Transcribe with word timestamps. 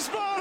Wiesbaden! 0.00 0.40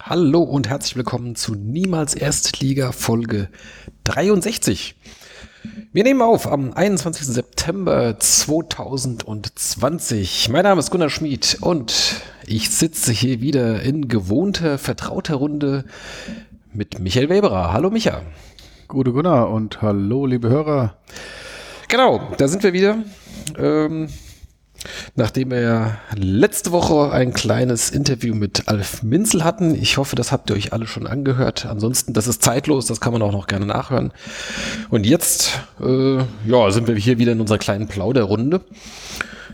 Hallo 0.00 0.42
und 0.42 0.70
herzlich 0.70 0.96
willkommen 0.96 1.36
zu 1.36 1.54
Niemals 1.54 2.14
Erstliga 2.14 2.92
Folge 2.92 3.50
63. 4.04 4.94
Wir 5.92 6.04
nehmen 6.04 6.22
auf 6.22 6.50
am 6.50 6.72
21. 6.72 7.44
September 7.62 8.18
2020. 8.18 10.48
Mein 10.48 10.64
Name 10.64 10.80
ist 10.80 10.90
Gunnar 10.90 11.10
Schmid 11.10 11.58
und 11.60 12.20
ich 12.44 12.70
sitze 12.70 13.12
hier 13.12 13.40
wieder 13.40 13.82
in 13.82 14.08
gewohnter, 14.08 14.78
vertrauter 14.78 15.36
Runde 15.36 15.84
mit 16.72 16.98
Michael 16.98 17.28
Weberer. 17.28 17.72
Hallo 17.72 17.90
Micha. 17.90 18.22
Gute 18.88 19.12
Gunnar 19.12 19.50
und 19.50 19.80
hallo 19.80 20.26
liebe 20.26 20.48
Hörer. 20.48 20.96
Genau, 21.86 22.32
da 22.36 22.48
sind 22.48 22.64
wir 22.64 22.72
wieder. 22.72 22.98
Ähm, 23.56 24.08
Nachdem 25.14 25.50
wir 25.50 25.98
letzte 26.16 26.72
Woche 26.72 27.12
ein 27.12 27.32
kleines 27.32 27.90
Interview 27.90 28.34
mit 28.34 28.68
Alf 28.68 29.02
Minzel 29.02 29.44
hatten, 29.44 29.74
ich 29.74 29.96
hoffe, 29.96 30.16
das 30.16 30.32
habt 30.32 30.50
ihr 30.50 30.56
euch 30.56 30.72
alle 30.72 30.86
schon 30.86 31.06
angehört. 31.06 31.66
Ansonsten, 31.66 32.12
das 32.12 32.26
ist 32.26 32.42
zeitlos, 32.42 32.86
das 32.86 33.00
kann 33.00 33.12
man 33.12 33.22
auch 33.22 33.32
noch 33.32 33.46
gerne 33.46 33.66
nachhören. 33.66 34.12
Und 34.90 35.06
jetzt, 35.06 35.60
äh, 35.80 36.18
ja, 36.46 36.70
sind 36.70 36.88
wir 36.88 36.94
hier 36.96 37.18
wieder 37.18 37.32
in 37.32 37.40
unserer 37.40 37.58
kleinen 37.58 37.88
Plauderrunde. 37.88 38.60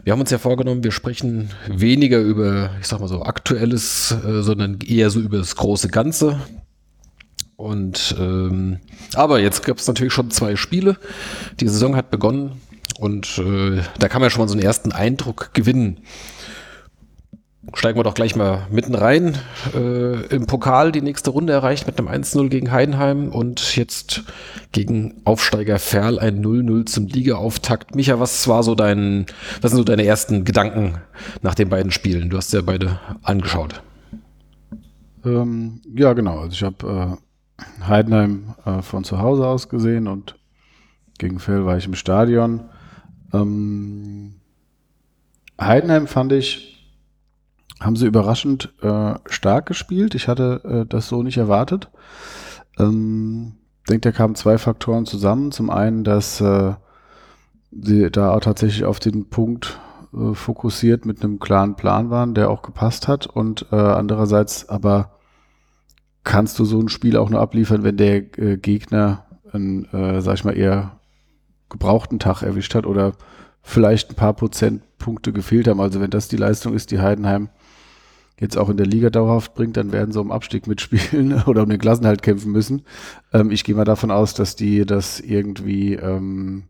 Wir 0.04 0.12
haben 0.12 0.20
uns 0.20 0.30
ja 0.30 0.38
vorgenommen, 0.38 0.84
wir 0.84 0.92
sprechen 0.92 1.50
weniger 1.66 2.18
über, 2.18 2.70
ich 2.80 2.86
sag 2.86 3.00
mal 3.00 3.08
so, 3.08 3.22
aktuelles, 3.22 4.12
äh, 4.24 4.42
sondern 4.42 4.78
eher 4.80 5.10
so 5.10 5.20
über 5.20 5.38
das 5.38 5.56
große 5.56 5.88
Ganze. 5.88 6.40
Und 7.56 8.14
ähm, 8.18 8.78
aber 9.14 9.40
jetzt 9.40 9.64
gab 9.64 9.78
es 9.78 9.88
natürlich 9.88 10.12
schon 10.12 10.30
zwei 10.30 10.54
Spiele. 10.54 10.96
Die 11.58 11.66
Saison 11.66 11.96
hat 11.96 12.10
begonnen. 12.10 12.52
Und 12.98 13.38
äh, 13.38 13.80
da 13.98 14.08
kann 14.08 14.20
man 14.20 14.30
schon 14.30 14.42
mal 14.42 14.48
so 14.48 14.54
einen 14.54 14.62
ersten 14.62 14.92
Eindruck 14.92 15.54
gewinnen. 15.54 16.00
Steigen 17.74 17.98
wir 17.98 18.02
doch 18.02 18.14
gleich 18.14 18.34
mal 18.34 18.66
mitten 18.70 18.94
rein. 18.94 19.36
Äh, 19.74 20.26
Im 20.34 20.46
Pokal 20.46 20.90
die 20.90 21.02
nächste 21.02 21.30
Runde 21.30 21.52
erreicht 21.52 21.86
mit 21.86 21.98
einem 21.98 22.08
1-0 22.08 22.48
gegen 22.48 22.72
Heidenheim 22.72 23.28
und 23.28 23.76
jetzt 23.76 24.22
gegen 24.72 25.20
Aufsteiger 25.24 25.78
Ferl 25.78 26.18
ein 26.18 26.42
0-0 26.42 26.86
zum 26.86 27.06
Ligaauftakt. 27.06 27.94
Micha, 27.94 28.18
was 28.18 28.48
war 28.48 28.62
so 28.62 28.74
dein, 28.74 29.26
was 29.60 29.70
sind 29.70 29.78
so 29.78 29.84
deine 29.84 30.04
ersten 30.04 30.44
Gedanken 30.44 30.98
nach 31.42 31.54
den 31.54 31.68
beiden 31.68 31.92
Spielen? 31.92 32.30
Du 32.30 32.36
hast 32.38 32.52
ja 32.52 32.62
beide 32.62 32.98
angeschaut. 33.22 33.82
Ähm, 35.24 35.82
ja, 35.94 36.14
genau. 36.14 36.40
Also 36.40 36.52
ich 36.52 36.62
habe 36.62 37.18
äh, 37.60 37.84
Heidenheim 37.86 38.54
äh, 38.64 38.82
von 38.82 39.04
zu 39.04 39.18
Hause 39.18 39.46
aus 39.46 39.68
gesehen 39.68 40.08
und 40.08 40.36
gegen 41.18 41.38
Ferl 41.38 41.66
war 41.66 41.76
ich 41.76 41.86
im 41.86 41.94
Stadion. 41.94 42.64
Ähm, 43.32 44.34
Heidenheim 45.60 46.06
fand 46.06 46.32
ich, 46.32 46.86
haben 47.80 47.96
sie 47.96 48.06
überraschend 48.06 48.74
äh, 48.82 49.14
stark 49.26 49.66
gespielt. 49.66 50.14
Ich 50.14 50.28
hatte 50.28 50.62
äh, 50.64 50.86
das 50.88 51.08
so 51.08 51.22
nicht 51.22 51.38
erwartet. 51.38 51.90
Ähm, 52.78 53.54
denke, 53.88 54.10
da 54.10 54.12
kamen 54.12 54.34
zwei 54.34 54.58
Faktoren 54.58 55.06
zusammen. 55.06 55.52
Zum 55.52 55.70
einen, 55.70 56.04
dass 56.04 56.40
äh, 56.40 56.74
sie 57.70 58.10
da 58.10 58.32
auch 58.32 58.40
tatsächlich 58.40 58.84
auf 58.84 58.98
den 59.00 59.28
Punkt 59.28 59.80
äh, 60.12 60.34
fokussiert 60.34 61.06
mit 61.06 61.22
einem 61.22 61.38
klaren 61.38 61.76
Plan 61.76 62.10
waren, 62.10 62.34
der 62.34 62.50
auch 62.50 62.62
gepasst 62.62 63.08
hat. 63.08 63.26
Und 63.26 63.66
äh, 63.72 63.76
andererseits 63.76 64.68
aber 64.68 65.18
kannst 66.24 66.58
du 66.58 66.64
so 66.64 66.80
ein 66.80 66.88
Spiel 66.88 67.16
auch 67.16 67.30
nur 67.30 67.40
abliefern, 67.40 67.84
wenn 67.84 67.96
der 67.96 68.38
äh, 68.38 68.56
Gegner 68.58 69.26
ein, 69.52 69.86
äh, 69.92 70.20
sag 70.20 70.34
ich 70.34 70.44
mal, 70.44 70.56
eher 70.56 70.97
gebrauchten 71.68 72.18
Tag 72.18 72.42
erwischt 72.42 72.74
hat 72.74 72.86
oder 72.86 73.12
vielleicht 73.62 74.10
ein 74.10 74.16
paar 74.16 74.34
Prozentpunkte 74.34 75.32
gefehlt 75.32 75.68
haben. 75.68 75.80
Also 75.80 76.00
wenn 76.00 76.10
das 76.10 76.28
die 76.28 76.36
Leistung 76.36 76.74
ist, 76.74 76.90
die 76.90 77.00
Heidenheim 77.00 77.50
jetzt 78.40 78.56
auch 78.56 78.68
in 78.68 78.76
der 78.76 78.86
Liga 78.86 79.10
dauerhaft 79.10 79.54
bringt, 79.54 79.76
dann 79.76 79.92
werden 79.92 80.12
sie 80.12 80.20
um 80.20 80.30
Abstieg 80.30 80.66
mitspielen 80.66 81.42
oder 81.46 81.62
um 81.64 81.68
den 81.68 81.80
Klassenhalt 81.80 82.22
kämpfen 82.22 82.52
müssen. 82.52 82.82
Ähm, 83.32 83.50
ich 83.50 83.64
gehe 83.64 83.74
mal 83.74 83.84
davon 83.84 84.10
aus, 84.10 84.34
dass 84.34 84.56
die 84.56 84.86
das 84.86 85.20
irgendwie, 85.20 85.94
ähm, 85.94 86.64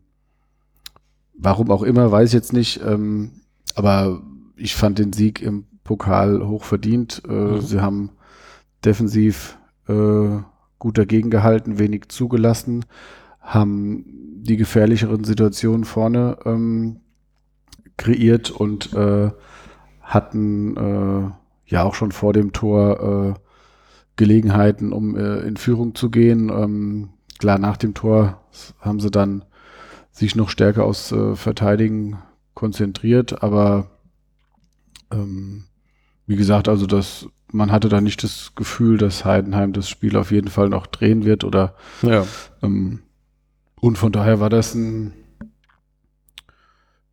warum 1.33 1.71
auch 1.71 1.83
immer, 1.83 2.11
weiß 2.11 2.29
ich 2.29 2.33
jetzt 2.33 2.53
nicht, 2.53 2.81
ähm, 2.83 3.31
aber 3.75 4.21
ich 4.55 4.75
fand 4.75 4.99
den 4.99 5.13
Sieg 5.13 5.41
im 5.41 5.65
Pokal 5.83 6.45
hoch 6.47 6.63
verdient. 6.63 7.21
Äh, 7.27 7.31
mhm. 7.31 7.61
Sie 7.61 7.81
haben 7.81 8.11
defensiv 8.83 9.57
äh, 9.87 10.39
gut 10.79 10.97
dagegen 10.97 11.29
gehalten, 11.29 11.79
wenig 11.79 12.09
zugelassen, 12.09 12.85
haben 13.39 14.05
die 14.43 14.57
gefährlicheren 14.57 15.23
Situationen 15.23 15.85
vorne 15.85 16.37
ähm, 16.45 17.01
kreiert 17.97 18.51
und 18.51 18.93
äh, 18.93 19.31
hatten 20.01 20.77
äh, 20.77 21.31
ja 21.71 21.83
auch 21.83 21.93
schon 21.93 22.11
vor 22.11 22.33
dem 22.33 22.51
Tor 22.51 23.35
äh, 23.35 23.39
Gelegenheiten, 24.15 24.91
um 24.91 25.15
äh, 25.15 25.39
in 25.41 25.57
Führung 25.57 25.95
zu 25.95 26.09
gehen. 26.09 26.49
Ähm, 26.49 27.09
klar, 27.37 27.59
nach 27.59 27.77
dem 27.77 27.93
Tor 27.93 28.41
haben 28.79 28.99
sie 28.99 29.11
dann 29.11 29.45
sich 30.11 30.35
noch 30.35 30.49
stärker 30.49 30.83
aus 30.83 31.11
äh, 31.11 31.35
Verteidigen 31.35 32.17
konzentriert, 32.53 33.43
aber 33.43 33.87
ähm, 35.11 35.65
wie 36.25 36.35
gesagt, 36.35 36.67
also 36.67 36.85
das, 36.85 37.27
man 37.51 37.71
hatte 37.71 37.89
da 37.89 38.01
nicht 38.01 38.23
das 38.23 38.53
Gefühl, 38.55 38.97
dass 38.97 39.25
Heidenheim 39.25 39.73
das 39.73 39.89
Spiel 39.89 40.17
auf 40.17 40.31
jeden 40.31 40.49
Fall 40.49 40.69
noch 40.69 40.85
drehen 40.87 41.23
wird 41.25 41.43
oder 41.43 41.75
ja. 42.01 42.25
ähm, 42.61 42.99
und 43.81 43.97
von 43.97 44.11
daher 44.11 44.39
war 44.39 44.49
das 44.49 44.75
ein, 44.75 45.13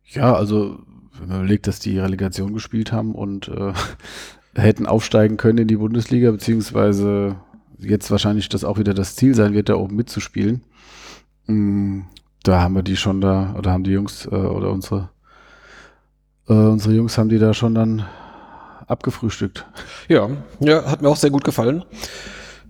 ja, 0.05 0.33
also, 0.33 0.79
wenn 1.19 1.29
man 1.29 1.37
überlegt, 1.39 1.67
dass 1.67 1.79
die 1.79 1.99
Relegation 1.99 2.53
gespielt 2.53 2.91
haben 2.91 3.13
und 3.13 3.47
äh, 3.47 3.73
hätten 4.55 4.85
aufsteigen 4.85 5.37
können 5.37 5.59
in 5.59 5.67
die 5.67 5.77
Bundesliga, 5.77 6.31
beziehungsweise 6.31 7.35
jetzt 7.79 8.09
wahrscheinlich 8.09 8.49
das 8.49 8.63
auch 8.63 8.79
wieder 8.79 8.93
das 8.93 9.15
Ziel 9.15 9.35
sein 9.35 9.53
wird, 9.53 9.69
da 9.69 9.75
oben 9.75 9.95
mitzuspielen. 9.95 10.63
Mm, 11.45 12.01
da 12.43 12.61
haben 12.61 12.75
wir 12.75 12.83
die 12.83 12.97
schon 12.97 13.21
da, 13.21 13.55
oder 13.57 13.71
haben 13.71 13.83
die 13.83 13.91
Jungs, 13.91 14.25
äh, 14.25 14.35
oder 14.35 14.71
unsere, 14.71 15.09
äh, 16.47 16.53
unsere 16.53 16.95
Jungs 16.95 17.17
haben 17.17 17.29
die 17.29 17.39
da 17.39 17.53
schon 17.53 17.75
dann 17.75 18.05
abgefrühstückt. 18.87 19.65
Ja, 20.07 20.29
ja, 20.59 20.85
hat 20.85 21.01
mir 21.01 21.09
auch 21.09 21.17
sehr 21.17 21.29
gut 21.29 21.43
gefallen. 21.43 21.83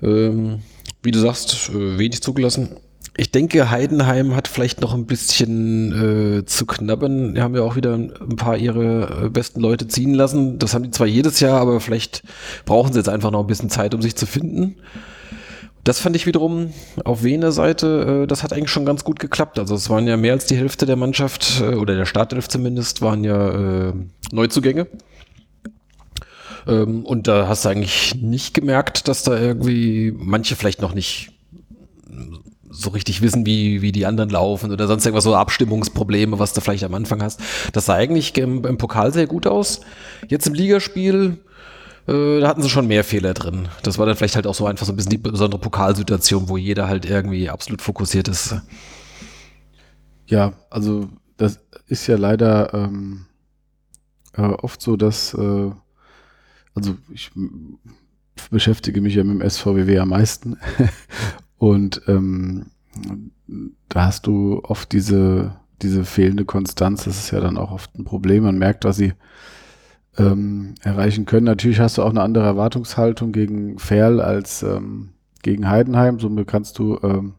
Ähm, 0.02 0.60
wie 1.04 1.12
du 1.12 1.20
sagst, 1.20 1.70
äh, 1.70 1.98
wenig 1.98 2.22
zugelassen. 2.22 2.78
Ich 3.20 3.32
denke, 3.32 3.72
Heidenheim 3.72 4.36
hat 4.36 4.48
vielleicht 4.48 4.82
noch 4.82 4.94
ein 4.94 5.08
bisschen 5.08 6.40
äh, 6.40 6.46
zu 6.46 6.68
knabbern. 6.68 7.34
Die 7.34 7.42
haben 7.42 7.56
ja 7.56 7.64
auch 7.64 7.76
wieder 7.76 7.96
ein 7.96 8.36
paar 8.36 8.58
ihre 8.58 9.26
äh, 9.26 9.30
besten 9.30 9.60
Leute 9.60 9.88
ziehen 9.88 10.14
lassen. 10.14 10.60
Das 10.60 10.76
haben 10.76 10.84
die 10.84 10.92
zwar 10.92 11.08
jedes 11.08 11.40
Jahr, 11.40 11.60
aber 11.60 11.80
vielleicht 11.80 12.22
brauchen 12.66 12.94
sie 12.94 13.00
jetzt 13.00 13.10
einfach 13.10 13.32
noch 13.32 13.42
ein 13.42 13.48
bisschen 13.48 13.72
Zeit, 13.72 13.96
um 13.96 14.04
sich 14.04 14.16
zu 14.16 14.28
finden. 14.28 14.76
Das 15.84 16.00
fand 16.00 16.16
ich 16.16 16.28
wiederum 16.28 16.74
auf 17.06 17.24
Wiener 17.24 17.52
Seite, 17.52 18.24
äh, 18.24 18.28
das 18.28 18.44
hat 18.44 18.54
eigentlich 18.54 18.70
schon 18.70 18.86
ganz 18.86 19.04
gut 19.04 19.20
geklappt. 19.20 19.58
Also 19.58 19.74
es 19.74 19.90
waren 19.90 20.06
ja 20.06 20.16
mehr 20.16 20.34
als 20.34 20.46
die 20.46 20.58
Hälfte 20.58 20.86
der 20.86 20.98
Mannschaft, 20.98 21.60
äh, 21.62 21.74
oder 21.74 21.96
der 21.96 22.06
Startelf 22.06 22.48
zumindest, 22.50 23.02
waren 23.02 23.24
ja 23.24 23.88
äh, 23.88 23.94
Neuzugänge. 24.32 24.86
Ähm, 26.68 27.04
und 27.04 27.28
da 27.28 27.48
hast 27.48 27.66
du 27.66 27.70
eigentlich 27.70 28.14
nicht 28.16 28.54
gemerkt, 28.54 29.08
dass 29.08 29.24
da 29.24 29.40
irgendwie 29.40 30.14
manche 30.16 30.56
vielleicht 30.56 30.82
noch 30.82 30.94
nicht 30.94 31.32
so 32.70 32.90
richtig 32.90 33.22
wissen, 33.22 33.46
wie, 33.46 33.82
wie 33.82 33.92
die 33.92 34.06
anderen 34.06 34.30
laufen 34.30 34.72
oder 34.72 34.88
sonst 34.88 35.06
irgendwas, 35.06 35.24
so 35.24 35.36
Abstimmungsprobleme, 35.36 36.40
was 36.40 36.54
du 36.54 36.62
vielleicht 36.62 36.84
am 36.84 36.94
Anfang 36.94 37.22
hast. 37.22 37.40
Das 37.74 37.86
sah 37.86 37.96
eigentlich 37.96 38.38
im, 38.38 38.66
im 38.66 38.78
Pokal 38.78 39.14
sehr 39.14 39.28
gut 39.28 39.48
aus. 39.48 39.82
Jetzt 40.28 40.48
im 40.48 40.54
Ligaspiel, 40.54 41.38
äh, 42.08 42.40
da 42.40 42.48
hatten 42.48 42.62
sie 42.62 42.70
schon 42.70 42.88
mehr 42.88 43.04
Fehler 43.04 43.34
drin. 43.34 43.70
Das 43.84 43.98
war 43.98 44.06
dann 44.06 44.16
vielleicht 44.16 44.36
halt 44.36 44.48
auch 44.48 44.56
so 44.56 44.66
einfach 44.66 44.86
so 44.86 44.94
ein 44.94 44.96
bisschen 44.96 45.12
die 45.12 45.18
besondere 45.18 45.62
Pokalsituation, 45.62 46.50
wo 46.50 46.58
jeder 46.58 46.88
halt 46.88 47.06
irgendwie 47.06 47.50
absolut 47.50 47.82
fokussiert 47.82 48.28
ist. 48.28 48.56
Ja, 50.28 50.54
also 50.70 51.10
das 51.38 51.60
ist 51.88 52.08
ja 52.08 52.18
leider 52.18 52.74
ähm, 52.74 53.26
äh, 54.34 54.42
oft 54.42 54.82
so, 54.82 54.98
dass 54.98 55.34
äh, 55.34 55.72
also 56.76 56.96
ich 57.12 57.32
beschäftige 58.52 59.02
mich 59.02 59.16
ja 59.16 59.24
mit 59.24 59.42
dem 59.42 59.50
SVWW 59.50 60.00
am 60.00 60.10
meisten 60.10 60.58
Und 61.58 62.02
ähm, 62.08 62.68
da 63.90 64.06
hast 64.06 64.28
du 64.28 64.62
oft 64.64 64.92
diese, 64.92 65.56
diese 65.82 66.06
fehlende 66.06 66.46
Konstanz. 66.46 67.06
Das 67.06 67.18
ist 67.18 67.32
ja 67.32 67.40
dann 67.40 67.58
auch 67.58 67.72
oft 67.72 67.98
ein 67.98 68.04
Problem. 68.04 68.44
Man 68.44 68.58
merkt, 68.58 68.84
was 68.86 68.98
sie 68.98 69.14
ähm, 70.18 70.76
erreichen 70.82 71.26
können. 71.26 71.46
Natürlich 71.46 71.80
hast 71.80 71.98
du 71.98 72.04
auch 72.04 72.10
eine 72.10 72.22
andere 72.22 72.46
Erwartungshaltung 72.46 73.32
gegen 73.32 73.80
Ferl 73.80 74.22
als 74.22 74.64
ähm, 74.64 75.12
gegen 75.44 75.70
Heidenheim. 75.70 76.20
Somit 76.20 76.48
kannst 76.48 76.78
du 76.80 77.00
ähm, 77.04 77.34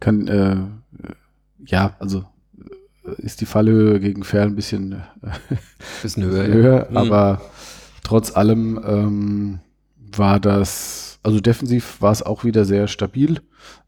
kann 0.00 0.28
äh, 0.28 0.56
ja 1.66 1.96
also 1.98 2.24
ist 3.16 3.40
die 3.40 3.46
Fallhöhe 3.46 4.00
gegen 4.00 4.22
Ferl 4.22 4.48
ein 4.48 4.54
bisschen, 4.54 4.92
äh, 4.92 5.56
Bisschen 6.02 6.24
höher. 6.24 6.44
ja. 6.48 6.54
höher, 6.54 6.86
Mhm. 6.90 6.96
aber 6.96 7.40
trotz 8.02 8.36
allem 8.36 8.78
ähm, 8.86 9.60
war 10.14 10.40
das, 10.40 11.07
also 11.22 11.40
defensiv 11.40 12.00
war 12.00 12.12
es 12.12 12.22
auch 12.22 12.44
wieder 12.44 12.64
sehr 12.64 12.88
stabil. 12.88 13.40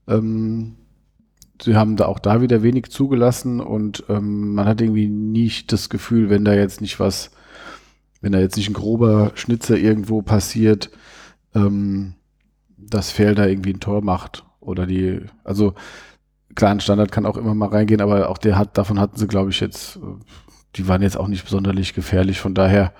Ähm, 0.08 0.76
sie 1.62 1.76
haben 1.76 1.96
da 1.96 2.06
auch 2.06 2.18
da 2.18 2.40
wieder 2.40 2.62
wenig 2.62 2.90
zugelassen 2.90 3.60
und 3.60 4.04
ähm, 4.08 4.54
man 4.54 4.66
hat 4.66 4.80
irgendwie 4.80 5.08
nicht 5.08 5.72
das 5.72 5.88
Gefühl, 5.88 6.30
wenn 6.30 6.44
da 6.44 6.54
jetzt 6.54 6.80
nicht 6.80 7.00
was, 7.00 7.30
wenn 8.20 8.32
da 8.32 8.38
jetzt 8.40 8.56
nicht 8.56 8.68
ein 8.68 8.74
grober 8.74 9.32
Schnitzer 9.34 9.76
irgendwo 9.76 10.22
passiert, 10.22 10.90
ähm, 11.54 12.14
dass 12.76 13.10
Fair 13.10 13.34
da 13.34 13.46
irgendwie 13.46 13.74
ein 13.74 13.80
Tor 13.80 14.02
macht 14.02 14.44
oder 14.60 14.86
die, 14.86 15.20
also 15.44 15.74
klar, 16.54 16.72
ein 16.72 16.80
Standard 16.80 17.12
kann 17.12 17.26
auch 17.26 17.36
immer 17.36 17.54
mal 17.54 17.68
reingehen, 17.68 18.00
aber 18.00 18.28
auch 18.28 18.38
der 18.38 18.58
hat, 18.58 18.76
davon 18.78 18.98
hatten 18.98 19.16
sie, 19.16 19.26
glaube 19.26 19.50
ich, 19.50 19.60
jetzt, 19.60 19.96
äh, 19.96 20.00
die 20.76 20.88
waren 20.88 21.02
jetzt 21.02 21.16
auch 21.16 21.28
nicht 21.28 21.46
sonderlich 21.48 21.94
gefährlich, 21.94 22.40
von 22.40 22.54
daher 22.54 22.92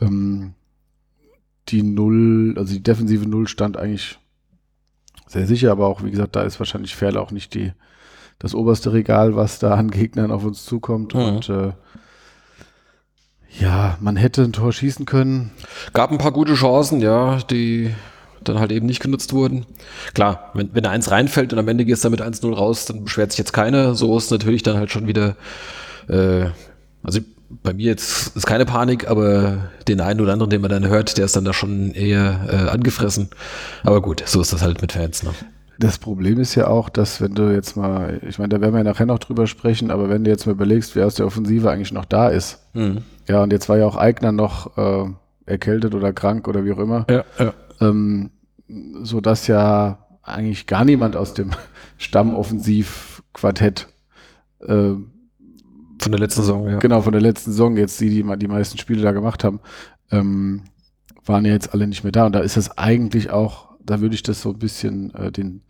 ähm, 0.00 0.54
die 1.68 1.82
Null, 1.82 2.54
also 2.56 2.72
die 2.72 2.82
defensive 2.82 3.28
Null 3.28 3.48
stand 3.48 3.76
eigentlich 3.76 4.18
sehr 5.26 5.46
sicher, 5.46 5.70
aber 5.70 5.86
auch, 5.86 6.02
wie 6.02 6.10
gesagt, 6.10 6.36
da 6.36 6.42
ist 6.42 6.58
wahrscheinlich 6.58 6.96
Ferl 6.96 7.16
auch 7.16 7.30
nicht 7.30 7.54
die, 7.54 7.72
das 8.38 8.54
oberste 8.54 8.92
Regal, 8.92 9.36
was 9.36 9.58
da 9.58 9.74
an 9.74 9.90
Gegnern 9.90 10.30
auf 10.30 10.44
uns 10.44 10.64
zukommt. 10.64 11.14
Mhm. 11.14 11.20
Und 11.20 11.48
äh, 11.48 11.72
ja, 13.60 13.98
man 14.00 14.16
hätte 14.16 14.42
ein 14.42 14.52
Tor 14.52 14.72
schießen 14.72 15.06
können. 15.06 15.50
Gab 15.92 16.10
ein 16.10 16.18
paar 16.18 16.32
gute 16.32 16.54
Chancen, 16.54 17.00
ja, 17.00 17.38
die 17.50 17.94
dann 18.44 18.60
halt 18.60 18.72
eben 18.72 18.86
nicht 18.86 19.00
genutzt 19.00 19.32
wurden. 19.32 19.66
Klar, 20.14 20.50
wenn, 20.54 20.74
wenn 20.74 20.84
da 20.84 20.90
eins 20.90 21.10
reinfällt 21.10 21.52
und 21.52 21.58
am 21.58 21.68
Ende 21.68 21.84
gehst 21.84 22.04
du 22.04 22.10
mit 22.10 22.22
1-0 22.22 22.54
raus, 22.54 22.86
dann 22.86 23.04
beschwert 23.04 23.32
sich 23.32 23.38
jetzt 23.38 23.52
keiner. 23.52 23.94
So 23.94 24.16
ist 24.16 24.30
natürlich 24.30 24.62
dann 24.62 24.76
halt 24.76 24.90
schon 24.90 25.06
wieder, 25.06 25.36
äh, 26.08 26.46
also 27.02 27.20
bei 27.50 27.72
mir 27.72 27.86
jetzt 27.86 28.36
ist 28.36 28.46
keine 28.46 28.66
Panik, 28.66 29.08
aber 29.08 29.70
den 29.86 30.00
einen 30.00 30.20
oder 30.20 30.32
anderen, 30.32 30.50
den 30.50 30.60
man 30.60 30.70
dann 30.70 30.86
hört, 30.86 31.16
der 31.16 31.24
ist 31.24 31.36
dann 31.36 31.44
da 31.44 31.52
schon 31.52 31.92
eher 31.92 32.46
äh, 32.50 32.68
angefressen. 32.70 33.28
Aber 33.84 34.02
gut, 34.02 34.22
so 34.26 34.40
ist 34.40 34.52
das 34.52 34.62
halt 34.62 34.82
mit 34.82 34.92
Fans. 34.92 35.22
Ne? 35.22 35.30
Das 35.78 35.98
Problem 35.98 36.40
ist 36.40 36.54
ja 36.56 36.66
auch, 36.66 36.88
dass 36.88 37.20
wenn 37.20 37.34
du 37.34 37.52
jetzt 37.52 37.76
mal, 37.76 38.20
ich 38.28 38.38
meine, 38.38 38.50
da 38.50 38.60
werden 38.60 38.74
wir 38.74 38.78
ja 38.78 38.84
nachher 38.84 39.06
noch 39.06 39.20
drüber 39.20 39.46
sprechen, 39.46 39.90
aber 39.90 40.08
wenn 40.08 40.24
du 40.24 40.30
jetzt 40.30 40.46
mal 40.46 40.52
überlegst, 40.52 40.96
wer 40.96 41.06
aus 41.06 41.14
der 41.14 41.26
Offensive 41.26 41.70
eigentlich 41.70 41.92
noch 41.92 42.04
da 42.04 42.28
ist. 42.28 42.58
Mhm. 42.74 42.98
Ja, 43.28 43.42
und 43.42 43.52
jetzt 43.52 43.68
war 43.68 43.78
ja 43.78 43.86
auch 43.86 43.96
Eigner 43.96 44.32
noch 44.32 44.76
äh, 44.76 45.10
erkältet 45.46 45.94
oder 45.94 46.12
krank 46.12 46.48
oder 46.48 46.64
wie 46.64 46.72
auch 46.72 46.78
immer. 46.78 47.06
Ja, 47.08 47.24
ja. 47.38 47.54
ähm, 47.80 48.30
so 49.02 49.20
dass 49.20 49.46
ja 49.46 50.06
eigentlich 50.22 50.66
gar 50.66 50.84
niemand 50.84 51.16
aus 51.16 51.32
dem 51.32 51.50
Stammoffensivquartett 51.98 53.88
äh, 54.66 54.92
Von 56.00 56.12
der 56.12 56.20
letzten 56.20 56.42
Saison, 56.42 56.68
ja. 56.68 56.78
genau 56.78 57.00
von 57.02 57.12
der 57.12 57.20
letzten 57.22 57.50
Saison 57.52 57.76
jetzt 57.76 58.00
die 58.00 58.10
die 58.10 58.24
die 58.38 58.48
meisten 58.48 58.78
Spiele 58.78 59.02
da 59.02 59.12
gemacht 59.12 59.44
haben 59.44 59.60
ähm, 60.10 60.62
waren 61.26 61.44
ja 61.44 61.52
jetzt 61.52 61.74
alle 61.74 61.86
nicht 61.86 62.02
mehr 62.04 62.12
da 62.12 62.26
und 62.26 62.32
da 62.34 62.40
ist 62.40 62.56
das 62.56 62.76
eigentlich 62.78 63.30
auch 63.30 63.68
da 63.84 64.00
würde 64.00 64.14
ich 64.14 64.22
das 64.22 64.40
so 64.42 64.50
ein 64.50 64.58
bisschen 64.58 65.14
äh, 65.14 65.30
den 65.32 65.62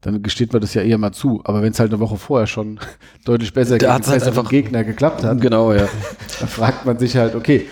dann 0.00 0.22
gesteht 0.22 0.52
man 0.52 0.60
das 0.60 0.74
ja 0.74 0.82
eher 0.82 0.98
mal 0.98 1.12
zu 1.12 1.40
aber 1.44 1.62
wenn 1.62 1.72
es 1.72 1.80
halt 1.80 1.90
eine 1.92 2.00
Woche 2.00 2.16
vorher 2.16 2.46
schon 2.46 2.78
deutlich 3.24 3.52
besser 3.54 3.78
Da 3.78 3.96
gegen 3.98 4.06
halt 4.10 4.22
einfach- 4.22 4.48
Gegner 4.50 4.84
geklappt 4.84 5.24
hat 5.24 5.40
Genau, 5.40 5.72
ja. 5.72 5.88
da 6.40 6.46
fragt 6.46 6.84
man 6.84 6.98
sich 6.98 7.16
halt, 7.16 7.34
okay, 7.34 7.66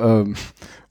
ähm, 0.00 0.34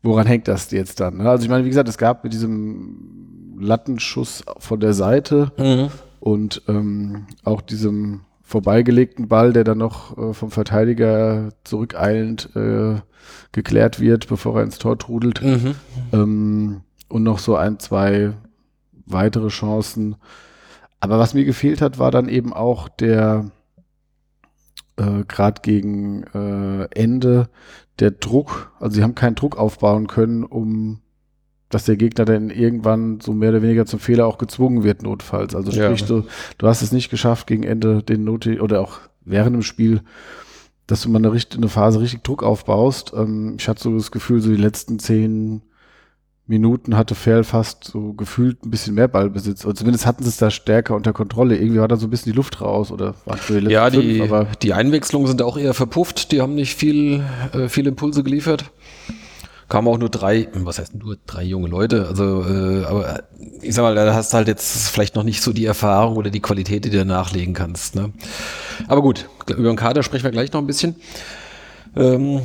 woran 0.03 0.27
hängt 0.27 0.47
das 0.47 0.71
jetzt 0.71 0.99
dann? 1.01 1.17
ne? 1.17 1.29
Also 1.29 1.43
ich 1.43 1.49
meine, 1.49 1.65
wie 1.65 1.69
gesagt, 1.69 1.89
es 1.89 1.97
gab 1.97 2.23
mit 2.23 2.31
diesem 2.33 3.55
Lattenschuss 3.59 4.43
von 4.59 4.79
der 4.79 4.93
Seite 4.93 5.51
Mhm. 5.57 5.89
und 6.21 6.61
ähm, 6.69 7.25
auch 7.43 7.61
diesem 7.61 8.21
vorbeigelegten 8.47 9.27
Ball, 9.27 9.51
der 9.51 9.65
dann 9.65 9.77
noch 9.77 10.17
äh, 10.17 10.33
vom 10.33 10.51
Verteidiger 10.51 11.49
zurückeilend 11.65 12.49
äh, 12.55 12.95
geklärt 13.51 13.99
wird, 13.99 14.29
bevor 14.29 14.55
er 14.55 14.63
ins 14.63 14.77
Tor 14.77 14.97
trudelt. 14.97 15.43
Mhm. 15.43 15.75
Ähm, 16.13 16.81
und 17.09 17.23
noch 17.23 17.39
so 17.39 17.57
ein, 17.57 17.77
zwei 17.79 18.31
weitere 19.05 19.49
Chancen. 19.49 20.15
Aber 21.01 21.19
was 21.19 21.33
mir 21.33 21.43
gefehlt 21.43 21.81
hat, 21.81 21.99
war 21.99 22.09
dann 22.09 22.29
eben 22.29 22.53
auch 22.53 22.87
der, 22.87 23.51
äh, 24.95 25.25
gerade 25.27 25.61
gegen 25.61 26.23
äh, 26.33 26.87
Ende, 26.95 27.49
der 27.99 28.11
Druck. 28.11 28.71
Also 28.79 28.95
sie 28.95 29.03
haben 29.03 29.15
keinen 29.15 29.35
Druck 29.35 29.57
aufbauen 29.57 30.07
können, 30.07 30.45
um 30.45 31.01
dass 31.69 31.85
der 31.85 31.97
Gegner 31.97 32.23
dann 32.25 32.49
irgendwann 32.49 33.19
so 33.19 33.33
mehr 33.33 33.49
oder 33.49 33.61
weniger 33.61 33.85
zum 33.85 33.99
Fehler 33.99 34.25
auch 34.27 34.37
gezwungen 34.37 34.83
wird, 34.83 35.03
notfalls. 35.03 35.53
Also 35.55 35.71
Ja. 35.71 35.85
sprich, 35.85 36.05
du, 36.07 36.23
du 36.57 36.67
hast 36.67 36.81
es 36.81 36.91
nicht 36.91 37.09
geschafft, 37.09 37.47
gegen 37.47 37.63
Ende 37.63 38.03
den 38.03 38.23
Noti 38.23 38.59
oder 38.59 38.79
auch 38.81 38.99
während 39.25 39.53
dem 39.55 39.61
Spiel, 39.63 40.01
dass 40.87 41.01
du 41.01 41.09
mal 41.09 41.17
eine, 41.19 41.33
richt- 41.33 41.55
eine 41.57 41.67
Phase 41.67 41.99
richtig 41.99 42.23
Druck 42.23 42.43
aufbaust. 42.43 43.11
Ähm, 43.15 43.55
ich 43.59 43.67
hatte 43.67 43.83
so 43.83 43.93
das 43.93 44.11
Gefühl, 44.11 44.39
so 44.39 44.49
die 44.49 44.55
letzten 44.55 44.99
zehn 44.99 45.61
Minuten 46.49 46.95
hatte 46.95 47.13
Ferl 47.13 47.43
fast 47.43 47.83
so 47.83 48.13
gefühlt 48.13 48.65
ein 48.65 48.69
bisschen 48.71 48.95
mehr 48.95 49.09
Ballbesitz. 49.09 49.65
Oder 49.65 49.75
zumindest 49.75 50.05
hatten 50.05 50.23
sie 50.23 50.29
es 50.29 50.37
da 50.37 50.49
stärker 50.49 50.95
unter 50.95 51.11
Kontrolle. 51.11 51.57
Irgendwie 51.57 51.81
war 51.81 51.89
da 51.89 51.97
so 51.97 52.07
ein 52.07 52.09
bisschen 52.09 52.31
die 52.31 52.37
Luft 52.37 52.61
raus 52.61 52.89
oder 52.89 53.15
die 53.49 53.65
Ja, 53.65 53.89
die, 53.89 54.19
fünf, 54.19 54.31
aber 54.31 54.47
die 54.61 54.71
Einwechslungen 54.71 55.27
sind 55.27 55.41
auch 55.41 55.57
eher 55.57 55.73
verpufft. 55.73 56.31
Die 56.31 56.39
haben 56.39 56.55
nicht 56.55 56.75
viel, 56.75 57.21
äh, 57.51 57.67
viele 57.67 57.89
Impulse 57.89 58.23
geliefert. 58.23 58.71
Kamen 59.69 59.87
auch 59.89 59.97
nur 59.97 60.09
drei, 60.09 60.47
was 60.53 60.79
heißt 60.79 60.95
nur 60.95 61.17
drei 61.25 61.43
junge 61.43 61.67
Leute. 61.67 62.07
Also, 62.07 62.45
äh, 62.45 62.85
aber 62.85 63.23
ich 63.61 63.75
sag 63.75 63.83
mal, 63.83 63.95
da 63.95 64.13
hast 64.13 64.31
du 64.31 64.37
halt 64.37 64.47
jetzt 64.47 64.89
vielleicht 64.89 65.15
noch 65.15 65.23
nicht 65.23 65.41
so 65.41 65.51
die 65.51 65.65
Erfahrung 65.65 66.15
oder 66.15 66.29
die 66.29 66.39
Qualität, 66.39 66.85
die 66.85 66.89
du 66.89 67.03
nachlegen 67.03 67.53
kannst. 67.53 67.95
Ne? 67.95 68.13
Aber 68.87 69.01
gut, 69.01 69.27
über 69.49 69.69
den 69.69 69.75
Kader 69.75 70.03
sprechen 70.03 70.23
wir 70.23 70.31
gleich 70.31 70.53
noch 70.53 70.61
ein 70.61 70.67
bisschen. 70.67 70.95
Ähm, 71.95 72.41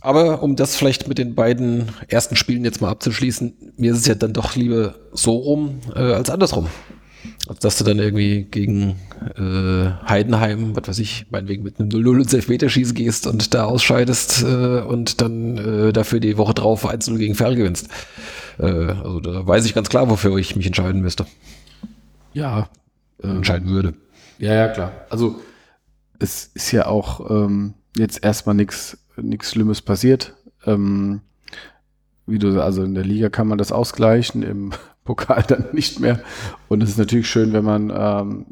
aber 0.00 0.42
um 0.42 0.56
das 0.56 0.74
vielleicht 0.74 1.08
mit 1.08 1.18
den 1.18 1.34
beiden 1.34 1.90
ersten 2.08 2.36
Spielen 2.36 2.64
jetzt 2.64 2.80
mal 2.80 2.90
abzuschließen, 2.90 3.74
mir 3.76 3.92
ist 3.92 3.98
es 3.98 4.06
ja 4.06 4.14
dann 4.14 4.32
doch 4.32 4.56
lieber 4.56 4.94
so 5.12 5.36
rum 5.36 5.80
äh, 5.94 6.00
als 6.00 6.30
andersrum. 6.30 6.68
Als 7.48 7.60
dass 7.60 7.78
du 7.78 7.84
dann 7.84 7.98
irgendwie 7.98 8.44
gegen 8.44 8.96
äh, 9.36 10.08
Heidenheim, 10.08 10.76
was 10.76 10.88
weiß 10.88 10.98
ich, 10.98 11.26
meinetwegen 11.30 11.62
mit 11.62 11.78
einem 11.78 11.88
0-0 11.88 12.22
ins 12.22 12.34
Elfmeterschießen 12.34 12.94
gehst 12.94 13.26
und 13.26 13.54
da 13.54 13.64
ausscheidest 13.64 14.42
äh, 14.42 14.80
und 14.80 15.20
dann 15.20 15.58
äh, 15.58 15.92
dafür 15.92 16.20
die 16.20 16.38
Woche 16.38 16.54
drauf 16.54 16.88
1-0 16.88 17.16
gegen 17.18 17.34
Ferl 17.34 17.56
gewinnst. 17.56 17.88
Äh, 18.58 18.64
also 18.66 19.20
da 19.20 19.46
weiß 19.46 19.64
ich 19.64 19.74
ganz 19.74 19.88
klar, 19.88 20.08
wofür 20.10 20.36
ich 20.36 20.56
mich 20.56 20.66
entscheiden 20.66 21.00
müsste. 21.00 21.26
ja, 22.32 22.68
ähm, 23.22 23.36
Entscheiden 23.36 23.68
würde. 23.68 23.94
Ja, 24.38 24.54
ja, 24.54 24.68
klar. 24.68 24.92
Also 25.10 25.40
es 26.18 26.50
ist 26.54 26.72
ja 26.72 26.86
auch 26.86 27.30
ähm, 27.30 27.74
jetzt 27.96 28.24
erstmal 28.24 28.54
nichts 28.54 28.98
nichts 29.16 29.50
Schlimmes 29.50 29.82
passiert. 29.82 30.34
Ähm, 30.64 31.20
wie 32.26 32.38
du, 32.38 32.62
also 32.62 32.84
in 32.84 32.94
der 32.94 33.04
Liga 33.04 33.28
kann 33.28 33.48
man 33.48 33.58
das 33.58 33.72
ausgleichen, 33.72 34.42
im 34.42 34.72
Pokal 35.04 35.42
dann 35.48 35.66
nicht 35.72 36.00
mehr. 36.00 36.20
Und 36.68 36.82
es 36.82 36.90
ist 36.90 36.98
natürlich 36.98 37.28
schön, 37.28 37.52
wenn 37.52 37.64
man 37.64 37.92
ähm, 37.94 38.46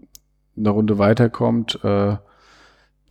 eine 0.57 0.71
Runde 0.71 0.99
weiterkommt. 0.99 1.79
Äh, 1.85 2.17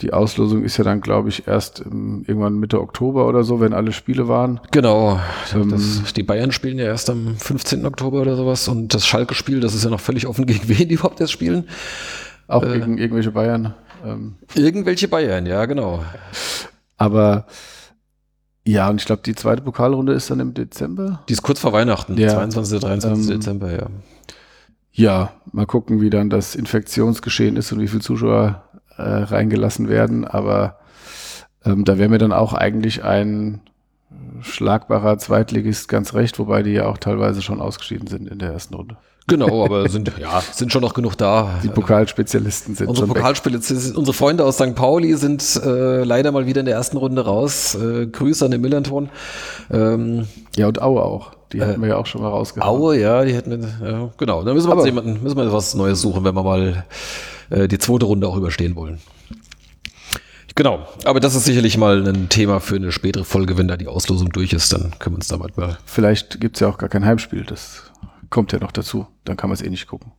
die 0.01 0.13
Auslosung 0.13 0.63
ist 0.63 0.77
ja 0.77 0.85
dann, 0.85 1.01
glaube 1.01 1.27
ich, 1.27 1.45
erst 1.47 1.81
im, 1.81 2.23
irgendwann 2.25 2.57
Mitte 2.57 2.79
Oktober 2.79 3.27
oder 3.27 3.43
so, 3.43 3.59
wenn 3.59 3.73
alle 3.73 3.91
Spiele 3.91 4.29
waren. 4.29 4.61
Genau. 4.71 5.19
Ähm, 5.53 5.69
Das, 5.71 6.13
die 6.13 6.23
Bayern 6.23 6.53
spielen 6.53 6.77
ja 6.79 6.85
erst 6.85 7.09
am 7.09 7.35
15. 7.35 7.85
Oktober 7.85 8.21
oder 8.21 8.37
sowas 8.37 8.67
und 8.69 8.93
das 8.93 9.05
Schalke-Spiel, 9.05 9.59
das 9.59 9.73
ist 9.73 9.83
ja 9.83 9.89
noch 9.89 9.99
völlig 9.99 10.25
offen, 10.27 10.45
gegen 10.47 10.69
wen 10.69 10.87
die 10.87 10.95
überhaupt 10.95 11.19
erst 11.19 11.33
spielen. 11.33 11.67
Auch 12.47 12.63
Äh. 12.63 12.79
gegen 12.79 12.97
irgendwelche 12.97 13.31
Bayern. 13.31 13.73
Ähm, 14.05 14.35
Irgendwelche 14.55 15.09
Bayern, 15.09 15.45
ja, 15.45 15.65
genau. 15.65 16.05
aber 16.97 17.45
ja, 18.69 18.89
und 18.89 19.01
ich 19.01 19.05
glaube, 19.05 19.21
die 19.25 19.35
zweite 19.35 19.61
Pokalrunde 19.61 20.13
ist 20.13 20.29
dann 20.29 20.39
im 20.39 20.53
Dezember. 20.53 21.23
Die 21.27 21.33
ist 21.33 21.41
kurz 21.41 21.59
vor 21.59 21.73
Weihnachten, 21.73 22.17
Ja. 22.17 22.29
22. 22.29 22.79
23. 22.79 23.29
Ähm, 23.29 23.39
Dezember, 23.39 23.71
ja. 23.71 23.87
Ja, 24.91 25.31
mal 25.51 25.65
gucken, 25.65 26.01
wie 26.01 26.09
dann 26.09 26.29
das 26.29 26.55
Infektionsgeschehen 26.55 27.55
ist 27.57 27.71
und 27.71 27.79
wie 27.79 27.87
viele 27.87 28.01
Zuschauer 28.01 28.63
äh, 28.97 29.01
reingelassen 29.01 29.87
werden. 29.87 30.25
Aber 30.25 30.77
ähm, 31.65 31.85
da 31.85 31.97
wäre 31.97 32.09
mir 32.09 32.17
dann 32.17 32.33
auch 32.33 32.53
eigentlich 32.53 33.03
ein 33.03 33.61
schlagbarer 34.41 35.17
Zweitligist 35.17 35.87
ganz 35.89 36.13
recht, 36.13 36.39
wobei 36.39 36.63
die 36.63 36.71
ja 36.71 36.85
auch 36.87 36.97
teilweise 36.97 37.41
schon 37.41 37.61
ausgeschieden 37.61 38.07
sind 38.07 38.27
in 38.27 38.39
der 38.39 38.51
ersten 38.51 38.73
Runde. 38.73 38.97
Genau, 39.29 39.63
aber 39.65 39.87
sind, 39.89 40.11
ja, 40.19 40.41
sind 40.51 40.71
schon 40.71 40.81
noch 40.81 40.93
genug 40.93 41.17
da. 41.17 41.59
Die 41.63 41.69
Pokalspezialisten 41.69 42.75
sind 42.75 42.87
Unsere 42.87 43.07
schon 43.07 43.15
weg. 43.15 43.21
Pokalspiele, 43.21 43.57
unsere 43.95 44.13
Freunde 44.13 44.43
aus 44.45 44.55
St. 44.55 44.75
Pauli 44.75 45.15
sind 45.15 45.55
äh, 45.63 46.03
leider 46.03 46.31
mal 46.31 46.45
wieder 46.45 46.59
in 46.59 46.65
der 46.65 46.75
ersten 46.75 46.97
Runde 46.97 47.23
raus. 47.25 47.75
Äh, 47.75 48.07
Grüße 48.07 48.43
an 48.45 48.51
den 48.51 48.61
Millanton. 48.61 49.09
Ähm, 49.71 50.27
Ja, 50.55 50.67
und 50.67 50.81
Aue 50.81 51.01
auch. 51.03 51.31
Die 51.53 51.57
Äh, 51.59 51.65
hatten 51.65 51.81
wir 51.81 51.89
ja 51.89 51.97
auch 51.97 52.05
schon 52.05 52.21
mal 52.21 52.29
rausgehauen. 52.29 52.79
Aue, 52.81 52.99
ja, 52.99 53.23
die 53.25 53.33
hätten 53.33 53.51
wir, 53.81 53.87
ja, 53.89 54.09
genau. 54.17 54.43
Da 54.43 54.53
müssen 54.53 54.67
wir 54.67 54.73
Aber- 54.73 54.85
jemanden, 54.85 55.23
müssen 55.23 55.37
wir 55.37 55.51
was 55.51 55.73
Neues 55.75 56.01
suchen, 56.01 56.23
wenn 56.23 56.35
wir 56.35 56.43
mal 56.43 56.83
äh, 57.49 57.67
die 57.67 57.77
zweite 57.79 58.05
Runde 58.05 58.27
auch 58.27 58.35
überstehen 58.37 58.75
wollen. 58.75 58.99
Genau, 60.55 60.79
aber 61.05 61.19
das 61.21 61.35
ist 61.35 61.45
sicherlich 61.45 61.77
mal 61.77 62.05
ein 62.05 62.27
Thema 62.27 62.59
für 62.59 62.75
eine 62.75 62.91
spätere 62.91 63.23
Folge, 63.23 63.57
wenn 63.57 63.67
da 63.69 63.77
die 63.77 63.87
Auslosung 63.87 64.29
durch 64.29 64.51
ist, 64.51 64.73
dann 64.73 64.91
können 64.99 65.15
wir 65.15 65.19
uns 65.19 65.29
damit 65.29 65.55
mal. 65.57 65.77
Vielleicht 65.85 66.41
gibt's 66.41 66.59
ja 66.59 66.67
auch 66.67 66.77
gar 66.77 66.89
kein 66.89 67.05
Heimspiel. 67.05 67.45
Das 67.45 67.83
kommt 68.29 68.51
ja 68.51 68.59
noch 68.59 68.71
dazu. 68.71 69.07
Dann 69.25 69.37
kann 69.37 69.49
man 69.49 69.55
es 69.55 69.61
eh 69.61 69.69
nicht 69.69 69.87
gucken. 69.87 70.11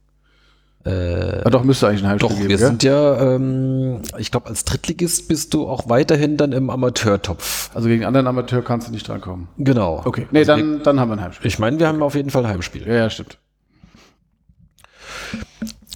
Äh, 0.85 1.43
Ah, 1.45 1.51
doch, 1.51 1.63
müsste 1.63 1.89
eigentlich 1.89 2.03
ein 2.03 2.09
Heimspiel 2.09 2.29
Doch, 2.31 2.37
geben. 2.37 2.49
wir 2.49 2.57
gell? 2.57 2.67
sind 2.67 2.83
ja, 2.83 3.35
ähm, 3.35 4.01
ich 4.17 4.31
glaube, 4.31 4.49
als 4.49 4.65
Drittligist 4.65 5.29
bist 5.29 5.53
du 5.53 5.69
auch 5.69 5.89
weiterhin 5.91 6.39
dann 6.39 6.53
im 6.53 6.71
Amateurtopf. 6.71 7.71
Also 7.75 7.89
gegen 7.89 8.05
anderen 8.07 8.27
Amateur 8.27 8.63
kannst 8.63 8.89
du 8.89 8.93
nicht 8.93 9.07
drankommen. 9.07 9.49
Genau. 9.59 10.01
Okay, 10.07 10.27
nee, 10.31 10.45
dann, 10.45 10.83
dann 10.83 10.99
haben 10.99 11.11
wir 11.11 11.17
ein 11.17 11.21
Heimspiel. 11.23 11.47
Ich 11.47 11.59
meine, 11.59 11.79
wir 11.79 11.87
haben 11.87 12.03
auf 12.03 12.15
jeden 12.15 12.31
Fall 12.31 12.45
ein 12.47 12.51
Heimspiel. 12.51 12.87
Ja, 12.87 12.95
ja, 12.95 13.11
stimmt. 13.11 13.37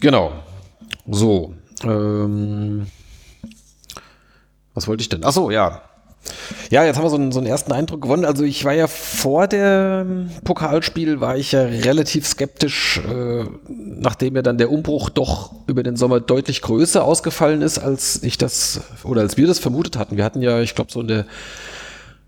Genau. 0.00 0.32
So. 1.08 1.54
Ähm, 1.82 2.86
was 4.74 4.86
wollte 4.86 5.00
ich 5.02 5.08
denn? 5.08 5.22
Ach 5.24 5.32
so, 5.32 5.50
ja. 5.50 5.80
Ja, 6.70 6.84
jetzt 6.84 6.96
haben 6.96 7.04
wir 7.04 7.10
so 7.10 7.16
einen, 7.16 7.32
so 7.32 7.38
einen 7.38 7.46
ersten 7.46 7.72
Eindruck 7.72 8.02
gewonnen. 8.02 8.24
Also 8.24 8.44
ich 8.44 8.64
war 8.64 8.72
ja 8.72 8.86
vor 8.86 9.46
dem 9.46 10.30
Pokalspiel, 10.44 11.20
war 11.20 11.36
ich 11.36 11.52
ja 11.52 11.62
relativ 11.62 12.26
skeptisch, 12.26 13.00
äh, 13.08 13.44
nachdem 13.68 14.36
ja 14.36 14.42
dann 14.42 14.58
der 14.58 14.70
Umbruch 14.70 15.10
doch 15.10 15.52
über 15.66 15.82
den 15.82 15.96
Sommer 15.96 16.20
deutlich 16.20 16.62
größer 16.62 17.04
ausgefallen 17.04 17.62
ist, 17.62 17.78
als 17.78 18.22
ich 18.22 18.38
das 18.38 18.80
oder 19.04 19.20
als 19.20 19.36
wir 19.36 19.46
das 19.46 19.58
vermutet 19.58 19.96
hatten. 19.96 20.16
Wir 20.16 20.24
hatten 20.24 20.42
ja, 20.42 20.60
ich 20.60 20.74
glaube, 20.74 20.90
so 20.90 21.00
in 21.00 21.08
der 21.08 21.26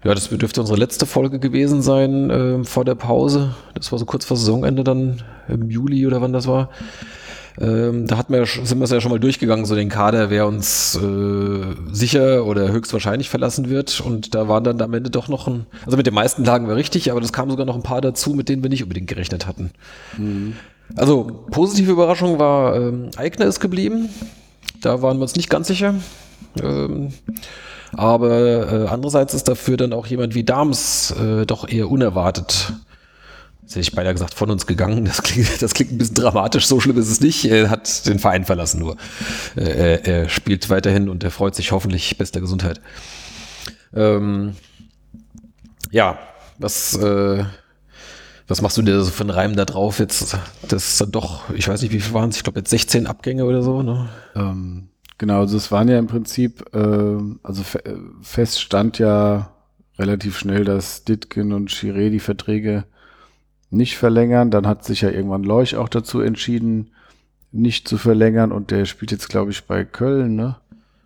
ja, 0.04 0.14
das 0.14 0.28
dürfte 0.28 0.60
unsere 0.60 0.78
letzte 0.78 1.04
Folge 1.04 1.40
gewesen 1.40 1.82
sein 1.82 2.30
äh, 2.30 2.64
vor 2.64 2.84
der 2.84 2.94
Pause. 2.94 3.54
Das 3.74 3.90
war 3.90 3.98
so 3.98 4.04
kurz 4.04 4.24
vor 4.24 4.36
Saisonende 4.36 4.84
dann 4.84 5.22
im 5.48 5.68
Juli 5.68 6.06
oder 6.06 6.20
wann 6.20 6.32
das 6.32 6.46
war. 6.46 6.70
Ähm, 7.58 8.06
da 8.06 8.18
hatten 8.18 8.32
wir, 8.32 8.40
ja 8.40 8.46
sind 8.46 8.78
wir 8.78 8.84
es 8.84 8.90
ja 8.90 9.00
schon 9.00 9.10
mal 9.10 9.20
durchgegangen, 9.20 9.64
so 9.64 9.74
den 9.74 9.88
Kader, 9.88 10.30
wer 10.30 10.46
uns 10.46 10.96
äh, 10.96 11.74
sicher 11.92 12.44
oder 12.44 12.70
höchstwahrscheinlich 12.70 13.30
verlassen 13.30 13.70
wird. 13.70 14.00
Und 14.00 14.34
da 14.34 14.48
waren 14.48 14.64
dann 14.64 14.80
am 14.80 14.92
Ende 14.94 15.10
doch 15.10 15.28
noch 15.28 15.46
ein, 15.46 15.66
also 15.84 15.96
mit 15.96 16.06
den 16.06 16.14
meisten 16.14 16.44
lagen 16.44 16.68
wir 16.68 16.76
richtig, 16.76 17.10
aber 17.10 17.20
das 17.20 17.32
kamen 17.32 17.50
sogar 17.50 17.66
noch 17.66 17.76
ein 17.76 17.82
paar 17.82 18.00
dazu, 18.00 18.34
mit 18.34 18.48
denen 18.48 18.62
wir 18.62 18.70
nicht 18.70 18.82
unbedingt 18.82 19.08
gerechnet 19.08 19.46
hatten. 19.46 19.70
Also 20.94 21.44
positive 21.50 21.90
Überraschung 21.92 22.38
war, 22.38 22.76
ähm, 22.76 23.10
Eigner 23.16 23.46
ist 23.46 23.60
geblieben. 23.60 24.08
Da 24.82 25.02
waren 25.02 25.18
wir 25.18 25.22
uns 25.22 25.36
nicht 25.36 25.50
ganz 25.50 25.66
sicher. 25.68 25.94
Ähm, 26.62 27.12
aber 27.92 28.72
äh, 28.72 28.86
andererseits 28.88 29.34
ist 29.34 29.48
dafür 29.48 29.76
dann 29.76 29.92
auch 29.92 30.06
jemand 30.06 30.34
wie 30.34 30.44
Dams 30.44 31.12
äh, 31.12 31.46
doch 31.46 31.68
eher 31.68 31.90
unerwartet. 31.90 32.72
Jetzt 33.66 33.74
hätte 33.74 33.80
ich 33.80 33.92
beinahe 33.96 34.12
gesagt, 34.12 34.34
von 34.34 34.48
uns 34.48 34.64
gegangen. 34.68 35.06
Das 35.06 35.22
klingt, 35.22 35.48
das 35.60 35.74
klingt 35.74 35.90
ein 35.90 35.98
bisschen 35.98 36.14
dramatisch, 36.14 36.66
so 36.66 36.78
schlimm 36.78 36.98
ist 36.98 37.10
es 37.10 37.20
nicht. 37.20 37.46
Er 37.46 37.68
hat 37.68 38.06
den 38.06 38.20
Verein 38.20 38.44
verlassen 38.44 38.78
nur. 38.78 38.96
Äh, 39.56 39.64
er, 39.64 40.06
er 40.06 40.28
spielt 40.28 40.70
weiterhin 40.70 41.08
und 41.08 41.24
er 41.24 41.32
freut 41.32 41.56
sich 41.56 41.72
hoffentlich 41.72 42.16
bester 42.16 42.40
Gesundheit. 42.40 42.80
Ähm, 43.92 44.54
ja, 45.90 46.16
was, 46.58 46.96
äh, 46.96 47.44
was 48.46 48.62
machst 48.62 48.76
du 48.76 48.82
dir 48.82 49.02
so 49.02 49.10
für 49.10 49.24
einen 49.24 49.30
Reim 49.30 49.56
da 49.56 49.64
drauf 49.64 49.98
jetzt? 49.98 50.38
Das 50.68 51.00
ist 51.00 51.04
doch, 51.10 51.50
ich 51.50 51.66
weiß 51.66 51.82
nicht, 51.82 51.92
wie 51.92 52.00
viel 52.00 52.14
waren 52.14 52.30
es? 52.30 52.36
Ich 52.36 52.44
glaube 52.44 52.60
jetzt 52.60 52.70
16 52.70 53.08
Abgänge 53.08 53.46
oder 53.46 53.62
so. 53.62 53.82
Ne? 53.82 54.08
Ähm, 54.36 54.90
genau, 55.18 55.40
also 55.40 55.56
es 55.56 55.72
waren 55.72 55.88
ja 55.88 55.98
im 55.98 56.06
Prinzip, 56.06 56.64
ähm, 56.72 57.40
also 57.42 57.64
fe 57.64 57.84
äh, 57.84 57.96
fest 58.22 58.60
stand 58.60 59.00
ja 59.00 59.50
relativ 59.98 60.38
schnell, 60.38 60.64
dass 60.64 61.02
Ditkin 61.02 61.52
und 61.52 61.68
Chiré 61.68 62.10
die 62.10 62.20
Verträge 62.20 62.84
nicht 63.70 63.96
verlängern. 63.96 64.50
Dann 64.50 64.66
hat 64.66 64.84
sich 64.84 65.00
ja 65.00 65.10
irgendwann 65.10 65.44
Leuch 65.44 65.76
auch 65.76 65.88
dazu 65.88 66.20
entschieden, 66.20 66.90
nicht 67.52 67.88
zu 67.88 67.98
verlängern 67.98 68.52
und 68.52 68.70
der 68.70 68.84
spielt 68.84 69.12
jetzt, 69.12 69.28
glaube 69.28 69.50
ich, 69.50 69.64
bei 69.64 69.84
Köln, 69.84 70.36
ne? 70.36 70.56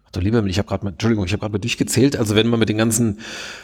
Ach 0.07 0.13
du 0.13 0.21
lieber, 0.21 0.45
ich 0.45 0.59
habe 0.59 0.67
gerade 0.67 0.85
mal, 0.85 0.91
Entschuldigung, 0.91 1.25
ich 1.25 1.33
habe 1.33 1.41
gerade 1.41 1.53
mal 1.53 1.61
durchgezählt. 1.61 2.17
Also 2.17 2.35
wenn 2.35 2.49
man 2.49 2.59
mit 2.59 2.69
den 2.69 2.79
ganzen 2.79 3.19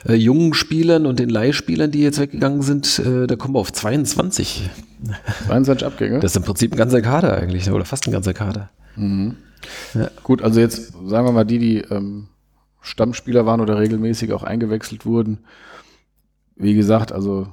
äh, 0.08 0.14
jungen 0.14 0.54
Spielern 0.54 1.04
und 1.04 1.18
den 1.18 1.28
Leihspielern, 1.28 1.90
die 1.90 2.02
jetzt 2.02 2.20
weggegangen 2.20 2.62
sind, 2.62 3.00
äh, 3.00 3.26
da 3.26 3.34
kommen 3.34 3.54
wir 3.54 3.58
auf 3.58 3.72
22. 3.72 4.70
22 5.46 5.86
Abgänge. 5.86 6.20
Das 6.20 6.32
ist 6.32 6.36
im 6.36 6.44
Prinzip 6.44 6.72
ein 6.72 6.76
ganzer 6.76 7.02
Kader 7.02 7.36
eigentlich, 7.36 7.66
ne? 7.66 7.74
oder 7.74 7.84
fast 7.84 8.06
ein 8.06 8.12
ganzer 8.12 8.32
Kader. 8.32 8.70
Gut, 10.22 10.40
also 10.42 10.60
jetzt 10.60 10.92
sagen 11.06 11.26
wir 11.26 11.32
mal 11.32 11.44
die, 11.44 11.58
die 11.58 11.78
ähm, 11.78 12.28
Stammspieler 12.80 13.44
waren 13.46 13.60
oder 13.60 13.78
regelmäßig 13.80 14.32
auch 14.32 14.44
eingewechselt 14.44 15.04
wurden. 15.04 15.38
Wie 16.54 16.74
gesagt, 16.74 17.10
also 17.10 17.48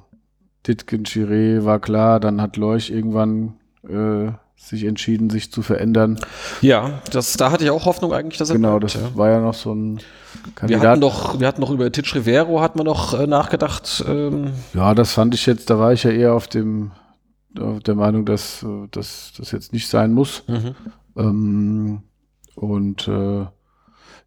Ditkin, 0.67 1.03
Chiré 1.05 1.65
war 1.65 1.79
klar, 1.79 2.19
dann 2.19 2.41
hat 2.41 2.57
Leuch 2.57 2.89
irgendwann 2.89 3.53
äh, 3.87 4.31
sich 4.55 4.85
entschieden, 4.85 5.29
sich 5.29 5.51
zu 5.51 5.61
verändern. 5.61 6.19
Ja, 6.61 7.01
das, 7.11 7.33
da 7.33 7.51
hatte 7.51 7.65
ich 7.65 7.69
auch 7.69 7.85
Hoffnung 7.85 8.13
eigentlich, 8.13 8.37
dass 8.37 8.49
er 8.49 8.55
Genau, 8.55 8.79
bleibt, 8.79 8.95
das 8.95 9.01
ja. 9.01 9.15
war 9.15 9.29
ja 9.29 9.41
noch 9.41 9.53
so 9.53 9.73
ein 9.73 9.97
Wir 9.97 10.53
Kandidat. 10.55 10.85
hatten 10.85 10.99
noch, 11.01 11.39
wir 11.39 11.47
hatten 11.47 11.61
noch 11.61 11.69
über 11.69 11.91
Titch 11.91 12.15
Rivero 12.15 12.61
hat 12.61 12.75
man 12.77 12.85
noch 12.85 13.13
äh, 13.13 13.27
nachgedacht. 13.27 14.03
Ähm, 14.07 14.53
ja, 14.73 14.95
das 14.95 15.11
fand 15.11 15.35
ich 15.35 15.45
jetzt, 15.45 15.69
da 15.69 15.79
war 15.79 15.91
ich 15.91 16.03
ja 16.03 16.11
eher 16.11 16.33
auf 16.33 16.47
dem 16.47 16.91
auf 17.59 17.81
der 17.81 17.93
Meinung, 17.95 18.25
dass 18.25 18.63
äh, 18.63 18.87
dass 18.91 19.33
das 19.37 19.51
jetzt 19.51 19.73
nicht 19.73 19.87
sein 19.89 20.13
muss. 20.13 20.43
mhm. 20.47 20.75
Ähm, 21.15 22.01
und 22.55 23.07
äh, 23.07 23.45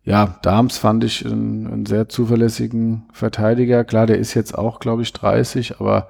ja, 0.06 0.38
Dahms 0.42 0.78
fand 0.78 1.02
ich 1.04 1.26
einen, 1.26 1.66
einen 1.66 1.84
sehr 1.86 2.08
zuverlässigen 2.08 3.02
Verteidiger. 3.12 3.82
Klar, 3.84 4.06
der 4.06 4.18
ist 4.18 4.34
jetzt 4.34 4.56
auch, 4.56 4.78
glaube 4.78 5.02
ich, 5.02 5.12
30, 5.12 5.80
aber 5.80 6.08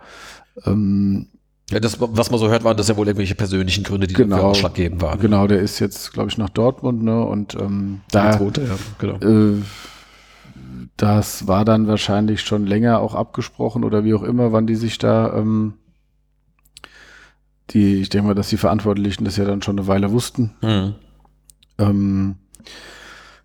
ähm, 0.66 1.28
Ja, 1.70 1.80
das, 1.80 1.98
was 1.98 2.30
man 2.30 2.38
so 2.38 2.48
hört, 2.50 2.62
waren 2.62 2.76
das 2.76 2.88
ja 2.88 2.96
wohl 2.98 3.06
irgendwelche 3.06 3.34
persönlichen 3.34 3.84
Gründe, 3.84 4.06
die 4.06 4.12
Genau. 4.14 4.36
dafür 4.36 4.48
ausschlaggebend 4.50 5.00
waren. 5.00 5.18
genau, 5.18 5.46
der 5.46 5.60
ist 5.60 5.78
jetzt, 5.80 6.12
glaube 6.12 6.28
ich, 6.28 6.36
nach 6.36 6.50
Dortmund, 6.50 7.02
ne? 7.02 7.24
Und 7.24 7.54
ähm, 7.54 8.02
da, 8.10 8.32
zweite, 8.38 8.64
ja, 8.64 8.76
genau. 8.98 9.16
äh, 9.16 9.62
das 10.98 11.46
war 11.46 11.64
dann 11.64 11.86
wahrscheinlich 11.88 12.42
schon 12.42 12.66
länger 12.66 13.00
auch 13.00 13.14
abgesprochen 13.14 13.82
oder 13.82 14.04
wie 14.04 14.12
auch 14.14 14.22
immer, 14.22 14.52
wann 14.52 14.66
die 14.66 14.76
sich 14.76 14.98
da 14.98 15.34
ähm, 15.34 15.74
die, 17.70 18.02
ich 18.02 18.10
denke 18.10 18.28
mal, 18.28 18.34
dass 18.34 18.48
die 18.50 18.56
Verantwortlichen 18.58 19.24
das 19.24 19.36
ja 19.38 19.44
dann 19.46 19.62
schon 19.62 19.78
eine 19.78 19.88
Weile 19.88 20.12
wussten. 20.12 20.54
Mhm. 20.62 20.94
Ähm, 21.78 22.34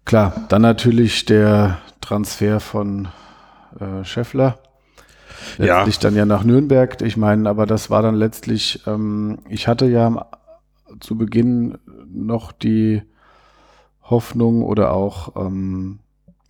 klar, 0.06 0.46
dann 0.50 0.62
natürlich 0.62 1.26
der 1.26 1.80
Transfer 2.02 2.60
von 2.60 3.08
äh, 3.80 4.04
Scheffler. 4.04 4.60
Ja. 5.58 5.78
Letztlich 5.78 6.00
dann 6.00 6.16
ja 6.16 6.26
nach 6.26 6.44
Nürnberg. 6.44 7.02
Ich 7.02 7.18
meine, 7.18 7.50
aber 7.50 7.66
das 7.66 7.90
war 7.90 8.02
dann 8.02 8.16
letztlich, 8.16 8.82
ähm, 8.86 9.40
ich 9.50 9.68
hatte 9.68 9.88
ja 9.88 10.28
zu 11.00 11.18
Beginn 11.18 11.78
noch 12.08 12.52
die 12.52 13.02
Hoffnung 14.04 14.64
oder 14.64 14.94
auch 14.94 15.36
ähm, 15.36 16.00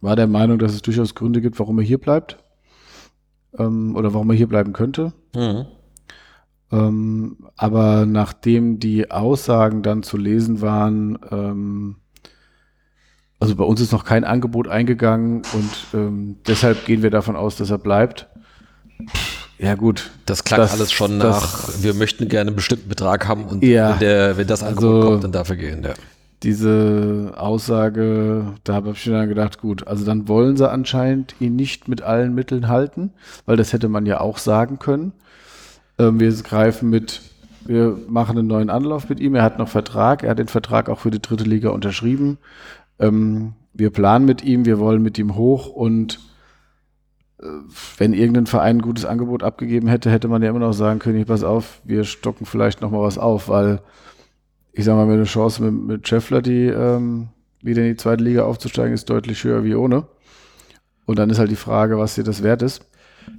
war 0.02 0.16
der 0.16 0.28
Meinung, 0.28 0.58
dass 0.58 0.74
es 0.74 0.82
durchaus 0.82 1.16
Gründe 1.16 1.42
gibt, 1.42 1.60
warum 1.60 1.78
er 1.80 1.86
hier 1.86 2.00
bleibt. 2.00 2.38
Ähm, 3.58 3.96
oder 3.96 4.14
warum 4.14 4.30
er 4.32 4.36
hier 4.36 4.48
bleiben 4.48 4.74
könnte. 4.74 5.14
Mhm. 5.36 5.66
Ähm, 6.72 7.38
aber 7.56 8.06
nachdem 8.06 8.80
die 8.80 9.12
Aussagen 9.12 9.84
dann 9.84 10.04
zu 10.04 10.18
lesen 10.18 10.62
waren, 10.62 11.20
ähm, 11.30 11.98
also 13.42 13.56
bei 13.56 13.64
uns 13.66 13.82
ist 13.82 13.92
noch 13.92 14.06
kein 14.06 14.24
Angebot 14.24 14.68
eingegangen 14.70 15.42
und 15.54 15.70
ähm, 16.00 16.38
deshalb 16.48 16.86
gehen 16.86 17.04
wir 17.04 17.10
davon 17.10 17.36
aus, 17.36 17.58
dass 17.58 17.70
er 17.70 17.78
bleibt. 17.80 18.28
Ja 19.58 19.76
gut, 19.76 20.10
Das 20.26 20.44
klang 20.44 20.60
Das- 20.62 20.74
alles 20.74 20.92
schon 20.92 21.20
das- 21.20 21.42
nach, 21.78 21.84
wir 21.84 21.94
möchten 21.94 22.28
gerne 22.30 22.50
einen 22.50 22.56
bestimmten 22.56 22.88
Betrag 22.90 23.28
haben 23.28 23.44
und 23.46 23.64
Ja. 23.64 23.92
wenn, 23.92 24.00
der, 24.00 24.38
wenn 24.38 24.48
das 24.48 24.64
Angebot 24.64 24.94
Also- 24.96 25.10
kommt, 25.10 25.24
dann 25.26 25.32
dafür 25.34 25.56
gehen. 25.58 25.84
Ja. 25.84 25.94
diese 26.44 27.34
Aussage, 27.38 28.54
da 28.64 28.74
habe 28.74 28.90
ich 28.92 29.06
mir 29.06 29.14
dann 29.14 29.30
gedacht, 29.30 29.60
gut, 29.62 29.86
also 29.88 30.04
dann 30.06 30.28
wollen 30.28 30.58
sie 30.58 30.68
anscheinend 30.68 31.36
ihn 31.40 31.56
nicht 31.56 31.88
mit 31.88 32.02
allen 32.02 32.34
Mitteln 32.34 32.68
halten, 32.68 33.12
weil 33.46 33.58
das 33.58 33.74
hätte 33.74 33.90
man 33.90 34.08
ja 34.08 34.20
auch 34.20 34.40
sagen 34.40 34.80
können. 34.80 35.12
Ähm, 36.00 36.20
wir 36.20 36.32
greifen 36.42 36.90
mit, 36.90 37.22
wir 37.66 37.96
machen 38.08 38.40
einen 38.40 38.48
neuen 38.48 38.72
Anlauf 38.72 39.08
mit 39.08 39.20
ihm, 39.20 39.36
er 39.36 39.44
hat 39.44 39.60
noch 39.60 39.68
Vertrag, 39.68 40.24
er 40.24 40.32
hat 40.32 40.40
den 40.40 40.48
Vertrag 40.48 40.90
auch 40.90 40.98
für 40.98 41.12
die 41.12 41.22
dritte 41.22 41.44
Liga 41.44 41.70
unterschrieben. 41.70 42.40
Ähm, 43.02 43.54
wir 43.74 43.90
planen 43.90 44.26
mit 44.26 44.44
ihm, 44.44 44.66
wir 44.66 44.80
wollen 44.80 45.02
mit 45.02 45.18
ihm 45.18 45.36
hoch 45.36 45.68
und 45.68 46.20
äh, 47.42 47.46
wenn 47.98 48.14
irgendein 48.14 48.46
Verein 48.46 48.78
ein 48.78 48.82
gutes 48.82 49.06
Angebot 49.06 49.44
abgegeben 49.44 49.88
hätte, 49.88 50.12
hätte 50.12 50.28
man 50.28 50.42
ja 50.42 50.50
immer 50.50 50.60
noch 50.60 50.74
sagen 50.74 51.00
können, 51.00 51.26
pass 51.26 51.44
auf, 51.44 51.82
wir 51.84 52.04
stocken 52.04 52.46
vielleicht 52.46 52.82
noch 52.82 52.92
mal 52.92 53.02
was 53.02 53.18
auf, 53.18 53.50
weil 53.50 53.82
ich 54.74 54.86
sag 54.86 54.96
mal, 54.96 55.12
eine 55.12 55.24
Chance 55.24 55.64
mit, 55.64 55.74
mit 55.74 56.08
Scheffler, 56.08 56.42
die 56.42 56.68
ähm, 56.68 57.30
wieder 57.62 57.82
in 57.82 57.90
die 57.90 57.98
zweite 57.98 58.24
Liga 58.24 58.44
aufzusteigen, 58.46 58.94
ist 58.94 59.10
deutlich 59.10 59.44
höher 59.44 59.64
wie 59.64 59.76
ohne. 59.76 60.06
Und 61.06 61.20
dann 61.20 61.30
ist 61.30 61.40
halt 61.40 61.52
die 61.52 61.56
Frage, 61.56 61.98
was 61.98 62.16
dir 62.16 62.24
das 62.24 62.42
wert 62.44 62.62
ist. 62.62 62.86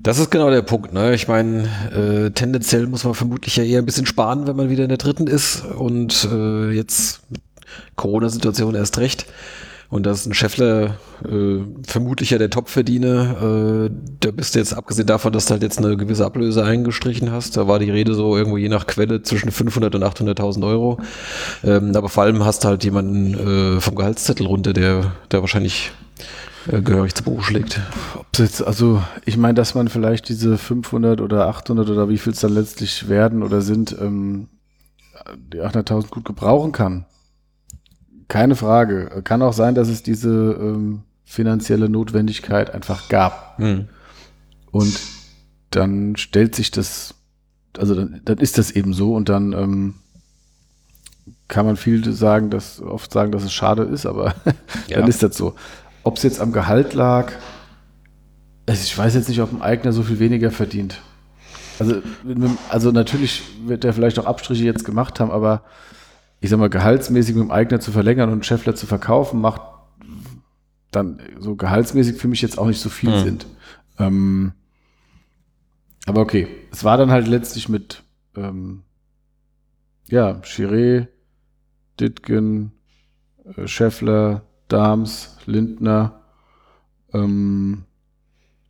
Das 0.03 0.19
ist 0.19 0.31
genau 0.31 0.51
der 0.51 0.63
Punkt. 0.63 0.93
Ne? 0.93 1.15
Ich 1.15 1.29
meine, 1.29 1.69
äh, 1.95 2.31
tendenziell 2.31 2.87
muss 2.87 3.05
man 3.05 3.15
vermutlich 3.15 3.57
ja 3.57 3.65
eher 3.65 3.79
ein 3.81 3.87
bisschen 3.87 4.07
sparen, 4.07 4.47
wenn 4.47 4.57
man 4.57 4.69
wieder 4.69 4.83
in 4.83 4.89
der 4.89 4.99
dritten 4.99 5.27
ist. 5.27 5.65
Und 5.65 6.29
äh, 6.31 6.71
jetzt 6.71 7.23
mit 7.31 7.41
Corona-Situation 7.97 8.75
erst 8.75 8.99
recht. 8.99 9.27
Und 9.93 10.07
das 10.07 10.21
ist 10.21 10.27
ein 10.27 10.33
Scheffler 10.33 10.97
äh, 11.23 11.59
vermutlich 11.87 12.31
ja 12.31 12.39
der 12.39 12.49
Topverdiener. 12.49 13.89
Äh, 13.89 13.91
da 14.21 14.31
bist 14.31 14.55
du 14.55 14.59
jetzt, 14.59 14.73
abgesehen 14.73 15.07
davon, 15.07 15.35
dass 15.35 15.45
du 15.45 15.51
halt 15.51 15.63
jetzt 15.63 15.77
eine 15.77 15.99
gewisse 15.99 16.25
Ablöse 16.25 16.65
eingestrichen 16.65 17.31
hast, 17.31 17.59
da 17.59 17.69
war 17.69 17.79
die 17.79 17.91
Rede 17.91 18.15
so 18.15 18.35
irgendwo 18.35 18.57
je 18.57 18.71
nach 18.71 18.87
Quelle 18.87 19.23
zwischen 19.23 19.51
500 19.51 19.95
und 19.95 20.03
800.000 20.03 20.67
Euro. 20.67 20.99
Ähm, 21.63 21.95
aber 21.95 22.09
vor 22.09 22.23
allem 22.23 22.43
hast 22.43 22.65
du 22.65 22.69
halt 22.69 22.85
jemanden 22.85 23.77
äh, 23.77 23.81
vom 23.83 23.95
Gehaltszettel 23.95 24.47
runter, 24.47 24.73
der, 24.73 25.13
der 25.31 25.43
wahrscheinlich 25.43 25.93
äh, 26.69 26.81
gehörig 26.81 27.15
zu 27.15 27.25
Buche 27.25 27.43
schlägt. 27.43 27.79
Ob's 28.19 28.39
jetzt, 28.39 28.67
also 28.67 29.03
ich 29.27 29.37
meine, 29.37 29.53
dass 29.53 29.75
man 29.75 29.89
vielleicht 29.89 30.27
diese 30.31 30.57
500 30.57 31.21
oder 31.21 31.49
800 31.49 31.91
oder 31.91 32.09
wie 32.09 32.17
viel 32.17 32.33
es 32.33 32.41
dann 32.41 32.55
letztlich 32.55 33.11
werden 33.11 33.43
oder 33.43 33.61
sind, 33.61 33.95
ähm, 34.01 34.49
die 35.53 35.61
800.000 35.61 36.09
gut 36.09 36.25
gebrauchen 36.25 36.73
kann. 36.73 37.05
Keine 38.33 38.57
Frage. 38.57 39.21
Kann 39.25 39.43
auch 39.43 39.53
sein, 39.53 39.75
dass 39.75 39.89
es 39.89 40.03
diese 40.03 40.31
ähm, 40.59 41.03
finanzielle 41.23 41.91
Notwendigkeit 41.91 42.73
einfach 42.73 43.11
gab. 43.11 43.59
Hm. 43.59 43.89
Und 44.71 44.99
dann 45.69 46.17
stellt 46.17 46.55
sich 46.55 46.71
das, 46.71 47.15
also 47.77 47.95
dann, 47.95 48.23
dann 48.25 48.39
ist 48.39 48.57
das 48.57 48.71
eben 48.71 48.95
so 48.95 49.15
und 49.15 49.29
dann 49.29 49.53
ähm, 49.53 49.95
kann 51.47 51.67
man 51.67 51.77
viel 51.77 52.11
sagen, 52.11 52.49
dass 52.49 52.81
oft 52.81 53.13
sagen, 53.13 53.33
dass 53.33 53.45
es 53.45 53.53
schade 53.53 53.83
ist, 53.83 54.07
aber 54.07 54.35
Ja. 54.89 55.01
dann 55.01 55.09
ist 55.09 55.23
das 55.23 55.37
so. 55.37 55.55
Ob 56.03 56.17
es 56.17 56.23
jetzt 56.23 56.41
am 56.41 56.53
Gehalt 56.53 56.95
lag, 56.95 57.33
also 58.65 58.83
ich 58.83 58.97
weiß 58.97 59.15
jetzt 59.15 59.29
nicht, 59.29 59.43
ob 59.43 59.53
ein 59.53 59.61
Eigner 59.61 59.93
so 59.93 60.03
viel 60.03 60.21
weniger 60.21 60.51
verdient. 60.51 61.03
Also, 61.79 61.97
also 62.71 62.93
natürlich 62.93 63.43
wird 63.67 63.85
er 63.85 63.93
vielleicht 63.93 64.19
auch 64.19 64.25
Abstriche 64.25 64.65
jetzt 64.65 64.87
gemacht 64.87 65.21
haben, 65.21 65.31
aber 65.31 65.65
ich 66.43 66.51
sag 66.51 66.59
mal, 66.59 66.69
gehaltsmäßig 66.69 67.35
mit 67.37 67.45
dem 67.45 67.51
Eigner 67.51 67.81
zu 67.81 67.93
verlängern 67.93 68.31
und 68.31 68.45
Scheffler 68.45 68.75
zu 68.75 68.87
verkaufen, 68.87 69.41
macht 69.41 69.63
dann 70.91 71.21
so 71.39 71.55
gehaltsmäßig 71.57 72.17
für 72.17 72.29
mich 72.29 72.43
jetzt 72.43 72.59
auch 72.59 72.67
nicht 72.67 72.81
so 72.81 72.91
viel 72.91 73.13
Hm. 73.13 73.23
sind. 73.25 73.47
Ähm, 73.99 74.53
aber 76.07 76.21
okay, 76.21 76.49
es 76.73 76.85
war 76.85 76.97
dann 76.99 77.11
halt 77.11 77.29
letztlich 77.29 77.69
mit 77.69 78.03
ähm, 78.37 78.83
ja, 80.09 80.41
Chiré, 80.43 81.07
Ditgen, 82.01 82.73
äh, 83.57 83.67
Scheffler, 83.69 84.43
Dahms, 84.69 85.37
Lindner, 85.47 86.21
ähm, 87.15 87.85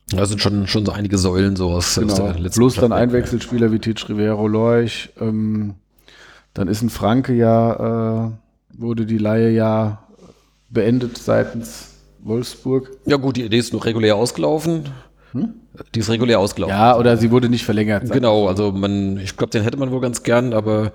Da 0.09 0.25
sind 0.25 0.41
schon, 0.41 0.67
schon 0.67 0.85
so 0.85 0.91
einige 0.91 1.17
Säulen 1.17 1.55
so 1.55 1.71
aus, 1.71 1.97
aus 1.97 2.03
Genau. 2.15 2.27
der 2.31 2.39
letzten 2.39 2.59
Plus 2.59 2.75
dann. 2.75 2.91
Einwechselspieler 2.91 3.71
wie 3.71 3.79
Titsch 3.79 4.07
Rivero 4.09 4.47
Leuch. 4.47 5.09
Ähm, 5.19 5.75
dann 6.53 6.67
ist 6.67 6.81
ein 6.81 6.89
Franke 6.89 7.33
ja, 7.33 8.27
äh, 8.27 8.31
wurde 8.77 9.05
die 9.05 9.17
Laie 9.17 9.49
ja 9.49 10.03
beendet 10.69 11.17
seitens 11.17 11.89
Wolfsburg. 12.19 12.91
Ja 13.05 13.17
gut, 13.17 13.37
die 13.37 13.43
Idee 13.43 13.57
ist 13.57 13.73
nur 13.73 13.85
regulär 13.85 14.15
ausgelaufen. 14.15 14.85
Die 15.95 15.99
ist 15.99 16.09
regulär 16.09 16.39
ausgelaufen. 16.39 16.75
Ja, 16.75 16.97
oder 16.97 17.17
sie 17.17 17.31
wurde 17.31 17.49
nicht 17.49 17.65
verlängert. 17.65 18.11
Genau, 18.11 18.47
also 18.47 18.71
man, 18.71 19.17
ich 19.17 19.35
glaube, 19.35 19.51
den 19.51 19.63
hätte 19.63 19.77
man 19.77 19.91
wohl 19.91 20.01
ganz 20.01 20.23
gern, 20.23 20.53
aber 20.53 20.91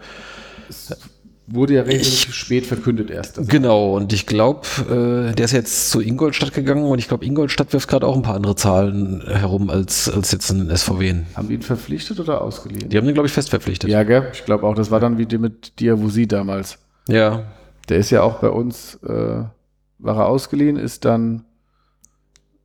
Wurde 1.50 1.74
ja 1.74 1.82
relativ 1.82 2.34
spät 2.34 2.66
verkündet 2.66 3.10
erst. 3.10 3.38
Also 3.38 3.50
genau, 3.50 3.96
und 3.96 4.12
ich 4.12 4.26
glaube, 4.26 4.66
äh, 4.82 5.34
der 5.34 5.46
ist 5.46 5.52
jetzt 5.52 5.90
zu 5.90 6.00
Ingolstadt 6.00 6.52
gegangen 6.52 6.84
und 6.84 6.98
ich 6.98 7.08
glaube, 7.08 7.24
Ingolstadt 7.24 7.72
wirft 7.72 7.88
gerade 7.88 8.06
auch 8.06 8.14
ein 8.14 8.22
paar 8.22 8.34
andere 8.34 8.54
Zahlen 8.54 9.22
herum 9.26 9.70
als, 9.70 10.10
als 10.10 10.30
jetzt 10.30 10.50
ein 10.50 10.74
SVW. 10.76 11.14
haben 11.34 11.48
die 11.48 11.54
ihn 11.54 11.62
verpflichtet 11.62 12.20
oder 12.20 12.42
ausgeliehen? 12.42 12.90
Die 12.90 12.98
haben 12.98 13.06
den, 13.06 13.14
glaube 13.14 13.28
ich, 13.28 13.32
fest 13.32 13.48
verpflichtet. 13.48 13.88
Ja, 13.88 14.02
gell? 14.02 14.28
Ich 14.32 14.44
glaube 14.44 14.66
auch, 14.66 14.74
das 14.74 14.90
war 14.90 15.00
dann 15.00 15.16
wie 15.16 15.24
die 15.24 15.38
mit 15.38 15.80
Diawusi 15.80 16.26
damals. 16.26 16.78
ja. 17.08 17.44
Der 17.88 17.96
ist 17.96 18.10
ja 18.10 18.20
auch 18.20 18.40
bei 18.40 18.50
uns, 18.50 18.96
äh, 19.02 19.08
war 19.08 20.16
er 20.16 20.26
ausgeliehen, 20.26 20.76
ist 20.76 21.06
dann 21.06 21.46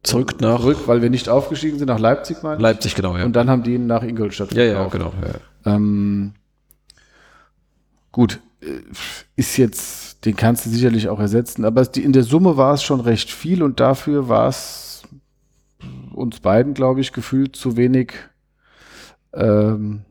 Zurück 0.04 0.42
nach 0.42 0.60
zurück, 0.60 0.80
weil 0.86 1.02
wir 1.02 1.10
nicht 1.10 1.30
aufgestiegen 1.30 1.78
sind, 1.80 1.88
nach 1.88 2.00
Leipzig, 2.00 2.44
meine 2.44 2.58
ich. 2.58 2.62
Leipzig, 2.62 2.94
genau, 2.94 3.18
ja. 3.18 3.24
Und 3.24 3.34
dann 3.38 3.50
haben 3.50 3.63
die 3.63 3.75
ihn 3.75 3.88
nach 3.88 4.04
Ingolstadt 4.04 4.54
ja, 4.54 4.66
ja, 4.66 4.86
genau. 4.88 5.13
Ja. 5.63 5.75
Ähm, 5.75 6.34
gut, 8.12 8.42
ist 9.36 9.58
jetzt, 9.58 10.25
den 10.25 10.36
kannst 10.36 10.65
du 10.65 10.70
sicherlich 10.70 11.10
auch 11.10 11.20
ersetzen, 11.20 11.65
aber 11.65 11.84
die, 11.86 12.03
in 12.03 12.13
der 12.13 12.24
Summe 12.24 12.58
war 12.58 12.74
es 12.74 12.84
schon 12.84 13.00
recht 13.01 13.32
viel 13.32 13.62
und 13.63 13.79
dafür 13.79 14.29
war 14.29 14.48
es 14.48 15.03
uns 16.13 16.39
beiden, 16.39 16.74
glaube 16.74 17.01
ich, 17.01 17.12
gefühlt 17.12 17.55
zu 17.55 17.75
wenig 17.77 18.13
ähm, 19.34 20.01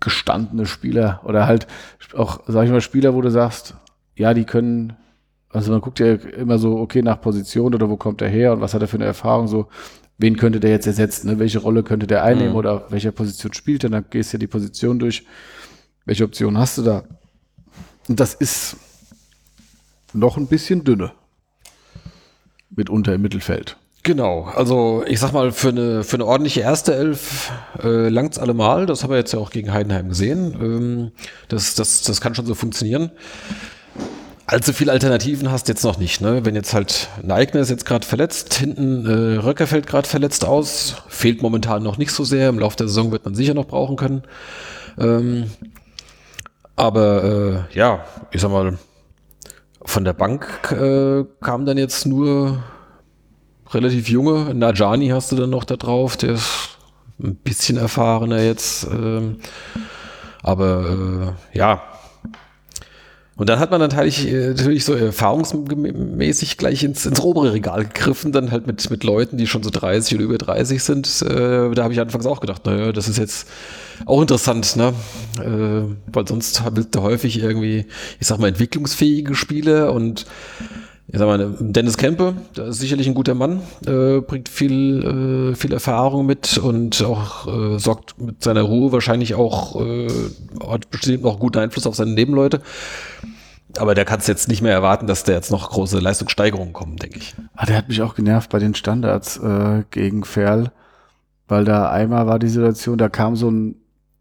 gestandene 0.00 0.66
Spieler 0.66 1.20
oder 1.24 1.46
halt 1.46 1.66
auch, 2.14 2.40
sag 2.46 2.64
ich 2.64 2.70
mal, 2.70 2.80
Spieler, 2.80 3.14
wo 3.14 3.20
du 3.20 3.30
sagst, 3.30 3.74
ja, 4.16 4.34
die 4.34 4.44
können, 4.44 4.94
also 5.50 5.72
man 5.72 5.80
guckt 5.80 5.98
ja 6.00 6.14
immer 6.14 6.58
so, 6.58 6.78
okay, 6.78 7.02
nach 7.02 7.20
Position 7.20 7.74
oder 7.74 7.88
wo 7.88 7.96
kommt 7.96 8.22
er 8.22 8.28
her 8.28 8.52
und 8.52 8.60
was 8.60 8.74
hat 8.74 8.82
er 8.82 8.88
für 8.88 8.96
eine 8.96 9.06
Erfahrung, 9.06 9.48
so, 9.48 9.68
wen 10.18 10.36
könnte 10.36 10.60
der 10.60 10.70
jetzt 10.70 10.86
ersetzen, 10.86 11.28
ne? 11.28 11.38
welche 11.38 11.58
Rolle 11.58 11.82
könnte 11.82 12.06
der 12.06 12.22
einnehmen 12.22 12.52
Mhm. 12.52 12.56
oder 12.56 12.72
auf 12.74 12.92
welcher 12.92 13.12
Position 13.12 13.52
spielt 13.52 13.84
er, 13.84 13.90
dann 13.90 14.04
gehst 14.10 14.32
du 14.32 14.36
ja 14.36 14.40
die 14.40 14.46
Position 14.46 14.98
durch, 14.98 15.26
welche 16.04 16.24
Option 16.24 16.58
hast 16.58 16.78
du 16.78 16.82
da? 16.82 17.02
Das 18.08 18.34
ist 18.34 18.76
noch 20.12 20.36
ein 20.36 20.46
bisschen 20.46 20.84
dünne. 20.84 21.12
Mitunter 22.70 23.14
im 23.14 23.22
Mittelfeld. 23.22 23.76
Genau, 24.02 24.42
also 24.54 25.02
ich 25.06 25.18
sag 25.18 25.32
mal, 25.32 25.50
für 25.50 25.70
eine, 25.70 26.04
für 26.04 26.16
eine 26.16 26.26
ordentliche 26.26 26.60
erste 26.60 26.94
Elf 26.94 27.50
äh, 27.82 28.10
langt's 28.10 28.38
allemal. 28.38 28.84
Das 28.84 29.02
haben 29.02 29.10
wir 29.10 29.16
jetzt 29.16 29.32
ja 29.32 29.38
auch 29.38 29.50
gegen 29.50 29.72
Heidenheim 29.72 30.10
gesehen. 30.10 30.54
Ähm, 30.60 31.12
das, 31.48 31.74
das, 31.74 32.02
das 32.02 32.20
kann 32.20 32.34
schon 32.34 32.44
so 32.44 32.54
funktionieren. 32.54 33.10
Allzu 34.44 34.74
viele 34.74 34.92
Alternativen 34.92 35.50
hast 35.50 35.68
jetzt 35.68 35.84
noch 35.84 35.96
nicht. 35.96 36.20
Ne? 36.20 36.44
Wenn 36.44 36.54
jetzt 36.54 36.74
halt 36.74 37.08
Neigner 37.22 37.62
ist 37.62 37.70
jetzt 37.70 37.86
gerade 37.86 38.06
verletzt, 38.06 38.52
hinten 38.52 39.06
äh, 39.06 39.38
Röcker 39.38 39.66
fällt 39.66 39.86
gerade 39.86 40.06
verletzt 40.06 40.44
aus, 40.44 40.96
fehlt 41.08 41.40
momentan 41.40 41.82
noch 41.82 41.96
nicht 41.96 42.12
so 42.12 42.24
sehr. 42.24 42.50
Im 42.50 42.58
Laufe 42.58 42.76
der 42.76 42.88
Saison 42.88 43.10
wird 43.10 43.24
man 43.24 43.34
sicher 43.34 43.54
noch 43.54 43.66
brauchen 43.66 43.96
können. 43.96 44.22
Ähm, 44.98 45.50
aber 46.76 47.66
äh, 47.72 47.76
ja, 47.76 48.04
ich 48.30 48.40
sag 48.40 48.50
mal, 48.50 48.78
von 49.84 50.04
der 50.04 50.12
Bank 50.14 50.72
äh, 50.72 51.24
kam 51.40 51.66
dann 51.66 51.78
jetzt 51.78 52.06
nur 52.06 52.62
relativ 53.70 54.08
junge. 54.08 54.54
Najani 54.54 55.08
hast 55.08 55.32
du 55.32 55.36
dann 55.36 55.50
noch 55.50 55.64
da 55.64 55.76
drauf, 55.76 56.16
der 56.16 56.30
ist 56.34 56.78
ein 57.22 57.36
bisschen 57.36 57.76
erfahrener 57.76 58.42
jetzt. 58.42 58.84
Ähm, 58.84 59.38
aber 60.42 61.34
äh, 61.52 61.58
ja. 61.58 61.82
Und 63.36 63.48
dann 63.48 63.58
hat 63.58 63.70
man 63.70 63.80
natürlich, 63.80 64.28
äh, 64.28 64.48
natürlich 64.48 64.84
so 64.84 64.94
erfahrungsmäßig 64.94 66.56
gleich 66.56 66.84
ins, 66.84 67.04
ins 67.04 67.20
obere 67.20 67.52
Regal 67.52 67.84
gegriffen, 67.84 68.30
dann 68.30 68.52
halt 68.52 68.66
mit, 68.66 68.88
mit 68.90 69.02
Leuten, 69.02 69.38
die 69.38 69.48
schon 69.48 69.62
so 69.62 69.70
30 69.70 70.14
oder 70.14 70.24
über 70.24 70.38
30 70.38 70.82
sind. 70.82 71.22
Äh, 71.22 71.70
da 71.70 71.82
habe 71.82 71.92
ich 71.92 72.00
anfangs 72.00 72.26
auch 72.26 72.40
gedacht, 72.40 72.64
naja, 72.66 72.92
das 72.92 73.08
ist 73.08 73.18
jetzt 73.18 73.48
auch 74.06 74.20
interessant, 74.20 74.76
ne? 74.76 74.92
Äh, 75.38 75.94
weil 76.12 76.28
sonst 76.28 76.62
willst 76.72 76.94
du 76.94 77.02
häufig 77.02 77.38
irgendwie, 77.38 77.86
ich 78.20 78.26
sag 78.26 78.38
mal, 78.38 78.48
entwicklungsfähige 78.48 79.34
Spiele 79.34 79.90
und 79.92 80.26
ich 81.06 81.18
sag 81.18 81.26
mal, 81.26 81.54
Dennis 81.60 81.98
Kempe, 81.98 82.34
sicherlich 82.70 83.06
ein 83.06 83.14
guter 83.14 83.34
Mann, 83.34 83.60
äh, 83.86 84.20
bringt 84.20 84.48
viel, 84.48 85.52
äh, 85.52 85.54
viel 85.54 85.72
Erfahrung 85.72 86.24
mit 86.24 86.56
und 86.56 87.02
auch 87.04 87.46
äh, 87.46 87.78
sorgt 87.78 88.18
mit 88.20 88.42
seiner 88.42 88.62
Ruhe 88.62 88.90
wahrscheinlich 88.90 89.34
auch, 89.34 89.80
äh, 89.80 90.08
hat 90.66 90.90
bestimmt 90.90 91.22
noch 91.22 91.38
guten 91.38 91.58
Einfluss 91.58 91.86
auf 91.86 91.94
seine 91.94 92.12
Nebenleute. 92.12 92.62
Aber 93.76 93.94
der 93.94 94.04
kannst 94.04 94.28
jetzt 94.28 94.48
nicht 94.48 94.62
mehr 94.62 94.72
erwarten, 94.72 95.06
dass 95.06 95.24
da 95.24 95.32
jetzt 95.32 95.50
noch 95.50 95.70
große 95.70 95.98
Leistungssteigerungen 95.98 96.72
kommen, 96.72 96.96
denke 96.96 97.18
ich. 97.18 97.34
Ah, 97.54 97.66
der 97.66 97.76
hat 97.76 97.88
mich 97.88 98.02
auch 98.02 98.14
genervt 98.14 98.50
bei 98.50 98.58
den 98.58 98.74
Standards 98.74 99.36
äh, 99.36 99.82
gegen 99.90 100.24
Ferl, 100.24 100.70
weil 101.48 101.64
da 101.64 101.90
einmal 101.90 102.26
war 102.26 102.38
die 102.38 102.48
Situation, 102.48 102.98
da 102.98 103.08
kam 103.08 103.36
so 103.36 103.50
ein, 103.50 103.76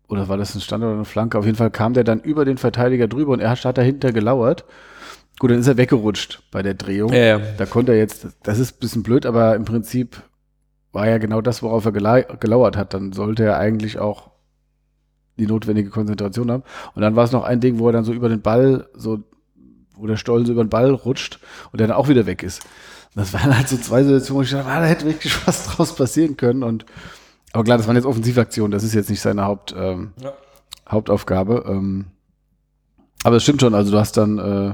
oder 0.08 0.28
war 0.28 0.38
das 0.38 0.56
ein 0.56 0.62
Standard 0.62 0.90
oder 0.90 0.98
eine 0.98 1.06
Flanke? 1.06 1.38
Auf 1.38 1.46
jeden 1.46 1.58
Fall 1.58 1.72
kam 1.72 1.94
der 1.94 2.04
dann 2.04 2.20
über 2.20 2.46
den 2.46 2.58
Verteidiger 2.58 3.08
drüber 3.08 3.34
und 3.34 3.40
er 3.40 3.50
hat 3.50 3.78
dahinter 3.78 4.12
gelauert. 4.12 4.66
Gut, 5.40 5.52
dann 5.52 5.60
ist 5.60 5.68
er 5.68 5.78
weggerutscht 5.78 6.44
bei 6.52 6.62
der 6.62 6.76
Drehung. 6.76 7.12
Ja, 7.12 7.38
ja. 7.38 7.40
Da 7.58 7.66
konnte 7.66 7.94
er 7.94 7.98
jetzt, 7.98 8.28
das 8.44 8.60
ist 8.60 8.76
ein 8.76 8.80
bisschen 8.80 9.04
blöd, 9.04 9.26
aber 9.26 9.56
im 9.56 9.66
Prinzip 9.66 10.22
war 10.92 11.08
ja 11.08 11.18
genau 11.18 11.42
das, 11.42 11.64
worauf 11.64 11.86
er 11.86 11.92
gelauert 11.92 12.78
hat. 12.78 12.94
Dann 12.94 13.14
sollte 13.14 13.44
er 13.44 13.58
eigentlich 13.58 14.00
auch 14.00 14.32
die 15.38 15.48
notwendige 15.48 15.90
Konzentration 15.90 16.52
haben. 16.52 16.64
Und 16.94 17.02
dann 17.02 17.16
war 17.16 17.24
es 17.24 17.32
noch 17.32 17.44
ein 17.44 17.60
Ding, 17.60 17.80
wo 17.80 17.88
er 17.88 17.94
dann 17.94 18.04
so 18.04 18.14
über 18.14 18.30
den 18.30 18.42
Ball, 18.42 18.88
so, 18.94 19.24
wo 19.96 20.06
der 20.06 20.18
Stollen 20.18 20.46
so 20.46 20.52
über 20.52 20.64
den 20.64 20.70
Ball 20.70 20.92
rutscht 20.92 21.40
und 21.72 21.80
der 21.80 21.88
dann 21.88 21.98
auch 21.98 22.10
wieder 22.10 22.28
weg 22.28 22.44
ist. 22.44 22.64
Und 23.16 23.22
das 23.22 23.34
waren 23.34 23.56
halt 23.56 23.68
so 23.68 23.78
zwei 23.78 24.04
Situationen, 24.04 24.40
wo 24.40 24.44
ich 24.44 24.52
dachte, 24.52 24.70
ah, 24.70 24.80
da 24.80 24.86
hätte 24.86 25.06
wirklich 25.06 25.36
was 25.48 25.66
draus 25.66 25.96
passieren 25.96 26.38
können. 26.38 26.62
Und 26.62 26.86
aber 27.54 27.64
klar, 27.64 27.78
das 27.78 27.88
waren 27.88 27.96
jetzt 27.96 28.06
Offensivaktionen, 28.06 28.72
das 28.72 28.84
ist 28.84 28.94
jetzt 28.94 29.10
nicht 29.10 29.22
seine 29.22 29.46
Haupt, 29.46 29.74
ähm, 29.78 30.12
Ja. 30.22 30.34
Hauptaufgabe. 30.90 31.64
Ähm, 31.68 32.08
aber 33.24 33.38
es 33.38 33.44
stimmt 33.44 33.62
schon, 33.62 33.74
also 33.74 33.92
du 33.92 34.00
hast 34.00 34.18
dann 34.18 34.38
äh, 34.38 34.74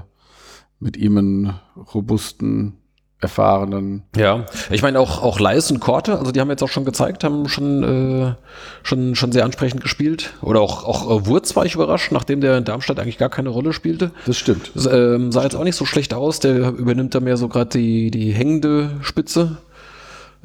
mit 0.80 0.98
ihm 0.98 1.18
einen 1.18 1.60
robusten, 1.94 2.80
erfahrenen. 3.22 4.04
Ja, 4.16 4.46
ich 4.70 4.82
meine 4.82 5.00
auch, 5.00 5.22
auch 5.22 5.40
Leis 5.42 5.70
und 5.72 5.82
Korte, 5.82 6.18
also 6.18 6.32
die 6.32 6.40
haben 6.40 6.50
jetzt 6.50 6.64
auch 6.64 6.70
schon 6.70 6.86
gezeigt, 6.86 7.26
haben 7.26 7.50
schon, 7.50 7.84
äh, 7.84 8.34
schon, 8.82 9.16
schon 9.16 9.34
sehr 9.34 9.44
ansprechend 9.44 9.82
gespielt. 9.82 10.34
Oder 10.42 10.62
auch, 10.62 10.86
auch 10.86 11.06
äh, 11.06 11.26
Wurz 11.26 11.56
war 11.56 11.66
ich 11.66 11.76
überrascht, 11.76 12.14
nachdem 12.14 12.40
der 12.40 12.58
in 12.58 12.64
Darmstadt 12.64 12.98
eigentlich 12.98 13.18
gar 13.18 13.30
keine 13.30 13.50
Rolle 13.50 13.74
spielte. 13.74 14.12
Das 14.26 14.38
stimmt. 14.38 14.72
Das, 14.74 14.86
ähm, 14.86 15.34
sah 15.34 15.44
jetzt 15.44 15.56
auch 15.56 15.66
nicht 15.66 15.76
so 15.76 15.86
schlecht 15.86 16.14
aus, 16.14 16.40
der 16.40 16.70
übernimmt 16.70 17.14
da 17.14 17.20
mehr 17.20 17.36
so 17.36 17.50
gerade 17.50 17.78
die, 17.78 18.10
die 18.10 18.32
hängende 18.32 18.92
Spitze. 19.02 19.58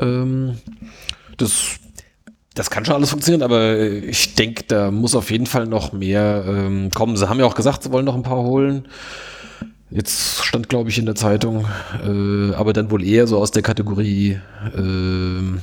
Ähm, 0.00 0.58
das, 1.36 1.76
das 2.54 2.70
kann 2.70 2.84
schon 2.84 2.94
alles 2.94 3.10
funktionieren, 3.10 3.42
aber 3.42 3.78
ich 3.78 4.34
denke, 4.36 4.64
da 4.68 4.90
muss 4.90 5.14
auf 5.14 5.30
jeden 5.30 5.46
Fall 5.46 5.66
noch 5.66 5.92
mehr 5.92 6.44
ähm, 6.46 6.90
kommen. 6.90 7.16
Sie 7.16 7.28
haben 7.28 7.40
ja 7.40 7.46
auch 7.46 7.56
gesagt, 7.56 7.82
sie 7.82 7.90
wollen 7.92 8.04
noch 8.04 8.14
ein 8.14 8.22
paar 8.22 8.42
holen. 8.42 8.86
Jetzt 9.90 10.44
stand, 10.44 10.68
glaube 10.68 10.90
ich, 10.90 10.98
in 10.98 11.06
der 11.06 11.14
Zeitung, 11.14 11.66
äh, 12.04 12.54
aber 12.54 12.72
dann 12.72 12.90
wohl 12.90 13.04
eher 13.04 13.26
so 13.26 13.38
aus 13.38 13.50
der 13.50 13.62
Kategorie 13.62 14.40
ähm, 14.76 15.60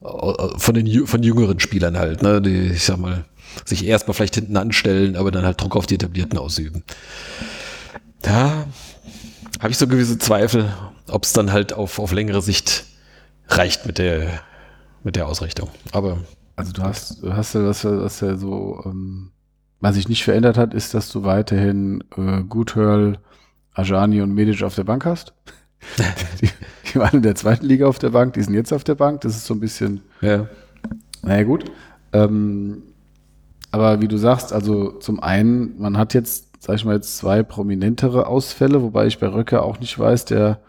au- 0.00 0.58
von 0.58 0.74
den 0.74 1.06
von 1.06 1.22
jüngeren 1.22 1.58
Spielern 1.60 1.98
halt, 1.98 2.22
ne, 2.22 2.42
die, 2.42 2.72
ich 2.72 2.84
sag 2.84 2.98
mal, 2.98 3.24
sich 3.64 3.86
erstmal 3.86 4.14
vielleicht 4.14 4.34
hinten 4.34 4.56
anstellen, 4.56 5.16
aber 5.16 5.30
dann 5.30 5.44
halt 5.44 5.60
Druck 5.60 5.76
auf 5.76 5.86
die 5.86 5.94
Etablierten 5.96 6.38
ausüben. 6.38 6.82
Da 8.22 8.66
habe 9.60 9.70
ich 9.70 9.78
so 9.78 9.86
gewisse 9.86 10.18
Zweifel, 10.18 10.72
ob 11.08 11.24
es 11.24 11.32
dann 11.32 11.52
halt 11.52 11.72
auf, 11.72 11.98
auf 11.98 12.12
längere 12.12 12.42
Sicht 12.42 12.84
reicht 13.48 13.86
mit 13.86 13.98
der, 13.98 14.40
mit 15.04 15.16
der 15.16 15.26
Ausrichtung. 15.26 15.68
Aber. 15.92 16.18
Also 16.54 16.72
du 16.72 16.82
hast, 16.82 17.22
du 17.22 17.32
hast 17.32 17.54
ja, 17.54 17.64
was, 17.64 17.84
was 17.84 18.20
ja 18.20 18.36
so, 18.36 18.82
ähm, 18.84 19.30
was 19.80 19.94
sich 19.94 20.08
nicht 20.08 20.22
verändert 20.22 20.58
hat, 20.58 20.74
ist, 20.74 20.92
dass 20.92 21.10
du 21.10 21.24
weiterhin 21.24 22.04
äh, 22.16 22.42
Guthörl, 22.42 23.18
Ajani 23.72 24.20
und 24.20 24.34
Medic 24.34 24.62
auf 24.62 24.74
der 24.74 24.84
Bank 24.84 25.04
hast. 25.04 25.32
die, 26.40 26.50
die 26.92 26.98
waren 26.98 27.16
in 27.16 27.22
der 27.22 27.34
zweiten 27.34 27.66
Liga 27.66 27.86
auf 27.86 27.98
der 27.98 28.10
Bank, 28.10 28.34
die 28.34 28.42
sind 28.42 28.54
jetzt 28.54 28.72
auf 28.72 28.84
der 28.84 28.94
Bank. 28.94 29.22
Das 29.22 29.34
ist 29.34 29.46
so 29.46 29.54
ein 29.54 29.60
bisschen. 29.60 30.02
Ja. 30.20 30.46
Naja, 31.22 31.42
gut. 31.44 31.64
Ähm, 32.12 32.82
aber 33.70 34.00
wie 34.02 34.08
du 34.08 34.18
sagst, 34.18 34.52
also 34.52 34.92
zum 34.92 35.20
einen, 35.20 35.80
man 35.80 35.96
hat 35.96 36.12
jetzt, 36.14 36.62
sag 36.62 36.76
ich 36.76 36.84
mal, 36.84 36.96
jetzt 36.96 37.16
zwei 37.16 37.42
prominentere 37.42 38.26
Ausfälle, 38.26 38.82
wobei 38.82 39.06
ich 39.06 39.18
bei 39.18 39.28
Röcke 39.28 39.62
auch 39.62 39.80
nicht 39.80 39.98
weiß, 39.98 40.26
der 40.26 40.60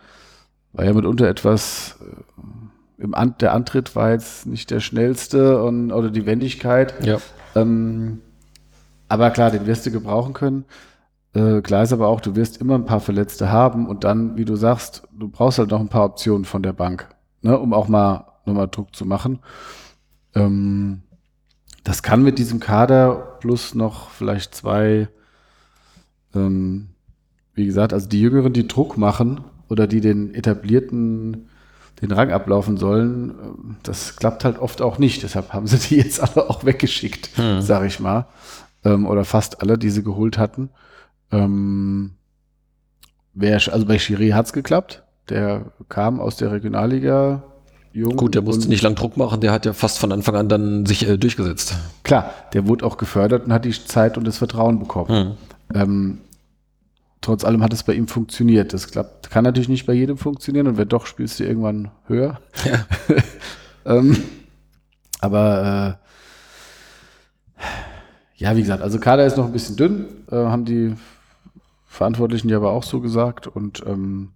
war 0.72 0.86
ja 0.86 0.94
mitunter 0.94 1.28
etwas, 1.28 1.98
äh, 2.02 2.42
im 2.98 3.14
An 3.14 3.36
der 3.40 3.54
Antritt 3.54 3.96
war 3.96 4.12
jetzt 4.12 4.46
nicht 4.46 4.72
der 4.72 4.80
schnellste 4.80 5.64
und, 5.64 5.92
oder 5.92 6.10
die 6.10 6.26
Wendigkeit. 6.26 6.94
Ja. 7.06 7.18
Ähm, 7.56 8.22
aber 9.08 9.32
klar, 9.32 9.52
den 9.52 9.66
wirst 9.66 9.86
du 9.86 9.92
gebrauchen 9.92 10.34
können. 10.34 10.66
Äh, 11.34 11.62
klar 11.62 11.84
ist 11.84 11.94
aber 11.94 12.08
auch, 12.08 12.22
du 12.22 12.36
wirst 12.36 12.62
immer 12.62 12.76
ein 12.76 12.86
paar 12.86 13.00
Verletzte 13.00 13.52
haben 13.52 13.88
und 13.88 14.04
dann, 14.04 14.38
wie 14.38 14.46
du 14.46 14.56
sagst, 14.56 15.04
du 15.12 15.28
brauchst 15.28 15.60
halt 15.60 15.72
noch 15.72 15.80
ein 15.80 15.90
paar 15.90 16.06
Optionen 16.06 16.46
von 16.46 16.62
der 16.62 16.74
Bank, 16.74 17.10
ne, 17.42 17.58
um 17.58 17.74
auch 17.74 17.88
mal 17.88 18.28
nochmal 18.46 18.68
Druck 18.68 18.96
zu 18.96 19.06
machen. 19.06 19.40
Ähm, 20.36 21.02
das 21.84 22.04
kann 22.04 22.24
mit 22.24 22.40
diesem 22.40 22.60
Kader 22.60 23.38
plus 23.40 23.76
noch 23.76 24.10
vielleicht 24.10 24.56
zwei, 24.56 25.10
ähm, 26.34 26.90
wie 27.54 27.66
gesagt, 27.66 27.94
also 27.94 28.08
die 28.08 28.22
Jüngeren, 28.22 28.54
die 28.54 28.68
Druck 28.68 28.98
machen 28.98 29.42
oder 29.70 29.88
die 29.88 30.02
den 30.02 30.34
etablierten 30.34 31.50
den 32.04 32.12
Rang 32.12 32.32
ablaufen 32.32 32.78
sollen, 32.78 33.78
das 33.84 34.16
klappt 34.18 34.46
halt 34.46 34.60
oft 34.60 34.82
auch 34.82 34.98
nicht. 34.98 35.24
Deshalb 35.24 35.54
haben 35.54 35.68
sie 35.68 35.78
die 35.78 35.96
jetzt 35.98 36.22
alle 36.22 36.50
auch 36.50 36.66
weggeschickt, 36.66 37.30
hm. 37.36 37.62
sag 37.62 37.86
ich 37.86 38.00
mal. 38.00 38.28
Ähm, 38.84 39.06
oder 39.06 39.26
fast 39.26 39.62
alle, 39.62 39.78
die 39.78 39.90
sie 39.90 40.04
geholt 40.04 40.38
hatten. 40.38 40.70
Ähm, 41.32 42.12
wer, 43.34 43.56
also 43.56 43.86
bei 43.86 43.98
Schiri 43.98 44.30
hat's 44.30 44.54
geklappt. 44.54 45.04
Der 45.30 45.72
kam 45.88 46.20
aus 46.20 46.36
der 46.36 46.52
Regionalliga 46.52 47.44
jung. 47.94 48.18
Gut, 48.18 48.36
der 48.36 48.42
musste 48.42 48.68
nicht 48.68 48.82
lang 48.82 48.96
Druck 48.96 49.16
machen, 49.16 49.40
der 49.40 49.52
hat 49.52 49.66
ja 49.66 49.74
fast 49.74 50.00
von 50.00 50.12
Anfang 50.12 50.36
an 50.36 50.50
dann 50.50 50.86
sich 50.86 51.08
äh, 51.08 51.18
durchgesetzt. 51.18 51.78
Klar, 52.04 52.34
der 52.54 52.68
wurde 52.68 52.86
auch 52.86 52.98
gefördert 52.98 53.46
und 53.46 53.54
hat 53.54 53.64
die 53.66 53.72
Zeit 53.72 54.18
und 54.18 54.26
das 54.26 54.38
Vertrauen 54.38 54.80
bekommen. 54.80 55.38
Hm. 55.72 55.82
Ähm, 55.82 56.18
trotz 57.24 57.44
allem 57.44 57.64
hat 57.64 57.74
es 57.74 57.84
bei 57.84 57.94
ihm 57.94 58.08
funktioniert. 58.08 58.74
Das 58.74 58.92
klappt, 58.92 59.32
kann 59.32 59.44
natürlich 59.44 59.70
nicht 59.70 59.88
bei 59.88 59.94
jedem 59.94 60.18
funktionieren 60.18 60.68
und 60.68 60.78
wenn 60.78 60.90
doch, 60.90 61.08
spielst 61.08 61.40
du 61.40 61.46
irgendwann 61.46 61.90
höher. 62.06 62.40
Ja. 62.66 62.86
ähm, 63.98 64.18
aber 65.20 65.98
äh, 67.60 67.64
ja, 68.36 68.56
wie 68.56 68.62
gesagt, 68.62 68.84
also 68.84 69.00
Kader 69.00 69.26
ist 69.26 69.38
noch 69.38 69.46
ein 69.46 69.54
bisschen 69.54 69.78
dünn, 69.78 70.06
äh, 70.30 70.36
haben 70.36 70.66
die 70.66 70.96
Verantwortlichen 71.88 72.50
ja 72.50 72.58
aber 72.58 72.72
auch 72.72 72.84
so 72.84 73.00
gesagt 73.00 73.48
und 73.48 73.84
ähm, 73.88 74.32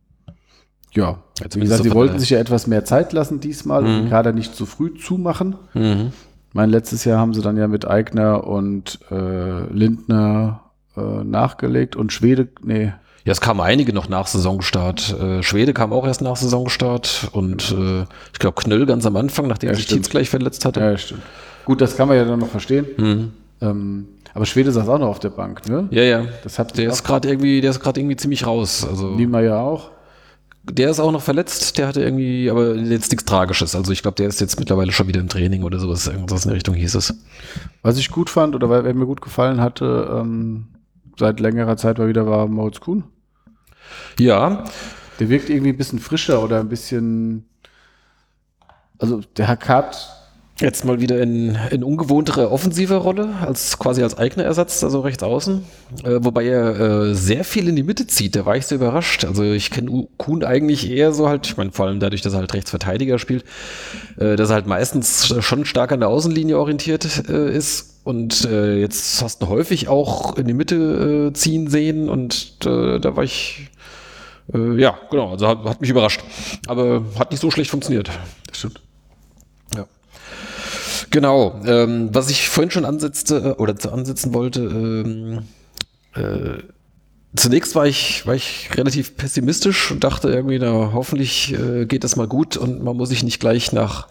ja, 0.93 1.19
ja 1.39 1.45
wie 1.54 1.60
gesagt, 1.60 1.84
sie 1.84 1.93
wollten 1.93 2.19
sich 2.19 2.30
ja 2.30 2.39
etwas 2.39 2.67
mehr 2.67 2.86
Zeit 2.86 3.12
lassen 3.12 3.39
diesmal 3.39 3.82
mhm. 3.82 3.88
und 3.88 3.95
den 4.04 4.10
Kader 4.10 4.32
nicht 4.32 4.56
zu 4.56 4.65
früh 4.65 4.93
zumachen. 4.97 5.58
Mhm. 5.73 6.13
Mein 6.54 6.69
letztes 6.69 7.04
Jahr 7.04 7.19
haben 7.19 7.34
sie 7.34 7.41
dann 7.41 7.58
ja 7.58 7.67
mit 7.67 7.86
Eigner 7.86 8.47
und 8.47 9.00
äh, 9.12 9.65
Lindner 9.73 10.66
äh, 10.97 11.23
nachgelegt 11.23 11.95
und 11.95 12.12
Schwede, 12.12 12.47
nee. 12.63 12.93
Ja, 13.25 13.33
es 13.33 13.41
kamen 13.41 13.60
einige 13.60 13.91
noch 13.91 14.07
nach 14.07 14.27
Saisonstart. 14.27 15.19
Äh, 15.19 15.43
Schwede 15.43 15.73
kam 15.73 15.91
auch 15.91 16.05
erst 16.07 16.21
nach 16.21 16.38
Saisonstart 16.38 17.29
und 17.33 17.75
äh, 17.77 18.05
ich 18.31 18.39
glaube 18.39 18.62
Knöll 18.62 18.86
ganz 18.86 19.05
am 19.05 19.17
Anfang, 19.17 19.47
nachdem 19.47 19.69
ja, 19.69 19.75
sich 19.75 19.86
Tietz 19.86 20.10
gleich 20.10 20.29
verletzt 20.29 20.63
hatte. 20.63 20.79
Ja, 20.79 20.97
stimmt. 20.97 21.23
Gut, 21.65 21.81
das 21.81 21.97
kann 21.97 22.07
man 22.07 22.15
ja 22.15 22.23
dann 22.23 22.39
noch 22.39 22.47
verstehen. 22.47 22.86
Mhm. 22.95 23.33
Ähm, 23.60 24.07
aber 24.33 24.45
Schwede 24.45 24.71
saß 24.71 24.88
auch 24.88 24.99
noch 24.99 25.07
auf 25.07 25.19
der 25.19 25.31
Bank, 25.31 25.67
ne? 25.67 25.88
Ja, 25.91 26.03
ja. 26.03 26.25
Das 26.43 26.60
hat 26.60 26.77
der 26.77 26.89
ist 26.89 27.03
gerade 27.03 27.27
irgendwie, 27.27 27.60
der 27.60 27.71
ist 27.71 27.79
gerade 27.79 27.99
irgendwie 27.99 28.15
ziemlich 28.15 28.45
raus. 28.45 28.88
Also 28.88 29.10
Niemeyer 29.10 29.57
auch. 29.57 29.91
Der 30.63 30.89
ist 30.89 30.99
auch 30.99 31.12
noch 31.12 31.21
verletzt, 31.21 31.77
der 31.77 31.88
hatte 31.88 32.01
irgendwie, 32.01 32.49
aber 32.49 32.75
jetzt 32.75 33.12
nichts 33.12 33.25
Tragisches. 33.25 33.73
Also 33.73 33.91
ich 33.91 34.01
glaube, 34.01 34.15
der 34.15 34.27
ist 34.27 34.39
jetzt 34.39 34.60
mittlerweile 34.60 34.91
schon 34.91 35.07
wieder 35.07 35.19
im 35.19 35.27
Training 35.27 35.63
oder 35.63 35.79
sowas. 35.79 36.07
Irgendwas 36.07 36.45
in 36.45 36.49
der 36.49 36.55
Richtung 36.55 36.75
hieß 36.75 36.95
es. 36.95 37.13
Was 37.81 37.97
ich 37.97 38.12
gut 38.12 38.29
fand 38.29 38.53
oder 38.53 38.69
wer 38.69 38.93
mir 38.93 39.05
gut 39.05 39.21
gefallen 39.21 39.60
hatte, 39.60 40.10
ähm, 40.21 40.67
seit 41.17 41.39
längerer 41.39 41.77
Zeit 41.77 41.97
mal 41.97 42.08
wieder 42.08 42.27
war 42.27 42.47
Moritz 42.47 42.80
Kuhn. 42.80 43.03
Ja. 44.19 44.65
Der 45.19 45.30
wirkt 45.30 45.49
irgendwie 45.49 45.71
ein 45.71 45.77
bisschen 45.77 45.99
frischer 45.99 46.43
oder 46.43 46.60
ein 46.60 46.69
bisschen. 46.69 47.45
Also 48.99 49.21
der 49.38 49.47
Hakat 49.47 50.17
Jetzt 50.60 50.86
mal 50.86 50.99
wieder 50.99 51.21
in, 51.21 51.56
in 51.69 51.84
ungewohntere 51.84 52.49
offensive 52.51 52.95
Rolle, 52.95 53.36
als 53.41 53.77
quasi 53.77 54.01
als 54.01 54.17
eigener 54.17 54.43
Ersatz, 54.43 54.84
also 54.84 55.01
rechts 55.01 55.21
außen. 55.21 55.63
Äh, 56.03 56.17
wobei 56.21 56.47
er 56.47 56.80
äh, 56.80 57.13
sehr 57.13 57.43
viel 57.43 57.67
in 57.67 57.75
die 57.75 57.84
Mitte 57.84 58.08
zieht, 58.08 58.36
da 58.36 58.43
war 58.47 58.58
ich 58.58 58.65
sehr 58.65 58.77
überrascht. 58.77 59.23
Also 59.23 59.43
ich 59.43 59.69
kenne 59.69 60.08
Kuhn 60.17 60.43
eigentlich 60.43 60.89
eher 60.89 61.13
so 61.13 61.30
halt, 61.30 61.45
ich 61.45 61.58
meine, 61.58 61.71
vor 61.73 61.86
allem 61.86 61.99
dadurch, 61.99 62.23
dass 62.23 62.34
er 62.34 62.39
halt 62.39 62.56
Rechtsverteidiger 62.56 63.19
spielt, 63.19 63.45
äh, 64.17 64.36
dass 64.36 64.49
er 64.49 64.56
halt 64.56 64.65
meistens 64.65 65.27
schon 65.45 65.63
stark 65.65 65.91
an 65.91 65.99
der 65.99 66.10
Außenlinie 66.10 66.58
orientiert 66.58 67.30
äh, 67.30 67.56
ist. 67.56 67.96
Und 68.08 68.46
äh, 68.46 68.80
jetzt 68.80 69.22
hast 69.22 69.41
du 69.41 69.48
häufig 69.50 69.89
auch 69.89 70.38
in 70.38 70.48
die 70.48 70.54
Mitte 70.54 71.30
äh, 71.30 71.34
ziehen 71.34 71.70
sehen 71.70 72.10
und 72.10 72.65
da 72.65 73.15
war 73.15 73.24
ich 73.24 73.70
ja, 74.54 74.98
genau, 75.12 75.32
also 75.32 75.46
hat, 75.46 75.65
hat 75.65 75.82
mich 75.82 75.89
überrascht. 75.89 76.22
Aber 76.67 77.04
hat 77.20 77.32
nicht 77.32 77.41
so 77.41 77.52
schlecht 77.52 77.70
funktioniert. 77.70 78.10
Das 78.48 78.60
stimmt. 78.60 78.82
Genau, 81.10 81.60
ähm, 81.65 82.10
was 82.13 82.30
ich 82.30 82.50
vorhin 82.50 82.72
schon 82.72 82.86
ansetzte 82.86 83.56
äh, 83.58 83.62
oder 83.62 83.76
zu 83.76 83.91
ansetzen 83.91 84.34
wollte, 84.34 84.62
ähm, 84.62 85.43
äh, 86.15 86.63
zunächst 87.38 87.76
war 87.76 87.86
ich, 87.88 88.26
war 88.26 88.36
ich 88.36 88.69
relativ 88.76 89.15
pessimistisch 89.15 89.91
und 89.91 90.04
dachte 90.04 90.30
irgendwie, 90.30 90.60
na, 90.60 90.91
hoffentlich 90.93 91.54
äh, 91.54 91.86
geht 91.86 92.04
das 92.04 92.15
mal 92.15 92.28
gut 92.28 92.58
und 92.58 92.84
man 92.84 92.97
muss 92.97 93.10
sich 93.10 93.23
nicht 93.23 93.39
gleich 93.39 93.71
nach, 93.71 94.08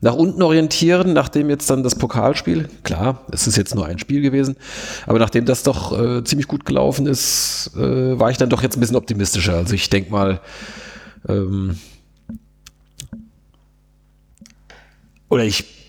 nach 0.00 0.14
unten 0.14 0.42
orientieren, 0.42 1.12
nachdem 1.12 1.50
jetzt 1.50 1.68
dann 1.70 1.82
das 1.82 1.94
Pokalspiel, 1.94 2.68
klar, 2.82 3.26
es 3.32 3.46
ist 3.46 3.56
jetzt 3.56 3.74
nur 3.74 3.86
ein 3.86 3.98
Spiel 3.98 4.20
gewesen, 4.20 4.56
aber 5.06 5.18
nachdem 5.18 5.44
das 5.44 5.62
doch 5.62 5.98
äh, 5.98 6.24
ziemlich 6.24 6.48
gut 6.48 6.64
gelaufen 6.64 7.06
ist, 7.06 7.70
äh, 7.76 8.18
war 8.18 8.30
ich 8.30 8.36
dann 8.36 8.50
doch 8.50 8.62
jetzt 8.62 8.76
ein 8.76 8.80
bisschen 8.80 8.96
optimistischer. 8.96 9.54
Also 9.54 9.74
ich 9.74 9.90
denke 9.90 10.10
mal, 10.10 10.40
ähm, 11.28 11.76
oder 15.28 15.44
ich 15.44 15.79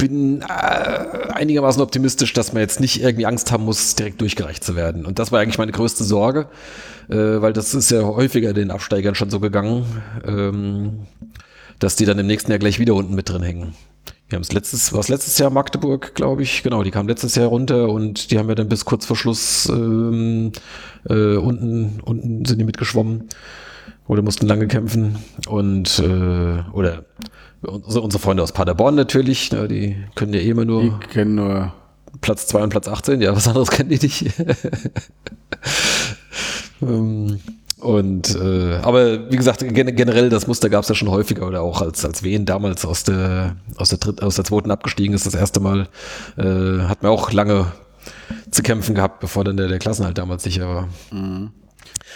bin 0.00 0.40
äh, 0.40 0.44
einigermaßen 0.44 1.82
optimistisch, 1.82 2.32
dass 2.32 2.52
man 2.52 2.62
jetzt 2.62 2.80
nicht 2.80 3.02
irgendwie 3.02 3.26
Angst 3.26 3.52
haben 3.52 3.64
muss, 3.64 3.94
direkt 3.94 4.20
durchgereicht 4.20 4.64
zu 4.64 4.74
werden. 4.74 5.04
Und 5.04 5.18
das 5.18 5.30
war 5.30 5.40
eigentlich 5.40 5.58
meine 5.58 5.72
größte 5.72 6.04
Sorge, 6.04 6.48
äh, 7.08 7.14
weil 7.16 7.52
das 7.52 7.74
ist 7.74 7.90
ja 7.90 8.02
häufiger 8.02 8.54
den 8.54 8.70
Absteigern 8.70 9.14
schon 9.14 9.30
so 9.30 9.40
gegangen, 9.40 9.84
ähm, 10.26 11.00
dass 11.78 11.96
die 11.96 12.06
dann 12.06 12.18
im 12.18 12.26
nächsten 12.26 12.50
Jahr 12.50 12.58
gleich 12.58 12.78
wieder 12.78 12.94
unten 12.94 13.14
mit 13.14 13.28
drin 13.28 13.42
hängen. 13.42 13.74
Wir 14.28 14.36
haben 14.36 14.42
es 14.42 14.52
letztes, 14.52 14.94
was 14.94 15.08
letztes 15.08 15.36
Jahr 15.38 15.50
Magdeburg, 15.50 16.14
glaube 16.14 16.42
ich, 16.42 16.62
genau, 16.62 16.82
die 16.82 16.90
kam 16.90 17.06
letztes 17.06 17.34
Jahr 17.34 17.48
runter 17.48 17.88
und 17.88 18.30
die 18.30 18.38
haben 18.38 18.48
ja 18.48 18.54
dann 18.54 18.68
bis 18.68 18.84
kurz 18.84 19.04
vor 19.04 19.16
Schluss 19.16 19.68
ähm, 19.68 20.52
äh, 21.08 21.36
unten, 21.36 22.00
unten 22.04 22.44
sind 22.44 22.58
die 22.58 22.64
mitgeschwommen 22.64 23.28
oder 24.06 24.22
mussten 24.22 24.46
lange 24.46 24.66
kämpfen 24.66 25.18
und 25.48 25.98
äh, 25.98 26.62
oder 26.72 27.04
unsere, 27.62 28.02
unsere 28.02 28.22
Freunde 28.22 28.42
aus 28.42 28.52
Paderborn 28.52 28.94
natürlich, 28.94 29.52
ne, 29.52 29.68
die 29.68 29.96
können 30.14 30.32
ja 30.32 30.40
eh 30.40 30.50
immer 30.50 30.64
nur. 30.64 30.82
Die 30.82 31.06
kennen 31.08 31.34
nur 31.34 31.72
Platz 32.20 32.46
2 32.46 32.62
und 32.64 32.70
Platz 32.70 32.88
18, 32.88 33.20
ja, 33.20 33.34
was 33.34 33.48
anderes 33.48 33.70
kennen 33.72 33.90
die 33.90 33.98
nicht. 33.98 34.32
Ähm, 36.82 37.40
und 37.78 38.34
äh, 38.36 38.76
aber 38.82 39.30
wie 39.30 39.36
gesagt, 39.36 39.60
gen 39.60 39.96
generell 39.96 40.28
das 40.28 40.46
Muster 40.46 40.68
gab 40.68 40.82
es 40.82 40.88
ja 40.90 40.94
schon 40.94 41.10
häufiger 41.10 41.46
oder 41.46 41.62
auch 41.62 41.80
als 41.80 42.04
als 42.04 42.22
Wien 42.22 42.44
damals 42.44 42.84
aus 42.84 43.04
der 43.04 43.56
aus 43.76 43.88
der 43.88 43.98
dritten, 43.98 44.22
aus 44.22 44.36
der 44.36 44.44
zweiten 44.44 44.70
abgestiegen 44.70 45.14
ist 45.14 45.24
das 45.24 45.34
erste 45.34 45.60
Mal, 45.60 45.88
äh, 46.36 46.82
hat 46.86 47.02
man 47.02 47.10
auch 47.10 47.32
lange 47.32 47.72
zu 48.50 48.62
kämpfen 48.62 48.94
gehabt, 48.94 49.20
bevor 49.20 49.44
dann 49.44 49.56
der, 49.56 49.68
der 49.68 49.78
Klassenhalt 49.78 50.18
damals 50.18 50.42
sicher 50.42 50.68
war. 50.68 50.88
Mhm. 51.10 51.52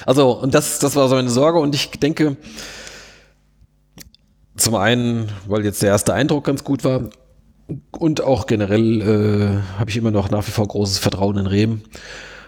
Also 0.04 0.32
und 0.32 0.54
das 0.54 0.80
das 0.80 0.96
war 0.96 1.08
so 1.08 1.14
eine 1.14 1.30
Sorge 1.30 1.58
und 1.58 1.74
ich 1.74 1.90
denke, 1.92 2.36
zum 4.56 4.74
einen, 4.74 5.28
weil 5.46 5.64
jetzt 5.64 5.82
der 5.82 5.90
erste 5.90 6.14
Eindruck 6.14 6.44
ganz 6.44 6.64
gut 6.64 6.84
war 6.84 7.10
und 7.92 8.22
auch 8.22 8.46
generell 8.46 9.00
äh, 9.00 9.78
habe 9.78 9.90
ich 9.90 9.96
immer 9.96 10.10
noch 10.10 10.30
nach 10.30 10.46
wie 10.46 10.50
vor 10.50 10.66
großes 10.66 10.98
Vertrauen 10.98 11.38
in 11.38 11.46
Rehm. 11.46 11.82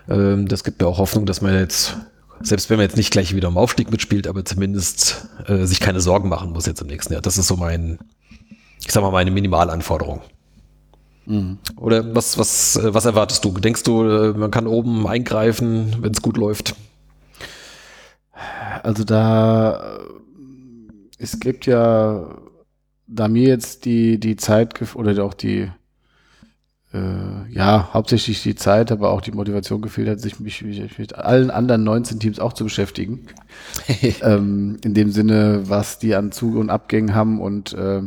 Ähm, 0.09 0.47
das 0.49 0.65
gibt 0.65 0.81
mir 0.81 0.87
auch 0.87 0.99
Hoffnung, 0.99 1.27
dass 1.27 1.41
man 1.41 1.55
jetzt, 1.55 1.97
selbst 2.41 2.71
wenn 2.71 2.77
man 2.77 2.87
jetzt 2.87 2.97
nicht 2.97 3.11
gleich 3.11 3.35
wieder 3.35 3.49
im 3.49 3.57
Aufstieg 3.57 3.91
mitspielt, 3.91 4.27
aber 4.27 4.45
zumindest 4.45 5.29
äh, 5.47 5.65
sich 5.65 5.81
keine 5.81 6.01
Sorgen 6.01 6.29
machen 6.29 6.53
muss 6.53 6.67
jetzt 6.67 6.81
im 6.81 6.89
nächsten 6.89 7.13
Jahr. 7.13 7.23
Das 7.23 7.39
ist 7.39 7.49
so 7.49 7.57
mein, 7.57 7.99
ich 8.85 8.93
sag 8.93 9.03
mal, 9.03 9.11
meine 9.11 9.31
Minimalanforderung. 9.31 10.21
Mhm. 11.25 11.59
Oder 11.77 12.15
was, 12.15 12.39
was, 12.39 12.77
äh, 12.77 12.95
was 12.95 13.05
erwartest 13.05 13.45
du? 13.45 13.51
Denkst 13.53 13.83
du, 13.83 14.03
äh, 14.05 14.33
man 14.33 14.51
kann 14.51 14.67
oben 14.67 15.07
eingreifen, 15.07 15.97
wenn 16.01 16.13
es 16.13 16.23
gut 16.23 16.37
läuft? 16.37 16.77
Also 18.83 19.03
da, 19.03 19.99
es 21.19 21.41
gibt 21.41 21.67
ja, 21.67 22.37
da 23.07 23.29
mir 23.29 23.49
jetzt 23.49 23.85
die, 23.85 24.19
die 24.19 24.37
Zeit 24.37 24.97
oder 24.97 25.25
auch 25.25 25.35
die, 25.35 25.71
äh, 26.93 27.53
ja, 27.53 27.91
hauptsächlich 27.93 28.43
die 28.43 28.55
Zeit, 28.55 28.93
aber 28.93 29.11
auch 29.11 29.21
die 29.21 29.33
Motivation 29.33 29.83
gefehlt 29.83 30.09
hat, 30.09 30.21
sich 30.21 30.41
mich, 30.41 30.63
mich 30.63 30.99
mit 30.99 31.15
allen 31.15 31.51
anderen 31.51 31.85
19 31.85 32.21
Teams 32.21 32.39
auch 32.39 32.53
zu 32.53 32.65
beschäftigen. 32.65 33.27
ähm, 34.23 34.79
in 34.85 34.95
dem 34.95 35.11
Sinne, 35.11 35.63
was 35.67 35.99
die 35.99 36.15
an 36.15 36.33
Zug- 36.33 36.57
und 36.57 36.71
Abgängen 36.71 37.15
haben 37.15 37.41
und 37.41 37.73
äh, 37.73 38.03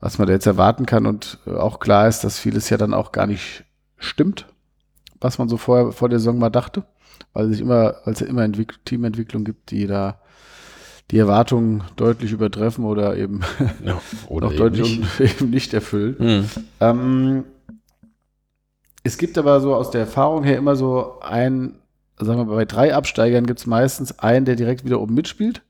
was 0.00 0.18
man 0.18 0.28
da 0.28 0.32
jetzt 0.32 0.46
erwarten 0.46 0.86
kann. 0.86 1.06
Und 1.06 1.38
äh, 1.46 1.52
auch 1.52 1.80
klar 1.80 2.08
ist, 2.08 2.20
dass 2.20 2.38
vieles 2.38 2.70
ja 2.70 2.76
dann 2.76 2.94
auch 2.94 3.12
gar 3.12 3.26
nicht 3.26 3.64
stimmt, 3.96 4.46
was 5.20 5.38
man 5.38 5.48
so 5.48 5.56
vorher 5.56 5.92
vor 5.92 6.08
der 6.08 6.18
Saison 6.18 6.38
mal 6.38 6.50
dachte, 6.50 6.84
weil 7.32 7.46
es 7.46 7.52
sich 7.52 7.60
immer, 7.60 7.96
weil 8.04 8.14
es 8.14 8.20
ja 8.20 8.26
immer 8.26 8.44
Entwick 8.44 8.84
Teamentwicklung 8.84 9.44
gibt, 9.44 9.70
die 9.70 9.86
da 9.86 10.20
die 11.10 11.18
Erwartungen 11.18 11.84
deutlich 11.96 12.32
übertreffen 12.32 12.84
oder 12.84 13.16
eben 13.16 13.40
Ja, 13.84 14.00
oder 14.28 14.46
noch 14.46 14.52
eben 14.52 14.58
deutlich 14.58 14.98
nicht. 14.98 15.20
eben 15.40 15.50
nicht 15.50 15.74
erfüllen. 15.74 16.16
Hm. 16.18 16.44
Ähm, 16.80 17.44
es 19.04 19.16
gibt 19.16 19.38
aber 19.38 19.60
so 19.60 19.74
aus 19.74 19.90
der 19.90 20.02
Erfahrung 20.02 20.44
her 20.44 20.58
immer 20.58 20.76
so 20.76 21.20
ein, 21.20 21.76
sagen 22.18 22.40
wir 22.40 22.44
mal, 22.44 22.56
bei 22.56 22.64
drei 22.66 22.94
Absteigern 22.94 23.46
gibt 23.46 23.60
es 23.60 23.66
meistens 23.66 24.18
einen, 24.18 24.44
der 24.44 24.56
direkt 24.56 24.84
wieder 24.84 25.00
oben 25.00 25.14
mitspielt, 25.14 25.62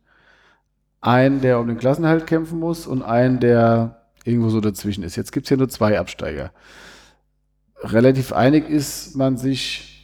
einen, 1.01 1.41
der 1.41 1.61
um 1.61 1.69
den 1.69 1.79
Klassenhalt 1.79 2.27
kämpfen 2.27 2.59
muss 2.59 2.87
und 2.87 3.03
einen, 3.03 3.39
der 3.39 4.03
irgendwo 4.25 4.49
so 4.49 4.61
dazwischen 4.61 5.05
ist. 5.05 5.17
Jetzt 5.17 5.33
gibt 5.33 5.47
es 5.47 5.49
hier 5.49 5.57
nur 5.57 5.69
zwei 5.69 5.99
Absteiger. 5.99 6.51
Relativ 7.81 8.33
einig 8.33 8.69
ist 8.69 9.15
man 9.15 9.37
sich, 9.37 9.98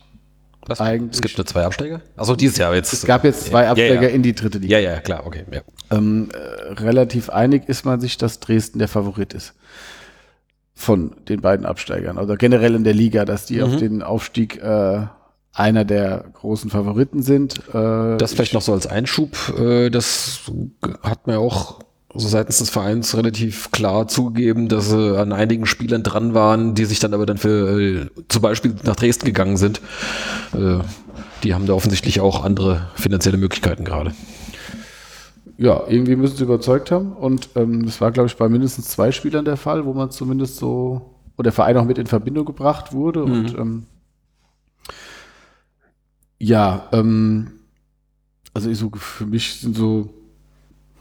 Was? 0.67 0.81
Eigentlich- 0.81 1.15
Es 1.17 1.21
gibt 1.23 1.37
nur 1.37 1.47
zwei 1.47 1.65
Absteiger? 1.65 2.01
Also 2.17 2.35
dieses 2.37 2.57
Jahr 2.59 2.75
jetzt. 2.75 2.93
es 2.93 3.05
gab 3.05 3.25
jetzt 3.25 3.47
zwei 3.47 3.65
Ja, 3.65 3.71
Absteiger 3.73 4.03
ja. 4.03 4.09
in 4.09 4.23
die 4.23 4.35
dritte 4.35 4.59
Liga. 4.59 4.79
Ja, 4.79 4.93
ja, 4.95 5.01
klar, 5.01 5.27
okay. 5.27 5.45
Ja. 5.51 5.61
Ähm, 5.91 6.29
äh, 6.33 6.73
relativ 6.83 7.29
einig 7.31 7.69
ist 7.69 7.85
man 7.85 8.01
sich, 8.01 8.17
dass 8.17 8.41
Dresden 8.41 8.79
der 8.79 8.89
Favorit 8.89 9.35
ist. 9.35 9.55
Von 10.75 11.13
den 11.29 11.41
beiden 11.41 11.67
Absteigern. 11.67 12.19
Oder 12.19 12.37
generell 12.37 12.75
in 12.75 12.83
der 12.85 12.95
Liga, 12.95 13.25
dass 13.25 13.47
die 13.47 13.59
Mhm. 13.59 13.63
auf 13.63 13.77
den 13.77 14.03
Aufstieg 14.03 14.61
äh, 14.63 15.03
einer 15.53 15.85
der 15.85 16.25
großen 16.35 16.69
Favoriten 16.71 17.23
sind. 17.23 17.59
Äh, 17.73 18.17
Das 18.17 18.33
vielleicht 18.33 18.55
noch 18.55 18.63
so 18.63 18.73
als 18.73 18.87
Einschub. 18.89 19.37
Äh, 19.57 19.91
das 19.91 20.41
hat 21.03 21.27
mir 21.29 21.39
auch 21.39 21.79
so 22.15 22.29
seitens 22.29 22.59
des 22.59 22.71
Vereins 22.71 23.17
relativ 23.17 23.71
klar 23.73 24.07
zugegeben, 24.09 24.69
dass 24.69 24.91
sie 24.91 25.19
an 25.19 25.33
einigen 25.33 25.67
Spielern 25.67 26.03
dran 26.03 26.35
waren, 26.35 26.75
die 26.75 26.85
sich 26.85 27.01
dann 27.01 27.13
aber 27.13 27.27
dann 27.27 27.39
für 27.39 27.81
äh, 27.81 28.07
zum 28.29 28.43
Beispiel 28.43 28.75
nach 28.85 28.97
Dresden 28.97 29.27
gegangen 29.27 29.57
sind. 29.57 29.81
Äh, 30.53 30.79
die 31.43 31.55
haben 31.55 31.67
da 31.67 31.75
offensichtlich 31.75 32.21
auch 32.21 32.45
andere 32.45 32.89
finanzielle 32.95 33.37
Möglichkeiten 33.37 33.85
gerade. 33.85 34.13
ja, 35.59 35.83
irgendwie 35.89 36.17
müssen 36.17 36.37
sie 36.37 36.45
überzeugt 36.45 36.91
haben. 36.91 37.13
Und 37.13 37.51
ähm, 37.57 37.85
das 37.85 38.01
war, 38.01 38.13
glaube 38.13 38.29
ich, 38.29 38.37
bei 38.37 38.49
mindestens 38.49 38.89
zwei 38.89 39.13
Spielern 39.13 39.45
der 39.45 39.57
Fall, 39.57 39.85
wo 39.85 39.93
man 39.93 40.11
zumindest 40.11 40.57
so, 40.57 41.17
wo 41.37 41.43
der 41.43 41.53
Verein 41.53 41.77
auch 41.77 41.85
mit 41.85 41.99
in 41.99 42.07
Verbindung 42.07 42.45
gebracht 42.45 42.93
wurde. 42.93 43.25
Und 43.25 43.59
ähm, 43.59 43.87
ja, 46.39 46.89
ähm, 46.93 47.53
also 48.53 48.71
ich 48.71 48.79
so, 48.79 48.91
für 48.95 49.27
mich 49.27 49.61
sind 49.61 49.77
so 49.77 50.15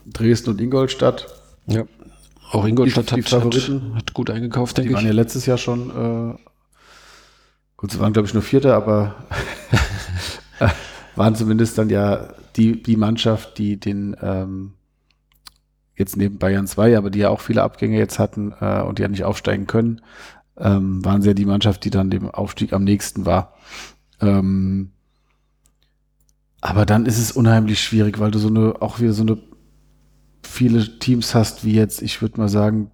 Dresden 0.06 0.52
und 0.52 0.62
Ingolstadt 0.62 1.28
Ja. 1.68 1.84
Auch 2.52 2.66
Ingolstadt 2.66 3.12
Die- 3.12 3.16
die 3.16 3.24
hat, 3.24 3.44
hat, 3.44 3.96
hat 3.96 4.14
gut 4.14 4.30
eingekauft, 4.30 4.78
Die 4.78 4.82
denke 4.82 4.96
waren 4.96 5.02
ich. 5.04 5.08
ja 5.08 5.14
letztes 5.14 5.46
Jahr 5.46 5.58
schon, 5.58 5.90
äh, 5.90 6.36
gut, 7.78 7.92
sie 7.92 8.00
waren 8.00 8.14
glaube 8.14 8.28
ich 8.28 8.34
nur 8.34 8.44
Vierter, 8.44 8.76
aber 8.76 9.16
waren 11.16 11.36
zumindest 11.36 11.78
dann 11.78 11.90
ja 11.90 12.34
die, 12.56 12.82
die 12.84 12.96
Mannschaft, 12.98 13.58
die 13.58 13.80
den, 13.80 14.16
ähm, 14.22 14.74
jetzt 15.96 16.18
neben 16.18 16.38
Bayern 16.38 16.68
2, 16.68 16.98
aber 16.98 17.10
die 17.10 17.20
ja 17.20 17.30
auch 17.30 17.42
viele 17.42 17.64
Abgänge 17.64 17.98
jetzt 17.98 18.20
hatten 18.20 18.54
äh, 18.60 18.82
und 18.82 18.98
die 19.00 19.04
ja 19.04 19.08
nicht 19.08 19.24
aufsteigen 19.24 19.66
können, 19.68 20.02
ähm, 20.58 21.04
waren 21.04 21.22
sie 21.22 21.30
ja 21.30 21.34
die 21.34 21.46
Mannschaft, 21.46 21.84
die 21.86 21.90
dann 21.90 22.10
dem 22.12 22.30
Aufstieg 22.30 22.74
am 22.74 22.84
nächsten 22.84 23.26
war. 23.26 23.56
Ähm, 24.22 24.92
aber 26.62 26.86
dann 26.86 27.06
ist 27.06 27.18
es 27.20 27.32
unheimlich 27.32 27.82
schwierig, 27.84 28.20
weil 28.20 28.32
du 28.32 28.40
so 28.40 28.48
eine, 28.48 28.76
auch 28.82 29.00
wieder 29.00 29.14
so 29.14 29.24
eine 29.24 29.38
viele 30.44 31.00
Teams 31.00 31.34
hast, 31.36 31.66
wie 31.66 31.74
jetzt, 31.74 32.02
ich 32.02 32.22
würde 32.22 32.40
mal 32.40 32.50
sagen, 32.50 32.92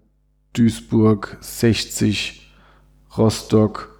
Duisburg, 0.54 1.38
60, 1.42 2.52
Rostock, 3.18 3.96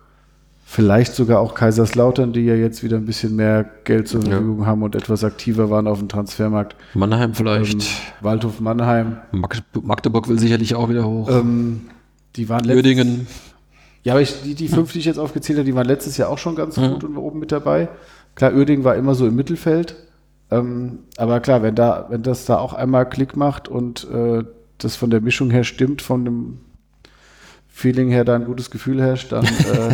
vielleicht 0.66 1.16
sogar 1.16 1.40
auch 1.40 1.56
Kaiserslautern, 1.56 2.32
die 2.34 2.42
ja 2.42 2.56
jetzt 2.56 2.84
wieder 2.84 2.98
ein 2.98 3.06
bisschen 3.06 3.36
mehr 3.36 3.70
Geld 3.84 4.08
zur 4.08 4.22
Ja. 4.24 4.30
Verfügung 4.32 4.66
haben 4.66 4.84
und 4.84 4.96
etwas 4.96 5.24
aktiver 5.24 5.70
waren 5.70 5.88
auf 5.88 6.00
dem 6.00 6.10
Transfermarkt. 6.10 6.76
Mannheim 6.94 7.34
vielleicht. 7.34 7.74
Ähm, 7.74 7.82
Waldhof 8.22 8.60
Mannheim. 8.60 9.18
Mag 9.32 9.62
Magdeburg 9.82 10.28
will 10.28 10.40
sicherlich 10.40 10.76
auch 10.76 10.90
wieder 10.90 11.06
hoch. 11.08 11.30
Ähm, 11.30 11.82
die 12.36 12.50
waren 12.50 12.64
letztes, 12.64 12.76
Uerdingen. 12.76 13.28
Ja, 14.04 14.14
aber 14.14 14.22
ich, 14.22 14.42
die, 14.44 14.54
die 14.56 14.68
fünf, 14.68 14.94
die 14.94 15.00
ich 15.00 15.06
jetzt 15.06 15.18
aufgezählt 15.20 15.58
habe, 15.60 15.66
die 15.66 15.76
waren 15.76 15.88
letztes 15.88 16.18
Jahr 16.18 16.30
auch 16.30 16.38
schon 16.38 16.56
ganz 16.56 16.78
Mhm. 16.78 16.90
gut 16.94 17.04
und 17.04 17.18
oben 17.18 17.40
mit 17.40 17.52
dabei. 17.52 17.90
Klar, 18.36 18.54
Uerdingen 18.54 18.84
war 18.86 18.96
immer 18.96 19.16
so 19.16 19.28
im 19.28 19.36
Mittelfeld. 19.36 19.96
Ähm, 20.52 21.00
aber 21.18 21.40
klar, 21.40 21.62
wenn 21.62 21.76
da, 21.76 22.08
wenn 22.10 22.24
das 22.24 22.46
da 22.46 22.58
auch 22.58 22.74
einmal 22.74 23.08
Klick 23.08 23.36
macht 23.36 23.68
und 23.68 24.08
äh, 24.10 24.44
das 24.78 24.96
von 24.96 25.10
der 25.10 25.22
Mischung 25.22 25.52
her 25.52 25.64
stimmt, 25.64 26.02
von 26.02 26.26
dem 26.26 26.60
Feeling 27.68 28.10
her 28.10 28.26
da 28.26 28.36
ein 28.36 28.46
gutes 28.46 28.72
Gefühl 28.72 29.02
herrscht, 29.02 29.32
dann 29.32 29.46
äh, 29.46 29.94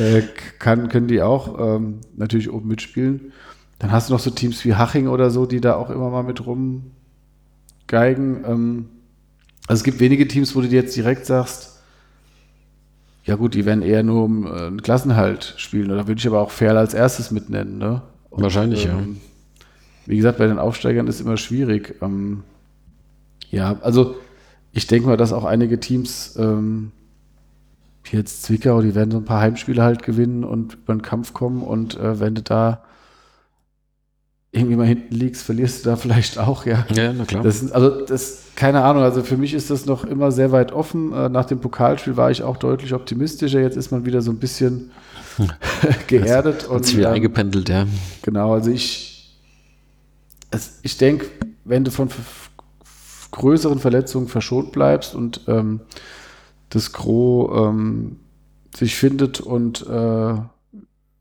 äh, 0.18 0.22
kann, 0.58 0.88
können 0.88 1.08
die 1.08 1.22
auch 1.22 1.76
ähm, 1.76 2.00
natürlich 2.16 2.50
oben 2.50 2.68
mitspielen. 2.68 3.32
Dann 3.78 3.92
hast 3.92 4.08
du 4.08 4.14
noch 4.14 4.20
so 4.20 4.30
Teams 4.30 4.64
wie 4.64 4.74
Haching 4.74 5.08
oder 5.08 5.30
so, 5.30 5.46
die 5.46 5.60
da 5.60 5.74
auch 5.74 5.90
immer 5.90 6.10
mal 6.10 6.22
mit 6.22 6.44
rumgeigen. 6.46 8.44
Ähm, 8.46 8.88
also 9.66 9.80
es 9.80 9.84
gibt 9.84 10.00
wenige 10.00 10.26
Teams, 10.26 10.56
wo 10.56 10.60
du 10.62 10.68
dir 10.68 10.80
jetzt 10.80 10.96
direkt 10.96 11.26
sagst, 11.26 11.82
ja 13.24 13.36
gut, 13.36 13.54
die 13.54 13.64
werden 13.64 13.82
eher 13.82 14.02
nur 14.02 14.24
um 14.24 14.46
äh, 14.46 14.50
einen 14.50 14.82
Klassenhalt 14.82 15.54
spielen. 15.56 15.90
Oder 15.90 16.06
würde 16.06 16.18
ich 16.18 16.26
aber 16.26 16.40
auch 16.40 16.50
fair 16.50 16.76
als 16.76 16.92
erstes 16.92 17.30
mitnennen. 17.30 17.78
Ne? 17.78 18.02
Und, 18.30 18.42
Wahrscheinlich, 18.42 18.84
ja. 18.84 18.98
Wie 20.06 20.16
gesagt, 20.16 20.38
bei 20.38 20.46
den 20.46 20.58
Aufsteigern 20.58 21.06
ist 21.06 21.20
immer 21.20 21.36
schwierig. 21.36 21.96
Ähm, 22.02 22.42
ja, 23.50 23.78
also 23.82 24.16
ich 24.72 24.86
denke 24.86 25.08
mal, 25.08 25.16
dass 25.16 25.32
auch 25.32 25.44
einige 25.44 25.80
Teams, 25.80 26.36
ähm, 26.38 26.92
wie 28.04 28.16
jetzt 28.16 28.42
Zwickau, 28.42 28.82
die 28.82 28.94
werden 28.94 29.10
so 29.10 29.18
ein 29.18 29.24
paar 29.24 29.40
Heimspiele 29.40 29.82
halt 29.82 30.02
gewinnen 30.02 30.44
und 30.44 30.74
über 30.74 30.94
den 30.94 31.02
Kampf 31.02 31.32
kommen. 31.32 31.62
Und 31.62 31.98
äh, 31.98 32.20
wenn 32.20 32.34
du 32.34 32.42
da 32.42 32.82
irgendwie 34.54 34.76
mal 34.76 34.86
hinten 34.86 35.14
liegst, 35.14 35.42
verlierst 35.42 35.84
du 35.84 35.90
da 35.90 35.96
vielleicht 36.04 36.38
auch, 36.38 36.66
ja. 36.66 36.86
Ja, 36.94 37.12
na 37.12 37.24
klar. 37.24 37.42
Das 37.42 37.60
sind, 37.60 37.72
also 37.72 38.04
das, 38.04 38.42
keine 38.56 38.82
Ahnung, 38.82 39.02
also 39.02 39.22
für 39.22 39.36
mich 39.36 39.54
ist 39.54 39.70
das 39.70 39.86
noch 39.86 40.04
immer 40.04 40.32
sehr 40.32 40.52
weit 40.52 40.72
offen. 40.72 41.12
Äh, 41.12 41.28
Nach 41.28 41.44
dem 41.44 41.60
Pokalspiel 41.60 42.16
war 42.16 42.30
ich 42.30 42.42
auch 42.42 42.56
deutlich 42.56 42.92
optimistischer. 42.94 43.60
Jetzt 43.60 43.76
ist 43.76 43.90
man 43.90 44.04
wieder 44.04 44.22
so 44.22 44.30
ein 44.30 44.38
bisschen 44.38 44.90
geerdet. 46.06 46.68
Hat 46.70 46.84
sich 46.84 46.96
wieder 46.96 47.08
ähm, 47.08 47.14
eingependelt, 47.14 47.68
ja. 47.68 47.86
Genau, 48.22 48.54
also 48.54 48.70
ich, 48.70 49.13
es, 50.54 50.80
ich 50.82 50.96
denke, 50.96 51.26
wenn 51.64 51.84
du 51.84 51.90
von 51.90 52.08
größeren 53.30 53.78
Verletzungen 53.78 54.28
verschont 54.28 54.72
bleibst 54.72 55.14
und 55.14 55.42
ähm, 55.48 55.80
das 56.68 56.92
Gros 56.92 57.50
ähm, 57.68 58.20
sich 58.74 58.96
findet 58.96 59.40
und 59.40 59.86
äh, 59.86 60.34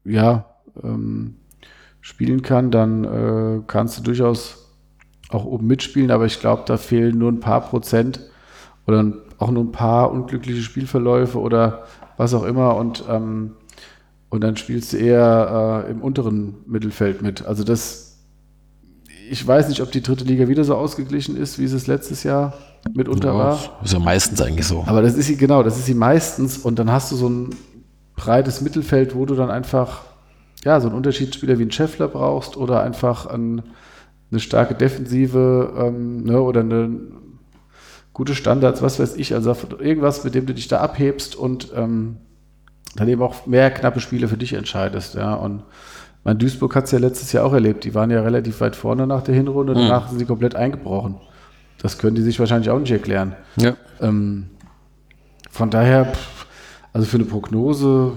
ja, 0.05 0.45
ähm, 0.83 1.35
spielen 2.01 2.41
kann, 2.41 2.71
dann 2.71 3.03
äh, 3.03 3.61
kannst 3.67 3.97
du 3.97 4.03
durchaus 4.03 4.69
auch 5.29 5.45
oben 5.45 5.67
mitspielen, 5.67 6.11
aber 6.11 6.25
ich 6.25 6.39
glaube, 6.39 6.63
da 6.65 6.77
fehlen 6.77 7.17
nur 7.17 7.31
ein 7.31 7.39
paar 7.39 7.61
Prozent 7.61 8.19
oder 8.85 9.13
auch 9.37 9.51
nur 9.51 9.63
ein 9.63 9.71
paar 9.71 10.11
unglückliche 10.11 10.61
Spielverläufe 10.61 11.39
oder 11.39 11.85
was 12.17 12.33
auch 12.33 12.43
immer 12.43 12.75
und 12.75 13.03
ähm, 13.09 13.53
und 14.33 14.41
dann 14.41 14.57
spielst 14.57 14.93
du 14.93 14.97
eher 14.97 15.85
äh, 15.87 15.91
im 15.91 16.01
unteren 16.01 16.55
Mittelfeld 16.65 17.21
mit. 17.21 17.45
Also 17.45 17.63
das, 17.63 18.12
ich 19.33 19.45
weiß 19.45 19.67
nicht, 19.67 19.81
ob 19.81 19.91
die 19.91 20.03
dritte 20.03 20.23
Liga 20.23 20.47
wieder 20.47 20.63
so 20.63 20.75
ausgeglichen 20.75 21.35
ist, 21.35 21.57
wie 21.57 21.63
es 21.63 21.73
es 21.73 21.87
letztes 21.87 22.21
Jahr 22.21 22.53
mitunter 22.93 23.33
war. 23.35 23.59
Ist 23.83 23.91
ja 23.91 23.97
meistens 23.97 24.39
eigentlich 24.41 24.67
so. 24.67 24.83
Aber 24.85 25.01
das 25.01 25.15
ist 25.15 25.25
sie, 25.25 25.37
genau, 25.37 25.63
das 25.63 25.75
ist 25.77 25.87
sie 25.87 25.95
meistens. 25.95 26.59
Und 26.59 26.77
dann 26.77 26.91
hast 26.91 27.11
du 27.11 27.15
so 27.15 27.27
ein 27.27 27.49
breites 28.15 28.61
Mittelfeld, 28.61 29.15
wo 29.15 29.25
du 29.25 29.33
dann 29.33 29.49
einfach, 29.49 30.03
ja, 30.63 30.79
so 30.79 30.87
einen 30.87 30.95
Unterschiedsspieler 30.95 31.57
wie 31.57 31.63
einen 31.63 31.71
Scheffler 31.71 32.07
brauchst 32.09 32.57
oder 32.57 32.83
einfach 32.83 33.25
ein, 33.25 33.63
eine 34.29 34.39
starke 34.39 34.75
Defensive 34.75 35.73
ähm, 35.79 36.25
ne, 36.25 36.39
oder 36.39 36.59
eine 36.59 36.91
gute 38.13 38.35
Standards, 38.35 38.83
was 38.83 38.99
weiß 38.99 39.15
ich, 39.15 39.33
also 39.33 39.55
irgendwas, 39.79 40.23
mit 40.23 40.35
dem 40.35 40.45
du 40.45 40.53
dich 40.53 40.67
da 40.67 40.79
abhebst 40.79 41.35
und 41.35 41.71
ähm, 41.75 42.17
dann 42.95 43.07
eben 43.07 43.23
auch 43.23 43.47
mehr 43.47 43.71
knappe 43.71 43.99
Spiele 43.99 44.27
für 44.27 44.37
dich 44.37 44.53
entscheidest, 44.53 45.15
ja. 45.15 45.33
Und 45.33 45.63
mein 46.23 46.37
Duisburg 46.37 46.75
hat 46.75 46.85
es 46.85 46.91
ja 46.91 46.99
letztes 46.99 47.31
Jahr 47.31 47.45
auch 47.45 47.53
erlebt. 47.53 47.83
Die 47.83 47.93
waren 47.93 48.09
ja 48.09 48.21
relativ 48.21 48.61
weit 48.61 48.75
vorne 48.75 49.07
nach 49.07 49.23
der 49.23 49.35
Hinrunde, 49.35 49.73
danach 49.73 50.09
sind 50.09 50.19
sie 50.19 50.25
komplett 50.25 50.55
eingebrochen. 50.55 51.15
Das 51.81 51.97
können 51.97 52.15
die 52.15 52.21
sich 52.21 52.39
wahrscheinlich 52.39 52.69
auch 52.69 52.79
nicht 52.79 52.91
erklären. 52.91 53.35
Ja. 53.57 53.75
Ähm, 53.99 54.47
von 55.51 55.69
daher, 55.69 56.05
pff, 56.05 56.45
also 56.93 57.05
für 57.05 57.17
eine 57.17 57.25
Prognose 57.25 58.13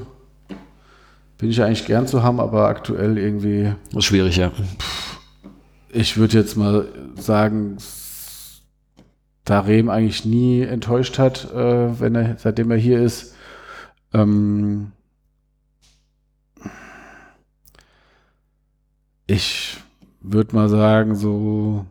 bin 1.38 1.50
ich 1.50 1.56
ja 1.56 1.66
eigentlich 1.66 1.86
gern 1.86 2.06
zu 2.06 2.22
haben, 2.22 2.40
aber 2.40 2.68
aktuell 2.68 3.18
irgendwie 3.18 3.72
Ist 3.94 4.04
schwierig, 4.04 4.36
ja. 4.36 4.52
ich 5.90 6.16
würde 6.16 6.38
jetzt 6.38 6.56
mal 6.56 6.86
sagen, 7.16 7.76
da 9.44 9.60
Rehm 9.60 9.88
eigentlich 9.90 10.24
nie 10.24 10.62
enttäuscht 10.62 11.18
hat, 11.18 11.52
äh, 11.52 12.00
wenn 12.00 12.14
er, 12.14 12.36
seitdem 12.38 12.70
er 12.70 12.76
hier 12.76 13.00
ist. 13.00 13.34
Ähm, 14.12 14.92
ich 19.26 19.78
würde 20.20 20.54
mal 20.54 20.68
sagen, 20.68 21.14
so 21.14 21.86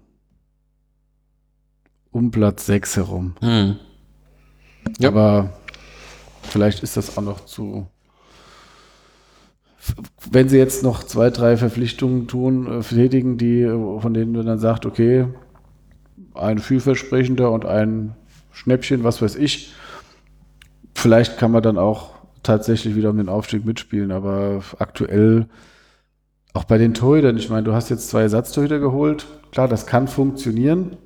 um 2.12 2.32
Platz 2.32 2.66
6 2.66 2.98
herum. 2.98 3.36
Hm. 3.42 3.76
Ja. 5.00 5.10
Aber 5.10 5.54
vielleicht 6.44 6.84
ist 6.84 6.96
das 6.98 7.18
auch 7.18 7.22
noch 7.22 7.46
zu. 7.46 7.88
Wenn 10.32 10.50
sie 10.50 10.58
jetzt 10.58 10.84
noch 10.84 11.04
zwei, 11.04 11.30
drei 11.30 11.58
Verpflichtungen 11.58 12.28
tun, 12.28 12.80
äh, 12.80 12.82
tätigen, 12.82 13.38
die, 13.38 13.62
äh, 13.62 14.00
von 14.00 14.14
denen 14.14 14.34
du 14.34 14.42
dann 14.44 14.58
sagst, 14.58 14.86
okay, 14.86 15.28
ein 16.34 16.60
vielversprechender 16.60 17.52
und 17.52 17.66
ein 17.66 18.16
Schnäppchen, 18.52 19.04
was 19.04 19.22
weiß 19.22 19.36
ich. 19.36 19.74
Vielleicht 20.94 21.38
kann 21.38 21.52
man 21.52 21.62
dann 21.62 21.78
auch 21.78 22.12
tatsächlich 22.42 22.96
wieder 22.96 23.10
um 23.10 23.18
den 23.18 23.30
Aufstieg 23.30 23.66
mitspielen, 23.66 24.12
aber 24.12 24.64
aktuell 24.80 25.48
auch 26.56 26.64
bei 26.64 26.78
den 26.78 26.94
Torhütern, 26.94 27.38
ich 27.38 27.50
meine, 27.50 27.64
du 27.64 27.74
hast 27.74 27.90
jetzt 27.90 28.10
zwei 28.10 28.22
Ersatztorhüter 28.22 28.80
geholt. 28.80 29.26
Klar, 29.52 29.68
das 29.68 29.86
kann 29.86 30.08
funktionieren, 30.08 30.98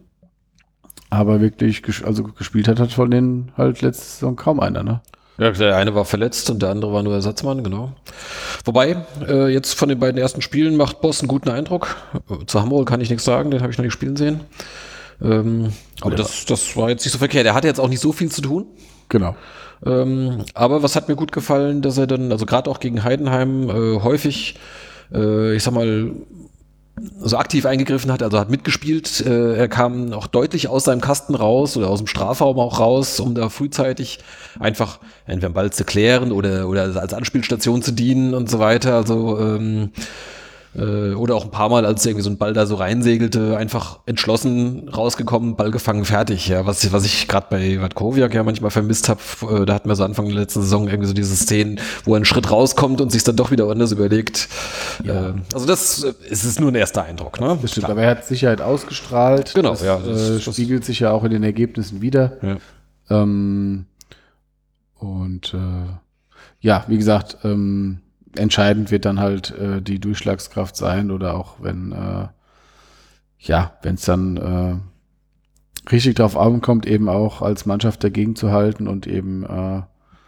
aber 1.10 1.42
wirklich, 1.42 1.84
also 2.06 2.24
gespielt 2.24 2.68
hat, 2.68 2.80
hat 2.80 2.92
von 2.92 3.10
denen 3.10 3.52
halt 3.58 3.82
letzte 3.82 4.06
Saison 4.06 4.36
kaum 4.36 4.60
einer, 4.60 4.84
ne? 4.84 5.02
Ja, 5.40 5.52
der 5.52 5.78
eine 5.78 5.96
war 5.96 6.06
verletzt 6.06 6.50
und 6.50 6.62
der 6.62 6.70
andere 6.70 6.92
war 6.92 7.02
nur 7.02 7.14
Ersatzmann, 7.14 7.64
genau. 7.64 7.94
Wobei, 8.66 8.98
äh, 9.26 9.48
jetzt 9.48 9.74
von 9.74 9.88
den 9.88 9.98
beiden 9.98 10.20
ersten 10.20 10.42
Spielen 10.42 10.76
macht 10.76 11.02
Boss 11.02 11.22
einen 11.22 11.30
guten 11.30 11.50
Eindruck. 11.50 11.96
Äh, 12.30 12.46
Zu 12.46 12.62
Hamburg 12.62 12.88
kann 12.90 13.00
ich 13.00 13.10
nichts 13.10 13.24
sagen, 13.24 13.50
den 13.50 13.62
habe 13.62 13.72
ich 13.72 13.78
noch 13.78 13.86
nicht 13.86 13.94
spielen 13.94 14.18
sehen. 14.18 14.42
Ähm, 15.22 15.72
aber 16.02 16.16
das, 16.16 16.46
das 16.46 16.76
war 16.76 16.90
jetzt 16.90 17.06
nicht 17.06 17.14
so 17.14 17.20
verkehrt. 17.20 17.46
Er 17.46 17.54
hatte 17.54 17.68
jetzt 17.68 17.80
auch 17.80 17.88
nicht 17.88 18.02
so 18.02 18.12
viel 18.12 18.30
zu 18.30 18.42
tun. 18.42 18.68
Genau. 19.08 19.36
Ähm, 19.86 20.44
aber 20.54 20.84
was 20.84 20.98
hat 20.98 21.08
mir 21.08 21.16
gut 21.16 21.32
gefallen, 21.32 21.82
dass 21.82 21.98
er 21.98 22.08
dann, 22.08 22.34
also 22.34 22.46
gerade 22.46 22.70
auch 22.70 22.82
gegen 22.82 23.04
Heidenheim, 23.06 23.70
äh, 23.70 24.02
häufig, 24.02 24.56
äh, 25.14 25.56
ich 25.56 25.64
sag 25.64 25.74
mal, 25.74 26.12
so 27.22 27.38
aktiv 27.38 27.66
eingegriffen 27.66 28.12
hat, 28.12 28.24
also 28.24 28.40
hat 28.40 28.50
mitgespielt. 28.50 29.26
Äh, 29.26 29.56
er 29.56 29.68
kam 29.68 30.14
auch 30.14 30.28
deutlich 30.28 30.68
aus 30.68 30.84
seinem 30.86 31.02
Kasten 31.02 31.36
raus 31.36 31.78
oder 31.78 31.90
aus 31.90 32.00
dem 32.00 32.08
Strafraum 32.08 32.60
auch 32.60 32.80
raus, 32.80 33.20
um 33.20 33.36
da 33.36 33.50
frühzeitig 33.50 34.20
einfach 34.60 35.00
entweder 35.26 35.48
einen 35.48 35.54
Ball 35.54 35.72
zu 35.72 35.84
klären 35.84 36.32
oder, 36.32 36.68
oder 36.68 36.84
als 37.00 37.14
Anspielstation 37.14 37.82
zu 37.82 37.92
dienen 37.92 38.34
und 38.34 38.50
so 38.50 38.60
weiter. 38.60 38.96
Also 38.96 39.40
ähm, 39.40 39.92
äh, 40.76 41.14
oder 41.14 41.36
auch 41.36 41.46
ein 41.46 41.52
paar 41.52 41.70
Mal, 41.70 41.86
als 41.86 42.06
irgendwie 42.06 42.24
so 42.24 42.30
ein 42.30 42.38
Ball 42.38 42.54
da 42.54 42.66
so 42.66 42.76
reinsegelte, 42.76 43.58
einfach 43.58 44.00
entschlossen 44.06 44.88
rausgekommen, 44.90 45.56
Ball 45.56 45.72
gefangen, 45.72 46.06
fertig. 46.06 46.48
Ja, 46.48 46.66
was, 46.66 46.92
was 46.92 47.06
ich 47.06 47.28
gerade 47.28 47.48
bei 47.50 47.82
Watkowiak 47.82 48.34
ja 48.34 48.44
manchmal 48.44 48.70
vermisst 48.72 49.10
habe, 49.10 49.20
äh, 49.50 49.66
da 49.66 49.74
hatten 49.74 49.90
wir 49.90 49.96
so 49.96 50.04
Anfang 50.04 50.26
der 50.28 50.36
letzten 50.36 50.62
Saison 50.62 50.88
irgendwie 50.88 51.08
so 51.08 51.14
diese 51.14 51.36
Szenen, 51.36 51.80
wo 52.06 52.14
er 52.14 52.18
einen 52.18 52.26
Schritt 52.26 52.52
rauskommt 52.52 53.02
und 53.02 53.12
sich 53.12 53.24
dann 53.24 53.36
doch 53.36 53.50
wieder 53.52 53.68
anders 53.70 53.92
überlegt. 53.92 54.48
Ja. 55.04 55.30
Äh, 55.30 55.34
also 55.54 55.66
das 55.66 56.04
äh, 56.04 56.14
es 56.30 56.46
ist 56.46 56.60
nur 56.60 56.72
ein 56.72 56.76
erster 56.76 57.04
Eindruck, 57.04 57.40
ne? 57.42 57.58
Das 57.62 57.72
stimmt, 57.72 57.90
aber 57.90 58.04
er 58.04 58.12
hat 58.12 58.26
Sicherheit 58.26 58.62
ausgestrahlt. 58.62 59.54
Genau, 59.56 59.72
das, 59.72 59.82
ja, 59.84 59.98
das- 59.98 60.48
äh, 60.48 60.52
spiegelt 60.52 60.86
sich 60.86 61.00
ja 61.00 61.12
auch 61.12 61.24
in 61.24 61.32
den 61.32 61.44
Ergebnissen 61.44 62.02
wieder. 62.02 62.38
Ja. 62.42 62.58
Ähm, 63.22 63.86
und 65.00 65.56
ja, 66.62 66.84
wie 66.88 66.98
gesagt, 66.98 67.38
ähm, 67.44 68.00
entscheidend 68.36 68.92
wird 68.92 69.06
dann 69.06 69.20
halt 69.20 69.52
äh, 69.52 69.82
die 69.82 70.00
Durchschlagskraft 70.00 70.76
sein 70.76 71.12
oder 71.12 71.36
auch 71.36 71.56
wenn 71.62 71.92
äh, 71.92 72.28
ja, 73.40 73.74
wenn 73.82 73.96
es 73.96 74.02
dann 74.04 74.38
äh, 74.38 75.90
richtig 75.92 76.16
drauf 76.16 76.38
ankommt, 76.38 76.86
eben 76.86 77.08
auch 77.08 77.42
als 77.42 77.66
Mannschaft 77.66 78.04
dagegen 78.04 78.36
zu 78.36 78.52
halten 78.52 78.88
und 78.88 79.08
eben 79.08 79.44
äh, 79.44 79.82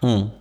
Hm. 0.04 0.32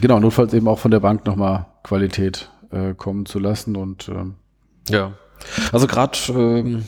genau 0.00 0.20
notfalls 0.20 0.54
eben 0.54 0.68
auch 0.68 0.78
von 0.78 0.90
der 0.90 1.00
Bank 1.00 1.26
nochmal 1.26 1.66
Qualität 1.82 2.50
äh, 2.70 2.94
kommen 2.94 3.26
zu 3.26 3.38
lassen 3.38 3.76
und 3.76 4.08
ähm, 4.08 4.36
Ja. 4.88 5.12
Also 5.70 5.86
gerade, 5.86 6.18
ähm, 6.30 6.84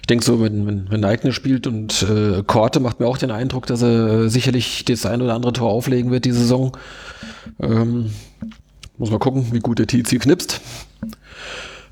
ich 0.00 0.06
denke 0.06 0.24
so, 0.24 0.40
wenn, 0.40 0.66
wenn, 0.66 0.90
wenn 0.90 1.00
Neigner 1.00 1.32
spielt 1.32 1.66
und 1.66 2.02
äh, 2.02 2.42
Korte 2.44 2.80
macht 2.80 2.98
mir 2.98 3.06
auch 3.06 3.18
den 3.18 3.30
Eindruck, 3.30 3.66
dass 3.66 3.82
er 3.82 4.22
äh, 4.22 4.28
sicherlich 4.30 4.84
das 4.84 5.04
ein 5.06 5.20
oder 5.22 5.34
andere 5.34 5.52
Tor 5.52 5.70
auflegen 5.70 6.10
wird 6.10 6.24
die 6.24 6.32
Saison. 6.32 6.76
Ähm, 7.60 8.10
muss 8.98 9.10
mal 9.10 9.18
gucken, 9.18 9.46
wie 9.52 9.60
gut 9.60 9.78
der 9.78 9.86
TC 9.86 10.20
knipst. 10.20 10.60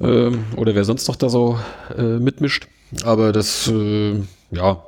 Ähm, 0.00 0.44
oder 0.56 0.74
wer 0.74 0.84
sonst 0.84 1.08
noch 1.08 1.16
da 1.16 1.28
so 1.28 1.58
äh, 1.96 2.18
mitmischt. 2.18 2.68
Aber 3.04 3.32
das, 3.32 3.68
äh, 3.68 4.14
ja. 4.50 4.82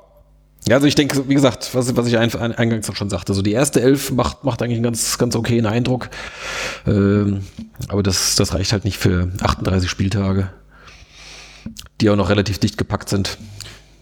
Ja, 0.68 0.77
also 0.77 0.87
ich 0.87 0.94
denke, 0.94 1.29
wie 1.29 1.35
gesagt, 1.35 1.75
was, 1.75 1.96
was 1.96 2.07
ich 2.07 2.18
ein, 2.18 2.33
ein, 2.37 2.53
eingangs 2.53 2.88
auch 2.88 2.94
schon 2.94 3.11
sagte, 3.11 3.35
so 3.35 3.42
die 3.42 3.53
erste 3.53 3.81
Elf 3.81 4.12
macht, 4.12 4.44
macht 4.44 4.62
eigentlich 4.62 4.77
einen 4.77 4.85
ganz, 4.85 5.18
ganz 5.18 5.35
okayen 5.35 5.66
Eindruck. 5.66 6.09
Ähm, 6.87 7.42
aber 7.88 8.03
das, 8.03 8.37
das 8.37 8.55
reicht 8.55 8.72
halt 8.72 8.85
nicht 8.85 8.96
für 8.96 9.31
38 9.42 9.90
Spieltage, 9.90 10.51
die 12.01 12.11
auch 12.11 12.16
noch 12.16 12.29
relativ 12.29 12.59
dicht 12.59 12.79
gepackt 12.79 13.09
sind. 13.09 13.38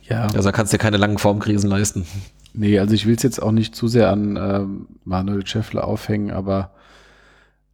ja. 0.09 0.25
Also 0.25 0.43
da 0.43 0.53
kannst 0.53 0.73
du 0.73 0.77
dir 0.77 0.83
keine 0.83 0.99
langen 0.99 1.19
Formkrisen 1.19 1.71
leisten. 1.71 2.07
Nee, 2.53 2.79
also 2.79 2.95
ich 2.95 3.07
will 3.07 3.15
es 3.17 3.23
jetzt 3.23 3.41
auch 3.41 3.53
nicht 3.53 3.75
zu 3.75 3.89
sehr 3.89 4.11
an 4.11 4.37
ähm, 4.37 4.87
Manuel 5.05 5.47
Schäffler 5.47 5.85
aufhängen, 5.85 6.31
aber 6.31 6.73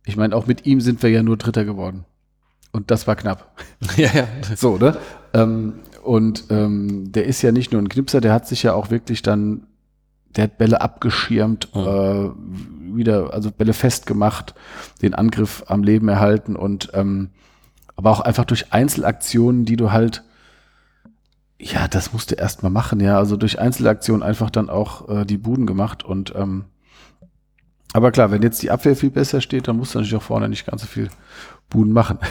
ich 0.07 0.16
meine, 0.16 0.35
auch 0.35 0.47
mit 0.47 0.64
ihm 0.64 0.81
sind 0.81 1.03
wir 1.03 1.11
ja 1.11 1.23
nur 1.23 1.37
Dritter 1.37 1.64
geworden. 1.64 2.05
Und 2.73 2.90
das 2.90 3.07
war 3.07 3.16
knapp. 3.16 3.55
ja, 3.97 4.11
ja. 4.14 4.27
So, 4.55 4.79
ne? 4.79 4.97
Ähm, 5.35 5.75
und 6.03 6.45
ähm, 6.51 7.11
der 7.12 7.27
ist 7.27 7.42
ja 7.42 7.53
nicht 7.53 7.73
nur 7.73 7.83
ein 7.83 7.88
Knipser, 7.88 8.21
der 8.21 8.33
hat 8.33 8.47
sich 8.47 8.62
ja 8.62 8.73
auch 8.73 8.90
wirklich 8.90 9.23
dann, 9.23 9.66
der 10.37 10.45
hat 10.45 10.59
Bälle 10.59 10.81
abgeschirmt, 10.81 11.69
Mhm. 11.75 11.81
äh, 11.81 12.97
wieder, 12.97 13.35
also 13.35 13.51
Bälle 13.51 13.73
festgemacht, 13.73 14.55
den 15.03 15.14
Angriff 15.14 15.64
am 15.66 15.83
Leben 15.83 16.09
erhalten 16.09 16.55
und 16.57 16.90
ähm, 16.95 17.31
aber 17.97 18.11
auch 18.11 18.21
einfach 18.21 18.45
durch 18.45 18.73
Einzelaktionen, 18.73 19.64
die 19.64 19.77
du 19.77 19.90
halt, 19.90 20.23
ja, 21.59 21.88
das 21.88 22.12
musst 22.12 22.31
du 22.31 22.35
erst 22.37 22.62
mal 22.62 22.71
machen, 22.71 23.01
ja, 23.01 23.19
also 23.19 23.37
durch 23.37 23.59
Einzelaktionen 23.59 24.23
einfach 24.23 24.51
dann 24.51 24.69
auch 24.71 25.09
äh, 25.09 25.25
die 25.25 25.38
Buden 25.38 25.66
gemacht 25.66 26.05
und 26.05 26.35
ähm, 26.37 26.66
aber 27.92 28.11
klar, 28.12 28.31
wenn 28.31 28.42
jetzt 28.42 28.62
die 28.62 28.70
Abwehr 28.70 28.96
viel 28.96 29.11
besser 29.11 29.40
steht, 29.40 29.68
dann 29.68 29.77
musst 29.77 29.94
du 29.94 29.99
natürlich 29.99 30.16
auch 30.16 30.22
vorne 30.27 30.49
nicht 30.49 30.66
ganz 30.66 30.83
so 30.83 30.87
viel 30.87 31.09
Buden 31.70 31.92
machen. 31.92 32.18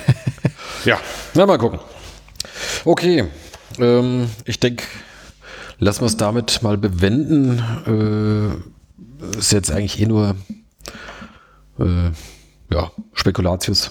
Ja, 0.84 1.00
na 1.34 1.46
mal 1.48 1.58
gucken. 1.58 1.80
Okay, 2.84 3.26
ähm, 3.80 4.30
ich 4.46 4.60
denke, 4.60 4.84
lassen 5.80 6.02
wir 6.02 6.06
es 6.08 6.18
damit 6.18 6.62
mal 6.62 6.78
bewenden. 6.78 7.60
Äh, 7.88 9.38
ist 9.38 9.52
jetzt 9.52 9.72
eigentlich 9.72 10.00
eh 10.00 10.06
nur 10.06 10.36
äh, 11.80 12.12
ja, 12.72 12.92
Spekulatius. 13.14 13.90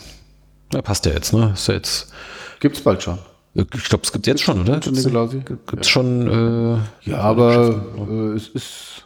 Ja, 0.73 0.83
passt 0.83 1.07
ja 1.07 1.13
jetzt, 1.13 1.33
ne? 1.33 1.51
Ist 1.55 1.67
ja 1.67 1.75
jetzt, 1.75 2.13
Gibt's 2.61 2.81
bald 2.81 3.03
schon. 3.03 3.19
ich 3.55 3.85
glaube, 3.89 4.05
es 4.05 4.13
gibt 4.13 4.27
jetzt 4.27 4.43
schon, 4.43 4.61
oder? 4.61 4.81
Schon 4.83 4.95
Nikolausi? 4.95 5.41
Gibt 5.41 5.81
es 5.81 5.89
schon, 5.89 6.29
äh, 7.05 7.11
Ja, 7.11 7.19
aber 7.19 7.85
äh, 8.09 8.37
es 8.37 8.49
ist. 8.49 9.04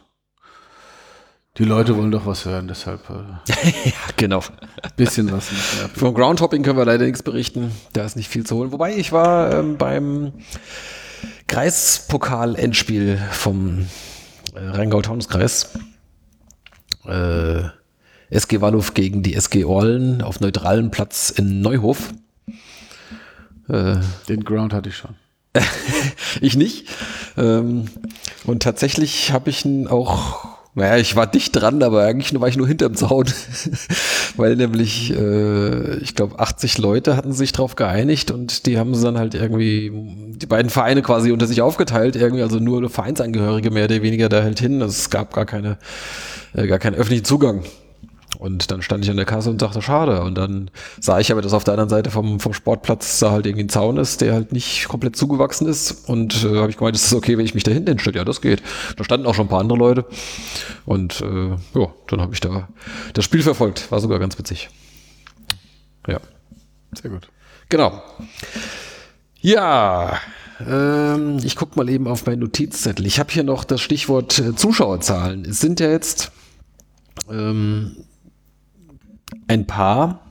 Die 1.59 1.65
Leute 1.65 1.95
wollen 1.97 2.09
doch 2.09 2.25
was 2.25 2.45
hören, 2.45 2.67
deshalb 2.67 3.01
äh, 3.09 3.69
ja, 3.89 3.93
genau. 4.15 4.41
bisschen 4.95 5.31
was. 5.31 5.49
Vom 5.93 6.13
Groundhopping 6.13 6.63
können 6.63 6.77
wir 6.77 6.85
leider 6.85 7.05
nichts 7.05 7.21
berichten. 7.21 7.71
Da 7.93 8.05
ist 8.05 8.15
nicht 8.15 8.29
viel 8.29 8.45
zu 8.45 8.55
holen. 8.55 8.71
Wobei 8.71 8.95
ich 8.95 9.11
war 9.11 9.53
ähm, 9.53 9.77
beim 9.77 10.31
Kreispokal-Endspiel 11.47 13.19
vom 13.31 13.87
äh, 14.55 14.59
Rheingau-Taunus-Kreis. 14.59 15.77
Äh, 17.05 17.63
SG 18.29 18.61
Walluf 18.61 18.93
gegen 18.93 19.23
die 19.23 19.33
SG 19.33 19.65
Orlen 19.65 20.21
auf 20.21 20.39
neutralem 20.39 20.91
Platz 20.91 21.29
in 21.29 21.61
Neuhof. 21.61 22.13
Äh, 23.67 23.97
Den 24.27 24.43
Ground 24.43 24.73
hatte 24.73 24.89
ich 24.89 24.95
schon. 24.95 25.15
ich 26.41 26.55
nicht. 26.55 26.87
Ähm, 27.37 27.85
und 28.45 28.63
tatsächlich 28.63 29.31
habe 29.31 29.49
ich 29.49 29.65
ihn 29.65 29.87
auch, 29.87 30.58
naja, 30.79 30.97
ich 30.97 31.15
war 31.15 31.27
dicht 31.27 31.55
dran, 31.55 31.83
aber 31.83 32.03
eigentlich 32.03 32.33
nur, 32.33 32.41
war 32.41 32.49
ich 32.49 32.57
nur 32.57 32.67
hinterm 32.67 32.95
Zaun. 32.95 33.25
Weil 34.37 34.55
nämlich, 34.55 35.13
äh, 35.13 35.97
ich 35.97 36.15
glaube, 36.15 36.39
80 36.39 36.77
Leute 36.77 37.15
hatten 37.15 37.33
sich 37.33 37.51
drauf 37.51 37.75
geeinigt 37.75 38.31
und 38.31 38.65
die 38.65 38.77
haben 38.77 38.95
sie 38.95 39.03
dann 39.03 39.17
halt 39.17 39.35
irgendwie, 39.35 39.91
die 40.35 40.45
beiden 40.45 40.69
Vereine 40.69 41.01
quasi 41.01 41.31
unter 41.31 41.47
sich 41.47 41.61
aufgeteilt, 41.61 42.15
irgendwie, 42.15 42.41
also 42.41 42.59
nur 42.59 42.89
Vereinsangehörige 42.89 43.71
mehr 43.71 43.85
oder 43.85 44.01
weniger 44.01 44.29
da 44.29 44.41
halt 44.41 44.59
hin. 44.59 44.81
Also 44.81 44.93
es 44.93 45.09
gab 45.09 45.33
gar 45.33 45.45
keine, 45.45 45.77
äh, 46.53 46.65
gar 46.67 46.79
keinen 46.79 46.95
öffentlichen 46.95 47.25
Zugang. 47.25 47.63
Und 48.39 48.71
dann 48.71 48.81
stand 48.81 49.03
ich 49.03 49.11
an 49.11 49.17
der 49.17 49.25
Kasse 49.25 49.49
und 49.49 49.61
dachte, 49.61 49.81
schade. 49.81 50.21
Und 50.21 50.35
dann 50.35 50.71
sah 51.01 51.19
ich 51.19 51.29
aber, 51.29 51.41
dass 51.41 51.51
auf 51.51 51.65
der 51.65 51.73
anderen 51.73 51.89
Seite 51.89 52.09
vom, 52.09 52.39
vom 52.39 52.53
Sportplatz 52.53 53.19
da 53.19 53.31
halt 53.31 53.45
irgendwie 53.45 53.65
ein 53.65 53.69
Zaun 53.69 53.97
ist, 53.97 54.21
der 54.21 54.33
halt 54.33 54.53
nicht 54.53 54.87
komplett 54.87 55.17
zugewachsen 55.17 55.67
ist. 55.67 56.07
Und 56.07 56.45
äh, 56.45 56.55
habe 56.55 56.69
ich 56.69 56.77
gemeint, 56.77 56.95
ist 56.95 57.03
das 57.03 57.13
okay, 57.13 57.37
wenn 57.37 57.43
ich 57.43 57.53
mich 57.53 57.65
da 57.65 57.71
hinten 57.71 57.89
hinstelle? 57.89 58.17
Ja, 58.17 58.23
das 58.23 58.39
geht. 58.39 58.63
Da 58.95 59.03
standen 59.03 59.27
auch 59.27 59.35
schon 59.35 59.47
ein 59.47 59.49
paar 59.49 59.59
andere 59.59 59.77
Leute. 59.77 60.05
Und 60.85 61.19
äh, 61.19 61.49
ja, 61.49 61.93
dann 62.07 62.21
habe 62.21 62.33
ich 62.33 62.39
da 62.39 62.69
das 63.13 63.25
Spiel 63.25 63.43
verfolgt. 63.43 63.91
War 63.91 63.99
sogar 63.99 64.19
ganz 64.19 64.39
witzig. 64.39 64.69
Ja, 66.07 66.21
Sehr 66.93 67.11
gut. 67.11 67.27
genau. 67.67 68.01
Ja, 69.41 70.17
ähm, 70.65 71.39
ich 71.43 71.57
gucke 71.57 71.77
mal 71.77 71.89
eben 71.89 72.07
auf 72.07 72.25
meinen 72.25 72.39
Notizzettel. 72.39 73.05
Ich 73.05 73.19
habe 73.19 73.33
hier 73.33 73.43
noch 73.43 73.65
das 73.65 73.81
Stichwort 73.81 74.39
äh, 74.39 74.55
Zuschauerzahlen. 74.55 75.43
Es 75.43 75.59
sind 75.59 75.81
ja 75.81 75.89
jetzt 75.89 76.31
ähm, 77.29 77.97
ein 79.49 79.65
paar, 79.65 80.21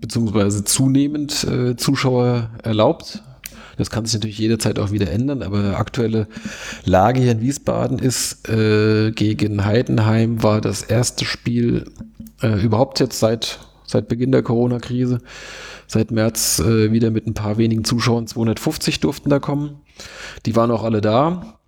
beziehungsweise 0.00 0.62
zunehmend 0.62 1.44
äh, 1.44 1.76
Zuschauer 1.76 2.50
erlaubt. 2.62 3.22
Das 3.78 3.90
kann 3.90 4.04
sich 4.04 4.14
natürlich 4.14 4.38
jederzeit 4.38 4.78
auch 4.78 4.90
wieder 4.90 5.10
ändern, 5.10 5.42
aber 5.42 5.78
aktuelle 5.78 6.26
Lage 6.84 7.20
hier 7.20 7.32
in 7.32 7.40
Wiesbaden 7.40 7.98
ist, 7.98 8.48
äh, 8.48 9.12
gegen 9.12 9.64
Heidenheim 9.64 10.42
war 10.42 10.60
das 10.60 10.82
erste 10.82 11.24
Spiel 11.24 11.90
äh, 12.42 12.60
überhaupt 12.60 13.00
jetzt 13.00 13.18
seit, 13.18 13.60
seit 13.86 14.08
Beginn 14.08 14.32
der 14.32 14.42
Corona-Krise 14.42 15.20
seit 15.86 16.10
März 16.10 16.60
äh, 16.60 16.92
wieder 16.92 17.10
mit 17.10 17.26
ein 17.26 17.34
paar 17.34 17.56
wenigen 17.56 17.82
Zuschauern. 17.82 18.26
250 18.26 19.00
durften 19.00 19.30
da 19.30 19.38
kommen. 19.38 19.80
Die 20.44 20.54
waren 20.54 20.70
auch 20.70 20.84
alle 20.84 21.00
da. 21.00 21.58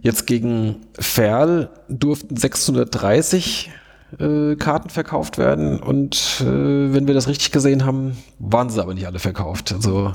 Jetzt 0.00 0.26
gegen 0.26 0.76
Ferl 0.98 1.70
durften 1.88 2.36
630 2.36 3.70
äh, 4.18 4.56
Karten 4.56 4.90
verkauft 4.90 5.38
werden 5.38 5.80
und 5.80 6.40
äh, 6.40 6.44
wenn 6.44 7.06
wir 7.06 7.14
das 7.14 7.28
richtig 7.28 7.50
gesehen 7.50 7.84
haben, 7.84 8.16
waren 8.38 8.70
sie 8.70 8.80
aber 8.80 8.94
nicht 8.94 9.06
alle 9.06 9.18
verkauft. 9.18 9.72
Also 9.72 10.12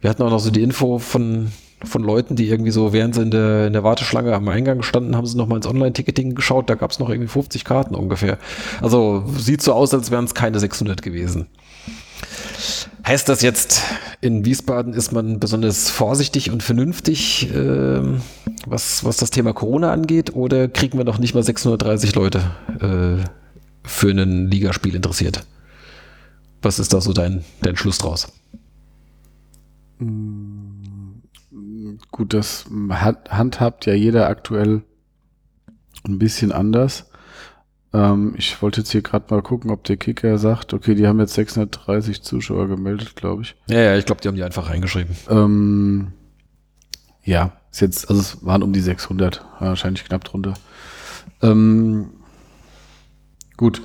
wir 0.00 0.10
hatten 0.10 0.22
auch 0.22 0.30
noch 0.30 0.40
so 0.40 0.50
die 0.50 0.62
Info 0.62 0.98
von, 0.98 1.50
von 1.82 2.02
Leuten, 2.02 2.36
die 2.36 2.48
irgendwie 2.48 2.70
so, 2.70 2.92
während 2.92 3.14
sie 3.14 3.22
in 3.22 3.30
der, 3.30 3.68
in 3.68 3.72
der 3.72 3.84
Warteschlange 3.84 4.34
am 4.34 4.48
Eingang 4.48 4.82
standen, 4.82 5.16
haben 5.16 5.26
sie 5.26 5.36
noch 5.36 5.46
mal 5.46 5.56
ins 5.56 5.66
Online-Ticketing 5.66 6.34
geschaut, 6.34 6.68
da 6.68 6.74
gab 6.74 6.90
es 6.90 6.98
noch 6.98 7.08
irgendwie 7.08 7.28
50 7.28 7.64
Karten 7.64 7.94
ungefähr. 7.94 8.38
Also 8.82 9.24
sieht 9.38 9.62
so 9.62 9.72
aus, 9.72 9.94
als 9.94 10.10
wären 10.10 10.26
es 10.26 10.34
keine 10.34 10.60
600 10.60 11.00
gewesen. 11.02 11.46
Heißt 13.06 13.28
das 13.28 13.42
jetzt, 13.42 13.82
in 14.22 14.46
Wiesbaden 14.46 14.94
ist 14.94 15.12
man 15.12 15.38
besonders 15.38 15.90
vorsichtig 15.90 16.50
und 16.50 16.62
vernünftig, 16.62 17.54
äh, 17.54 18.00
was, 18.66 19.04
was 19.04 19.18
das 19.18 19.28
Thema 19.28 19.52
Corona 19.52 19.92
angeht, 19.92 20.34
oder 20.34 20.68
kriegen 20.68 20.96
wir 20.96 21.04
noch 21.04 21.18
nicht 21.18 21.34
mal 21.34 21.42
630 21.42 22.14
Leute 22.14 22.38
äh, 22.80 23.24
für 23.86 24.10
ein 24.10 24.50
Ligaspiel 24.50 24.94
interessiert? 24.94 25.46
Was 26.62 26.78
ist 26.78 26.94
da 26.94 27.02
so 27.02 27.12
dein, 27.12 27.44
dein 27.60 27.76
Schluss 27.76 27.98
draus? 27.98 28.32
Gut, 32.10 32.32
das 32.32 32.64
handhabt 33.28 33.84
ja 33.84 33.92
jeder 33.92 34.28
aktuell 34.28 34.82
ein 36.06 36.18
bisschen 36.18 36.52
anders. 36.52 37.10
Ähm, 37.94 38.34
ich 38.36 38.60
wollte 38.60 38.80
jetzt 38.80 38.90
hier 38.90 39.02
gerade 39.02 39.32
mal 39.32 39.40
gucken, 39.40 39.70
ob 39.70 39.84
der 39.84 39.96
Kicker 39.96 40.36
sagt, 40.36 40.74
okay, 40.74 40.96
die 40.96 41.06
haben 41.06 41.20
jetzt 41.20 41.34
630 41.34 42.22
Zuschauer 42.22 42.66
gemeldet, 42.66 43.14
glaube 43.14 43.42
ich. 43.42 43.54
Ja, 43.68 43.78
ja, 43.78 43.96
ich 43.96 44.04
glaube, 44.04 44.20
die 44.20 44.26
haben 44.26 44.34
die 44.34 44.42
einfach 44.42 44.68
reingeschrieben. 44.68 45.14
Ähm, 45.30 46.12
ja, 47.22 47.52
ist 47.70 47.80
jetzt, 47.80 48.10
also 48.10 48.20
es 48.20 48.44
waren 48.44 48.64
um 48.64 48.72
die 48.72 48.80
600, 48.80 49.46
wahrscheinlich 49.60 50.04
knapp 50.04 50.24
drunter. 50.24 50.54
Ähm, 51.40 52.10
gut. 53.56 53.80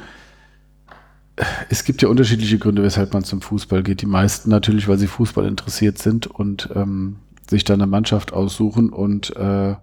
Es 1.70 1.86
gibt 1.86 2.02
ja 2.02 2.10
unterschiedliche 2.10 2.58
Gründe, 2.58 2.84
weshalb 2.84 3.14
man 3.14 3.24
zum 3.24 3.42
Fußball 3.42 3.84
geht. 3.84 4.02
Die 4.02 4.08
meisten 4.08 4.50
natürlich, 4.50 4.88
weil 4.88 4.98
sie 4.98 5.08
Fußball 5.08 5.46
interessiert 5.46 6.00
sind 6.00 6.28
und 6.28 6.70
ähm, 6.76 7.18
sich 7.48 7.64
dann 7.64 7.80
eine 7.80 7.90
Mannschaft 7.90 8.34
aussuchen 8.34 8.90
und 8.90 9.36
äh, 9.38 9.76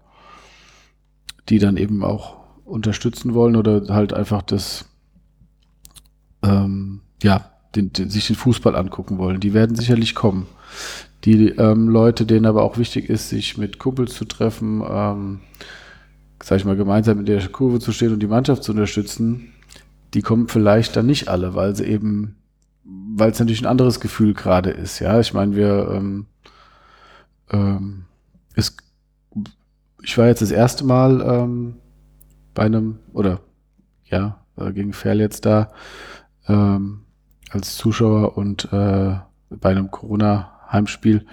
die 1.48 1.58
dann 1.58 1.76
eben 1.76 2.04
auch 2.04 2.45
unterstützen 2.66 3.34
wollen 3.34 3.56
oder 3.56 3.82
halt 3.88 4.12
einfach 4.12 4.42
das, 4.42 4.84
ähm, 6.42 7.00
ja, 7.22 7.50
den, 7.74 7.92
den, 7.92 8.10
sich 8.10 8.26
den 8.26 8.36
Fußball 8.36 8.76
angucken 8.76 9.18
wollen. 9.18 9.40
Die 9.40 9.54
werden 9.54 9.76
sicherlich 9.76 10.14
kommen. 10.14 10.46
Die 11.24 11.48
ähm, 11.50 11.88
Leute, 11.88 12.26
denen 12.26 12.46
aber 12.46 12.62
auch 12.62 12.78
wichtig 12.78 13.08
ist, 13.08 13.30
sich 13.30 13.56
mit 13.56 13.78
Kumpels 13.78 14.14
zu 14.14 14.24
treffen, 14.24 14.82
ähm, 14.88 15.40
sag 16.42 16.58
ich 16.58 16.64
mal, 16.64 16.76
gemeinsam 16.76 17.20
in 17.20 17.26
der 17.26 17.46
Kurve 17.48 17.80
zu 17.80 17.92
stehen 17.92 18.12
und 18.12 18.20
die 18.20 18.26
Mannschaft 18.26 18.62
zu 18.62 18.72
unterstützen, 18.72 19.52
die 20.14 20.22
kommen 20.22 20.48
vielleicht 20.48 20.96
dann 20.96 21.06
nicht 21.06 21.28
alle, 21.28 21.54
weil 21.54 21.74
sie 21.74 21.84
eben, 21.84 22.36
weil 22.84 23.30
es 23.30 23.38
natürlich 23.38 23.62
ein 23.62 23.66
anderes 23.66 24.00
Gefühl 24.00 24.34
gerade 24.34 24.70
ist. 24.70 24.98
Ja, 25.00 25.18
ich 25.18 25.34
meine, 25.34 25.56
wir, 25.56 25.90
ähm, 25.92 26.26
ähm, 27.50 28.04
ist, 28.54 28.76
ich 30.02 30.16
war 30.16 30.26
jetzt 30.26 30.42
das 30.42 30.50
erste 30.50 30.84
Mal 30.84 31.20
ähm, 31.20 31.76
bei 32.56 32.64
einem, 32.64 32.98
oder 33.12 33.40
ja, 34.06 34.40
äh, 34.56 34.72
gegen 34.72 34.92
Ferl 34.92 35.20
jetzt 35.20 35.46
da 35.46 35.70
ähm, 36.48 37.02
als 37.50 37.76
Zuschauer 37.76 38.36
und 38.36 38.72
äh, 38.72 39.16
bei 39.50 39.70
einem 39.70 39.92
Corona-Heimspiel. 39.92 41.26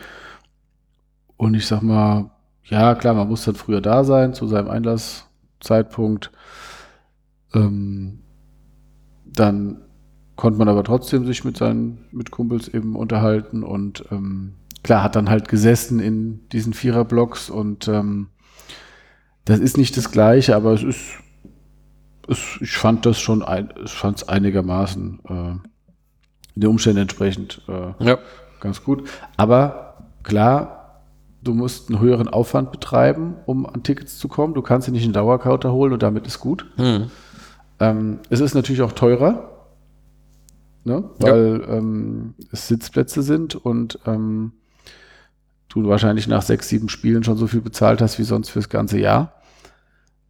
Und 1.37 1.55
ich 1.55 1.65
sag 1.65 1.81
mal, 1.81 2.29
ja, 2.65 2.93
klar, 2.93 3.15
man 3.15 3.27
muss 3.27 3.45
dann 3.45 3.55
früher 3.55 3.81
da 3.81 4.03
sein 4.03 4.33
zu 4.33 4.47
seinem 4.47 4.69
Einlasszeitpunkt. 4.69 6.31
Ähm, 7.53 8.19
dann 9.25 9.81
konnte 10.35 10.59
man 10.59 10.67
aber 10.67 10.83
trotzdem 10.83 11.25
sich 11.25 11.43
mit 11.45 11.57
seinen 11.57 12.05
Mitkumpels 12.11 12.67
eben 12.67 12.95
unterhalten 12.95 13.63
und 13.63 14.05
ähm, 14.11 14.55
klar, 14.83 15.03
hat 15.03 15.15
dann 15.15 15.29
halt 15.29 15.47
gesessen 15.47 15.99
in 15.99 16.47
diesen 16.49 16.73
Viererblocks 16.73 17.49
und 17.49 17.87
ähm, 17.87 18.27
das 19.45 19.59
ist 19.59 19.77
nicht 19.77 19.97
das 19.97 20.11
Gleiche, 20.11 20.55
aber 20.55 20.73
es 20.73 20.83
ist, 20.83 21.01
es, 22.27 22.57
ich 22.61 22.77
fand 22.77 23.05
das 23.05 23.19
schon, 23.19 23.43
ein, 23.43 23.73
ich 23.83 23.91
fand 23.91 24.17
es 24.17 24.27
einigermaßen 24.27 25.19
äh, 25.27 25.69
den 26.55 26.69
Umständen 26.69 27.01
entsprechend 27.01 27.61
äh, 27.67 28.05
ja. 28.05 28.17
ganz 28.59 28.83
gut. 28.83 29.09
Aber 29.37 30.07
klar, 30.23 31.01
du 31.43 31.53
musst 31.53 31.89
einen 31.89 31.99
höheren 31.99 32.27
Aufwand 32.27 32.71
betreiben, 32.71 33.35
um 33.45 33.65
an 33.65 33.83
Tickets 33.83 34.17
zu 34.17 34.27
kommen. 34.27 34.53
Du 34.53 34.61
kannst 34.61 34.87
dir 34.87 34.91
nicht 34.91 35.03
einen 35.03 35.13
Dauerkauter 35.13 35.73
holen 35.73 35.93
und 35.93 36.03
damit 36.03 36.25
ist 36.27 36.39
gut. 36.39 36.65
Hm. 36.77 37.11
Ähm, 37.79 38.19
es 38.29 38.39
ist 38.39 38.53
natürlich 38.53 38.81
auch 38.81 38.93
teurer, 38.93 39.67
ne? 40.85 41.03
weil 41.19 41.61
ja. 41.61 41.77
ähm, 41.77 42.35
es 42.51 42.67
Sitzplätze 42.67 43.23
sind 43.23 43.55
und 43.55 43.99
ähm, 44.05 44.53
du 45.81 45.87
wahrscheinlich 45.89 46.27
nach 46.27 46.41
sechs, 46.41 46.69
sieben 46.69 46.89
Spielen 46.89 47.23
schon 47.23 47.37
so 47.37 47.47
viel 47.47 47.61
bezahlt 47.61 48.01
hast 48.01 48.19
wie 48.19 48.23
sonst 48.23 48.49
fürs 48.49 48.69
ganze 48.69 48.99
Jahr. 48.99 49.33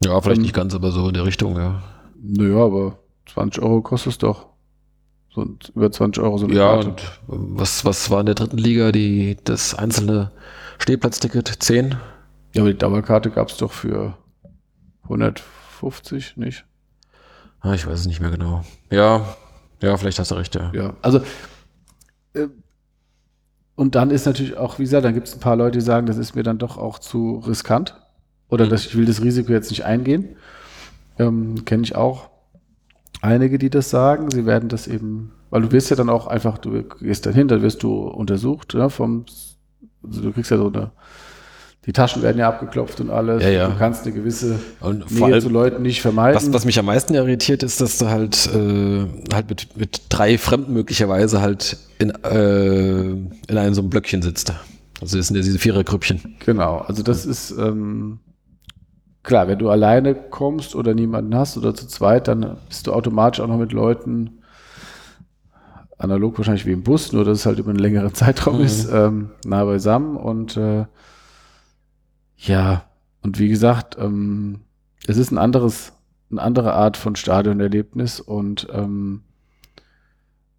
Ja, 0.03 0.19
vielleicht 0.21 0.37
ähm, 0.37 0.43
nicht 0.43 0.55
ganz, 0.55 0.73
aber 0.73 0.91
so 0.91 1.07
in 1.07 1.13
der 1.13 1.25
Richtung, 1.25 1.57
ja. 1.57 1.81
Naja, 2.21 2.57
aber 2.57 2.99
20 3.33 3.61
Euro 3.63 3.81
kostet 3.81 4.13
es 4.13 4.17
doch. 4.17 4.47
So 5.33 5.47
über 5.75 5.91
20 5.91 6.23
Euro 6.23 6.37
so 6.37 6.45
eine 6.45 6.55
Ja, 6.55 6.73
Karte. 6.75 6.89
und 6.89 7.57
was, 7.59 7.83
was 7.85 8.09
war 8.09 8.19
in 8.19 8.27
der 8.27 8.35
dritten 8.35 8.57
Liga 8.57 8.91
die, 8.91 9.37
das 9.43 9.73
einzelne 9.73 10.31
Stehplatzticket? 10.77 11.47
10? 11.47 11.95
Ja, 12.53 12.61
aber 12.61 12.71
die 12.71 12.77
Dauerkarte 12.77 13.31
gab 13.31 13.49
es 13.49 13.57
doch 13.57 13.71
für 13.71 14.15
150, 15.03 16.37
nicht? 16.37 16.65
Ah, 17.61 17.73
ich 17.73 17.87
weiß 17.87 18.01
es 18.01 18.05
nicht 18.07 18.19
mehr 18.19 18.29
genau. 18.29 18.63
Ja, 18.91 19.35
ja, 19.81 19.97
vielleicht 19.97 20.19
hast 20.19 20.31
du 20.31 20.35
recht, 20.35 20.53
ja. 20.55 20.71
Ja, 20.73 20.95
also 21.01 21.19
äh, 22.33 22.47
und 23.76 23.95
dann 23.95 24.11
ist 24.11 24.26
natürlich 24.26 24.57
auch, 24.57 24.78
wie 24.78 24.84
gesagt, 24.84 25.05
dann 25.05 25.13
gibt 25.13 25.28
es 25.28 25.36
ein 25.36 25.39
paar 25.39 25.55
Leute, 25.55 25.80
die 25.80 25.84
sagen, 25.84 26.05
das 26.05 26.17
ist 26.17 26.36
mir 26.36 26.43
dann 26.43 26.59
doch 26.59 26.78
auch 26.78 26.99
zu 26.99 27.43
riskant. 27.47 27.99
Oder 28.49 28.65
mhm. 28.65 28.69
dass 28.69 28.86
ich 28.86 28.95
will 28.95 29.05
das 29.05 29.21
Risiko 29.21 29.51
jetzt 29.51 29.71
nicht 29.71 29.86
eingehen. 29.86 30.36
Ähm, 31.17 31.65
Kenne 31.65 31.84
ich 31.84 31.95
auch 31.95 32.30
einige, 33.21 33.57
die 33.57 33.69
das 33.69 33.89
sagen. 33.89 34.30
Sie 34.30 34.45
werden 34.45 34.69
das 34.69 34.88
eben, 34.88 35.32
weil 35.49 35.63
du 35.63 35.71
wirst 35.71 35.89
ja 35.89 35.95
dann 35.95 36.09
auch 36.09 36.28
einfach, 36.28 36.59
du 36.59 36.84
gehst 36.84 37.26
dann 37.26 37.34
hin, 37.34 37.47
dann 37.47 37.63
wirst 37.63 37.82
du 37.82 38.03
untersucht, 38.03 38.74
ja, 38.76 38.89
vom, 38.89 39.26
also 40.03 40.21
du 40.21 40.32
kriegst 40.32 40.51
ja 40.51 40.57
so 40.57 40.67
eine 40.67 40.91
die 41.86 41.91
Taschen 41.91 42.21
werden 42.21 42.38
ja 42.38 42.47
abgeklopft 42.47 43.01
und 43.01 43.09
alles. 43.09 43.43
Ja, 43.43 43.49
ja. 43.49 43.67
Du 43.67 43.77
kannst 43.77 44.05
eine 44.05 44.13
gewisse 44.13 44.59
und 44.79 45.11
Nähe 45.11 45.41
zu 45.41 45.49
Leuten 45.49 45.81
nicht 45.81 46.01
vermeiden. 46.01 46.36
Was, 46.36 46.53
was 46.53 46.65
mich 46.65 46.79
am 46.79 46.86
meisten 46.86 47.13
irritiert, 47.13 47.61
ist, 47.61 47.81
dass 47.81 47.97
du 47.97 48.09
halt, 48.09 48.49
äh, 48.55 49.05
halt 49.34 49.49
mit, 49.49 49.75
mit 49.75 50.01
drei 50.07 50.38
Fremden 50.38 50.73
möglicherweise 50.73 51.41
halt 51.41 51.77
in, 51.99 52.11
äh, 52.23 53.01
in 53.01 53.57
einem 53.57 53.73
so 53.73 53.81
einem 53.81 53.89
Blöckchen 53.89 54.21
sitzt. 54.21 54.53
Also 55.01 55.17
das 55.17 55.27
sind 55.27 55.36
ja 55.36 55.43
diese 55.43 55.59
Vierergrüppchen. 55.59 56.38
Genau, 56.45 56.77
also 56.77 57.03
das 57.03 57.25
ist 57.25 57.51
ähm, 57.51 58.19
klar, 59.23 59.49
wenn 59.49 59.59
du 59.59 59.69
alleine 59.69 60.15
kommst 60.15 60.75
oder 60.75 60.93
niemanden 60.93 61.36
hast 61.36 61.57
oder 61.57 61.75
zu 61.75 61.88
zweit, 61.88 62.29
dann 62.29 62.57
bist 62.69 62.88
du 62.88 62.93
automatisch 62.93 63.41
auch 63.41 63.47
noch 63.47 63.57
mit 63.57 63.73
Leuten 63.73 64.39
analog 65.97 66.38
wahrscheinlich 66.38 66.65
wie 66.65 66.71
im 66.71 66.84
Bus, 66.84 67.11
nur 67.11 67.25
dass 67.25 67.39
es 67.39 67.45
halt 67.45 67.59
über 67.59 67.71
einen 67.71 67.79
längeren 67.79 68.13
Zeitraum 68.13 68.59
mhm. 68.59 68.65
ist, 68.65 68.89
ähm, 68.91 69.31
nah 69.45 69.65
beisammen 69.65 70.15
und 70.15 70.55
äh, 70.55 70.86
ja, 72.43 72.85
und 73.21 73.39
wie 73.39 73.49
gesagt, 73.49 73.97
ähm, 73.99 74.61
es 75.07 75.17
ist 75.17 75.31
ein 75.31 75.37
anderes, 75.37 75.93
eine 76.31 76.41
andere 76.41 76.73
Art 76.73 76.97
von 76.97 77.15
Stadionerlebnis 77.15 78.19
und 78.19 78.67
ähm, 78.71 79.23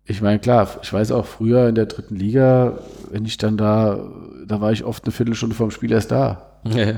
ich 0.07 0.21
meine, 0.21 0.39
klar, 0.39 0.69
ich 0.83 0.93
weiß 0.93 1.13
auch 1.13 1.25
früher 1.25 1.69
in 1.69 1.75
der 1.75 1.87
dritten 1.87 2.17
Liga, 2.17 2.79
wenn 3.11 3.25
ich 3.25 3.39
dann 3.39 3.57
da, 3.57 4.11
da 4.47 4.61
war 4.61 4.71
ich 4.73 4.85
oft 4.85 5.05
eine 5.05 5.13
Viertelstunde 5.13 5.55
vorm 5.55 5.71
Spiel 5.71 5.93
erst 5.93 6.11
da. 6.11 6.61
Ja. 6.65 6.95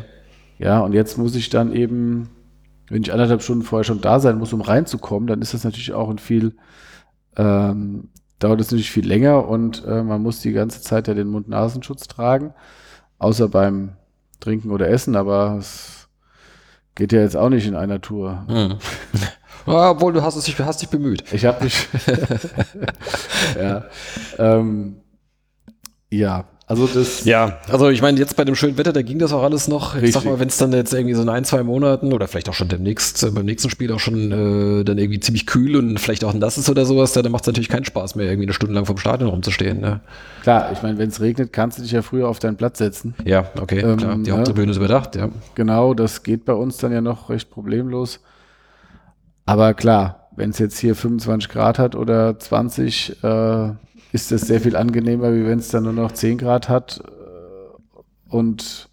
ja, 0.58 0.80
und 0.80 0.92
jetzt 0.92 1.16
muss 1.16 1.36
ich 1.36 1.48
dann 1.48 1.72
eben, 1.72 2.28
wenn 2.88 3.02
ich 3.02 3.12
anderthalb 3.12 3.42
Stunden 3.42 3.62
vorher 3.62 3.84
schon 3.84 4.00
da 4.00 4.18
sein 4.18 4.38
muss, 4.38 4.52
um 4.52 4.60
reinzukommen, 4.60 5.28
dann 5.28 5.40
ist 5.40 5.54
das 5.54 5.64
natürlich 5.64 5.92
auch 5.92 6.10
ein 6.10 6.18
viel 6.18 6.56
ähm, 7.36 8.08
dauert 8.38 8.60
es 8.60 8.70
natürlich 8.70 8.90
viel 8.90 9.06
länger 9.06 9.48
und 9.48 9.84
äh, 9.86 10.02
man 10.02 10.22
muss 10.22 10.40
die 10.40 10.52
ganze 10.52 10.80
Zeit 10.80 11.08
ja 11.08 11.14
den 11.14 11.28
Mund-Nasenschutz 11.28 12.08
tragen, 12.08 12.52
außer 13.18 13.48
beim 13.48 13.92
Trinken 14.40 14.70
oder 14.70 14.88
Essen, 14.88 15.16
aber 15.16 15.56
es 15.58 16.08
geht 16.94 17.12
ja 17.12 17.20
jetzt 17.20 17.36
auch 17.36 17.48
nicht 17.48 17.66
in 17.66 17.76
einer 17.76 18.00
Tour. 18.00 18.44
Hm. 18.48 18.78
Ja, 19.66 19.90
obwohl 19.90 20.12
du 20.12 20.22
hast, 20.22 20.36
es, 20.36 20.58
hast 20.60 20.80
dich 20.80 20.90
bemüht. 20.90 21.24
Ich 21.32 21.44
habe 21.44 21.64
mich. 21.64 21.88
ja. 23.60 23.84
Ähm, 24.38 25.00
ja, 26.08 26.44
also 26.68 26.88
das. 26.88 27.24
Ja, 27.24 27.58
also 27.70 27.90
ich 27.90 28.02
meine, 28.02 28.18
jetzt 28.18 28.34
bei 28.34 28.44
dem 28.44 28.56
schönen 28.56 28.76
Wetter, 28.76 28.92
da 28.92 29.02
ging 29.02 29.20
das 29.20 29.32
auch 29.32 29.44
alles 29.44 29.68
noch. 29.68 29.94
Ich 29.94 30.12
sag 30.12 30.24
mal, 30.24 30.40
wenn 30.40 30.48
es 30.48 30.56
dann 30.56 30.72
jetzt 30.72 30.92
irgendwie 30.92 31.14
so 31.14 31.22
in 31.22 31.28
ein, 31.28 31.44
zwei 31.44 31.62
Monaten 31.62 32.12
oder 32.12 32.26
vielleicht 32.26 32.48
auch 32.48 32.54
schon 32.54 32.66
demnächst, 32.66 33.22
äh, 33.22 33.30
beim 33.30 33.44
nächsten 33.44 33.70
Spiel 33.70 33.92
auch 33.92 34.00
schon 34.00 34.32
äh, 34.32 34.84
dann 34.84 34.98
irgendwie 34.98 35.20
ziemlich 35.20 35.46
kühl 35.46 35.76
und 35.76 36.00
vielleicht 36.00 36.24
auch 36.24 36.34
nass 36.34 36.58
ist 36.58 36.68
oder 36.68 36.84
sowas, 36.84 37.12
dann 37.12 37.30
macht 37.30 37.44
es 37.44 37.46
natürlich 37.46 37.68
keinen 37.68 37.84
Spaß 37.84 38.16
mehr, 38.16 38.26
irgendwie 38.26 38.46
eine 38.46 38.52
Stunde 38.52 38.74
lang 38.74 38.84
vom 38.84 38.98
Stadion 38.98 39.30
rumzustehen. 39.30 39.80
Ne? 39.80 40.00
Klar, 40.42 40.72
ich 40.72 40.82
meine, 40.82 40.98
wenn 40.98 41.08
es 41.08 41.20
regnet, 41.20 41.52
kannst 41.52 41.78
du 41.78 41.82
dich 41.82 41.92
ja 41.92 42.02
früher 42.02 42.28
auf 42.28 42.40
deinen 42.40 42.56
Platz 42.56 42.78
setzen. 42.78 43.14
Ja, 43.24 43.48
okay, 43.60 43.80
Ähm, 43.80 43.96
klar. 43.96 44.16
Die 44.18 44.30
ja. 44.30 44.36
Haupttribüne 44.36 44.72
ist 44.72 44.78
überdacht, 44.78 45.14
ja. 45.14 45.28
Genau, 45.54 45.94
das 45.94 46.24
geht 46.24 46.44
bei 46.44 46.54
uns 46.54 46.78
dann 46.78 46.90
ja 46.90 47.00
noch 47.00 47.30
recht 47.30 47.48
problemlos. 47.48 48.20
Aber 49.44 49.74
klar, 49.74 50.28
wenn 50.34 50.50
es 50.50 50.58
jetzt 50.58 50.78
hier 50.78 50.96
25 50.96 51.48
Grad 51.48 51.78
hat 51.78 51.94
oder 51.94 52.38
20, 52.38 53.22
äh, 53.22 53.70
ist 54.16 54.32
das 54.32 54.42
sehr 54.42 54.62
viel 54.62 54.76
angenehmer, 54.76 55.34
wie 55.34 55.44
wenn 55.44 55.58
es 55.58 55.68
dann 55.68 55.84
nur 55.84 55.92
noch 55.92 56.10
10 56.10 56.38
Grad 56.38 56.70
hat 56.70 57.02
äh, 57.04 58.34
und 58.34 58.88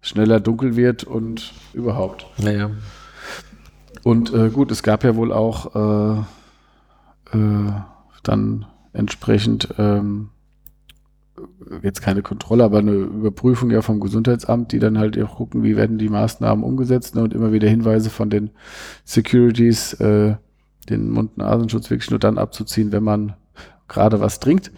schneller 0.00 0.38
dunkel 0.38 0.76
wird 0.76 1.02
und 1.02 1.52
überhaupt. 1.74 2.26
Naja. 2.38 2.70
Und 4.04 4.32
äh, 4.32 4.50
gut, 4.50 4.70
es 4.70 4.84
gab 4.84 5.02
ja 5.02 5.16
wohl 5.16 5.32
auch 5.32 5.74
äh, 5.74 7.36
äh, 7.36 7.72
dann 8.22 8.66
entsprechend 8.92 9.68
ähm, 9.78 10.28
jetzt 11.82 12.00
keine 12.00 12.22
Kontrolle, 12.22 12.62
aber 12.62 12.78
eine 12.78 12.92
Überprüfung 12.92 13.70
ja 13.70 13.82
vom 13.82 13.98
Gesundheitsamt, 13.98 14.70
die 14.70 14.78
dann 14.78 14.96
halt 14.96 15.20
auch 15.20 15.36
gucken, 15.36 15.64
wie 15.64 15.76
werden 15.76 15.98
die 15.98 16.08
Maßnahmen 16.08 16.62
umgesetzt 16.64 17.16
ne, 17.16 17.22
und 17.22 17.34
immer 17.34 17.52
wieder 17.52 17.68
Hinweise 17.68 18.10
von 18.10 18.30
den 18.30 18.50
Securities, 19.04 19.94
äh, 19.94 20.36
den 20.88 21.10
Mund-Nasenschutz 21.10 21.90
wirklich 21.90 22.10
nur 22.10 22.20
dann 22.20 22.38
abzuziehen, 22.38 22.92
wenn 22.92 23.02
man 23.02 23.34
gerade 23.92 24.20
was 24.20 24.40
trinkt 24.40 24.70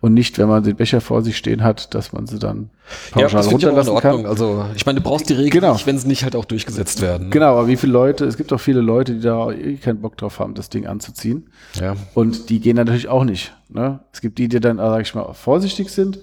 und 0.00 0.14
nicht, 0.14 0.38
wenn 0.38 0.48
man 0.48 0.62
den 0.64 0.74
Becher 0.76 1.00
vor 1.00 1.22
sich 1.22 1.36
stehen 1.36 1.62
hat, 1.62 1.94
dass 1.94 2.12
man 2.12 2.26
sie 2.26 2.38
dann 2.38 2.70
Ja, 3.14 3.28
das 3.28 3.30
finde 3.30 3.38
ich 3.38 3.46
auch 3.46 3.52
in 3.52 3.76
runterlassen 3.78 3.98
kann. 4.00 4.10
Ordnung. 4.14 4.26
Also, 4.30 4.64
ich 4.74 4.84
meine, 4.86 5.00
du 5.00 5.04
brauchst 5.08 5.28
die 5.28 5.34
Regeln 5.34 5.50
Genau. 5.60 5.72
nicht, 5.74 5.86
wenn 5.86 5.98
sie 5.98 6.08
nicht 6.08 6.24
halt 6.24 6.34
auch 6.34 6.44
durchgesetzt 6.44 7.00
werden. 7.00 7.30
Genau, 7.30 7.52
aber 7.56 7.68
wie 7.68 7.76
viele 7.76 7.92
Leute, 7.92 8.24
es 8.24 8.36
gibt 8.36 8.52
auch 8.52 8.58
viele 8.60 8.80
Leute, 8.80 9.14
die 9.14 9.20
da 9.20 9.50
eh 9.52 9.76
keinen 9.76 10.00
Bock 10.00 10.16
drauf 10.16 10.40
haben, 10.40 10.54
das 10.54 10.68
Ding 10.70 10.86
anzuziehen. 10.86 11.50
Ja. 11.74 11.94
Und 12.14 12.50
die 12.50 12.60
gehen 12.60 12.76
dann 12.76 12.86
natürlich 12.86 13.08
auch 13.08 13.24
nicht. 13.24 13.52
Ne? 13.68 14.00
Es 14.12 14.20
gibt 14.20 14.38
die, 14.38 14.48
die 14.48 14.58
dann, 14.60 14.78
äh, 14.78 14.82
sag 14.82 15.02
ich 15.02 15.14
mal, 15.14 15.32
vorsichtig 15.34 15.90
sind. 15.90 16.18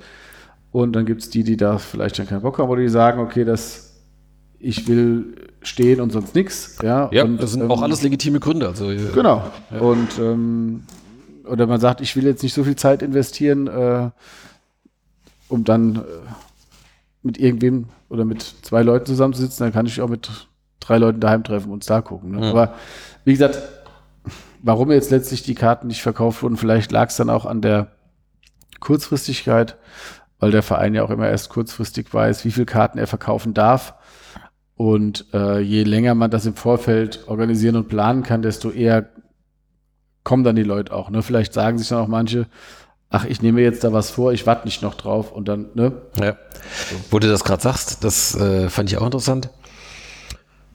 Und 0.72 0.94
dann 0.94 1.06
gibt 1.06 1.22
es 1.22 1.30
die, 1.30 1.44
die 1.44 1.58
da 1.58 1.78
vielleicht 1.78 2.20
dann 2.20 2.28
keinen 2.28 2.42
Bock 2.42 2.58
haben 2.60 2.70
oder 2.70 2.82
die 2.82 2.90
sagen, 2.90 3.20
okay, 3.22 3.44
das, 3.46 3.94
ich 4.60 4.88
will 4.88 5.36
stehen 5.62 6.00
und 6.00 6.12
sonst 6.12 6.36
nichts. 6.36 6.78
Ja, 6.84 7.10
Ja, 7.12 7.24
und, 7.24 7.42
das 7.42 7.52
sind 7.54 7.62
ähm, 7.64 7.72
auch 7.72 7.82
alles 7.82 8.02
legitime 8.04 8.40
Gründe. 8.40 8.68
Also, 8.68 8.92
äh, 8.92 8.98
Genau. 9.14 9.44
Und 9.80 10.10
ähm, 10.20 10.84
oder 11.50 11.68
man 11.68 11.80
sagt, 11.80 12.02
ich 12.02 12.16
will 12.16 12.26
jetzt 12.26 12.44
nicht 12.44 12.54
so 12.54 12.64
viel 12.64 12.76
Zeit 12.76 13.02
investieren, 13.02 13.68
äh, 13.68 14.10
um 15.48 15.64
dann 15.64 15.98
äh, 15.98 16.00
mit 17.24 17.38
irgendwem 17.38 17.88
oder 18.10 18.26
mit 18.26 18.42
zwei 18.42 18.82
Leuten 18.82 19.06
zusammenzusitzen, 19.06 19.66
dann 19.66 19.74
kann 19.74 19.86
ich 19.86 20.02
auch 20.02 20.10
mit 20.10 20.30
drei 20.80 20.98
Leuten 20.98 21.20
daheim 21.20 21.44
treffen 21.44 21.72
und 21.72 21.88
da 21.90 22.02
gucken. 22.02 22.32
Ne? 22.32 22.42
Ja. 22.42 22.50
Aber 22.52 22.76
wie 23.26 23.32
gesagt, 23.32 23.60
warum 24.62 24.92
jetzt 24.92 25.12
letztlich 25.12 25.44
die 25.44 25.56
Karten 25.56 25.88
nicht 25.88 26.02
verkauft 26.02 26.42
wurden, 26.44 26.58
vielleicht 26.58 26.92
lag 26.92 27.10
es 27.10 27.18
dann 27.18 27.30
auch 27.30 27.46
an 27.46 27.62
der 27.62 27.92
Kurzfristigkeit, 28.80 29.78
weil 30.40 30.52
der 30.52 30.64
Verein 30.64 30.96
ja 30.96 31.04
auch 31.04 31.10
immer 31.10 31.28
erst 31.28 31.50
kurzfristig 31.50 32.14
weiß, 32.14 32.46
wie 32.46 32.52
viele 32.52 32.66
Karten 32.66 32.98
er 32.98 33.08
verkaufen 33.08 33.54
darf. 33.54 33.96
Und 34.76 35.26
äh, 35.34 35.60
je 35.60 35.84
länger 35.84 36.16
man 36.16 36.32
das 36.32 36.46
im 36.46 36.56
Vorfeld 36.56 37.28
organisieren 37.28 37.76
und 37.76 37.90
planen 37.90 38.24
kann, 38.24 38.42
desto 38.42 38.72
eher 38.72 39.10
kommen 40.30 40.44
dann 40.44 40.56
die 40.56 40.62
Leute 40.62 40.94
auch. 40.94 41.10
Ne? 41.10 41.24
Vielleicht 41.24 41.54
sagen 41.54 41.80
sich 41.80 41.88
dann 41.88 41.98
auch 41.98 42.08
manche, 42.08 42.46
ach, 43.10 43.26
ich 43.26 43.42
nehme 43.42 43.62
jetzt 43.62 43.84
da 43.84 43.94
was 43.94 44.12
vor, 44.12 44.32
ich 44.32 44.46
warte 44.46 44.68
nicht 44.68 44.84
noch 44.84 44.94
drauf 44.94 45.32
und 45.32 45.48
dann, 45.48 45.70
ne? 45.74 45.92
Ja. 46.22 46.38
Wo 47.10 47.18
du 47.18 47.28
das 47.28 47.44
gerade 47.44 47.64
sagst, 47.64 48.04
das 48.04 48.36
äh, 48.36 48.70
fand 48.70 48.92
ich 48.92 49.00
auch 49.00 49.06
interessant. 49.06 49.50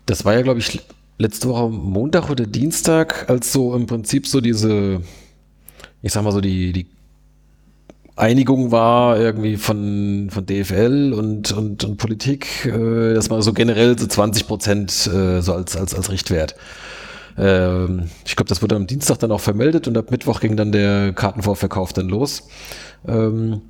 Das 0.07 0.25
war 0.25 0.35
ja, 0.35 0.43
glaube 0.43 0.59
ich, 0.59 0.81
letzte 1.19 1.49
Woche 1.49 1.69
Montag 1.69 2.31
oder 2.31 2.47
Dienstag, 2.47 3.31
als 3.31 3.53
so 3.53 3.77
im 3.77 3.87
Prinzip 3.87 4.27
so 4.27 4.41
diese, 4.41 5.03
ich 6.03 6.13
sag 6.13 6.25
mal 6.25 6.33
so, 6.33 6.41
die, 6.41 6.73
die 6.73 6.89
Einigung 8.17 8.73
war 8.73 9.21
irgendwie 9.21 9.57
von, 9.57 10.31
von 10.33 10.47
DFL 10.47 11.15
und, 11.17 11.53
und, 11.53 11.85
und 11.85 11.97
Politik, 11.97 12.67
äh, 12.67 13.15
dass 13.15 13.31
man 13.31 13.41
so 13.41 13.53
generell 13.53 13.97
so 13.97 14.09
20 14.09 14.49
Prozent 14.49 14.91
äh, 15.07 15.41
so 15.43 15.55
als, 15.55 15.77
als, 15.77 15.95
als 15.95 16.11
Richtwert. 16.11 16.57
Ähm, 17.37 18.11
ich 18.25 18.37
glaube, 18.37 18.49
das 18.49 18.63
wurde 18.63 18.77
am 18.77 18.87
Dienstag 18.87 19.19
dann 19.19 19.33
auch 19.33 19.41
vermeldet 19.41 19.89
und 19.89 19.97
ab 19.97 20.11
Mittwoch 20.11 20.41
ging 20.41 20.57
dann 20.57 20.73
der 20.73 21.13
Kartenvorverkauf 21.13 21.93
dann 21.93 22.09
los. 22.09 22.49
Ähm, 23.07 23.63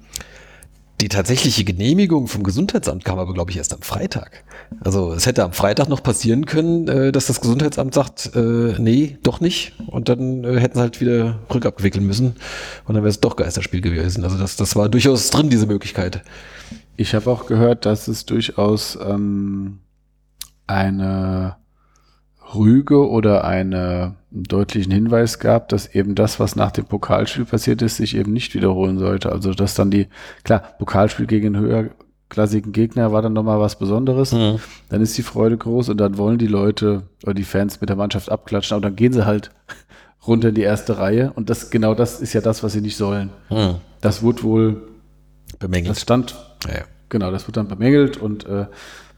die 1.00 1.08
tatsächliche 1.08 1.64
Genehmigung 1.64 2.28
vom 2.28 2.44
Gesundheitsamt 2.44 3.04
kam 3.04 3.18
aber, 3.18 3.34
glaube 3.34 3.50
ich, 3.50 3.56
erst 3.56 3.74
am 3.74 3.82
Freitag. 3.82 4.44
Also 4.80 5.12
es 5.12 5.26
hätte 5.26 5.42
am 5.42 5.52
Freitag 5.52 5.88
noch 5.88 6.02
passieren 6.02 6.46
können, 6.46 6.88
äh, 6.88 7.12
dass 7.12 7.26
das 7.26 7.40
Gesundheitsamt 7.40 7.94
sagt, 7.94 8.30
äh, 8.34 8.74
nee, 8.78 9.18
doch 9.22 9.40
nicht. 9.40 9.72
Und 9.88 10.08
dann 10.08 10.44
äh, 10.44 10.60
hätten 10.60 10.76
sie 10.76 10.80
halt 10.80 11.00
wieder 11.00 11.40
rückabwickeln 11.52 12.06
müssen. 12.06 12.36
Und 12.86 12.94
dann 12.94 13.02
wäre 13.02 13.10
es 13.10 13.20
doch 13.20 13.36
Geisterspiel 13.36 13.80
gewesen. 13.80 14.24
Also 14.24 14.38
das, 14.38 14.56
das 14.56 14.76
war 14.76 14.88
durchaus 14.88 15.30
drin, 15.30 15.50
diese 15.50 15.66
Möglichkeit. 15.66 16.22
Ich 16.96 17.14
habe 17.14 17.28
auch 17.30 17.46
gehört, 17.46 17.86
dass 17.86 18.06
es 18.06 18.24
durchaus 18.24 18.96
ähm, 19.04 19.80
eine 20.66 21.56
Rüge 22.52 23.08
oder 23.08 23.44
eine, 23.44 24.16
einen 24.32 24.44
deutlichen 24.44 24.92
Hinweis 24.92 25.38
gab, 25.38 25.68
dass 25.68 25.94
eben 25.94 26.14
das, 26.14 26.40
was 26.40 26.56
nach 26.56 26.72
dem 26.72 26.84
Pokalspiel 26.84 27.44
passiert 27.44 27.82
ist, 27.82 27.96
sich 27.96 28.16
eben 28.16 28.32
nicht 28.32 28.54
wiederholen 28.54 28.98
sollte. 28.98 29.32
Also 29.32 29.54
dass 29.54 29.74
dann 29.74 29.90
die, 29.90 30.08
klar, 30.42 30.62
Pokalspiel 30.78 31.26
gegen 31.26 31.56
höherklassigen 31.56 32.72
Gegner 32.72 33.12
war 33.12 33.22
dann 33.22 33.32
nochmal 33.32 33.60
was 33.60 33.78
Besonderes. 33.78 34.32
Mhm. 34.32 34.60
Dann 34.88 35.00
ist 35.00 35.16
die 35.16 35.22
Freude 35.22 35.56
groß 35.56 35.88
und 35.88 35.98
dann 35.98 36.18
wollen 36.18 36.38
die 36.38 36.46
Leute 36.46 37.04
oder 37.22 37.34
die 37.34 37.44
Fans 37.44 37.80
mit 37.80 37.88
der 37.88 37.96
Mannschaft 37.96 38.30
abklatschen, 38.30 38.76
aber 38.76 38.82
dann 38.82 38.96
gehen 38.96 39.12
sie 39.12 39.26
halt 39.26 39.50
runter 40.26 40.50
in 40.50 40.54
die 40.54 40.62
erste 40.62 40.98
Reihe. 40.98 41.32
Und 41.34 41.50
das 41.50 41.70
genau 41.70 41.94
das 41.94 42.20
ist 42.20 42.32
ja 42.34 42.40
das, 42.40 42.62
was 42.62 42.72
sie 42.72 42.80
nicht 42.80 42.96
sollen. 42.96 43.30
Hm. 43.48 43.76
Das 44.00 44.22
wird 44.22 44.42
wohl, 44.42 44.82
Bemängelt. 45.58 45.90
das 45.90 46.02
stand 46.02 46.36
Ja, 46.66 46.74
ja. 46.78 46.84
Genau, 47.08 47.30
das 47.30 47.46
wird 47.46 47.56
dann 47.56 47.68
bemängelt 47.68 48.16
und 48.16 48.44
äh, 48.46 48.66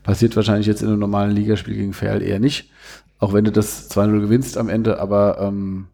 passiert 0.03 0.37
wahrscheinlich 0.37 0.67
jetzt 0.67 0.83
in 0.83 0.89
einem 0.89 0.99
normalen 0.99 1.31
Ligaspiel 1.33 1.75
gegen 1.75 1.93
Ferl 1.93 2.23
eher 2.23 2.39
nicht. 2.39 2.71
Auch 3.19 3.33
wenn 3.33 3.45
du 3.45 3.53
das 3.53 3.91
2-0 3.91 4.21
gewinnst 4.21 4.59
am 4.59 4.69
Ende, 4.69 5.01
aber 5.01 5.39
ähm, 5.41 5.89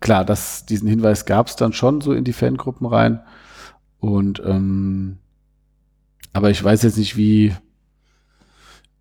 klar, 0.00 0.24
das, 0.24 0.64
diesen 0.66 0.88
Hinweis 0.88 1.26
gab 1.26 1.48
es 1.48 1.56
dann 1.56 1.72
schon 1.72 2.00
so 2.00 2.12
in 2.12 2.24
die 2.24 2.32
Fangruppen 2.32 2.86
rein. 2.86 3.20
Und 3.98 4.40
ähm, 4.44 5.18
aber 6.32 6.50
ich 6.50 6.62
weiß 6.62 6.82
jetzt 6.82 6.98
nicht, 6.98 7.16
wie 7.16 7.54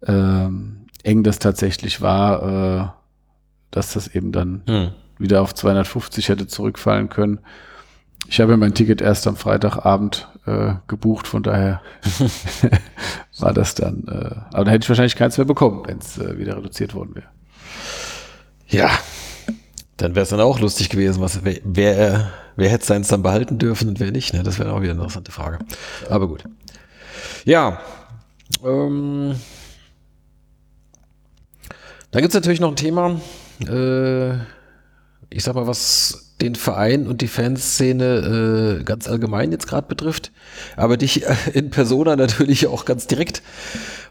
ähm, 0.06 0.86
eng 1.04 1.24
das 1.24 1.40
tatsächlich 1.40 2.02
war, 2.02 2.44
äh, 2.44 2.88
dass 3.72 3.94
das 3.94 4.08
eben 4.08 4.32
dann 4.32 4.64
Hm. 4.68 4.92
wieder 5.18 5.42
auf 5.42 5.54
250 5.54 6.30
hätte 6.30 6.48
zurückfallen 6.48 7.10
können. 7.10 7.40
Ich 8.28 8.40
habe 8.40 8.52
ja 8.52 8.58
mein 8.58 8.74
Ticket 8.74 9.02
erst 9.02 9.28
am 9.28 9.36
Freitagabend 9.36 10.30
äh, 10.46 10.74
gebucht, 10.88 11.28
von 11.28 11.44
daher 11.44 11.82
war 13.40 13.54
das 13.54 13.76
dann, 13.76 14.04
äh, 14.08 14.36
aber 14.52 14.66
dann 14.66 14.70
hätte 14.70 14.84
ich 14.84 14.90
wahrscheinlich 14.90 15.16
keins 15.16 15.38
mehr 15.38 15.46
bekommen, 15.46 15.84
wenn 15.86 16.00
es 16.00 16.18
äh, 16.18 16.38
wieder 16.38 16.58
reduziert 16.58 16.94
worden 16.94 17.16
wäre. 17.16 17.28
Ja, 18.68 18.90
dann 19.98 20.16
wäre 20.16 20.24
es 20.24 20.30
dann 20.30 20.42
auch 20.42 20.60
lustig 20.60 20.90
gewesen, 20.90 21.22
was, 21.22 21.44
wer, 21.44 21.60
wer, 21.64 22.32
wer 22.56 22.70
hätte 22.70 22.86
seins 22.86 23.08
dann 23.08 23.24
behalten 23.24 23.58
dürfen 23.58 23.90
und 23.90 24.00
wer 24.00 24.12
nicht. 24.12 24.34
Ne? 24.34 24.44
Das 24.44 24.60
wäre 24.60 24.74
auch 24.74 24.82
wieder 24.82 24.92
eine 24.92 25.02
interessante 25.02 25.32
Frage. 25.32 25.60
Aber 26.10 26.28
gut. 26.28 26.44
Ja, 27.46 27.80
ähm, 28.64 29.36
dann 32.12 32.22
gibt 32.22 32.34
es 32.34 32.36
natürlich 32.36 32.60
noch 32.60 32.70
ein 32.70 32.76
Thema, 32.76 33.20
äh, 33.68 34.34
ich 35.30 35.44
sag 35.44 35.56
mal, 35.56 35.68
was 35.68 36.23
den 36.42 36.56
Verein 36.56 37.08
und 37.08 37.22
die 37.22 37.28
Fanszene 37.28 38.80
äh, 38.80 38.84
ganz 38.84 39.08
allgemein 39.08 39.52
jetzt 39.52 39.68
gerade 39.68 39.88
betrifft, 39.88 40.32
aber 40.76 40.98
dich 40.98 41.24
äh, 41.24 41.36
in 41.54 41.70
Persona 41.70 42.16
natürlich 42.18 42.68
auch 42.68 42.86
ganz 42.86 43.08
direkt. 43.08 43.42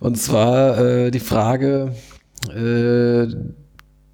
Und 0.00 0.16
zwar 0.16 0.78
äh, 0.78 1.10
die 1.10 1.20
Frage, 1.20 1.94
äh, 2.48 3.26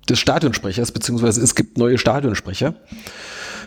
des 0.09 0.19
Stadionsprechers, 0.19 0.93
beziehungsweise 0.93 1.43
es 1.43 1.55
gibt 1.55 1.79
neue 1.79 1.99
Stadionsprecher. 1.99 2.75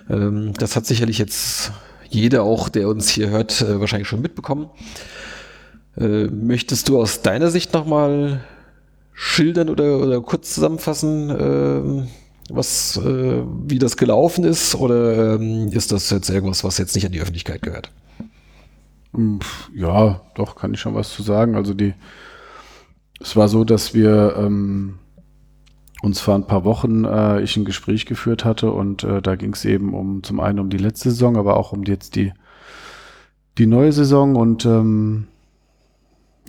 Ähm, 0.10 0.54
das 0.58 0.76
hat 0.76 0.86
sicherlich 0.86 1.18
jetzt 1.18 1.72
jeder 2.10 2.44
auch, 2.44 2.70
der 2.70 2.88
uns 2.88 3.10
hier 3.10 3.30
hört, 3.30 3.62
äh, 3.62 3.80
wahrscheinlich 3.80 4.08
schon 4.08 4.22
mitbekommen. 4.22 4.70
Äh, 5.98 6.26
möchtest 6.28 6.90
du 6.90 7.00
aus 7.00 7.22
deiner 7.22 7.50
Sicht 7.52 7.74
nochmal 7.74 8.42
schildern 9.14 9.70
oder, 9.70 10.00
oder 10.00 10.22
kurz 10.22 10.54
zusammenfassen, 10.54 11.30
ähm, 11.30 12.08
was, 12.54 12.98
äh, 12.98 13.44
wie 13.66 13.80
das 13.80 13.98
gelaufen 13.98 14.44
ist? 14.44 14.76
Oder 14.76 15.36
ähm, 15.36 15.70
ist 15.72 15.92
das 15.92 16.10
jetzt 16.10 16.30
irgendwas, 16.30 16.64
was 16.64 16.78
jetzt 16.78 16.96
nicht 16.96 17.06
an 17.06 17.12
die 17.12 17.22
Öffentlichkeit 17.22 17.62
gehört? 17.62 17.92
Hm, 19.14 19.40
ja, 19.74 20.22
doch, 20.36 20.56
kann 20.56 20.74
ich 20.74 20.80
schon 20.80 20.96
was 20.96 21.12
zu 21.12 21.24
sagen. 21.24 21.56
Also 21.56 21.74
die, 21.74 21.94
es 23.20 23.36
war 23.36 23.48
so, 23.48 23.64
dass 23.64 23.94
wir 23.94 24.36
ähm, 24.38 25.00
uns 26.02 26.20
vor 26.20 26.36
ein 26.36 26.48
paar 26.48 26.66
Wochen 26.66 27.06
äh, 27.06 27.42
ich 27.42 27.56
ein 27.58 27.66
Gespräch 27.66 28.06
geführt 28.06 28.46
hatte 28.46 28.72
und 28.72 29.04
äh, 29.04 29.22
da 29.22 29.36
ging 29.36 29.54
es 29.54 29.66
eben 29.66 29.94
um 29.94 30.24
zum 30.24 30.40
einen 30.40 30.60
um 30.60 30.70
die 30.70 30.78
letzte 30.78 31.12
Saison, 31.12 31.38
aber 31.38 31.58
auch 31.58 31.72
um 31.72 31.84
jetzt 31.84 32.16
die 32.16 32.34
die 33.58 33.68
neue 33.68 33.92
Saison 33.92 34.36
und 34.36 34.66
ähm, 34.66 35.28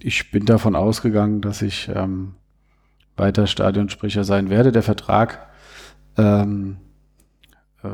ich 0.00 0.30
bin 0.30 0.46
davon 0.46 0.74
ausgegangen, 0.76 1.40
dass 1.40 1.62
ich 1.62 1.90
ähm, 1.94 2.34
weiter 3.16 3.46
Stadionsprecher 3.46 4.24
sein 4.24 4.50
werde. 4.50 4.72
Der 4.72 4.82
Vertrag 4.82 5.46
ähm, 6.16 6.78
äh, 7.82 7.88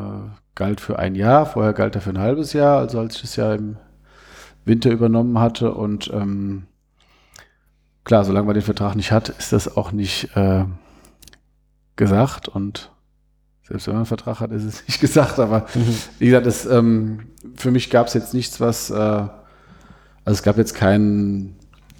galt 0.55 0.81
für 0.81 0.99
ein 0.99 1.14
Jahr, 1.14 1.47
vorher 1.47 1.73
galt 1.73 1.95
er 1.95 2.01
für 2.01 2.11
ein 2.11 2.19
halbes 2.19 2.53
Jahr, 2.53 2.79
also 2.79 2.99
als 2.99 3.16
ich 3.16 3.23
das 3.23 3.37
Jahr 3.37 3.55
im 3.55 3.77
Winter 4.64 4.91
übernommen 4.91 5.39
hatte 5.39 5.73
und 5.73 6.11
ähm, 6.12 6.66
klar, 8.05 8.25
solange 8.25 8.47
man 8.47 8.55
den 8.55 8.62
Vertrag 8.62 8.97
nicht 8.97 9.12
hat, 9.12 9.29
ist 9.29 9.53
das 9.53 9.77
auch 9.77 9.93
nicht 9.93 10.37
äh, 10.37 10.64
gesagt 11.97 12.49
und 12.49 12.91
selbst 13.66 13.87
wenn 13.87 13.95
man 13.95 14.01
einen 14.01 14.07
Vertrag 14.07 14.41
hat, 14.41 14.51
ist 14.51 14.64
es 14.64 14.85
nicht 14.89 15.01
gesagt, 15.01 15.39
aber 15.39 15.66
mhm. 15.75 15.95
wie 16.19 16.27
gesagt, 16.27 16.47
das, 16.47 16.66
ähm, 16.66 17.27
für 17.55 17.71
mich 17.71 17.91
gab 17.91 18.07
es 18.07 18.14
jetzt 18.14 18.35
nichts, 18.35 18.61
was, 18.61 18.91
äh, 18.91 18.95
also 18.95 19.31
es 20.25 20.43
gab 20.43 20.57
jetzt 20.57 20.75
kein, 20.75 21.57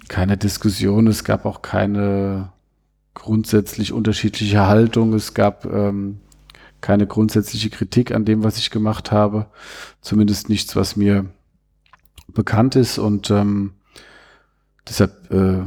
keine 0.07 0.37
Diskussion, 0.37 1.07
es 1.07 1.23
gab 1.23 1.45
auch 1.45 1.61
keine 1.61 2.51
grundsätzlich 3.19 3.93
unterschiedliche 3.93 4.65
Haltung, 4.67 5.13
es 5.13 5.33
gab 5.33 5.65
ähm, 5.65 6.19
keine 6.81 7.07
grundsätzliche 7.07 7.69
Kritik 7.69 8.13
an 8.13 8.25
dem, 8.25 8.43
was 8.43 8.57
ich 8.57 8.71
gemacht 8.71 9.11
habe, 9.11 9.47
zumindest 10.01 10.49
nichts, 10.49 10.75
was 10.75 10.95
mir 10.95 11.25
bekannt 12.27 12.75
ist. 12.75 12.97
Und 12.97 13.29
ähm, 13.31 13.73
deshalb, 14.87 15.31
äh, 15.31 15.63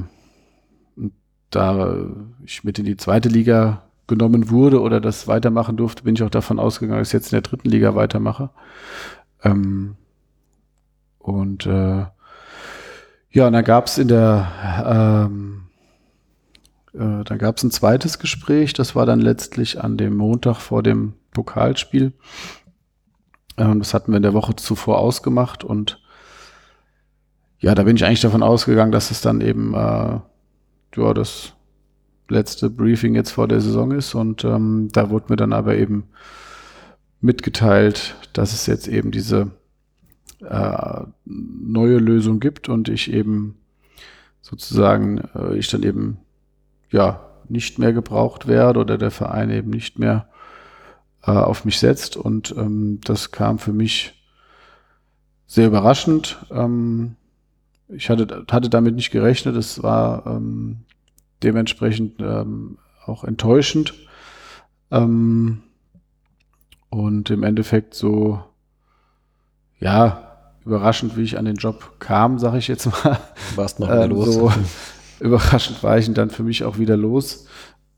da 1.51 2.07
ich 2.45 2.65
mit 2.65 2.79
in 2.79 2.87
die 2.87 2.97
zweite 2.97 3.29
Liga 3.29 3.83
genommen 4.07 4.51
wurde 4.51 4.81
oder 4.81 5.01
das 5.01 5.29
weitermachen 5.29 5.77
durfte, 5.77 6.05
bin 6.05 6.15
ich 6.15 6.23
auch 6.23 6.31
davon 6.31 6.59
ausgegangen, 6.59 7.01
dass 7.01 7.09
ich 7.09 7.15
jetzt 7.15 7.33
in 7.33 7.37
der 7.37 7.43
dritten 7.43 7.69
Liga 7.69 7.95
weitermache. 7.95 8.51
Ähm, 9.45 9.97
und 11.19 11.67
äh, 11.67 12.07
ja, 13.31 13.47
und 13.47 13.53
dann 13.53 13.65
gab 13.65 13.87
es 13.87 13.99
in 13.99 14.09
der 14.09 15.29
ähm, 15.31 15.62
äh, 16.95 17.25
dann 17.25 17.39
gab 17.39 17.57
es 17.57 17.63
ein 17.63 17.71
zweites 17.71 18.19
Gespräch, 18.19 18.73
das 18.73 18.95
war 18.95 19.07
dann 19.07 19.21
letztlich 19.21 19.83
an 19.83 19.97
dem 19.97 20.17
Montag 20.17 20.57
vor 20.57 20.83
dem 20.83 21.15
Pokalspiel. 21.33 22.13
Ähm, 23.57 23.79
das 23.79 23.95
hatten 23.95 24.13
wir 24.13 24.17
in 24.17 24.23
der 24.23 24.35
Woche 24.35 24.57
zuvor 24.57 24.99
ausgemacht 24.99 25.65
und 25.65 26.01
ja, 27.59 27.75
da 27.77 27.85
bin 27.85 27.97
ich 27.97 28.05
eigentlich 28.05 28.21
davon 28.21 28.43
ausgegangen, 28.43 28.91
dass 28.91 29.13
es 29.13 29.21
dann 29.21 29.41
eben 29.41 29.73
äh, 29.75 30.19
ja, 30.97 31.15
das 31.15 31.53
letzte 32.29 32.71
Briefing 32.71 33.15
jetzt 33.15 33.31
vor 33.31 33.47
der 33.47 33.61
Saison 33.61 33.93
ist. 33.93 34.15
Und 34.15 34.45
ähm, 34.45 34.89
da 34.93 35.11
wurde 35.11 35.27
mir 35.29 35.37
dann 35.37 35.53
aber 35.53 35.77
eben 35.77 36.05
mitgeteilt, 37.21 38.17
dass 38.33 38.53
es 38.53 38.67
jetzt 38.67 38.89
eben 38.89 39.13
diese 39.13 39.53
äh, 40.41 41.03
neue 41.25 41.99
Lösung 41.99 42.41
gibt 42.41 42.69
und 42.69 42.89
ich 42.89 43.13
eben 43.13 43.57
sozusagen, 44.41 45.19
äh, 45.37 45.57
ich 45.57 45.69
dann 45.69 45.85
eben 45.85 46.19
ja 46.93 47.21
nicht 47.49 47.79
mehr 47.79 47.93
gebraucht 47.93 48.47
werde 48.47 48.81
oder 48.81 48.99
der 48.99 49.11
Verein 49.11 49.51
eben 49.51 49.71
nicht 49.71 49.99
mehr 49.99 50.29
äh, 51.25 51.33
auf 51.33 51.65
mich 51.65 51.79
setzt. 51.79 52.17
Und 52.17 52.55
ähm, 52.57 53.01
das 53.05 53.31
kam 53.33 53.59
für 53.59 53.73
mich 53.73 54.15
sehr 55.47 55.67
überraschend. 55.67 56.39
Ähm, 56.51 57.17
ich 57.89 58.09
hatte, 58.09 58.47
hatte 58.51 58.71
damit 58.71 58.95
nicht 58.95 59.11
gerechnet. 59.11 59.57
Es 59.57 59.83
war 59.83 60.27
ähm, 60.27 60.85
dementsprechend 61.43 62.21
ähm, 62.21 62.79
auch 63.05 63.25
enttäuschend. 63.25 63.95
Ähm, 64.91 65.63
und 66.89 67.31
im 67.31 67.43
Endeffekt 67.43 67.95
so, 67.95 68.43
ja, 69.81 70.29
überraschend, 70.65 71.17
wie 71.17 71.23
ich 71.23 71.39
an 71.39 71.45
den 71.45 71.57
Job 71.57 71.97
kam, 71.99 72.39
sage 72.39 72.59
ich 72.59 72.69
jetzt 72.69 72.87
mal. 72.87 73.19
Warst 73.57 73.81
noch 73.81 73.89
wieder 73.89 74.05
ähm, 74.05 74.11
los. 74.11 74.35
So, 74.35 74.53
überraschend 75.23 75.83
war 75.83 75.99
ich 75.99 76.13
dann 76.13 76.31
für 76.31 76.43
mich 76.43 76.65
auch 76.65 76.79
wieder 76.79 76.97
los. 76.97 77.47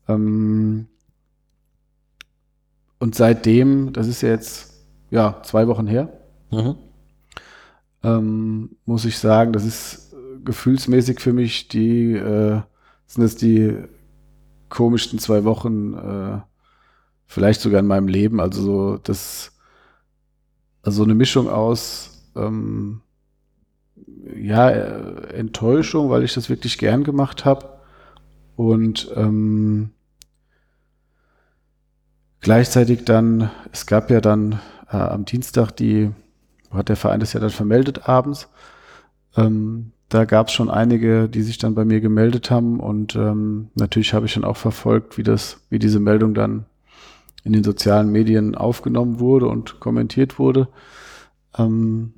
Ähm, 0.07 0.87
und 2.99 3.15
seitdem, 3.15 3.93
das 3.93 4.07
ist 4.07 4.21
ja 4.21 4.29
jetzt 4.29 4.73
ja 5.11 5.41
zwei 5.43 5.67
Wochen 5.67 5.87
her, 5.87 6.09
mhm. 6.51 6.75
ähm, 8.03 8.77
muss 8.85 9.05
ich 9.05 9.17
sagen, 9.17 9.53
das 9.53 9.65
ist 9.65 10.15
gefühlsmäßig 10.43 11.19
für 11.19 11.33
mich 11.33 11.67
die 11.67 12.13
äh, 12.13 12.61
sind 13.07 13.23
das 13.23 13.35
die 13.35 13.77
komischsten 14.69 15.19
zwei 15.19 15.43
Wochen, 15.43 15.93
äh, 15.93 16.39
vielleicht 17.25 17.61
sogar 17.61 17.79
in 17.79 17.87
meinem 17.87 18.07
Leben. 18.07 18.39
Also 18.39 18.61
so 18.61 18.97
das, 18.97 19.53
also 20.81 21.03
eine 21.03 21.15
Mischung 21.15 21.49
aus 21.49 22.31
ähm, 22.35 23.01
ja, 24.35 24.69
äh, 24.69 25.33
Enttäuschung, 25.33 26.09
weil 26.09 26.23
ich 26.23 26.33
das 26.33 26.49
wirklich 26.49 26.77
gern 26.77 27.03
gemacht 27.03 27.45
habe. 27.45 27.69
Und 28.55 29.11
ähm, 29.15 29.91
gleichzeitig 32.39 33.05
dann, 33.05 33.51
es 33.71 33.85
gab 33.85 34.09
ja 34.09 34.21
dann 34.21 34.59
äh, 34.89 34.97
am 34.97 35.25
Dienstag 35.25 35.71
die, 35.71 36.11
hat 36.71 36.89
der 36.89 36.95
Verein 36.95 37.19
das 37.19 37.33
ja 37.33 37.39
dann 37.39 37.49
vermeldet 37.49 38.07
abends, 38.07 38.49
ähm, 39.35 39.91
da 40.09 40.25
gab 40.25 40.47
es 40.47 40.53
schon 40.53 40.69
einige, 40.69 41.27
die 41.27 41.41
sich 41.41 41.57
dann 41.57 41.75
bei 41.75 41.83
mir 41.83 41.99
gemeldet 41.99 42.51
haben 42.51 42.79
und 42.79 43.15
ähm, 43.15 43.69
natürlich 43.75 44.13
habe 44.13 44.27
ich 44.27 44.35
dann 44.35 44.43
auch 44.43 44.57
verfolgt, 44.57 45.17
wie 45.17 45.23
das, 45.23 45.65
wie 45.69 45.79
diese 45.79 45.99
Meldung 45.99 46.33
dann 46.33 46.65
in 47.43 47.53
den 47.53 47.63
sozialen 47.63 48.11
Medien 48.11 48.55
aufgenommen 48.55 49.19
wurde 49.19 49.47
und 49.47 49.79
kommentiert 49.79 50.39
wurde. 50.39 50.67
Ähm, 51.57 52.13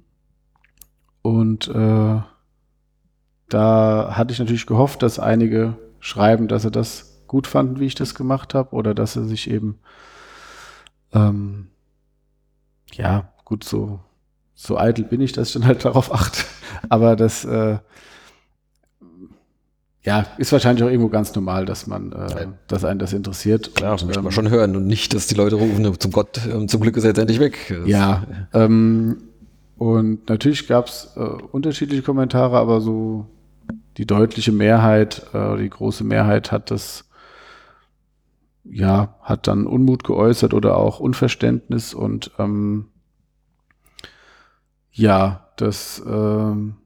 und 1.27 1.67
äh, 1.67 2.21
da 3.49 4.13
hatte 4.15 4.31
ich 4.31 4.39
natürlich 4.39 4.65
gehofft, 4.65 5.03
dass 5.03 5.19
einige 5.19 5.75
schreiben, 5.99 6.47
dass 6.47 6.61
sie 6.61 6.71
das 6.71 7.21
gut 7.27 7.47
fanden, 7.47 7.81
wie 7.81 7.85
ich 7.85 7.95
das 7.95 8.15
gemacht 8.15 8.53
habe, 8.53 8.73
oder 8.73 8.93
dass 8.93 9.11
sie 9.11 9.27
sich 9.27 9.49
eben 9.49 9.77
ähm, 11.11 11.67
ja 12.93 13.27
gut 13.43 13.65
so 13.65 13.99
so 14.55 14.77
eitel 14.77 15.03
bin 15.03 15.19
ich, 15.19 15.33
dass 15.33 15.49
ich 15.49 15.53
dann 15.55 15.65
halt 15.65 15.83
darauf 15.83 16.13
achte. 16.13 16.45
Aber 16.89 17.17
das 17.17 17.43
äh, 17.43 17.79
ja, 20.03 20.25
ist 20.37 20.53
wahrscheinlich 20.53 20.85
auch 20.85 20.89
irgendwo 20.89 21.09
ganz 21.09 21.35
normal, 21.35 21.65
dass 21.65 21.87
man, 21.87 22.13
äh, 22.13 22.47
dass 22.69 22.85
einen 22.85 22.99
das 22.99 23.11
interessiert. 23.11 23.75
Klar, 23.75 23.97
das 23.97 24.05
möchte 24.05 24.21
man 24.21 24.31
ähm, 24.31 24.31
schon 24.31 24.49
hören 24.49 24.77
und 24.77 24.87
nicht, 24.87 25.13
dass 25.13 25.27
die 25.27 25.35
Leute 25.35 25.57
rufen, 25.57 25.99
zum 25.99 26.11
Gott, 26.13 26.39
ähm, 26.49 26.69
zum 26.69 26.79
Glück 26.79 26.95
ist 26.95 27.03
er 27.03 27.09
jetzt 27.09 27.17
endlich 27.17 27.41
weg. 27.41 27.65
Das 27.67 27.85
ja, 27.85 28.23
ähm, 28.53 29.23
und 29.77 30.27
natürlich 30.27 30.67
gab 30.67 30.87
es 30.87 31.13
äh, 31.15 31.19
unterschiedliche 31.19 32.01
Kommentare, 32.01 32.57
aber 32.57 32.81
so 32.81 33.27
die 33.97 34.05
deutliche 34.05 34.51
Mehrheit, 34.51 35.25
äh, 35.33 35.57
die 35.57 35.69
große 35.69 36.03
Mehrheit 36.03 36.51
hat 36.51 36.71
das, 36.71 37.05
ja, 38.63 39.15
hat 39.21 39.47
dann 39.47 39.67
Unmut 39.67 40.03
geäußert 40.03 40.53
oder 40.53 40.77
auch 40.77 40.99
Unverständnis 40.99 41.93
und 41.93 42.31
ähm, 42.39 42.87
ja, 44.91 45.47
das, 45.57 46.01
ähm, 46.07 46.77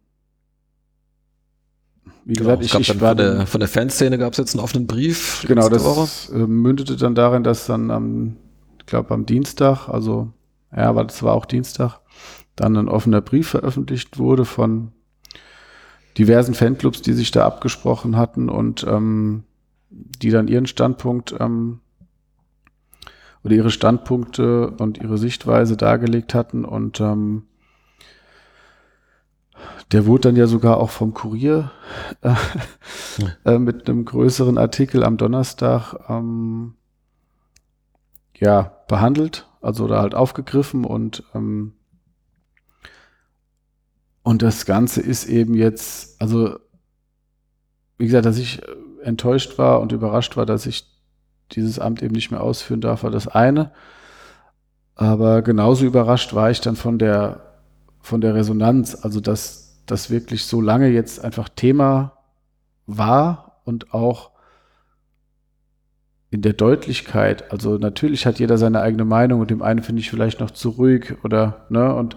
wie 2.26 2.34
genau, 2.34 2.58
gesagt, 2.58 2.82
ich, 2.82 2.89
ich 2.89 3.02
war 3.02 3.10
von 3.10 3.18
der, 3.18 3.48
von 3.48 3.60
der 3.60 3.70
Fanszene 3.70 4.18
gab 4.18 4.34
es 4.34 4.38
jetzt 4.38 4.54
einen 4.54 4.64
offenen 4.64 4.86
Brief. 4.86 5.46
Genau, 5.48 5.70
das 5.70 5.84
Woche. 5.84 6.08
Äh, 6.34 6.46
mündete 6.46 6.98
dann 6.98 7.16
darin, 7.16 7.44
dass 7.44 7.68
dann 7.68 7.89
am, 7.89 8.38
ich 8.80 8.86
glaube 8.86 9.14
am 9.14 9.26
Dienstag, 9.26 9.88
also 9.88 10.34
ja, 10.76 10.89
aber 10.89 11.06
das 11.06 11.24
war 11.24 11.34
auch 11.34 11.46
Dienstag, 11.46 12.00
dann 12.56 12.76
ein 12.78 12.89
offener 12.89 13.22
Brief 13.22 13.49
veröffentlicht 13.49 14.18
wurde 14.18 14.45
von 14.45 14.91
diversen 16.18 16.54
Fanclubs, 16.54 17.02
die 17.02 17.14
sich 17.14 17.32
da 17.32 17.45
abgesprochen 17.45 18.18
hatten 18.18 18.49
und 18.49 18.86
ähm, 18.88 19.43
die 19.89 20.30
dann 20.30 20.47
ihren 20.47 20.68
Standpunkt 20.68 21.36
ähm, 21.39 21.80
oder 23.43 23.56
ihre 23.56 23.72
Standpunkte 23.72 24.72
und 24.72 24.97
ihre 24.99 25.18
Sichtweise 25.18 25.78
dargelegt 25.78 26.34
hatten 26.34 26.66
und 26.66 26.99
ähm, 26.99 27.43
der 29.91 30.06
wurde 30.06 30.30
dann 30.30 30.36
ja 30.36 30.47
sogar 30.47 30.78
auch 30.78 30.89
vom 30.89 31.14
Kurier 31.14 31.72
äh, 32.22 32.34
äh, 33.45 33.60
mit 33.60 33.89
einem 33.89 34.06
größeren 34.06 34.58
Artikel 34.58 35.04
am 35.04 35.18
Donnerstag 35.18 35.95
ähm, 36.08 36.76
ja, 38.38 38.72
behandelt, 38.88 39.47
also 39.62 39.88
da 39.88 40.02
halt 40.02 40.16
aufgegriffen 40.16 40.86
und 40.86 41.24
ähm, 41.36 41.74
und 44.24 44.41
das 44.41 44.65
Ganze 44.65 45.01
ist 45.01 45.26
eben 45.26 45.53
jetzt, 45.53 46.22
also 46.22 46.57
wie 47.97 48.05
gesagt, 48.05 48.26
dass 48.26 48.38
ich 48.38 48.61
enttäuscht 49.03 49.57
war 49.57 49.82
und 49.82 49.91
überrascht 49.91 50.38
war, 50.38 50.45
dass 50.45 50.65
ich 50.65 50.86
dieses 51.51 51.80
Amt 51.80 52.01
eben 52.01 52.13
nicht 52.13 52.32
mehr 52.32 52.41
ausführen 52.41 52.82
darf, 52.82 53.03
war 53.03 53.11
das 53.11 53.28
eine. 53.28 53.72
Aber 54.95 55.41
genauso 55.41 55.86
überrascht 55.86 56.34
war 56.34 56.51
ich 56.51 56.61
dann 56.61 56.76
von 56.76 56.99
der, 56.99 57.41
von 57.99 58.22
der 58.22 58.36
Resonanz, 58.36 58.97
also 59.01 59.19
dass 59.19 59.82
das 59.86 60.09
wirklich 60.09 60.45
so 60.45 60.61
lange 60.61 60.88
jetzt 60.89 61.24
einfach 61.24 61.49
Thema 61.49 62.17
war 62.86 63.61
und 63.65 63.93
auch 63.93 64.32
in 66.30 66.41
der 66.41 66.53
Deutlichkeit. 66.53 67.51
Also 67.51 67.78
natürlich 67.78 68.26
hat 68.26 68.39
jeder 68.39 68.57
seine 68.57 68.82
eigene 68.82 69.05
Meinung 69.05 69.41
und 69.41 69.49
dem 69.49 69.61
einen 69.61 69.84
finde 69.84 69.99
ich 69.99 70.09
vielleicht 70.09 70.39
noch 70.39 70.51
zu 70.51 70.69
ruhig 70.69 71.15
oder, 71.24 71.65
ne, 71.69 71.93
und 71.93 72.15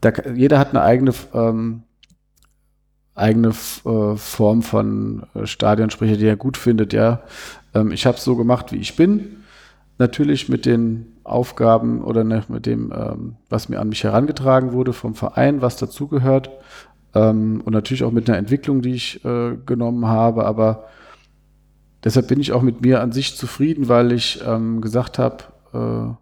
da, 0.00 0.12
jeder 0.34 0.58
hat 0.58 0.70
eine 0.70 0.82
eigene, 0.82 1.12
ähm, 1.34 1.82
eigene 3.14 3.48
äh, 3.48 4.16
Form 4.16 4.62
von 4.62 5.26
äh, 5.34 5.46
Stadionsprecher, 5.46 6.16
die 6.16 6.26
er 6.26 6.36
gut 6.36 6.56
findet, 6.56 6.92
ja. 6.92 7.22
Ähm, 7.74 7.92
ich 7.92 8.06
habe 8.06 8.16
es 8.16 8.24
so 8.24 8.36
gemacht, 8.36 8.72
wie 8.72 8.78
ich 8.78 8.96
bin. 8.96 9.36
Natürlich 9.98 10.48
mit 10.48 10.64
den 10.64 11.18
Aufgaben 11.24 12.02
oder 12.02 12.24
ne, 12.24 12.42
mit 12.48 12.66
dem, 12.66 12.92
ähm, 12.92 13.36
was 13.48 13.68
mir 13.68 13.80
an 13.80 13.90
mich 13.90 14.02
herangetragen 14.02 14.72
wurde 14.72 14.92
vom 14.92 15.14
Verein, 15.14 15.60
was 15.60 15.76
dazugehört. 15.76 16.50
Ähm, 17.14 17.60
und 17.64 17.72
natürlich 17.72 18.04
auch 18.04 18.12
mit 18.12 18.28
einer 18.28 18.38
Entwicklung, 18.38 18.82
die 18.82 18.94
ich 18.94 19.24
äh, 19.24 19.56
genommen 19.66 20.06
habe. 20.06 20.46
Aber 20.46 20.86
deshalb 22.02 22.28
bin 22.28 22.40
ich 22.40 22.52
auch 22.52 22.62
mit 22.62 22.80
mir 22.80 23.02
an 23.02 23.12
sich 23.12 23.36
zufrieden, 23.36 23.88
weil 23.88 24.12
ich 24.12 24.40
ähm, 24.46 24.80
gesagt 24.80 25.18
habe, 25.18 25.44
äh, 25.74 26.14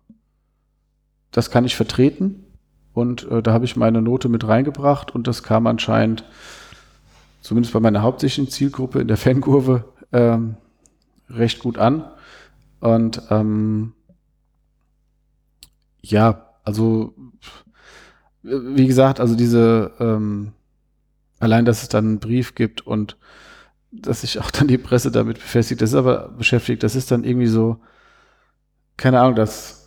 das 1.30 1.50
kann 1.50 1.64
ich 1.64 1.76
vertreten. 1.76 2.44
Und 2.92 3.30
äh, 3.30 3.42
da 3.42 3.52
habe 3.52 3.64
ich 3.64 3.76
meine 3.76 4.02
Note 4.02 4.28
mit 4.28 4.46
reingebracht 4.46 5.14
und 5.14 5.26
das 5.26 5.42
kam 5.42 5.66
anscheinend, 5.66 6.24
zumindest 7.40 7.72
bei 7.72 7.80
meiner 7.80 8.02
hauptsächlichen 8.02 8.50
Zielgruppe 8.50 9.00
in 9.00 9.08
der 9.08 9.16
Fankurve, 9.16 9.84
ähm, 10.12 10.56
recht 11.30 11.60
gut 11.60 11.78
an. 11.78 12.04
Und 12.80 13.22
ähm, 13.30 13.92
ja, 16.00 16.46
also 16.64 17.14
wie 18.42 18.86
gesagt, 18.86 19.20
also 19.20 19.34
diese 19.34 19.92
ähm, 19.98 20.52
allein, 21.38 21.64
dass 21.64 21.82
es 21.82 21.88
dann 21.88 22.04
einen 22.06 22.18
Brief 22.20 22.54
gibt 22.54 22.86
und 22.86 23.16
dass 23.90 24.20
sich 24.20 24.38
auch 24.38 24.50
dann 24.50 24.68
die 24.68 24.78
Presse 24.78 25.10
damit 25.10 25.38
befestigt, 25.38 25.80
das 25.80 25.90
ist 25.90 25.96
aber 25.96 26.28
beschäftigt, 26.28 26.82
das 26.82 26.94
ist 26.94 27.10
dann 27.10 27.24
irgendwie 27.24 27.46
so, 27.46 27.78
keine 28.96 29.20
Ahnung, 29.20 29.34
das, 29.34 29.77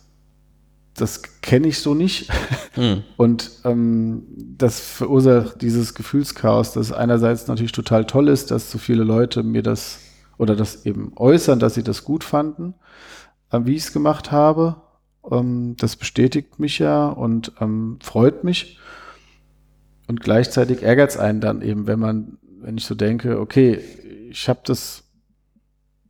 das 0.94 1.22
kenne 1.40 1.68
ich 1.68 1.78
so 1.78 1.94
nicht. 1.94 2.30
Hm. 2.74 3.02
Und 3.16 3.50
ähm, 3.64 4.24
das 4.36 4.80
verursacht 4.80 5.62
dieses 5.62 5.94
Gefühlschaos, 5.94 6.72
das 6.72 6.92
einerseits 6.92 7.46
natürlich 7.48 7.72
total 7.72 8.04
toll 8.04 8.28
ist, 8.28 8.50
dass 8.50 8.70
so 8.70 8.78
viele 8.78 9.04
Leute 9.04 9.42
mir 9.42 9.62
das 9.62 10.00
oder 10.38 10.56
das 10.56 10.86
eben 10.86 11.12
äußern, 11.16 11.58
dass 11.58 11.74
sie 11.74 11.82
das 11.82 12.04
gut 12.04 12.24
fanden, 12.24 12.74
äh, 13.50 13.60
wie 13.64 13.76
ich 13.76 13.84
es 13.84 13.92
gemacht 13.92 14.32
habe. 14.32 14.76
Ähm, 15.30 15.76
das 15.78 15.96
bestätigt 15.96 16.58
mich 16.58 16.78
ja 16.78 17.08
und 17.08 17.52
ähm, 17.60 17.98
freut 18.02 18.44
mich. 18.44 18.78
Und 20.08 20.20
gleichzeitig 20.20 20.82
ärgert 20.82 21.10
es 21.10 21.16
einen 21.16 21.40
dann 21.40 21.62
eben, 21.62 21.86
wenn 21.86 21.98
man, 21.98 22.38
wenn 22.60 22.76
ich 22.76 22.84
so 22.84 22.94
denke, 22.94 23.40
okay, 23.40 23.80
ich 24.30 24.48
habe 24.48 24.60
das, 24.64 25.04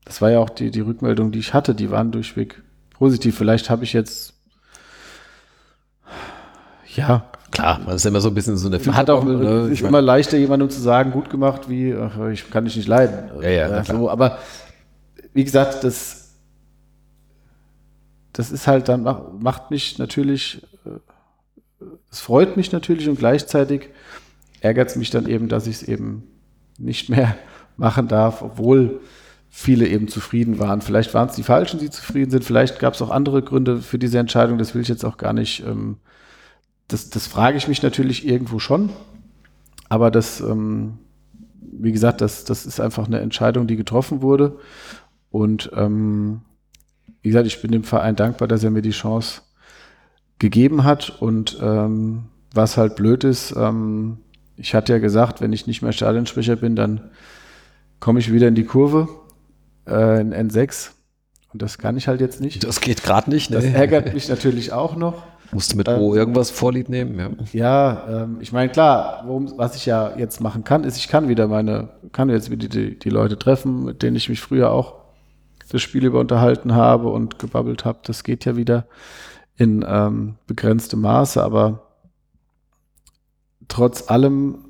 das 0.05 0.21
war 0.23 0.31
ja 0.31 0.39
auch 0.39 0.51
die, 0.51 0.71
die 0.71 0.81
Rückmeldung, 0.81 1.31
die 1.31 1.39
ich 1.39 1.55
hatte, 1.55 1.75
die 1.75 1.91
waren 1.91 2.11
durchweg 2.11 2.63
positiv. 2.91 3.37
Vielleicht 3.37 3.69
habe 3.69 3.85
ich 3.85 3.93
jetzt, 3.93 4.42
ja. 6.95 7.27
Klar, 7.51 7.81
man 7.85 7.97
ist 7.97 8.07
immer 8.07 8.21
so 8.21 8.29
ein 8.29 8.35
bisschen 8.35 8.57
so 8.57 8.69
eine 8.69 8.79
Man 8.79 8.97
hat 8.97 9.11
auch 9.11 9.25
ne? 9.25 9.69
ist 9.71 9.83
immer 9.83 10.01
leichter, 10.01 10.39
jemandem 10.39 10.71
zu 10.71 10.81
sagen, 10.81 11.11
gut 11.11 11.29
gemacht, 11.29 11.69
wie, 11.69 11.95
ach, 11.95 12.29
ich 12.31 12.49
kann 12.51 12.65
dich 12.65 12.77
nicht 12.77 12.89
leiden. 12.89 13.31
Ja, 13.43 13.51
ja, 13.51 13.69
ja 13.69 13.85
so, 13.85 14.09
aber 14.09 14.39
wie 15.35 15.45
gesagt, 15.45 15.85
das, 15.85 16.31
das 18.33 18.51
ist 18.51 18.67
halt 18.67 18.89
dann, 18.89 19.03
macht 19.39 19.71
mich 19.71 19.99
natürlich, 19.99 20.63
äh, 20.87 21.85
es 22.11 22.21
freut 22.21 22.57
mich 22.57 22.73
natürlich 22.73 23.07
und 23.07 23.19
gleichzeitig 23.19 23.91
ärgert 24.63 24.89
es 24.89 24.97
mich 24.97 25.11
dann 25.11 25.27
eben, 25.29 25.49
dass 25.49 25.67
ich 25.67 25.77
es 25.77 25.83
eben 25.83 26.23
nicht 26.79 27.11
mehr 27.11 27.37
machen 27.77 28.09
darf, 28.09 28.41
obwohl 28.41 29.01
viele 29.51 29.87
eben 29.87 30.09
zufrieden 30.09 30.59
waren. 30.59 30.81
Vielleicht 30.81 31.13
waren 31.13 31.29
es 31.29 31.35
die 31.35 31.43
Falschen, 31.43 31.79
die 31.79 31.91
zufrieden 31.91 32.31
sind. 32.31 32.45
Vielleicht 32.45 32.79
gab 32.79 32.95
es 32.95 33.03
auch 33.03 33.11
andere 33.11 33.43
Gründe 33.43 33.83
für 33.83 33.99
diese 33.99 34.19
Entscheidung. 34.19 34.57
Das 34.57 34.75
will 34.75 34.81
ich 34.81 34.89
jetzt 34.89 35.05
auch 35.05 35.19
gar 35.19 35.35
nicht. 35.35 35.63
Ähm, 35.67 35.99
das, 36.93 37.11
das 37.11 37.27
frage 37.27 37.57
ich 37.57 37.69
mich 37.69 37.83
natürlich 37.83 38.27
irgendwo 38.27 38.59
schon. 38.59 38.91
Aber 39.89 40.11
das, 40.11 40.41
ähm, 40.41 40.99
wie 41.61 41.93
gesagt, 41.93 42.21
das, 42.21 42.45
das 42.45 42.67
ist 42.67 42.81
einfach 42.81 43.07
eine 43.07 43.21
Entscheidung, 43.21 43.67
die 43.67 43.77
getroffen 43.77 44.23
wurde. 44.23 44.59
Und 45.31 45.71
ähm, 45.75 46.43
wie 47.23 47.29
gesagt, 47.29 47.47
ich 47.47 47.61
bin 47.63 47.73
dem 47.73 47.85
Verein 47.85 48.17
dankbar, 48.17 48.49
dass 48.49 48.65
er 48.65 48.71
mir 48.71 48.83
die 48.83 48.91
Chance 48.91 49.43
gegeben 50.39 50.85
hat. 50.85 51.11
Und 51.21 51.59
ähm, 51.61 52.25
was 52.53 52.77
halt 52.77 52.97
blöd 52.97 53.25
ist, 53.25 53.55
ähm, 53.57 54.19
ich 54.57 54.75
hatte 54.75 54.93
ja 54.93 54.99
gesagt, 54.99 55.41
wenn 55.41 55.53
ich 55.53 55.67
nicht 55.67 55.83
mehr 55.83 55.93
Stadionsprecher 55.93 56.57
bin, 56.57 56.77
dann 56.77 57.11
komme 58.01 58.19
ich 58.21 58.33
wieder 58.33 58.49
in 58.49 58.55
die 58.55 58.65
Kurve, 58.65 59.09
äh, 59.87 60.21
in 60.21 60.35
N6. 60.35 60.91
Und 61.53 61.63
das 61.63 61.79
kann 61.79 61.97
ich 61.97 62.09
halt 62.09 62.21
jetzt 62.21 62.41
nicht. 62.41 62.65
Das 62.65 62.81
geht 62.81 63.03
gerade 63.03 63.31
nicht. 63.31 63.51
Ne? 63.51 63.57
Das 63.57 63.65
ärgert 63.65 64.15
mich 64.15 64.29
natürlich 64.29 64.73
auch 64.73 64.97
noch. 64.97 65.23
Musst 65.53 65.73
du 65.73 65.77
mit 65.77 65.87
ähm, 65.87 66.01
O 66.01 66.15
irgendwas 66.15 66.51
Vorlieb 66.51 66.89
nehmen? 66.89 67.19
Ja, 67.53 67.53
ja 67.53 68.23
ähm, 68.23 68.39
ich 68.41 68.53
meine, 68.53 68.73
klar, 68.73 69.23
worum, 69.27 69.53
was 69.59 69.77
ich 69.77 69.85
ja 69.85 70.17
jetzt 70.17 70.41
machen 70.41 70.65
kann, 70.65 70.85
ist, 70.85 70.97
ich 70.97 71.09
kann 71.09 71.29
wieder 71.29 71.47
meine, 71.47 71.91
kann 72.13 72.31
jetzt 72.31 72.51
wieder 72.51 72.69
die, 72.69 72.99
die 72.99 73.11
Leute 73.11 73.39
treffen, 73.39 73.85
mit 73.85 74.03
denen 74.03 74.17
ich 74.17 74.29
mich 74.29 74.41
früher 74.41 74.73
auch 74.73 75.03
das 75.69 75.83
Spiel 75.83 76.05
über 76.05 76.21
unterhalten 76.21 76.75
habe 76.75 77.09
und 77.09 77.39
gebabbelt 77.39 77.85
habe. 77.85 78.01
Das 78.05 78.25
geht 78.25 78.45
ja 78.47 78.57
wieder 78.57 78.87
in 79.57 79.85
ähm, 79.87 80.37
begrenztem 80.47 81.01
Maße, 81.03 81.43
aber 81.43 81.89
trotz 83.69 84.11
allem 84.11 84.65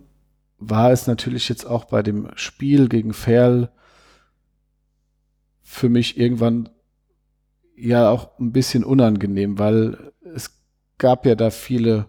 war 0.59 0.91
es 0.91 1.07
natürlich 1.07 1.49
jetzt 1.49 1.64
auch 1.64 1.85
bei 1.85 2.03
dem 2.03 2.28
Spiel 2.35 2.89
gegen 2.89 3.12
Ferl 3.12 3.70
für 5.62 5.89
mich 5.89 6.18
irgendwann 6.18 6.68
ja 7.76 8.11
auch 8.11 8.39
ein 8.39 8.53
bisschen 8.53 8.85
unangenehm, 8.85 9.59
weil 9.59 10.12
es 10.35 10.61
gab 11.03 11.26
ja 11.26 11.34
da 11.34 11.50
viele 11.50 12.07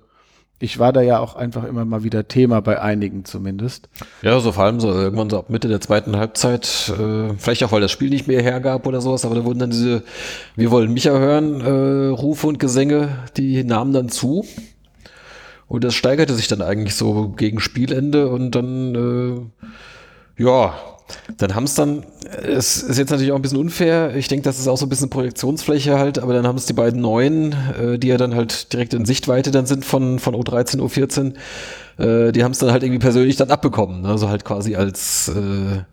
ich 0.63 0.79
war 0.79 0.93
da 0.93 1.01
ja 1.01 1.19
auch 1.19 1.35
einfach 1.35 1.65
immer 1.65 1.83
mal 1.83 2.05
wieder 2.05 2.29
Thema 2.29 2.61
bei 2.61 2.81
einigen 2.81 3.25
zumindest. 3.25 3.89
Ja, 4.21 4.39
so 4.39 4.53
vor 4.53 4.63
allem 4.63 4.79
so 4.79 4.93
irgendwann 4.93 5.29
so 5.29 5.37
ab 5.37 5.49
Mitte 5.49 5.67
der 5.67 5.81
zweiten 5.81 6.15
Halbzeit, 6.15 6.89
äh, 6.97 7.33
vielleicht 7.37 7.65
auch 7.65 7.73
weil 7.73 7.81
das 7.81 7.91
Spiel 7.91 8.09
nicht 8.09 8.29
mehr 8.29 8.41
hergab 8.41 8.87
oder 8.87 9.01
sowas, 9.01 9.25
aber 9.25 9.35
da 9.35 9.43
wurden 9.43 9.59
dann 9.59 9.71
diese 9.71 10.03
Wir 10.55 10.71
wollen 10.71 10.93
Micha 10.93 11.11
hören, 11.11 11.59
äh, 11.59 12.07
Rufe 12.11 12.47
und 12.47 12.59
Gesänge, 12.59 13.09
die 13.35 13.65
nahmen 13.65 13.91
dann 13.91 14.07
zu. 14.07 14.45
Und 15.67 15.83
das 15.83 15.95
steigerte 15.95 16.33
sich 16.33 16.47
dann 16.47 16.61
eigentlich 16.61 16.95
so 16.95 17.27
gegen 17.29 17.59
Spielende 17.59 18.29
und 18.29 18.51
dann, 18.51 19.51
äh, 20.37 20.41
ja, 20.41 20.75
dann 21.37 21.55
haben 21.55 21.65
es 21.65 21.75
dann, 21.75 22.05
es 22.43 22.81
ist 22.81 22.97
jetzt 22.97 23.09
natürlich 23.09 23.31
auch 23.31 23.37
ein 23.37 23.41
bisschen 23.41 23.57
unfair, 23.59 24.15
ich 24.15 24.27
denke, 24.27 24.43
das 24.43 24.59
ist 24.59 24.67
auch 24.67 24.77
so 24.77 24.85
ein 24.85 24.89
bisschen 24.89 25.09
Projektionsfläche 25.09 25.97
halt, 25.97 26.19
aber 26.19 26.33
dann 26.33 26.47
haben 26.47 26.57
es 26.57 26.65
die 26.65 26.73
beiden 26.73 27.01
Neuen, 27.01 27.55
äh, 27.79 27.99
die 27.99 28.07
ja 28.07 28.17
dann 28.17 28.35
halt 28.35 28.73
direkt 28.73 28.93
in 28.93 29.05
Sichtweite 29.05 29.51
dann 29.51 29.65
sind 29.65 29.85
von, 29.85 30.19
von 30.19 30.35
O13, 30.35 30.79
O14, 30.79 31.33
äh, 31.97 32.31
die 32.31 32.43
haben 32.43 32.51
es 32.51 32.59
dann 32.59 32.71
halt 32.71 32.83
irgendwie 32.83 32.99
persönlich 32.99 33.35
dann 33.35 33.51
abbekommen, 33.51 34.01
ne? 34.01 34.09
also 34.09 34.29
halt 34.29 34.45
quasi 34.45 34.75
als, 34.75 35.29
äh, 35.29 35.83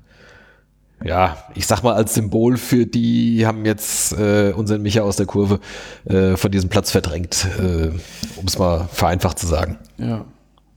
ja, 1.03 1.39
ich 1.55 1.67
sag 1.67 1.83
mal 1.83 1.95
als 1.95 2.15
Symbol 2.15 2.57
für 2.57 2.87
die 2.87 3.47
haben 3.47 3.65
jetzt 3.65 4.13
äh, 4.13 4.53
unseren 4.55 4.83
Micha 4.83 5.01
aus 5.03 5.17
der 5.17 5.27
Kurve 5.27 5.61
äh, 6.05 6.37
von 6.37 6.51
diesem 6.51 6.69
Platz 6.69 6.91
verdrängt, 6.91 7.47
äh, 7.59 7.89
um 8.37 8.47
es 8.47 8.59
mal 8.59 8.89
vereinfacht 8.93 9.39
zu 9.39 9.47
sagen. 9.47 9.79
Ja. 9.97 10.27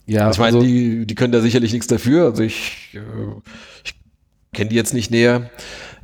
Ja, 0.06 0.28
also 0.28 0.32
ich 0.32 0.40
meine, 0.40 0.58
also, 0.58 0.68
die, 0.68 1.06
die 1.06 1.16
können 1.16 1.32
da 1.32 1.40
sicherlich 1.40 1.72
nichts 1.72 1.88
dafür. 1.88 2.26
Also 2.26 2.44
ich, 2.44 2.90
äh, 2.94 3.00
ich 3.84 3.96
kenne 4.54 4.70
die 4.70 4.76
jetzt 4.76 4.94
nicht 4.94 5.12
näher, 5.12 5.50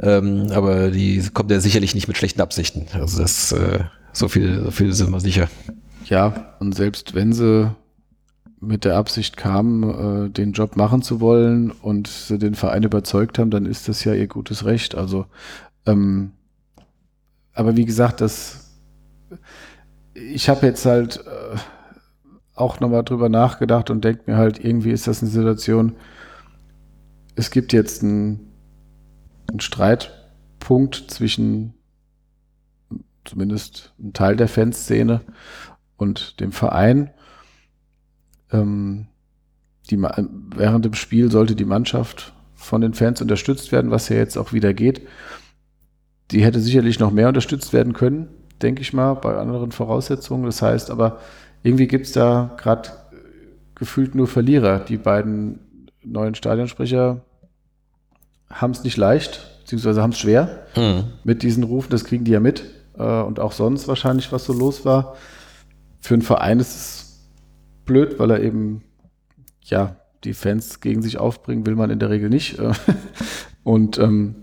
ähm, 0.02 0.48
aber 0.52 0.92
die 0.92 1.24
kommt 1.34 1.52
ja 1.52 1.60
sicherlich 1.60 1.96
nicht 1.96 2.08
mit 2.08 2.18
schlechten 2.18 2.42
Absichten. 2.42 2.88
Also 2.94 3.22
das 3.22 3.52
äh, 3.52 3.80
so 4.14 4.28
viel, 4.28 4.64
so 4.64 4.72
viel 4.72 4.94
sind 4.94 5.12
wir 5.12 5.20
sicher. 5.20 5.50
Ja, 6.06 6.56
und 6.60 6.76
selbst 6.76 7.14
wenn 7.14 7.34
sie 7.34 7.72
mit 8.62 8.84
der 8.84 8.98
Absicht 8.98 9.38
kamen, 9.38 10.28
äh, 10.28 10.30
den 10.30 10.52
Job 10.52 10.76
machen 10.76 11.02
zu 11.02 11.22
wollen 11.22 11.72
und 11.72 12.08
sie 12.08 12.38
den 12.38 12.56
Verein 12.56 12.84
überzeugt 12.84 13.40
haben, 13.40 13.52
dann 13.52 13.66
ist 13.66 13.88
das 13.88 14.04
ja 14.04 14.14
ihr 14.14 14.28
gutes 14.28 14.66
Recht. 14.66 14.96
Also, 14.96 15.26
ähm, 15.86 16.32
aber 17.54 17.78
wie 17.78 17.86
gesagt, 17.86 18.22
das, 18.22 18.72
ich 20.14 20.50
habe 20.50 20.66
jetzt 20.66 20.86
halt 20.86 21.18
äh, 21.26 21.58
auch 22.56 22.80
nochmal 22.80 23.04
drüber 23.04 23.30
nachgedacht 23.30 23.90
und 23.90 24.04
denke 24.04 24.24
mir 24.26 24.38
halt, 24.38 24.64
irgendwie 24.64 24.92
ist 24.92 25.08
das 25.08 25.22
eine 25.22 25.32
Situation, 25.32 25.96
es 27.40 27.52
gibt 27.52 27.72
jetzt 27.72 28.04
einen, 28.04 28.52
einen 29.50 29.62
Streitpunkt 29.62 31.06
zwischen 31.08 31.74
zumindest 33.24 33.94
einem 33.98 34.12
Teil 34.12 34.36
der 34.36 34.50
Fanszene 34.50 35.22
und 35.96 36.42
dem 36.42 36.52
Verein. 36.52 37.12
Ähm, 38.52 39.08
die, 39.90 39.98
während 40.02 40.84
dem 40.84 40.94
Spiel 40.94 41.32
sollte 41.32 41.56
die 41.56 41.66
Mannschaft 41.66 42.34
von 42.56 42.82
den 42.82 42.94
Fans 42.94 43.22
unterstützt 43.22 43.72
werden, 43.72 43.90
was 43.90 44.10
ja 44.10 44.18
jetzt 44.18 44.38
auch 44.38 44.52
wieder 44.52 44.74
geht. 44.74 45.08
die 46.32 46.44
hätte 46.44 46.60
sicherlich 46.60 47.00
noch 47.00 47.10
mehr 47.10 47.30
unterstützt 47.30 47.72
werden 47.72 47.94
können, 47.94 48.28
denke 48.62 48.82
ich 48.82 48.92
mal, 48.92 49.14
bei 49.14 49.36
anderen 49.36 49.72
Voraussetzungen. 49.72 50.44
Das 50.44 50.62
heißt 50.62 50.92
aber, 50.92 51.22
irgendwie 51.64 51.88
gibt 51.88 52.06
es 52.06 52.12
da 52.12 52.54
gerade 52.58 52.90
gefühlt 53.76 54.14
nur 54.14 54.28
Verlierer. 54.28 54.80
Die 54.80 54.98
beiden 54.98 55.88
neuen 56.04 56.36
Stadionsprecher 56.36 57.24
haben 58.50 58.72
es 58.72 58.84
nicht 58.84 58.98
leicht, 58.98 59.60
beziehungsweise 59.62 60.02
haben 60.02 60.12
es 60.12 60.20
schwer 60.20 60.66
mhm. 60.76 61.06
mit 61.24 61.44
diesen 61.44 61.64
Rufen. 61.64 61.90
Das 61.92 62.04
kriegen 62.04 62.26
die 62.26 62.32
ja 62.32 62.40
mit. 62.40 62.64
Äh, 62.98 63.22
und 63.22 63.40
auch 63.40 63.52
sonst 63.52 63.88
wahrscheinlich, 63.88 64.32
was 64.32 64.46
so 64.46 64.54
los 64.54 64.86
war. 64.86 65.16
Für 66.02 66.14
einen 66.16 66.24
Verein 66.24 66.60
ist 66.60 66.76
es 66.76 67.30
blöd, 67.86 68.20
weil 68.20 68.32
er 68.32 68.42
eben, 68.42 68.84
ja, 69.64 69.96
die 70.24 70.34
Fans 70.34 70.82
gegen 70.82 71.02
sich 71.02 71.18
aufbringen, 71.18 71.66
will 71.66 71.76
man 71.76 71.90
in 71.90 72.00
der 72.00 72.10
Regel 72.10 72.30
nicht. 72.30 72.58
und 73.64 73.98
ähm, 73.98 74.36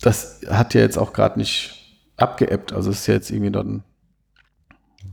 das 0.00 0.40
hat 0.48 0.74
ja 0.74 0.80
jetzt 0.80 0.98
auch 0.98 1.12
gerade 1.12 1.38
nicht 1.38 2.00
abgeebbt. 2.16 2.72
Also 2.72 2.90
es 2.90 3.00
ist 3.00 3.06
ja 3.06 3.14
jetzt 3.14 3.30
irgendwie 3.30 3.52
dann. 3.52 3.82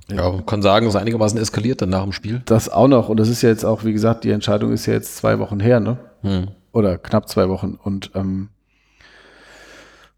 Ja, 0.10 0.30
man 0.30 0.46
kann 0.46 0.62
sagen, 0.62 0.86
es 0.86 0.96
ist 0.96 1.00
einigermaßen 1.00 1.40
eskaliert 1.40 1.82
dann 1.82 1.90
nach 1.90 2.04
dem 2.04 2.12
Spiel. 2.12 2.42
Das 2.46 2.70
auch 2.70 2.88
noch. 2.88 3.10
Und 3.10 3.18
das 3.18 3.30
ist 3.30 3.42
ja 3.42 3.50
jetzt 3.50 3.66
auch, 3.66 3.84
wie 3.84 3.94
gesagt, 3.94 4.24
die 4.26 4.32
Entscheidung 4.32 4.72
ist 4.72 4.86
ja 4.86 4.94
jetzt 4.94 5.16
zwei 5.16 5.40
Wochen 5.40 5.60
her, 5.60 5.80
ne? 5.80 5.98
Hm. 6.22 6.48
Oder 6.74 6.98
knapp 6.98 7.30
zwei 7.30 7.48
Wochen. 7.48 7.76
Und 7.82 8.12
ähm, 8.16 8.50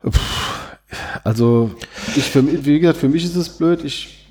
pff, 0.03 0.77
also 1.23 1.71
ich 2.15 2.23
für, 2.23 2.65
wie 2.65 2.79
gesagt, 2.79 2.97
für 2.97 3.09
mich 3.09 3.25
ist 3.25 3.35
es 3.35 3.57
blöd. 3.57 3.83
Ich 3.83 4.27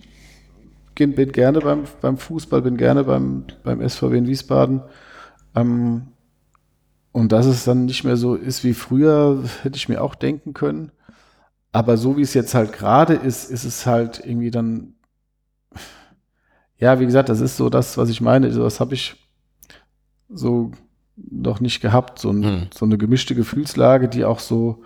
bin 0.95 1.15
gerne 1.33 1.61
beim, 1.61 1.85
beim 2.01 2.17
Fußball, 2.17 2.63
bin 2.63 2.77
gerne 2.77 3.05
beim, 3.05 3.45
beim 3.63 3.87
SVW 3.87 4.19
in 4.19 4.27
Wiesbaden. 4.27 4.83
Ähm, 5.55 6.09
und 7.13 7.31
dass 7.31 7.47
es 7.47 7.65
dann 7.65 7.85
nicht 7.85 8.05
mehr 8.05 8.17
so 8.17 8.35
ist 8.35 8.65
wie 8.65 8.75
früher, 8.75 9.45
hätte 9.63 9.77
ich 9.77 9.89
mir 9.89 10.03
auch 10.03 10.15
denken 10.15 10.55
können. 10.55 10.91
Aber 11.73 11.97
so 11.97 12.17
wie 12.17 12.23
es 12.23 12.35
jetzt 12.35 12.55
halt 12.55 12.73
gerade 12.73 13.15
ist, 13.15 13.51
ist 13.51 13.65
es 13.65 13.85
halt 13.85 14.23
irgendwie 14.25 14.51
dann, 14.51 14.95
ja, 16.79 16.99
wie 17.01 17.05
gesagt, 17.05 17.29
das 17.29 17.41
ist 17.41 17.57
so 17.57 17.69
das, 17.69 17.99
was 17.99 18.09
ich 18.09 18.21
meine. 18.21 18.51
Das 18.51 18.81
habe 18.81 18.95
ich 18.95 19.17
so 20.29 20.73
noch 21.17 21.61
nicht 21.61 21.81
gehabt. 21.81 22.19
So, 22.19 22.31
ein, 22.31 22.45
hm. 22.45 22.67
so, 22.73 22.85
eine 22.85 22.99
gemischte 22.99 23.35
Gefühlslage, 23.35 24.09
die 24.09 24.25
auch 24.25 24.41
so, 24.41 24.83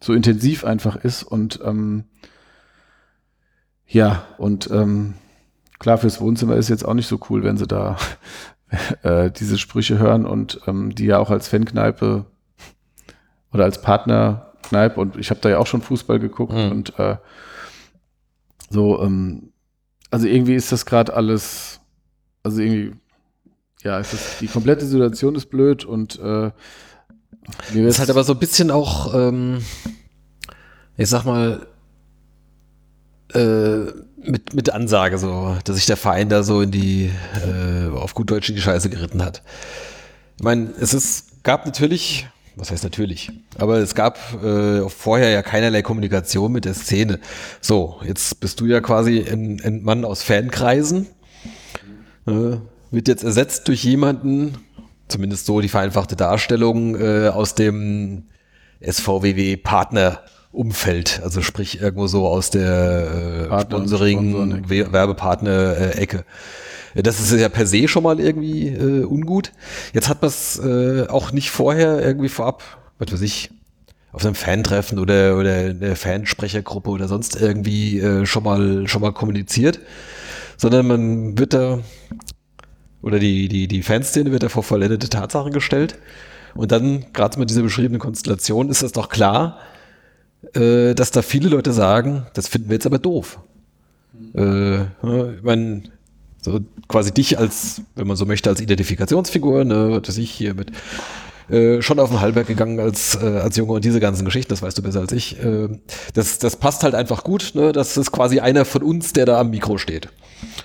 so 0.00 0.12
intensiv 0.12 0.64
einfach 0.64 0.96
ist. 0.96 1.22
Und 1.22 1.60
ähm, 1.64 2.04
ja, 3.86 4.24
und 4.38 4.70
ähm, 4.70 5.14
klar, 5.78 5.98
fürs 5.98 6.20
Wohnzimmer 6.20 6.56
ist 6.56 6.68
jetzt 6.68 6.84
auch 6.84 6.94
nicht 6.94 7.08
so 7.08 7.18
cool, 7.30 7.42
wenn 7.42 7.56
sie 7.56 7.66
da 7.66 7.96
äh, 9.02 9.30
diese 9.30 9.58
Sprüche 9.58 9.98
hören 9.98 10.26
und 10.26 10.60
ähm, 10.66 10.94
die 10.94 11.06
ja 11.06 11.18
auch 11.18 11.30
als 11.30 11.48
Fankneipe 11.48 12.26
oder 13.52 13.64
als 13.64 13.80
Partnerkneipe 13.80 15.00
und 15.00 15.16
ich 15.16 15.30
habe 15.30 15.40
da 15.40 15.48
ja 15.48 15.58
auch 15.58 15.66
schon 15.66 15.80
Fußball 15.80 16.18
geguckt 16.18 16.52
mhm. 16.52 16.70
und 16.70 16.98
äh, 16.98 17.16
so, 18.70 19.02
ähm, 19.02 19.52
also 20.10 20.26
irgendwie 20.26 20.54
ist 20.54 20.72
das 20.72 20.86
gerade 20.86 21.14
alles, 21.14 21.80
also 22.42 22.60
irgendwie, 22.60 22.94
ja, 23.82 23.98
ist 23.98 24.12
das, 24.12 24.38
die 24.40 24.48
komplette 24.48 24.86
Situation 24.86 25.34
ist 25.34 25.46
blöd 25.46 25.84
und 25.84 26.18
äh, 26.18 26.50
mir 27.72 27.88
ist 27.88 27.98
halt 27.98 28.10
aber 28.10 28.24
so 28.24 28.34
ein 28.34 28.38
bisschen 28.38 28.70
auch, 28.70 29.14
ähm, 29.14 29.62
ich 30.96 31.08
sag 31.08 31.24
mal, 31.24 31.66
äh, 33.34 33.92
mit, 34.16 34.54
mit 34.54 34.70
Ansage, 34.70 35.18
so, 35.18 35.56
dass 35.64 35.76
sich 35.76 35.86
der 35.86 35.96
Verein 35.96 36.28
da 36.28 36.42
so 36.42 36.60
in 36.60 36.70
die, 36.70 37.10
äh, 37.46 37.88
auf 37.94 38.14
gut 38.14 38.30
Deutsch 38.30 38.48
in 38.48 38.56
die 38.56 38.62
Scheiße 38.62 38.90
geritten 38.90 39.24
hat. 39.24 39.42
Ich 40.36 40.42
meine, 40.42 40.70
es 40.80 40.92
ist, 40.92 41.44
gab 41.44 41.66
natürlich, 41.66 42.28
was 42.56 42.70
heißt 42.70 42.84
natürlich, 42.84 43.30
aber 43.58 43.78
es 43.78 43.94
gab 43.94 44.18
äh, 44.42 44.88
vorher 44.88 45.30
ja 45.30 45.42
keinerlei 45.42 45.82
Kommunikation 45.82 46.52
mit 46.52 46.64
der 46.64 46.74
Szene. 46.74 47.20
So, 47.60 48.00
jetzt 48.04 48.40
bist 48.40 48.60
du 48.60 48.66
ja 48.66 48.80
quasi 48.80 49.20
ein, 49.20 49.60
ein 49.64 49.82
Mann 49.82 50.04
aus 50.04 50.22
Fankreisen, 50.22 51.06
äh, 52.26 52.56
wird 52.90 53.08
jetzt 53.08 53.24
ersetzt 53.24 53.68
durch 53.68 53.84
jemanden, 53.84 54.58
zumindest 55.08 55.46
so 55.46 55.60
die 55.60 55.68
vereinfachte 55.68 56.16
Darstellung, 56.16 56.96
äh, 56.96 57.28
aus 57.28 57.54
dem 57.54 58.24
SVWW-Partner 58.80 60.20
Umfeld, 60.50 61.20
also 61.22 61.42
sprich 61.42 61.80
irgendwo 61.80 62.06
so 62.06 62.26
aus 62.26 62.50
der 62.50 63.48
äh, 63.50 63.60
Sponsoring, 63.62 64.68
Werbepartner-Ecke. 64.68 66.24
Das 66.94 67.20
ist 67.20 67.38
ja 67.38 67.48
per 67.50 67.66
se 67.66 67.86
schon 67.86 68.02
mal 68.02 68.18
irgendwie 68.18 68.68
äh, 68.68 69.04
ungut. 69.04 69.52
Jetzt 69.92 70.08
hat 70.08 70.22
man 70.22 70.30
es 70.30 70.58
äh, 70.58 71.06
auch 71.08 71.32
nicht 71.32 71.50
vorher 71.50 72.00
irgendwie 72.02 72.30
vorab, 72.30 72.62
was 72.98 73.12
weiß 73.12 73.20
ich, 73.20 73.50
auf 74.10 74.24
einem 74.24 74.34
Fan-Treffen 74.34 74.98
oder, 74.98 75.36
oder 75.36 75.54
eine 75.54 75.94
Fansprechergruppe 75.94 76.90
oder 76.90 77.08
sonst 77.08 77.40
irgendwie 77.40 78.00
äh, 78.00 78.24
schon 78.24 78.42
mal 78.42 78.88
schon 78.88 79.02
mal 79.02 79.12
kommuniziert, 79.12 79.80
sondern 80.56 80.86
man 80.86 81.38
wird 81.38 81.52
da 81.52 81.80
oder 83.02 83.18
die, 83.18 83.48
die, 83.48 83.68
die 83.68 83.82
Fanszene 83.82 84.32
wird 84.32 84.42
da 84.42 84.48
vor 84.48 84.62
vollendete 84.62 85.08
Tatsachen 85.08 85.52
gestellt. 85.52 85.98
Und 86.54 86.72
dann, 86.72 87.06
gerade 87.12 87.38
mit 87.38 87.50
dieser 87.50 87.62
beschriebenen 87.62 88.00
Konstellation, 88.00 88.70
ist 88.70 88.82
das 88.82 88.92
doch 88.92 89.08
klar, 89.08 89.58
äh, 90.54 90.94
dass 90.94 91.10
da 91.10 91.22
viele 91.22 91.48
Leute 91.48 91.72
sagen, 91.72 92.26
das 92.34 92.48
finden 92.48 92.68
wir 92.68 92.74
jetzt 92.74 92.86
aber 92.86 92.98
doof. 92.98 93.38
Äh, 94.34 94.82
ich 94.82 95.42
meine, 95.42 95.84
so 96.40 96.60
quasi 96.88 97.12
dich 97.12 97.38
als, 97.38 97.82
wenn 97.94 98.06
man 98.06 98.16
so 98.16 98.26
möchte, 98.26 98.50
als 98.50 98.60
Identifikationsfigur, 98.60 99.64
ne, 99.64 100.00
dass 100.00 100.18
ich 100.18 100.30
hier 100.30 100.54
mit 100.54 100.72
äh, 101.50 101.80
schon 101.82 101.98
auf 101.98 102.10
den 102.10 102.20
Hallberg 102.20 102.46
gegangen 102.46 102.78
als, 102.80 103.16
äh, 103.16 103.26
als 103.26 103.56
Junge 103.56 103.72
und 103.72 103.84
diese 103.84 104.00
ganzen 104.00 104.24
Geschichten, 104.24 104.50
das 104.50 104.62
weißt 104.62 104.76
du 104.78 104.82
besser 104.82 105.00
als 105.00 105.12
ich. 105.12 105.42
Äh, 105.42 105.68
das, 106.14 106.38
das 106.38 106.56
passt 106.56 106.82
halt 106.82 106.94
einfach 106.94 107.24
gut, 107.24 107.52
ne? 107.54 107.72
Das 107.72 107.96
ist 107.96 108.12
quasi 108.12 108.40
einer 108.40 108.64
von 108.64 108.82
uns, 108.82 109.12
der 109.12 109.26
da 109.26 109.40
am 109.40 109.50
Mikro 109.50 109.78
steht. 109.78 110.08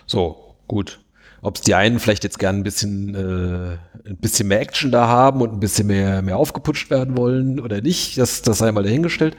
So, 0.05 0.55
gut. 0.67 0.99
Ob 1.43 1.57
es 1.57 1.61
die 1.61 1.75
einen 1.75 1.99
vielleicht 1.99 2.23
jetzt 2.23 2.39
gern 2.39 2.57
ein 2.57 2.63
bisschen, 2.63 3.13
äh, 3.15 3.77
ein 4.09 4.17
bisschen 4.17 4.47
mehr 4.47 4.61
Action 4.61 4.91
da 4.91 5.07
haben 5.07 5.41
und 5.41 5.51
ein 5.51 5.59
bisschen 5.59 5.87
mehr, 5.87 6.21
mehr 6.21 6.37
aufgeputscht 6.37 6.89
werden 6.89 7.17
wollen 7.17 7.59
oder 7.59 7.81
nicht, 7.81 8.17
das, 8.17 8.41
das 8.41 8.59
sei 8.59 8.71
mal 8.71 8.83
dahingestellt. 8.83 9.35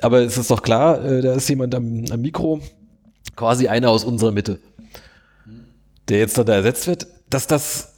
Aber 0.00 0.20
es 0.20 0.38
ist 0.38 0.50
doch 0.52 0.62
klar, 0.62 1.04
äh, 1.04 1.22
da 1.22 1.34
ist 1.34 1.48
jemand 1.48 1.74
am, 1.74 2.04
am 2.10 2.20
Mikro, 2.20 2.60
quasi 3.34 3.66
einer 3.66 3.90
aus 3.90 4.04
unserer 4.04 4.30
Mitte, 4.30 4.60
der 6.08 6.18
jetzt 6.18 6.38
da 6.38 6.44
ersetzt 6.44 6.86
wird, 6.86 7.08
dass 7.28 7.48
das 7.48 7.92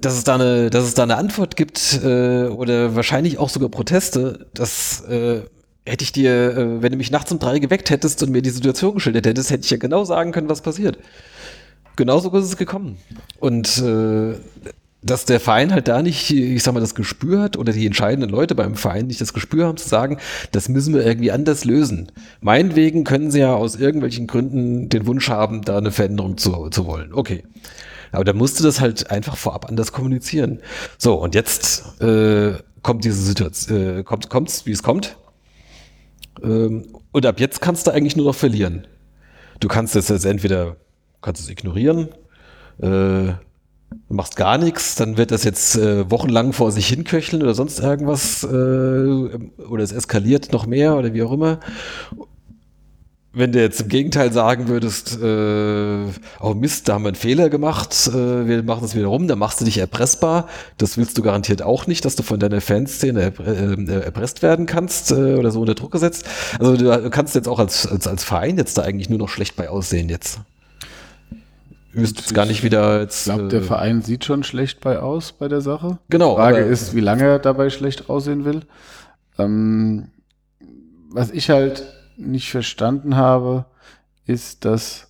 dass 0.00 0.14
es 0.14 0.24
da 0.24 0.34
eine, 0.34 0.68
dass 0.70 0.84
es 0.84 0.94
da 0.94 1.04
eine 1.04 1.16
Antwort 1.16 1.56
gibt 1.56 2.00
äh, 2.02 2.46
oder 2.46 2.96
wahrscheinlich 2.96 3.38
auch 3.38 3.48
sogar 3.48 3.68
Proteste, 3.68 4.48
das 4.52 5.02
äh, 5.02 5.42
hätte 5.84 6.04
ich 6.04 6.12
dir, 6.12 6.56
äh, 6.56 6.82
wenn 6.82 6.92
du 6.92 6.98
mich 6.98 7.10
nachts 7.10 7.32
um 7.32 7.38
drei 7.38 7.58
geweckt 7.58 7.90
hättest 7.90 8.22
und 8.22 8.30
mir 8.30 8.42
die 8.42 8.50
Situation 8.50 8.94
geschildert 8.94 9.26
hättest, 9.26 9.50
hätte 9.50 9.64
ich 9.64 9.70
ja 9.70 9.76
genau 9.76 10.04
sagen 10.04 10.32
können, 10.32 10.48
was 10.48 10.62
passiert. 10.62 10.98
Genauso 11.96 12.34
ist 12.36 12.44
es 12.44 12.56
gekommen. 12.56 12.96
Und 13.38 13.78
äh, 13.78 14.34
dass 15.02 15.24
der 15.24 15.40
Verein 15.40 15.72
halt 15.72 15.88
da 15.88 16.00
nicht, 16.00 16.30
ich 16.30 16.62
sag 16.62 16.74
mal, 16.74 16.80
das 16.80 16.94
Gespür 16.94 17.42
hat 17.42 17.56
oder 17.56 17.72
die 17.72 17.86
entscheidenden 17.86 18.30
Leute 18.30 18.54
beim 18.54 18.76
Verein 18.76 19.08
nicht 19.08 19.20
das 19.20 19.34
Gespür 19.34 19.66
haben 19.66 19.76
zu 19.76 19.88
sagen, 19.88 20.18
das 20.52 20.68
müssen 20.68 20.94
wir 20.94 21.04
irgendwie 21.04 21.32
anders 21.32 21.64
lösen. 21.64 22.12
Meinetwegen 22.40 23.02
können 23.02 23.30
sie 23.30 23.40
ja 23.40 23.52
aus 23.52 23.74
irgendwelchen 23.74 24.28
Gründen 24.28 24.88
den 24.88 25.06
Wunsch 25.06 25.28
haben, 25.28 25.62
da 25.62 25.78
eine 25.78 25.90
Veränderung 25.90 26.38
zu, 26.38 26.68
zu 26.70 26.86
wollen. 26.86 27.12
Okay. 27.12 27.42
Aber 28.12 28.24
da 28.24 28.32
musste 28.32 28.62
das 28.62 28.80
halt 28.80 29.10
einfach 29.10 29.36
vorab 29.36 29.68
anders 29.68 29.90
kommunizieren. 29.90 30.60
So, 30.98 31.14
und 31.14 31.34
jetzt 31.34 32.00
äh, 32.00 32.52
kommt 32.82 33.04
diese 33.04 33.22
Situation, 33.22 33.98
äh, 33.98 34.02
kommt, 34.04 34.28
kommt's, 34.28 34.66
wie 34.66 34.72
es 34.72 34.82
kommt. 34.82 35.16
Ähm, 36.42 36.88
und 37.12 37.26
ab 37.26 37.40
jetzt 37.40 37.60
kannst 37.60 37.86
du 37.86 37.90
eigentlich 37.90 38.16
nur 38.16 38.26
noch 38.26 38.34
verlieren. 38.34 38.86
Du 39.60 39.68
kannst 39.68 39.96
es 39.96 40.08
jetzt 40.08 40.24
entweder 40.24 40.76
kannst 41.20 41.42
es 41.42 41.48
ignorieren, 41.48 42.08
äh, 42.80 43.32
machst 44.08 44.36
gar 44.36 44.58
nichts, 44.58 44.96
dann 44.96 45.16
wird 45.16 45.30
das 45.30 45.44
jetzt 45.44 45.76
äh, 45.76 46.10
wochenlang 46.10 46.52
vor 46.52 46.72
sich 46.72 46.88
hinköcheln 46.88 47.42
oder 47.42 47.54
sonst 47.54 47.80
irgendwas 47.80 48.42
äh, 48.42 48.46
oder 48.46 49.82
es 49.82 49.92
eskaliert 49.92 50.52
noch 50.52 50.66
mehr 50.66 50.96
oder 50.96 51.14
wie 51.14 51.22
auch 51.22 51.32
immer 51.32 51.60
wenn 53.34 53.52
du 53.52 53.60
jetzt 53.60 53.80
im 53.80 53.88
Gegenteil 53.88 54.32
sagen 54.32 54.68
würdest, 54.68 55.18
äh, 55.20 56.04
oh 56.40 56.54
Mist, 56.54 56.88
da 56.88 56.94
haben 56.94 57.04
wir 57.04 57.08
einen 57.08 57.16
Fehler 57.16 57.48
gemacht, 57.48 58.08
äh, 58.08 58.46
wir 58.46 58.62
machen 58.62 58.84
es 58.84 58.94
wieder 58.94 59.06
rum, 59.06 59.26
dann 59.26 59.38
machst 59.38 59.60
du 59.60 59.64
dich 59.64 59.78
erpressbar. 59.78 60.48
Das 60.76 60.98
willst 60.98 61.16
du 61.16 61.22
garantiert 61.22 61.62
auch 61.62 61.86
nicht, 61.86 62.04
dass 62.04 62.14
du 62.14 62.22
von 62.22 62.38
deiner 62.38 62.60
Fanszene 62.60 63.32
äh, 63.44 63.92
erpresst 64.04 64.42
werden 64.42 64.66
kannst 64.66 65.12
äh, 65.12 65.34
oder 65.34 65.50
so 65.50 65.60
unter 65.60 65.74
Druck 65.74 65.92
gesetzt. 65.92 66.26
Also 66.58 66.76
du 66.76 67.10
kannst 67.10 67.34
jetzt 67.34 67.48
auch 67.48 67.58
als, 67.58 67.86
als, 67.86 68.06
als 68.06 68.22
Verein 68.22 68.58
jetzt 68.58 68.76
da 68.76 68.82
eigentlich 68.82 69.08
nur 69.08 69.18
noch 69.18 69.30
schlecht 69.30 69.56
bei 69.56 69.70
aussehen 69.70 70.10
jetzt. 70.10 70.40
Du 71.94 72.00
wirst 72.00 72.18
jetzt 72.18 72.34
gar 72.34 72.46
nicht 72.46 72.62
wieder 72.62 73.00
jetzt. 73.00 73.26
Ich 73.26 73.34
glaube, 73.34 73.48
der 73.48 73.60
äh, 73.60 73.64
Verein 73.64 74.02
sieht 74.02 74.24
schon 74.24 74.42
schlecht 74.44 74.80
bei 74.80 74.98
aus 74.98 75.32
bei 75.32 75.48
der 75.48 75.62
Sache. 75.62 75.98
Genau. 76.10 76.30
Die 76.30 76.36
Frage 76.36 76.58
ist, 76.58 76.94
wie 76.94 77.00
lange 77.00 77.24
er 77.24 77.38
dabei 77.38 77.70
schlecht 77.70 78.10
aussehen 78.10 78.44
will. 78.44 78.60
Ähm, 79.38 80.08
was 81.10 81.30
ich 81.30 81.50
halt 81.50 81.84
nicht 82.30 82.50
verstanden 82.50 83.16
habe, 83.16 83.66
ist, 84.26 84.64
dass 84.64 85.08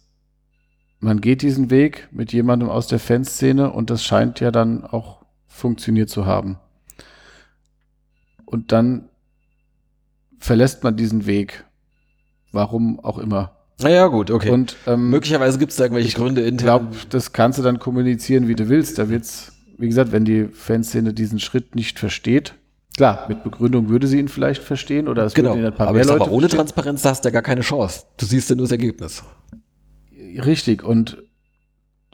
man 1.00 1.20
geht 1.20 1.42
diesen 1.42 1.70
Weg 1.70 2.08
mit 2.12 2.32
jemandem 2.32 2.70
aus 2.70 2.86
der 2.86 2.98
Fanszene 2.98 3.72
und 3.72 3.90
das 3.90 4.04
scheint 4.04 4.40
ja 4.40 4.50
dann 4.50 4.84
auch 4.84 5.24
funktioniert 5.48 6.08
zu 6.08 6.26
haben. 6.26 6.58
Und 8.46 8.70
dann 8.72 9.08
verlässt 10.38 10.84
man 10.84 10.96
diesen 10.96 11.26
Weg. 11.26 11.64
Warum 12.52 13.00
auch 13.00 13.18
immer. 13.18 13.56
Naja, 13.80 14.06
gut, 14.08 14.30
okay. 14.30 14.50
Und 14.50 14.76
ähm, 14.86 15.10
Möglicherweise 15.10 15.58
gibt 15.58 15.72
es 15.72 15.78
da 15.78 15.84
irgendwelche 15.84 16.16
Gründe 16.16 16.42
ich 16.42 16.48
intern. 16.48 16.66
glaube, 16.66 16.96
das 17.08 17.32
kannst 17.32 17.58
du 17.58 17.62
dann 17.62 17.78
kommunizieren, 17.78 18.46
wie 18.46 18.54
du 18.54 18.68
willst. 18.68 18.98
Da 18.98 19.08
wird's, 19.08 19.52
wie 19.78 19.88
gesagt, 19.88 20.12
wenn 20.12 20.24
die 20.24 20.46
Fanszene 20.46 21.14
diesen 21.14 21.40
Schritt 21.40 21.74
nicht 21.74 21.98
versteht, 21.98 22.54
klar, 22.96 23.26
mit 23.28 23.42
Begründung 23.42 23.88
würde 23.88 24.06
sie 24.06 24.18
ihn 24.18 24.28
vielleicht 24.28 24.62
verstehen 24.62 25.08
oder 25.08 25.24
es 25.24 25.34
genau. 25.34 25.50
würden 25.50 25.60
ihn 25.60 25.66
ein 25.66 25.74
paar 25.74 25.88
Aber 25.88 25.96
mehr 25.96 26.06
Leute 26.06 26.20
mal, 26.20 26.28
ohne 26.28 26.40
verstehen. 26.42 26.58
Transparenz 26.58 27.02
da 27.02 27.10
hast 27.10 27.24
du 27.24 27.28
ja 27.28 27.32
gar 27.32 27.42
keine 27.42 27.62
Chance. 27.62 28.04
Du 28.16 28.26
siehst 28.26 28.50
ja 28.50 28.56
nur 28.56 28.64
das 28.64 28.72
Ergebnis. 28.72 29.22
Richtig, 30.44 30.82
und 30.82 31.22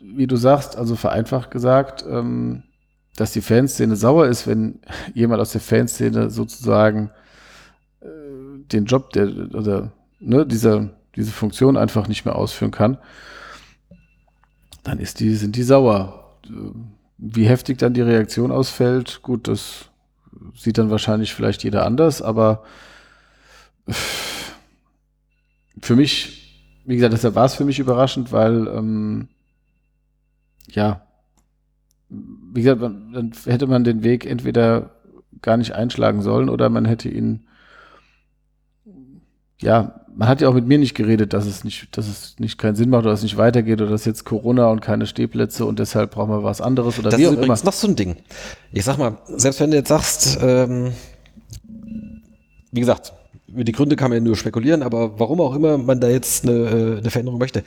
wie 0.00 0.26
du 0.26 0.36
sagst, 0.36 0.76
also 0.76 0.96
vereinfacht 0.96 1.50
gesagt, 1.50 2.04
ähm, 2.08 2.62
dass 3.16 3.32
die 3.32 3.40
Fanszene 3.40 3.96
sauer 3.96 4.26
ist, 4.26 4.46
wenn 4.46 4.80
jemand 5.14 5.40
aus 5.40 5.52
der 5.52 5.60
Fanszene 5.60 6.30
sozusagen 6.30 7.10
äh, 8.00 8.06
den 8.72 8.84
Job 8.84 9.10
der 9.10 9.28
oder 9.54 9.92
ne, 10.20 10.46
dieser, 10.46 10.90
diese 11.16 11.32
Funktion 11.32 11.76
einfach 11.76 12.08
nicht 12.08 12.24
mehr 12.24 12.36
ausführen 12.36 12.70
kann, 12.70 12.98
dann 14.84 14.98
ist 14.98 15.20
die, 15.20 15.34
sind 15.34 15.56
die 15.56 15.62
sauer. 15.62 16.38
Wie 17.18 17.46
heftig 17.46 17.78
dann 17.78 17.94
die 17.94 18.00
Reaktion 18.00 18.52
ausfällt, 18.52 19.20
gut, 19.22 19.48
das 19.48 19.87
sieht 20.54 20.78
dann 20.78 20.90
wahrscheinlich 20.90 21.34
vielleicht 21.34 21.64
jeder 21.64 21.84
anders, 21.84 22.22
aber 22.22 22.64
für 25.80 25.96
mich, 25.96 26.62
wie 26.84 26.96
gesagt, 26.96 27.12
deshalb 27.12 27.34
war 27.34 27.46
es 27.46 27.54
für 27.54 27.64
mich 27.64 27.78
überraschend, 27.78 28.32
weil 28.32 28.66
ähm, 28.68 29.28
ja, 30.70 31.06
wie 32.08 32.62
gesagt, 32.62 32.80
man, 32.80 33.12
dann 33.12 33.32
hätte 33.44 33.66
man 33.66 33.84
den 33.84 34.02
Weg 34.02 34.26
entweder 34.26 34.90
gar 35.42 35.56
nicht 35.56 35.72
einschlagen 35.72 36.22
sollen 36.22 36.48
oder 36.48 36.68
man 36.68 36.84
hätte 36.84 37.08
ihn 37.08 37.46
ja, 39.60 40.00
man 40.18 40.26
hat 40.26 40.40
ja 40.40 40.48
auch 40.48 40.54
mit 40.54 40.66
mir 40.66 40.78
nicht 40.78 40.96
geredet, 40.96 41.32
dass 41.32 41.46
es 41.46 41.62
nicht, 41.62 41.96
dass 41.96 42.08
es 42.08 42.34
nicht 42.40 42.58
keinen 42.58 42.74
Sinn 42.74 42.90
macht 42.90 43.02
oder 43.02 43.10
dass 43.12 43.20
es 43.20 43.22
nicht 43.24 43.36
weitergeht 43.36 43.80
oder 43.80 43.90
dass 43.90 44.04
jetzt 44.04 44.24
Corona 44.24 44.66
und 44.66 44.80
keine 44.80 45.06
Stehplätze 45.06 45.64
und 45.64 45.78
deshalb 45.78 46.10
brauchen 46.10 46.30
wir 46.30 46.42
was 46.42 46.60
anderes 46.60 46.98
oder 46.98 47.10
Das 47.10 47.20
wie 47.20 47.22
ist 47.22 47.28
auch 47.28 47.32
immer. 47.34 47.42
übrigens 47.44 47.62
noch 47.62 47.72
so 47.72 47.86
ein 47.86 47.94
Ding. 47.94 48.16
Ich 48.72 48.84
sag 48.84 48.98
mal, 48.98 49.18
selbst 49.28 49.60
wenn 49.60 49.70
du 49.70 49.76
jetzt 49.76 49.88
sagst, 49.88 50.38
ähm, 50.42 50.90
wie 52.72 52.80
gesagt, 52.80 53.12
über 53.46 53.62
die 53.62 53.70
Gründe 53.70 53.94
kann 53.94 54.10
man 54.10 54.18
ja 54.18 54.24
nur 54.24 54.34
spekulieren, 54.34 54.82
aber 54.82 55.20
warum 55.20 55.40
auch 55.40 55.54
immer 55.54 55.78
man 55.78 56.00
da 56.00 56.08
jetzt 56.08 56.44
eine, 56.44 56.52
äh, 56.52 56.98
eine 56.98 57.10
Veränderung 57.10 57.38
möchte, 57.38 57.62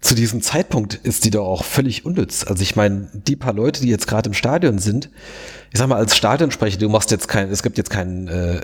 zu 0.00 0.14
diesem 0.14 0.40
Zeitpunkt 0.40 0.94
ist 0.94 1.26
die 1.26 1.30
doch 1.30 1.46
auch 1.46 1.64
völlig 1.64 2.06
unnütz. 2.06 2.44
Also 2.46 2.62
ich 2.62 2.76
meine, 2.76 3.08
die 3.12 3.36
paar 3.36 3.52
Leute, 3.52 3.82
die 3.82 3.88
jetzt 3.90 4.06
gerade 4.06 4.28
im 4.30 4.34
Stadion 4.34 4.78
sind, 4.78 5.10
ich 5.70 5.78
sag 5.78 5.86
mal, 5.88 5.96
als 5.96 6.16
Stadionsprecher, 6.16 6.78
du 6.78 6.88
machst 6.88 7.10
jetzt 7.10 7.28
kein, 7.28 7.50
es 7.50 7.62
gibt 7.62 7.76
jetzt 7.76 7.90
kein, 7.90 8.26
äh, 8.26 8.60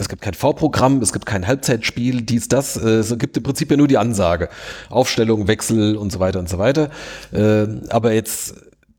es 0.00 0.08
gibt 0.08 0.22
kein 0.22 0.34
V-Programm, 0.34 1.02
es 1.02 1.12
gibt 1.12 1.26
kein 1.26 1.46
Halbzeitspiel, 1.46 2.22
dies, 2.22 2.48
das, 2.48 2.76
äh, 2.76 2.88
es 2.88 3.16
gibt 3.18 3.36
im 3.36 3.42
Prinzip 3.42 3.70
ja 3.70 3.76
nur 3.76 3.86
die 3.86 3.98
Ansage. 3.98 4.48
Aufstellung, 4.88 5.46
Wechsel 5.46 5.96
und 5.96 6.10
so 6.10 6.20
weiter 6.20 6.38
und 6.38 6.48
so 6.48 6.58
weiter. 6.58 6.90
Äh, 7.32 7.66
aber 7.90 8.12
jetzt, 8.12 8.54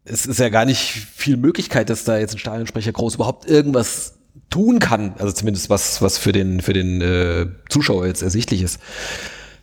es 0.06 0.26
ist 0.26 0.40
ja 0.40 0.50
gar 0.50 0.66
nicht 0.66 0.80
viel 0.80 1.38
Möglichkeit, 1.38 1.90
dass 1.90 2.04
da 2.04 2.18
jetzt 2.18 2.36
ein 2.36 2.40
Stadionsprecher 2.40 2.92
groß 2.92 3.16
überhaupt 3.16 3.50
irgendwas 3.50 4.14
tun 4.50 4.80
kann, 4.80 5.16
also 5.18 5.32
zumindest 5.34 5.70
was, 5.70 6.02
was 6.02 6.18
für 6.18 6.32
den, 6.32 6.62
für 6.62 6.74
den 6.74 7.02
äh, 7.02 7.48
Zuschauer 7.70 8.06
jetzt 8.06 8.22
ersichtlich 8.22 8.62
ist. 8.62 8.80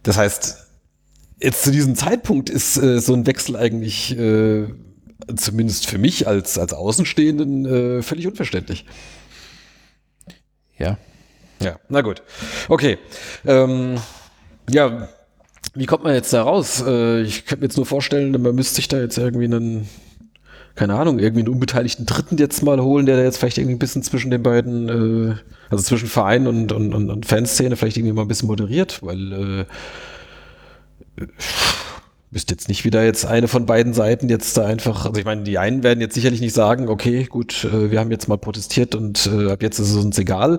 Das 0.02 0.16
heißt, 0.16 0.56
jetzt 1.40 1.62
zu 1.62 1.70
diesem 1.70 1.94
Zeitpunkt 1.94 2.50
ist 2.50 2.74
so 2.74 3.14
ein 3.14 3.26
Wechsel 3.26 3.56
eigentlich 3.56 4.16
zumindest 5.36 5.86
für 5.86 5.98
mich 5.98 6.26
als, 6.26 6.58
als 6.58 6.72
Außenstehenden 6.72 8.02
völlig 8.02 8.26
unverständlich. 8.26 8.86
Ja. 10.78 10.96
Ja, 11.60 11.78
na 11.88 12.00
gut. 12.02 12.22
Okay. 12.68 12.98
Ähm, 13.46 13.96
ja, 14.70 15.08
wie 15.74 15.86
kommt 15.86 16.04
man 16.04 16.14
jetzt 16.14 16.32
da 16.32 16.42
raus? 16.42 16.82
Äh, 16.86 17.22
ich 17.22 17.46
könnte 17.46 17.62
mir 17.62 17.66
jetzt 17.66 17.76
nur 17.76 17.86
vorstellen, 17.86 18.30
man 18.40 18.54
müsste 18.54 18.76
sich 18.76 18.88
da 18.88 18.98
jetzt 19.00 19.18
irgendwie 19.18 19.44
einen, 19.44 19.88
keine 20.74 20.94
Ahnung, 20.94 21.18
irgendwie 21.18 21.42
einen 21.42 21.52
unbeteiligten 21.52 22.06
Dritten 22.06 22.38
jetzt 22.38 22.62
mal 22.62 22.80
holen, 22.80 23.06
der 23.06 23.16
da 23.16 23.22
jetzt 23.22 23.38
vielleicht 23.38 23.58
irgendwie 23.58 23.74
ein 23.74 23.80
bisschen 23.80 24.02
zwischen 24.02 24.30
den 24.30 24.42
beiden, 24.42 25.32
äh, 25.32 25.34
also 25.70 25.82
zwischen 25.82 26.08
Verein 26.08 26.46
und, 26.46 26.72
und, 26.72 26.94
und, 26.94 27.10
und 27.10 27.26
Fanszene 27.26 27.76
vielleicht 27.76 27.96
irgendwie 27.96 28.14
mal 28.14 28.22
ein 28.22 28.28
bisschen 28.28 28.48
moderiert, 28.48 29.00
weil 29.02 29.66
äh, 31.18 31.26
wüsste 32.30 32.54
jetzt 32.54 32.68
nicht, 32.68 32.84
wie 32.84 32.90
da 32.90 33.02
jetzt 33.02 33.24
eine 33.24 33.48
von 33.48 33.64
beiden 33.64 33.94
Seiten 33.94 34.28
jetzt 34.28 34.56
da 34.56 34.66
einfach, 34.66 35.06
also 35.06 35.18
ich 35.18 35.24
meine, 35.24 35.44
die 35.44 35.58
einen 35.58 35.82
werden 35.82 36.00
jetzt 36.00 36.14
sicherlich 36.14 36.40
nicht 36.40 36.54
sagen, 36.54 36.88
okay, 36.88 37.24
gut, 37.24 37.64
äh, 37.64 37.90
wir 37.90 38.00
haben 38.00 38.10
jetzt 38.10 38.28
mal 38.28 38.36
protestiert 38.36 38.94
und 38.94 39.26
äh, 39.26 39.50
ab 39.50 39.62
jetzt 39.62 39.78
ist 39.78 39.90
es 39.90 40.04
uns 40.04 40.18
egal. 40.18 40.58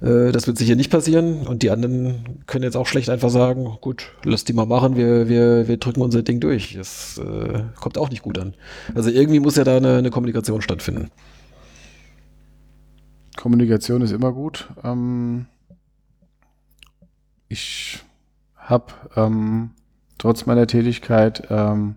Äh, 0.00 0.32
das 0.32 0.46
wird 0.46 0.58
sicher 0.58 0.74
nicht 0.74 0.90
passieren. 0.90 1.46
Und 1.46 1.62
die 1.62 1.70
anderen 1.70 2.42
können 2.46 2.64
jetzt 2.64 2.76
auch 2.76 2.86
schlecht 2.86 3.10
einfach 3.10 3.30
sagen, 3.30 3.78
gut, 3.80 4.12
lass 4.24 4.44
die 4.44 4.52
mal 4.52 4.66
machen, 4.66 4.96
wir, 4.96 5.28
wir, 5.28 5.68
wir 5.68 5.76
drücken 5.76 6.02
unser 6.02 6.22
Ding 6.22 6.40
durch. 6.40 6.74
Das 6.74 7.18
äh, 7.18 7.62
kommt 7.80 7.96
auch 7.96 8.10
nicht 8.10 8.22
gut 8.22 8.38
an. 8.38 8.54
Also 8.94 9.10
irgendwie 9.10 9.40
muss 9.40 9.56
ja 9.56 9.64
da 9.64 9.76
eine, 9.76 9.98
eine 9.98 10.10
Kommunikation 10.10 10.62
stattfinden. 10.62 11.10
Kommunikation 13.36 14.02
ist 14.02 14.12
immer 14.12 14.32
gut. 14.32 14.68
Ähm, 14.82 15.46
ich 17.48 18.00
habe 18.56 18.86
ähm, 19.16 19.70
trotz 20.18 20.46
meiner 20.46 20.66
Tätigkeit 20.66 21.46
ähm, 21.50 21.96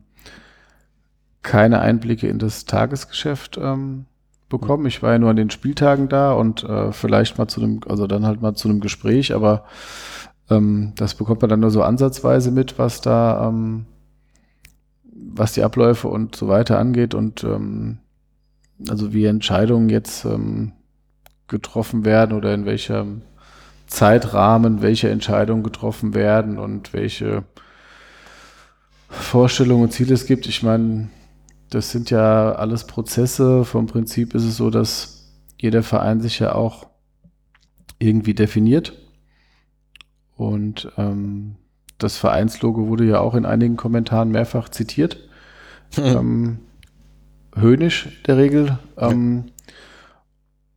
keine 1.44 1.80
Einblicke 1.80 2.28
in 2.28 2.40
das 2.40 2.66
Tagesgeschäft 2.66 3.58
ähm, 3.58 4.06
bekommen. 4.50 4.86
Ich 4.86 5.02
war 5.02 5.14
ja 5.14 5.20
nur 5.20 5.30
an 5.30 5.36
den 5.36 5.50
Spieltagen 5.50 6.10
da 6.10 6.34
und 6.34 6.64
äh, 6.64 6.92
vielleicht 6.92 7.38
mal 7.38 7.48
zu 7.48 7.62
einem, 7.62 7.82
also 7.88 8.08
dann 8.08 8.26
halt 8.26 8.42
mal 8.42 8.56
zu 8.56 8.70
einem 8.70 8.80
Gespräch, 8.80 9.34
aber 9.34 9.66
ähm, 10.50 10.94
das 10.96 11.16
bekommt 11.16 11.42
man 11.42 11.50
dann 11.50 11.60
nur 11.60 11.72
so 11.72 11.84
ansatzweise 11.84 12.52
mit, 12.52 12.78
was 12.80 13.02
da, 13.02 13.48
ähm, 13.48 13.86
was 15.14 15.54
die 15.54 15.64
Abläufe 15.64 16.08
und 16.08 16.36
so 16.36 16.48
weiter 16.48 16.80
angeht 16.80 17.14
und 17.14 17.44
ähm, 17.44 18.00
also 18.90 19.14
wie 19.14 19.26
Entscheidungen 19.26 19.90
jetzt 19.90 20.26
ähm, 20.26 20.74
getroffen 21.48 22.06
werden 22.06 22.38
oder 22.38 22.54
in 22.54 22.66
welchem 22.66 23.22
Zeitrahmen 23.88 24.82
welche 24.82 25.10
Entscheidungen 25.10 25.64
getroffen 25.64 26.14
werden 26.14 26.60
und 26.60 26.94
welche 26.94 27.44
Vorstellungen 29.08 29.84
und 29.84 29.92
Ziele 29.92 30.14
es 30.14 30.26
gibt. 30.26 30.48
Ich 30.48 30.64
meine, 30.64 31.10
das 31.70 31.92
sind 31.92 32.10
ja 32.10 32.54
alles 32.54 32.86
Prozesse. 32.86 33.66
Vom 33.66 33.88
Prinzip 33.88 34.34
ist 34.36 34.44
es 34.44 34.58
so, 34.58 34.70
dass 34.70 35.34
jeder 35.60 35.84
Verein 35.84 36.22
sich 36.22 36.40
ja 36.40 36.54
auch 36.56 36.88
irgendwie 38.00 38.34
definiert. 38.34 38.94
Und 40.36 40.92
ähm, 40.98 41.56
das 41.98 42.18
Vereinslogo 42.18 42.88
wurde 42.88 43.06
ja 43.06 43.20
auch 43.20 43.34
in 43.34 43.46
einigen 43.46 43.76
Kommentaren 43.76 44.30
mehrfach 44.30 44.70
zitiert. 44.70 45.28
ähm, 45.98 46.60
höhnisch 47.56 48.22
der 48.28 48.38
Regel. 48.38 48.78
Ähm, 48.98 49.46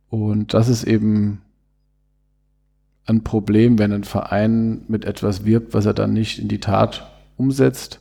und 0.09 0.53
das 0.53 0.67
ist 0.67 0.83
eben 0.83 1.41
ein 3.05 3.23
Problem, 3.23 3.79
wenn 3.79 3.93
ein 3.93 4.03
Verein 4.03 4.83
mit 4.87 5.05
etwas 5.05 5.45
wirbt, 5.45 5.73
was 5.73 5.85
er 5.85 5.93
dann 5.93 6.13
nicht 6.13 6.39
in 6.39 6.47
die 6.47 6.59
Tat 6.59 7.11
umsetzt, 7.37 8.00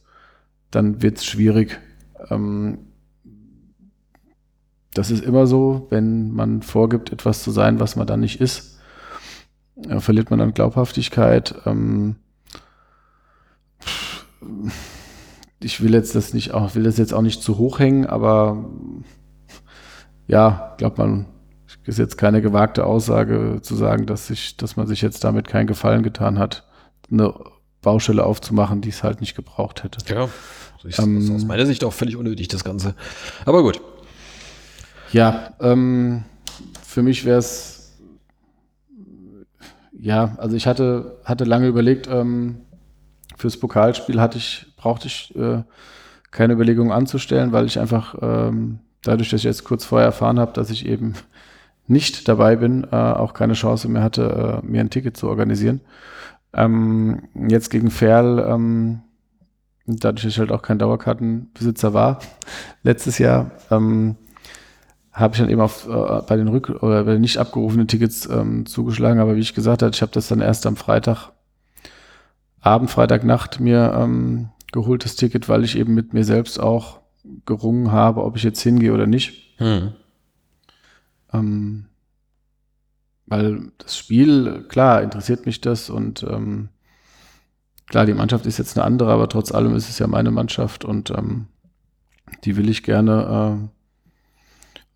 dann 0.71 1.03
wird 1.03 1.18
es 1.18 1.25
schwierig. 1.25 1.81
Ähm, 2.31 2.79
das 4.95 5.11
ist 5.11 5.25
immer 5.25 5.47
so, 5.47 5.87
wenn 5.91 6.33
man 6.33 6.62
vorgibt, 6.62 7.12
etwas 7.12 7.43
zu 7.43 7.51
sein, 7.51 7.81
was 7.81 7.97
man 7.97 8.07
dann 8.07 8.21
nicht 8.21 8.41
ist, 8.41 8.81
äh, 9.89 10.01
verliert 10.01 10.31
man 10.31 10.39
dann 10.39 10.55
Glaubhaftigkeit. 10.55 11.55
Ähm, 11.64 12.16
ich 15.62 15.83
will 15.83 15.95
jetzt 15.95 16.14
das 16.14 16.35
nicht 16.35 16.53
auch, 16.53 16.75
will 16.75 16.85
das 16.85 16.99
jetzt 16.99 17.14
auch 17.14 17.23
nicht 17.23 17.43
zu 17.43 17.59
hoch 17.59 17.79
hängen, 17.79 18.07
aber 18.07 18.64
ja, 20.27 20.75
glaubt 20.79 20.99
man, 20.99 21.27
ist 21.85 21.99
jetzt 21.99 22.18
keine 22.18 22.41
gewagte 22.41 22.85
Aussage 22.85 23.59
zu 23.62 23.75
sagen, 23.75 24.07
dass 24.07 24.29
sich, 24.29 24.57
dass 24.57 24.77
man 24.77 24.87
sich 24.87 25.03
jetzt 25.03 25.25
damit 25.25 25.49
keinen 25.49 25.66
Gefallen 25.66 26.03
getan 26.03 26.39
hat, 26.39 26.68
eine 27.11 27.35
Baustelle 27.83 28.24
aufzumachen, 28.24 28.81
die 28.81 28.91
es 28.91 29.03
halt 29.03 29.20
nicht 29.20 29.35
gebraucht 29.35 29.85
hätte. 29.85 29.99
Ja, 30.12 30.28
ich, 30.85 30.99
Ähm, 30.99 31.33
aus 31.35 31.45
meiner 31.45 31.66
Sicht 31.66 31.85
auch 31.85 31.93
völlig 31.93 32.16
unnötig, 32.16 32.49
das 32.49 32.64
Ganze. 32.64 32.95
Aber 33.45 33.62
gut. 33.62 33.81
Ja, 35.12 35.55
ähm, 35.61 36.24
für 36.87 37.03
mich 37.03 37.24
wäre 37.24 37.39
es, 37.39 37.99
ja, 39.99 40.37
also 40.39 40.57
ich 40.57 40.66
hatte, 40.66 41.18
hatte 41.24 41.45
lange 41.45 41.66
überlegt, 41.66 42.07
ähm, 42.09 42.61
fürs 43.37 43.57
Pokalspiel 43.57 44.20
hatte 44.20 44.39
ich, 44.39 44.66
brauchte 44.76 45.09
ich 45.09 45.35
äh, 45.37 45.62
keine 46.31 46.53
Überlegung 46.53 46.93
anzustellen, 46.93 47.53
weil 47.53 47.66
ich 47.66 47.78
einfach, 47.78 48.14
ähm, 48.20 48.81
dadurch, 49.03 49.31
dass 49.31 49.41
ich 49.41 49.45
jetzt 49.45 49.64
kurz 49.64 49.85
vorher 49.85 50.07
erfahren 50.07 50.39
habe, 50.39 50.53
dass 50.53 50.70
ich 50.70 50.87
eben 50.87 51.14
nicht 51.87 52.28
dabei 52.28 52.57
bin, 52.57 52.85
äh, 52.85 52.97
auch 52.97 53.35
keine 53.35 53.55
Chance 53.55 53.89
mehr 53.89 54.03
hatte, 54.03 54.62
äh, 54.62 54.66
mir 54.66 54.81
ein 54.81 54.91
Ticket 54.91 55.16
zu 55.16 55.28
organisieren. 55.28 55.81
Ähm, 56.53 57.28
jetzt 57.48 57.70
gegen 57.70 57.90
Ferl, 57.90 58.44
ähm, 58.48 59.03
dadurch, 59.86 60.24
dass 60.24 60.32
ich 60.32 60.38
halt 60.38 60.53
auch 60.53 60.62
kein 60.62 60.78
Dauerkartenbesitzer 60.78 61.94
war, 61.94 62.20
letztes 62.82 63.18
Jahr, 63.18 63.53
ähm, 63.70 64.16
habe 65.12 65.34
ich 65.34 65.40
dann 65.40 65.51
eben 65.51 65.61
auf, 65.61 65.86
äh, 65.88 66.22
bei 66.26 66.36
den 66.36 66.48
Rück- 66.48 66.82
oder 66.82 67.05
bei 67.05 67.12
den 67.12 67.20
nicht 67.20 67.38
abgerufenen 67.38 67.88
Tickets 67.88 68.28
ähm, 68.30 68.66
zugeschlagen. 68.66 69.20
Aber 69.20 69.36
wie 69.36 69.40
ich 69.40 69.55
gesagt 69.55 69.82
habe, 69.82 69.92
ich 69.94 70.03
habe 70.03 70.12
das 70.12 70.28
dann 70.28 70.40
erst 70.40 70.66
am 70.66 70.76
Freitag, 70.76 71.32
Abend, 72.61 72.90
Freitagnacht 72.90 73.59
mir 73.59 73.94
ähm, 73.96 74.51
geholt, 74.72 75.05
das 75.05 75.16
Ticket, 75.16 75.48
weil 75.48 75.64
ich 75.64 75.76
eben 75.76 75.94
mit 75.94 76.14
mir 76.14 76.24
selbst 76.24 76.61
auch 76.61 77.01
gerungen 77.46 77.90
habe, 77.90 78.22
ob 78.22 78.36
ich 78.36 78.42
jetzt 78.42 78.61
hingehe 78.61 78.92
oder 78.92 79.07
nicht. 79.07 79.59
Hm. 79.59 79.92
Ähm, 81.32 81.86
weil 83.31 83.70
das 83.78 83.97
Spiel, 83.97 84.64
klar, 84.68 85.03
interessiert 85.03 85.47
mich 85.47 85.61
das 85.61 85.89
und 85.89 86.24
ähm, 86.24 86.68
klar, 87.87 88.05
die 88.05 88.12
Mannschaft 88.12 88.45
ist 88.45 88.59
jetzt 88.59 88.76
eine 88.76 88.85
andere, 88.85 89.12
aber 89.12 89.28
trotz 89.28 89.53
allem 89.53 89.74
ist 89.76 89.89
es 89.89 90.01
ja 90.01 90.09
meine 90.09 90.33
Mannschaft 90.33 90.85
und 90.85 91.11
ähm, 91.11 91.47
die 92.45 92.57
will 92.57 92.68
ich 92.68 92.83
gerne 92.83 93.62
äh, 93.62 93.68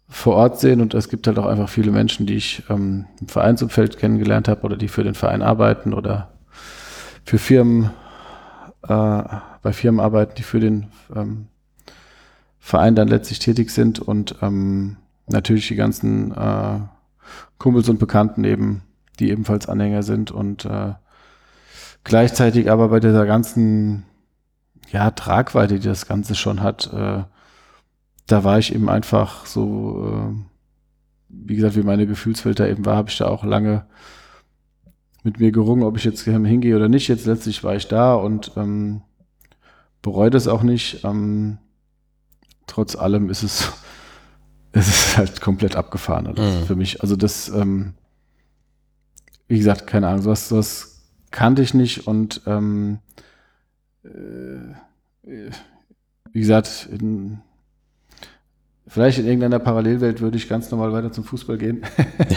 vor 0.09 0.35
Ort 0.35 0.59
sehen 0.59 0.81
und 0.81 0.95
es 0.95 1.09
gibt 1.09 1.29
halt 1.29 1.39
auch 1.39 1.47
einfach 1.47 1.69
viele 1.69 1.93
Menschen, 1.93 2.27
die 2.27 2.35
ich 2.35 2.65
ähm, 2.69 3.07
im 3.21 3.29
Vereinsumfeld 3.29 3.99
kennengelernt 3.99 4.49
habe 4.49 4.63
oder 4.63 4.77
die 4.77 4.89
für 4.89 5.05
den 5.05 5.15
Verein 5.15 5.43
arbeiten 5.43 5.95
oder 5.95 6.33
für 7.25 7.39
Firmen, 7.39 7.91
äh, 8.83 9.23
bei 9.63 9.73
Firmen 9.73 10.01
arbeiten, 10.01 10.35
die 10.37 10.43
für 10.43 10.59
den 10.59 10.89
ähm, 11.15 11.47
Verein 12.59 12.97
dann 12.97 13.07
letztlich 13.07 13.39
tätig 13.39 13.71
sind 13.71 14.01
und 14.01 14.37
ähm, 14.43 14.97
natürlich 15.29 15.69
die 15.69 15.77
ganzen 15.77 16.33
äh, 16.33 16.81
Kumpels 17.59 17.89
und 17.89 17.99
Bekannten 17.99 18.45
eben, 18.45 18.83
die 19.19 19.31
ebenfalls 19.31 19.69
Anhänger 19.69 20.03
sind 20.03 20.31
und 20.31 20.65
äh, 20.65 20.95
gleichzeitig 22.03 22.71
aber 22.71 22.89
bei 22.89 23.01
dieser 23.01 23.27
ganzen 23.27 24.05
ja, 24.91 25.11
Tragweite, 25.11 25.79
die 25.79 25.89
das 25.89 26.07
Ganze 26.07 26.35
schon 26.35 26.63
hat, 26.63 26.93
äh, 26.93 27.25
da 28.27 28.45
war 28.45 28.59
ich 28.59 28.75
eben 28.75 28.89
einfach 28.89 29.47
so, 29.47 30.09
äh, 30.09 30.35
wie 31.29 31.57
gesagt, 31.57 31.77
wie 31.77 31.83
meine 31.83 32.07
Gefühlswelt 32.07 32.61
da 32.61 32.67
eben 32.67 32.85
war, 32.87 32.97
habe 32.97 33.11
ich 33.11 33.19
da 33.19 33.27
auch 33.27 33.45
lange 33.45 33.87
mit 35.23 35.41
mir 35.41 35.53
gerungen, 35.53 35.83
ob 35.83 35.97
ich 35.97 36.05
jetzt 36.05 36.23
hingehe 36.23 36.77
oder 36.77 36.89
nicht. 36.89 37.09
Jetzt 37.09 37.27
letztlich 37.27 37.65
war 37.65 37.75
ich 37.75 37.89
da 37.89 38.15
und 38.15 38.53
ähm, 38.57 39.03
bereue 40.03 40.31
das 40.31 40.47
auch 40.49 40.63
nicht. 40.63 41.03
Ähm, 41.05 41.59
trotz 42.67 42.95
allem 42.95 43.31
ist 43.31 43.43
es, 43.43 43.73
es 44.75 44.89
ist 44.89 45.17
halt 45.17 45.41
komplett 45.41 45.77
abgefahren 45.77 46.27
alles 46.27 46.61
Mhm. 46.63 46.67
für 46.67 46.77
mich. 46.77 47.01
Also 47.03 47.17
das, 47.17 47.49
ähm, 47.49 47.95
wie 49.49 49.59
gesagt, 49.59 49.87
keine 49.87 50.09
Ahnung, 50.09 50.23
sowas, 50.23 50.49
sowas 50.49 51.03
kannte 51.31 51.63
ich 51.63 51.75
nicht 51.75 52.07
und 52.07 52.43
ähm, 52.47 52.99
äh, 54.05 55.51
wie 56.33 56.41
gesagt, 56.41 56.89
in, 56.91 57.39
vielleicht 58.87 59.19
in 59.19 59.27
irgendeiner 59.27 59.59
Parallelwelt 59.59 60.21
würde 60.21 60.37
ich 60.37 60.49
ganz 60.49 60.71
normal 60.71 60.93
weiter 60.93 61.13
zum 61.13 61.25
Fußball 61.25 61.59
gehen 61.59 61.83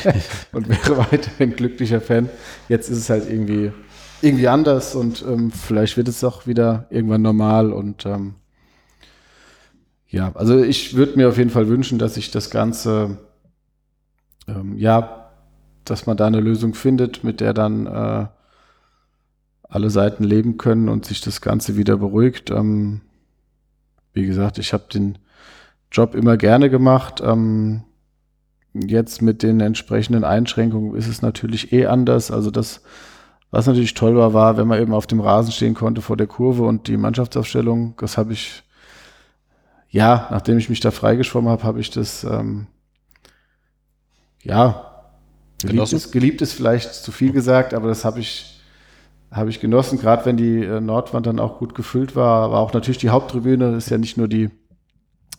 und 0.51 0.69
wäre 0.69 0.97
weiterhin 1.11 1.55
glücklicher 1.55 2.01
Fan. 2.01 2.29
Jetzt 2.69 2.89
ist 2.89 2.97
es 2.99 3.09
halt 3.09 3.29
irgendwie 3.29 3.71
irgendwie 4.21 4.47
anders 4.47 4.95
und 4.95 5.23
ähm, 5.27 5.51
vielleicht 5.51 5.97
wird 5.97 6.07
es 6.07 6.23
auch 6.23 6.47
wieder 6.47 6.87
irgendwann 6.89 7.21
normal 7.21 7.71
und 7.71 8.05
ähm, 8.05 8.33
ja, 10.09 10.31
also 10.35 10.61
ich 10.61 10.95
würde 10.95 11.17
mir 11.17 11.29
auf 11.29 11.37
jeden 11.37 11.49
Fall 11.49 11.67
wünschen, 11.67 11.99
dass 11.99 12.15
sich 12.15 12.31
das 12.31 12.49
Ganze 12.49 13.17
ähm, 14.47 14.77
ja, 14.77 15.31
dass 15.85 16.05
man 16.05 16.17
da 16.17 16.27
eine 16.27 16.39
Lösung 16.39 16.73
findet, 16.73 17.23
mit 17.23 17.39
der 17.41 17.53
dann 17.53 17.85
äh, 17.85 18.27
alle 19.63 19.89
Seiten 19.89 20.23
leben 20.23 20.57
können 20.57 20.89
und 20.89 21.05
sich 21.05 21.21
das 21.21 21.41
Ganze 21.41 21.77
wieder 21.77 21.97
beruhigt. 21.97 22.51
Ähm, 22.51 23.01
wie 24.13 24.25
gesagt, 24.25 24.57
ich 24.57 24.73
habe 24.73 24.85
den 24.91 25.17
Job 25.91 26.15
immer 26.15 26.37
gerne 26.37 26.69
gemacht. 26.69 27.21
Ähm, 27.23 27.83
jetzt 28.73 29.21
mit 29.21 29.43
den 29.43 29.59
entsprechenden 29.59 30.23
Einschränkungen 30.23 30.95
ist 30.95 31.07
es 31.07 31.21
natürlich 31.21 31.73
eh 31.73 31.85
anders. 31.87 32.31
Also 32.31 32.51
das, 32.51 32.81
was 33.51 33.67
natürlich 33.67 33.93
toll 33.93 34.15
war, 34.15 34.33
war, 34.33 34.57
wenn 34.57 34.67
man 34.67 34.81
eben 34.81 34.93
auf 34.93 35.07
dem 35.07 35.19
Rasen 35.19 35.51
stehen 35.51 35.73
konnte 35.73 36.01
vor 36.01 36.17
der 36.17 36.27
Kurve 36.27 36.63
und 36.63 36.87
die 36.87 36.97
Mannschaftsaufstellung, 36.97 37.95
das 37.97 38.17
habe 38.17 38.33
ich, 38.33 38.63
ja, 39.89 40.27
nachdem 40.31 40.57
ich 40.57 40.69
mich 40.69 40.79
da 40.79 40.91
freigeschwommen 40.91 41.49
habe, 41.49 41.63
habe 41.63 41.79
ich 41.79 41.89
das, 41.89 42.23
ähm, 42.23 42.67
ja, 44.43 44.83
geliebt 45.61 45.93
ist, 45.93 46.11
geliebt 46.11 46.41
ist 46.41 46.53
vielleicht 46.53 46.93
zu 46.93 47.11
viel 47.11 47.31
gesagt, 47.31 47.73
aber 47.73 47.87
das 47.87 48.05
habe 48.05 48.19
ich 48.19 48.53
habe 49.29 49.49
ich 49.49 49.59
genossen, 49.59 49.99
gerade 49.99 50.25
wenn 50.25 50.37
die 50.37 50.63
äh, 50.63 50.79
Nordwand 50.79 51.25
dann 51.25 51.39
auch 51.39 51.59
gut 51.59 51.75
gefüllt 51.75 52.15
war, 52.15 52.51
war 52.51 52.59
auch 52.59 52.73
natürlich 52.73 52.97
die 52.97 53.09
Haupttribüne, 53.09 53.73
das 53.73 53.85
ist 53.85 53.89
ja 53.89 53.97
nicht 53.97 54.17
nur 54.17 54.29
die, 54.29 54.49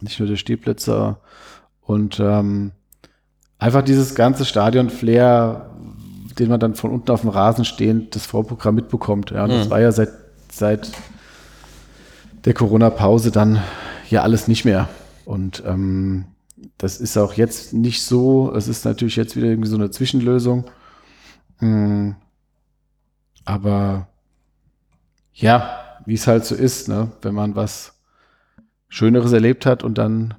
nicht 0.03 0.19
nur 0.21 0.29
der 0.29 0.37
Stehplätze 0.37 1.17
und 1.81 2.21
ähm, 2.21 2.73
einfach 3.59 3.83
dieses 3.83 4.15
ganze 4.15 4.45
Stadion-Flair, 4.45 5.71
den 6.39 6.51
man 6.51 6.61
dann 6.61 6.75
von 6.75 6.91
unten 6.91 7.11
auf 7.11 7.23
dem 7.23 7.31
Rasen 7.31 7.65
stehend 7.65 8.15
das 8.15 8.27
Vorprogramm 8.27 8.75
mitbekommt. 8.75 9.31
Ja, 9.31 9.45
und 9.45 9.51
das 9.51 9.67
Mhm. 9.67 9.71
war 9.71 9.81
ja 9.81 9.91
seit, 9.91 10.11
seit 10.53 10.91
der 12.45 12.53
Corona-Pause 12.53 13.31
dann 13.31 13.63
ja 14.11 14.23
alles 14.23 14.49
nicht 14.49 14.65
mehr. 14.65 14.89
Und 15.25 15.63
ähm, 15.67 16.27
das 16.79 17.01
ist 17.01 17.17
auch 17.17 17.35
jetzt 17.35 17.73
nicht 17.73 18.03
so. 18.03 18.53
Es 18.55 18.69
ist 18.69 18.85
natürlich 18.85 19.17
jetzt 19.17 19.37
wieder 19.37 19.49
irgendwie 19.49 19.69
so 19.69 19.77
eine 19.77 19.91
Zwischenlösung. 19.91 20.65
Mm, 21.61 22.13
aber 23.45 24.09
ja, 25.33 25.81
wie 26.05 26.15
es 26.15 26.27
halt 26.27 26.45
so 26.45 26.55
ist, 26.55 26.89
ne? 26.89 27.13
wenn 27.23 27.35
man 27.35 27.55
was 27.55 27.95
Schöneres 28.89 29.33
erlebt 29.33 29.67
hat 29.67 29.83
und 29.83 29.99
dann 29.99 30.35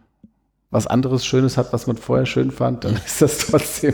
was 0.71 0.87
anderes 0.87 1.25
Schönes 1.25 1.57
hat, 1.57 1.73
was 1.73 1.87
man 1.87 1.97
vorher 1.97 2.25
schön 2.25 2.51
fand, 2.51 2.83
dann 2.83 2.95
ist 3.05 3.21
das 3.21 3.37
trotzdem, 3.39 3.93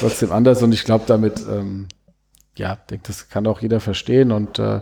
trotzdem 0.00 0.32
anders. 0.32 0.62
Und 0.62 0.72
ich 0.72 0.84
glaube, 0.84 1.04
damit, 1.06 1.44
ähm, 1.48 1.88
ja, 2.56 2.76
denke, 2.76 3.04
das 3.06 3.28
kann 3.28 3.46
auch 3.46 3.60
jeder 3.60 3.80
verstehen 3.80 4.30
und 4.32 4.58
äh, 4.58 4.80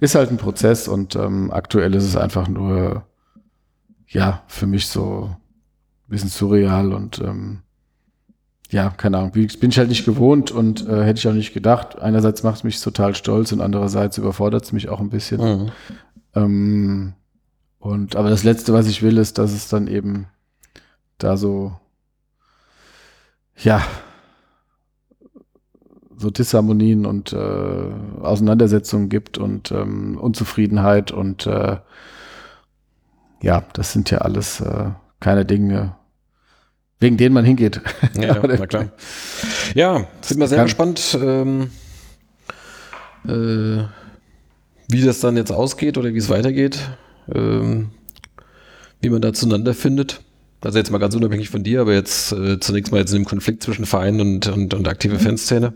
ist 0.00 0.14
halt 0.14 0.30
ein 0.30 0.36
Prozess 0.36 0.88
und 0.88 1.16
ähm, 1.16 1.50
aktuell 1.50 1.94
ist 1.94 2.04
es 2.04 2.16
einfach 2.16 2.48
nur, 2.48 3.04
ja, 4.06 4.42
für 4.46 4.66
mich 4.66 4.86
so 4.86 5.30
ein 6.06 6.10
bisschen 6.10 6.28
surreal 6.30 6.92
und 6.92 7.18
ähm, 7.20 7.60
ja, 8.70 8.90
keine 8.90 9.18
Ahnung, 9.18 9.32
bin 9.32 9.70
ich 9.70 9.78
halt 9.78 9.88
nicht 9.88 10.04
gewohnt 10.04 10.50
und 10.50 10.86
äh, 10.86 11.04
hätte 11.04 11.18
ich 11.18 11.28
auch 11.28 11.32
nicht 11.32 11.54
gedacht. 11.54 11.98
Einerseits 11.98 12.42
macht 12.42 12.58
es 12.58 12.64
mich 12.64 12.80
total 12.80 13.14
stolz 13.14 13.50
und 13.52 13.62
andererseits 13.62 14.18
überfordert 14.18 14.64
es 14.64 14.72
mich 14.72 14.90
auch 14.90 15.00
ein 15.00 15.08
bisschen. 15.08 15.40
Mhm. 15.40 15.72
Ähm, 16.34 17.14
und 17.78 18.16
aber 18.16 18.28
das 18.28 18.44
Letzte, 18.44 18.74
was 18.74 18.86
ich 18.86 19.02
will, 19.02 19.16
ist, 19.16 19.38
dass 19.38 19.52
es 19.52 19.68
dann 19.68 19.86
eben 19.86 20.26
da 21.16 21.36
so, 21.36 21.78
ja, 23.56 23.82
so 26.18 26.30
Disharmonien 26.30 27.06
und 27.06 27.32
äh, 27.32 27.36
Auseinandersetzungen 28.20 29.08
gibt 29.08 29.38
und 29.38 29.70
ähm, 29.70 30.18
Unzufriedenheit 30.18 31.12
und 31.12 31.46
äh, 31.46 31.76
ja, 33.40 33.64
das 33.72 33.92
sind 33.92 34.10
ja 34.10 34.18
alles 34.18 34.60
äh, 34.60 34.90
keine 35.20 35.44
Dinge, 35.44 35.94
wegen 36.98 37.16
denen 37.16 37.34
man 37.34 37.44
hingeht. 37.44 37.80
Ja, 38.14 38.34
ja, 38.34 38.42
na 38.58 38.66
klar. 38.66 38.88
Ja, 39.74 40.06
sind 40.20 40.40
wir 40.40 40.48
sehr 40.48 40.64
gespannt, 40.64 41.16
ähm, 41.20 41.70
äh, 43.24 43.84
wie 44.90 45.02
das 45.02 45.20
dann 45.20 45.36
jetzt 45.36 45.52
ausgeht 45.52 45.98
oder 45.98 46.12
wie 46.12 46.18
es 46.18 46.28
weitergeht, 46.28 46.80
ähm, 47.32 47.90
wie 49.00 49.10
man 49.10 49.22
da 49.22 49.32
zueinander 49.32 49.74
findet. 49.74 50.20
Also 50.60 50.78
jetzt 50.78 50.90
mal 50.90 50.98
ganz 50.98 51.14
unabhängig 51.14 51.50
von 51.50 51.62
dir, 51.62 51.82
aber 51.82 51.94
jetzt 51.94 52.32
äh, 52.32 52.58
zunächst 52.58 52.90
mal 52.90 52.98
jetzt 52.98 53.12
in 53.12 53.22
dem 53.22 53.26
Konflikt 53.26 53.62
zwischen 53.62 53.86
Verein 53.86 54.20
und, 54.20 54.48
und, 54.48 54.74
und 54.74 54.88
aktive 54.88 55.20
Fanszene. 55.20 55.74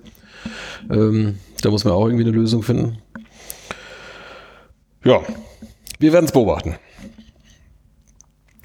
Ähm, 0.91 1.39
da 1.61 1.71
muss 1.71 1.85
man 1.85 1.95
auch 1.95 2.07
irgendwie 2.07 2.25
eine 2.25 2.37
Lösung 2.37 2.63
finden. 2.63 2.99
Ja, 5.05 5.21
wir 5.99 6.13
werden 6.13 6.27
es 6.27 6.33
beobachten. 6.33 6.77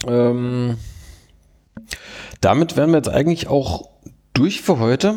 Ähm, 0.08 0.78
damit 2.42 2.78
wären 2.78 2.92
wir 2.92 2.98
jetzt 2.98 3.10
eigentlich 3.10 3.48
auch 3.48 3.90
durch 4.34 4.62
für 4.62 4.80
heute. 4.80 5.16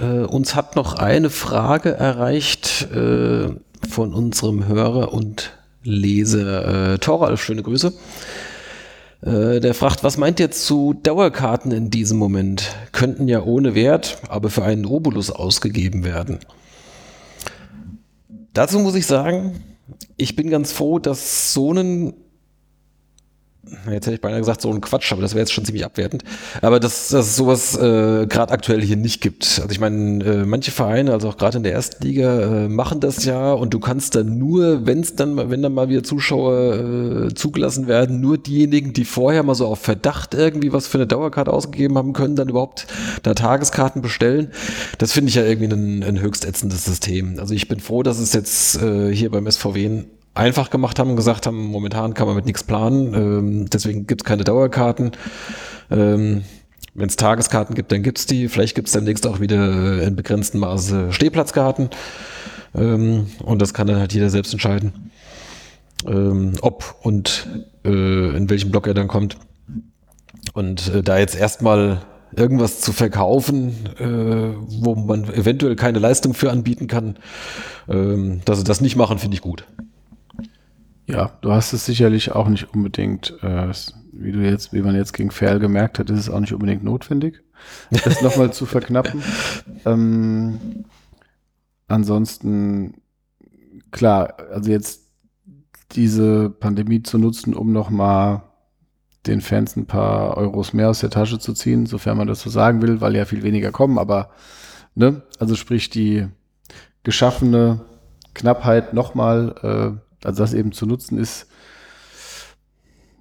Äh, 0.00 0.20
uns 0.20 0.54
hat 0.54 0.76
noch 0.76 0.94
eine 0.94 1.30
Frage 1.30 1.94
erreicht 1.94 2.88
äh, 2.92 3.48
von 3.88 4.14
unserem 4.14 4.66
Hörer 4.66 5.12
und 5.12 5.58
Leser 5.82 6.94
äh, 6.94 6.98
Thoralf. 6.98 7.42
Schöne 7.42 7.62
Grüße. 7.62 7.92
Äh, 9.20 9.60
der 9.60 9.74
fragt, 9.74 10.04
was 10.04 10.16
meint 10.16 10.38
ihr 10.40 10.50
zu 10.50 10.94
Dauerkarten 10.94 11.72
in 11.72 11.90
diesem 11.90 12.18
Moment? 12.18 12.76
Könnten 12.92 13.28
ja 13.28 13.42
ohne 13.42 13.74
Wert, 13.74 14.18
aber 14.28 14.50
für 14.50 14.64
einen 14.64 14.86
Obolus 14.86 15.30
ausgegeben 15.30 16.04
werden. 16.04 16.38
Dazu 18.52 18.78
muss 18.78 18.94
ich 18.94 19.06
sagen, 19.06 19.64
ich 20.16 20.36
bin 20.36 20.50
ganz 20.50 20.72
froh, 20.72 20.98
dass 20.98 21.52
so 21.52 21.72
ein 21.72 22.14
jetzt 23.86 24.06
hätte 24.06 24.14
ich 24.14 24.20
beinahe 24.20 24.40
gesagt, 24.40 24.60
so 24.60 24.70
ein 24.70 24.80
Quatsch, 24.80 25.12
aber 25.12 25.22
das 25.22 25.32
wäre 25.32 25.40
jetzt 25.40 25.52
schon 25.52 25.64
ziemlich 25.64 25.84
abwertend. 25.84 26.24
Aber 26.62 26.80
dass 26.80 27.08
dass 27.08 27.26
es 27.26 27.36
sowas 27.36 27.76
äh, 27.76 28.26
gerade 28.26 28.52
aktuell 28.52 28.82
hier 28.82 28.96
nicht 28.96 29.20
gibt. 29.20 29.60
Also 29.60 29.70
ich 29.70 29.80
meine, 29.80 30.24
äh, 30.24 30.44
manche 30.44 30.70
Vereine, 30.70 31.12
also 31.12 31.28
auch 31.28 31.36
gerade 31.36 31.58
in 31.58 31.62
der 31.62 31.72
ersten 31.72 32.04
Liga, 32.04 32.64
äh, 32.64 32.68
machen 32.68 33.00
das 33.00 33.24
ja 33.24 33.52
und 33.52 33.74
du 33.74 33.80
kannst 33.80 34.14
dann 34.14 34.38
nur, 34.38 34.86
wenn 34.86 35.00
es 35.00 35.14
dann, 35.14 35.50
wenn 35.50 35.62
dann 35.62 35.74
mal 35.74 35.88
wieder 35.88 36.02
Zuschauer 36.02 37.28
äh, 37.28 37.34
zugelassen 37.34 37.86
werden, 37.86 38.20
nur 38.20 38.38
diejenigen, 38.38 38.92
die 38.92 39.04
vorher 39.04 39.42
mal 39.42 39.54
so 39.54 39.66
auf 39.66 39.80
Verdacht 39.80 40.34
irgendwie 40.34 40.72
was 40.72 40.86
für 40.86 40.98
eine 40.98 41.06
Dauerkarte 41.06 41.52
ausgegeben 41.52 41.96
haben, 41.96 42.12
können 42.12 42.36
dann 42.36 42.48
überhaupt 42.48 42.86
da 43.22 43.34
Tageskarten 43.34 44.02
bestellen. 44.02 44.52
Das 44.98 45.12
finde 45.12 45.30
ich 45.30 45.34
ja 45.34 45.44
irgendwie 45.44 45.72
ein, 45.72 46.02
ein 46.02 46.20
höchst 46.20 46.44
ätzendes 46.44 46.84
System. 46.84 47.36
Also 47.38 47.54
ich 47.54 47.68
bin 47.68 47.80
froh, 47.80 48.02
dass 48.02 48.18
es 48.18 48.32
jetzt 48.32 48.82
äh, 48.82 49.14
hier 49.14 49.30
beim 49.30 49.50
SVW 49.50 50.04
einfach 50.38 50.70
gemacht 50.70 50.98
haben 50.98 51.10
und 51.10 51.16
gesagt 51.16 51.46
haben, 51.46 51.66
momentan 51.66 52.14
kann 52.14 52.26
man 52.26 52.36
mit 52.36 52.46
nichts 52.46 52.64
planen, 52.64 53.14
ähm, 53.14 53.70
deswegen 53.70 54.06
gibt 54.06 54.22
es 54.22 54.24
keine 54.24 54.44
Dauerkarten. 54.44 55.12
Ähm, 55.90 56.44
Wenn 56.94 57.08
es 57.08 57.16
Tageskarten 57.16 57.74
gibt, 57.74 57.92
dann 57.92 58.02
gibt 58.02 58.18
es 58.18 58.26
die. 58.26 58.48
Vielleicht 58.48 58.74
gibt 58.74 58.88
es 58.88 58.92
demnächst 58.92 59.26
auch 59.26 59.40
wieder 59.40 60.02
in 60.02 60.16
begrenztem 60.16 60.60
Maße 60.60 61.12
Stehplatzkarten. 61.12 61.90
Ähm, 62.74 63.26
und 63.42 63.62
das 63.62 63.72
kann 63.72 63.86
dann 63.86 63.98
halt 63.98 64.12
jeder 64.12 64.30
selbst 64.30 64.52
entscheiden, 64.52 65.10
ähm, 66.06 66.54
ob 66.60 66.96
und 67.02 67.46
äh, 67.84 68.36
in 68.36 68.50
welchem 68.50 68.70
Block 68.70 68.86
er 68.86 68.94
dann 68.94 69.08
kommt. 69.08 69.36
Und 70.54 70.92
äh, 70.94 71.02
da 71.02 71.18
jetzt 71.18 71.36
erstmal 71.36 72.02
irgendwas 72.36 72.80
zu 72.80 72.92
verkaufen, 72.92 73.74
äh, 73.98 74.54
wo 74.82 74.94
man 74.94 75.24
eventuell 75.32 75.76
keine 75.76 75.98
Leistung 75.98 76.34
für 76.34 76.50
anbieten 76.50 76.86
kann, 76.86 77.16
ähm, 77.88 78.40
dass 78.44 78.58
sie 78.58 78.64
das 78.64 78.80
nicht 78.80 78.96
machen, 78.96 79.18
finde 79.18 79.34
ich 79.34 79.40
gut. 79.40 79.64
Ja, 81.08 81.32
du 81.40 81.52
hast 81.52 81.72
es 81.72 81.86
sicherlich 81.86 82.32
auch 82.32 82.48
nicht 82.48 82.74
unbedingt, 82.74 83.34
äh, 83.42 83.72
wie 84.12 84.32
du 84.32 84.40
jetzt, 84.40 84.74
wie 84.74 84.82
man 84.82 84.94
jetzt 84.94 85.14
gegen 85.14 85.30
Ferl 85.30 85.58
gemerkt 85.58 85.98
hat, 85.98 86.10
ist 86.10 86.18
es 86.18 86.30
auch 86.30 86.40
nicht 86.40 86.52
unbedingt 86.52 86.84
notwendig, 86.84 87.42
das 88.04 88.20
nochmal 88.20 88.52
zu 88.52 88.66
verknappen. 88.66 89.22
Ähm, 89.86 90.84
ansonsten, 91.86 92.94
klar, 93.90 94.36
also 94.52 94.70
jetzt 94.70 95.08
diese 95.92 96.50
Pandemie 96.50 97.02
zu 97.02 97.16
nutzen, 97.16 97.54
um 97.54 97.72
nochmal 97.72 98.42
den 99.26 99.40
Fans 99.40 99.76
ein 99.76 99.86
paar 99.86 100.36
Euros 100.36 100.74
mehr 100.74 100.90
aus 100.90 101.00
der 101.00 101.10
Tasche 101.10 101.38
zu 101.38 101.54
ziehen, 101.54 101.86
sofern 101.86 102.18
man 102.18 102.28
das 102.28 102.40
so 102.40 102.50
sagen 102.50 102.82
will, 102.82 103.00
weil 103.00 103.16
ja 103.16 103.24
viel 103.24 103.42
weniger 103.42 103.72
kommen, 103.72 103.98
aber 103.98 104.30
ne, 104.94 105.22
also 105.38 105.54
sprich 105.54 105.88
die 105.88 106.28
geschaffene 107.02 107.80
Knappheit 108.34 108.92
nochmal, 108.92 109.54
äh, 109.96 110.07
also 110.24 110.42
das 110.42 110.54
eben 110.54 110.72
zu 110.72 110.86
nutzen 110.86 111.18
ist, 111.18 111.46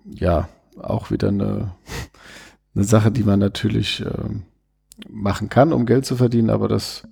ja, 0.06 0.50
auch 0.82 1.12
wieder 1.12 1.30
eine, 1.30 1.76
eine 2.76 2.84
Sache, 2.84 3.12
die 3.12 3.24
man 3.24 3.40
natürlich 3.40 4.06
äh, 4.06 4.30
machen 5.10 5.50
kann, 5.50 5.74
um 5.74 5.86
Geld 5.86 6.06
zu 6.06 6.16
verdienen, 6.16 6.50
aber 6.50 6.68
das, 6.68 7.08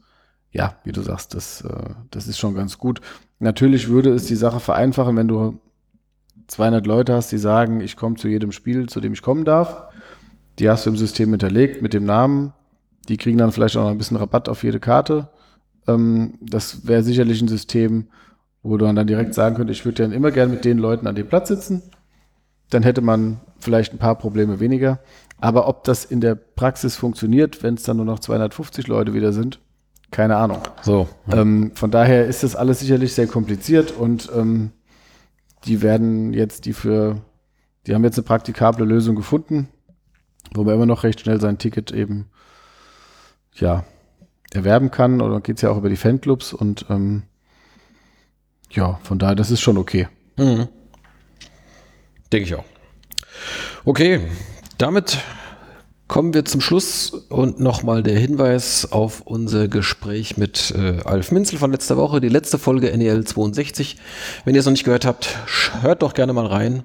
ja, 0.52 0.76
wie 0.84 0.91
du 0.91 1.02
sagst, 1.02 1.34
das, 1.34 1.62
äh, 1.62 1.90
das 2.12 2.28
ist 2.28 2.38
schon 2.38 2.56
ganz 2.56 2.78
gut. 2.78 3.02
Natürlich 3.40 3.90
würde 3.90 4.14
es 4.14 4.26
die 4.26 4.36
Sache 4.36 4.60
vereinfachen, 4.60 5.16
wenn 5.18 5.28
du 5.28 5.60
200 6.48 6.86
Leute 6.86 7.14
hast, 7.14 7.32
die 7.32 7.38
sagen, 7.38 7.82
ich 7.82 7.95
komme 7.95 8.16
zu 8.16 8.28
jedem 8.28 8.52
Spiel, 8.52 8.88
zu 8.88 9.02
dem 9.02 9.14
ich 9.14 9.22
kommen 9.22 9.45
darf. 9.45 9.84
Die 10.60 10.70
hast 10.70 10.86
du 10.86 10.91
im 10.91 10.98
System 10.98 11.32
hinterlegt 11.32 11.82
mit 11.82 11.94
dem 11.94 12.06
Namen. 12.06 12.53
Die 13.10 13.18
kriegen 13.18 13.38
dann 13.38 13.52
vielleicht 13.52 13.78
auch 13.78 13.84
noch 13.84 13.91
ein 13.91 13.98
bisschen 13.98 14.18
Rabatt 14.18 14.48
auf 14.48 14.64
jede 14.64 14.80
Karte. 14.80 15.30
Ähm, 15.88 16.36
das 16.41 16.88
wäre 16.88 17.03
sicherlich 17.03 17.41
ein 17.41 17.48
System, 17.48 18.07
wo 18.66 18.78
du 18.78 18.92
dann 18.92 19.08
direkt 19.08 19.36
sagen 19.36 19.56
könntest, 19.56 19.82
ich 19.82 19.86
würde 19.86 20.02
dann 20.04 20.12
immer 20.12 20.32
gern 20.32 20.50
mit 20.50 20.66
den 20.66 20.80
Leuten 20.80 21.06
an 21.06 21.14
dem 21.14 21.28
Platz 21.28 21.50
sitzen. 21.50 21.84
Dann 22.72 22.82
hätte 22.82 23.02
man 23.02 23.40
vielleicht 23.60 23.94
ein 23.94 24.00
paar 24.00 24.16
Probleme 24.16 24.60
weniger. 24.60 25.00
Aber 25.40 25.68
ob 25.68 25.84
das 25.84 26.04
in 26.04 26.20
der 26.20 26.34
Praxis 26.34 26.96
funktioniert, 26.96 27.62
wenn 27.62 27.76
es 27.76 27.84
dann 27.84 27.98
nur 27.98 28.08
noch 28.08 28.20
250 28.20 28.88
Leute 28.88 29.14
wieder 29.14 29.34
sind, 29.34 29.60
keine 30.10 30.38
Ahnung. 30.38 30.60
So. 30.82 31.08
Ähm, 31.32 31.74
von 31.76 31.92
daher 31.92 32.26
ist 32.26 32.42
das 32.42 32.56
alles 32.56 32.80
sicherlich 32.80 33.14
sehr 33.14 33.28
kompliziert 33.28 33.92
und 33.92 34.32
ähm, 34.36 34.72
die 35.66 35.84
werden 35.84 36.34
jetzt 36.34 36.66
die 36.66 36.74
für, 36.74 37.22
die 37.86 37.94
haben 37.94 38.04
jetzt 38.04 38.18
eine 38.18 38.26
praktikable 38.26 38.86
Lösung 38.86 39.16
gefunden, 39.16 39.68
wo 40.56 40.64
man 40.64 40.74
immer 40.74 40.86
noch 40.88 41.04
recht 41.04 41.20
schnell 41.20 41.40
sein 41.40 41.60
Ticket 41.60 41.92
eben, 41.92 42.30
ja, 43.54 43.84
erwerben 44.52 44.90
kann. 44.90 45.22
Oder 45.22 45.40
geht 45.42 45.58
es 45.58 45.62
ja 45.62 45.70
auch 45.70 45.78
über 45.78 45.90
die 45.90 45.98
Fanclubs 45.98 46.52
und 46.52 46.88
ähm, 46.90 47.24
ja, 48.76 48.99
von 49.03 49.19
daher, 49.19 49.35
das 49.35 49.52
ist 49.52 49.61
schon 49.61 49.77
okay. 49.77 50.07
Mhm. 50.38 50.68
Denke 52.31 52.47
ich 52.47 52.56
auch. 52.56 52.65
Okay, 53.85 54.22
damit 54.77 55.19
kommen 56.07 56.34
wir 56.34 56.45
zum 56.45 56.61
Schluss 56.61 57.10
und 57.30 57.60
nochmal 57.60 58.03
der 58.03 58.19
Hinweis 58.19 58.91
auf 58.91 59.22
unser 59.22 59.68
Gespräch 59.68 60.38
mit 60.38 60.73
äh, 60.76 61.02
Alf 61.03 61.31
Minzel 61.31 61.57
von 61.57 61.72
letzter 61.72 61.97
Woche, 61.97 62.22
die 62.22 62.30
letzte 62.30 62.60
Folge 62.60 62.95
NEL 62.95 63.23
62. 63.23 63.97
Wenn 64.43 64.56
ihr 64.56 64.60
es 64.60 64.65
noch 64.65 64.72
nicht 64.72 64.84
gehört 64.84 65.06
habt, 65.06 65.38
hört 65.81 66.02
doch 66.03 66.14
gerne 66.14 66.34
mal 66.34 66.45
rein. 66.45 66.84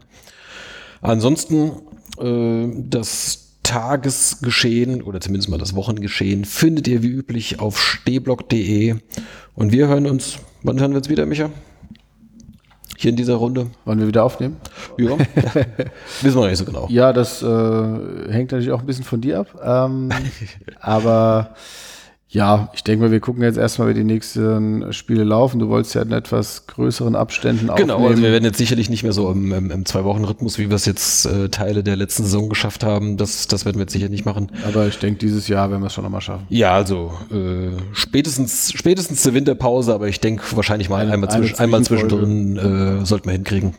Ansonsten 1.03 1.73
äh, 2.19 2.69
das 2.89 3.47
Tagesgeschehen 3.63 5.03
oder 5.03 5.21
zumindest 5.21 5.51
mal 5.51 5.59
das 5.59 5.77
Wochengeschehen 5.77 6.45
findet 6.45 6.89
ihr 6.89 7.03
wie 7.03 7.09
üblich 7.09 7.61
auf 7.61 7.81
stehblock.de 7.81 8.97
und 9.55 9.73
wir 9.73 9.87
hören 9.87 10.07
uns, 10.07 10.39
wann 10.63 10.81
hören 10.81 10.93
wir 10.93 10.99
uns 10.99 11.09
wieder, 11.09 11.27
Micha? 11.27 11.51
Hier 13.01 13.09
in 13.09 13.17
dieser 13.17 13.37
Runde. 13.37 13.69
Wollen 13.87 13.99
wir 13.99 14.07
wieder 14.07 14.25
aufnehmen? 14.25 14.59
Ja, 14.99 15.17
wissen 16.21 16.37
wir 16.37 16.43
noch 16.43 16.49
nicht 16.49 16.59
so 16.59 16.67
genau. 16.67 16.87
Ja, 16.91 17.15
das 17.15 17.43
äh, 17.43 17.47
hängt 17.47 18.53
natürlich 18.53 18.73
auch 18.73 18.81
ein 18.81 18.87
bisschen 18.87 19.05
von 19.05 19.23
dir 19.23 19.41
ab. 19.41 19.47
Ähm, 19.65 20.11
aber 20.81 21.55
ja, 22.33 22.71
ich 22.75 22.85
denke 22.85 23.05
mal, 23.07 23.11
wir 23.11 23.19
gucken 23.19 23.43
jetzt 23.43 23.59
erstmal, 23.59 23.89
wie 23.89 23.95
die 23.95 24.05
nächsten 24.05 24.93
Spiele 24.93 25.25
laufen. 25.25 25.59
Du 25.59 25.69
wolltest 25.69 25.97
ja 25.97 26.03
in 26.03 26.13
etwas 26.13 26.67
größeren 26.69 27.17
Abständen 27.17 27.67
Genau, 27.75 27.95
aufnehmen. 27.95 28.11
also 28.13 28.23
wir 28.23 28.31
werden 28.31 28.45
jetzt 28.45 28.59
sicherlich 28.59 28.89
nicht 28.89 29.03
mehr 29.03 29.13
so 29.13 29.33
im, 29.33 29.53
im, 29.53 29.71
im 29.73 29.85
Zwei-Wochen-Rhythmus, 29.85 30.57
wie 30.59 30.69
wir 30.69 30.77
es 30.77 30.85
jetzt 30.85 31.27
äh, 31.27 31.49
Teile 31.49 31.83
der 31.83 31.97
letzten 31.97 32.23
Saison 32.23 32.49
geschafft 32.49 32.85
haben. 32.85 33.17
Das, 33.17 33.49
das 33.49 33.65
werden 33.65 33.79
wir 33.79 33.83
jetzt 33.83 33.93
sicher 33.95 34.09
nicht 34.09 34.25
machen. 34.27 34.53
aber 34.65 34.87
ich 34.87 34.99
denke, 35.01 35.19
dieses 35.19 35.49
Jahr 35.49 35.71
werden 35.73 35.83
wir 35.83 35.89
es 35.89 35.93
schon 35.93 36.05
nochmal 36.05 36.21
schaffen. 36.21 36.47
Ja, 36.51 36.73
also 36.73 37.13
äh, 37.33 37.71
spätestens, 37.95 38.73
spätestens 38.77 39.23
zur 39.23 39.35
Winterpause, 39.35 39.93
aber 39.93 40.07
ich 40.07 40.21
denke 40.21 40.45
wahrscheinlich 40.55 40.89
mal 40.89 41.01
Eine- 41.01 41.13
einmal, 41.15 41.31
zwisch, 41.31 41.59
einmal 41.59 41.83
zwischendrin 41.83 42.57
äh, 43.03 43.05
sollten 43.05 43.27
wir 43.27 43.33
hinkriegen. 43.33 43.75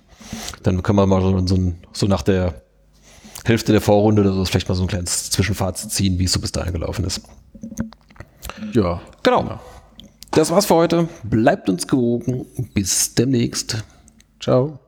Dann 0.64 0.84
können 0.84 0.98
wir 0.98 1.06
mal 1.06 1.22
so, 1.22 1.48
so, 1.48 1.74
so 1.94 2.06
nach 2.08 2.22
der 2.22 2.56
Hälfte 3.46 3.72
der 3.72 3.80
Vorrunde 3.82 4.24
oder 4.24 4.34
so 4.34 4.44
vielleicht 4.44 4.68
mal 4.68 4.76
so 4.76 4.84
ein 4.84 4.88
kleines 4.88 5.30
Zwischenfazit 5.30 5.90
ziehen, 5.92 6.20
wie 6.20 6.26
es 6.26 6.34
so 6.34 6.42
bis 6.42 6.52
dahin 6.52 6.74
gelaufen 6.74 7.06
ist. 7.06 7.22
Ja. 8.74 9.02
Genau. 9.24 9.60
Das 10.32 10.50
war's 10.52 10.66
für 10.66 10.76
heute. 10.76 11.10
Bleibt 11.24 11.70
uns 11.70 11.88
gewogen. 11.88 12.46
Bis 12.74 13.14
demnächst. 13.16 13.84
Ciao. 14.40 14.80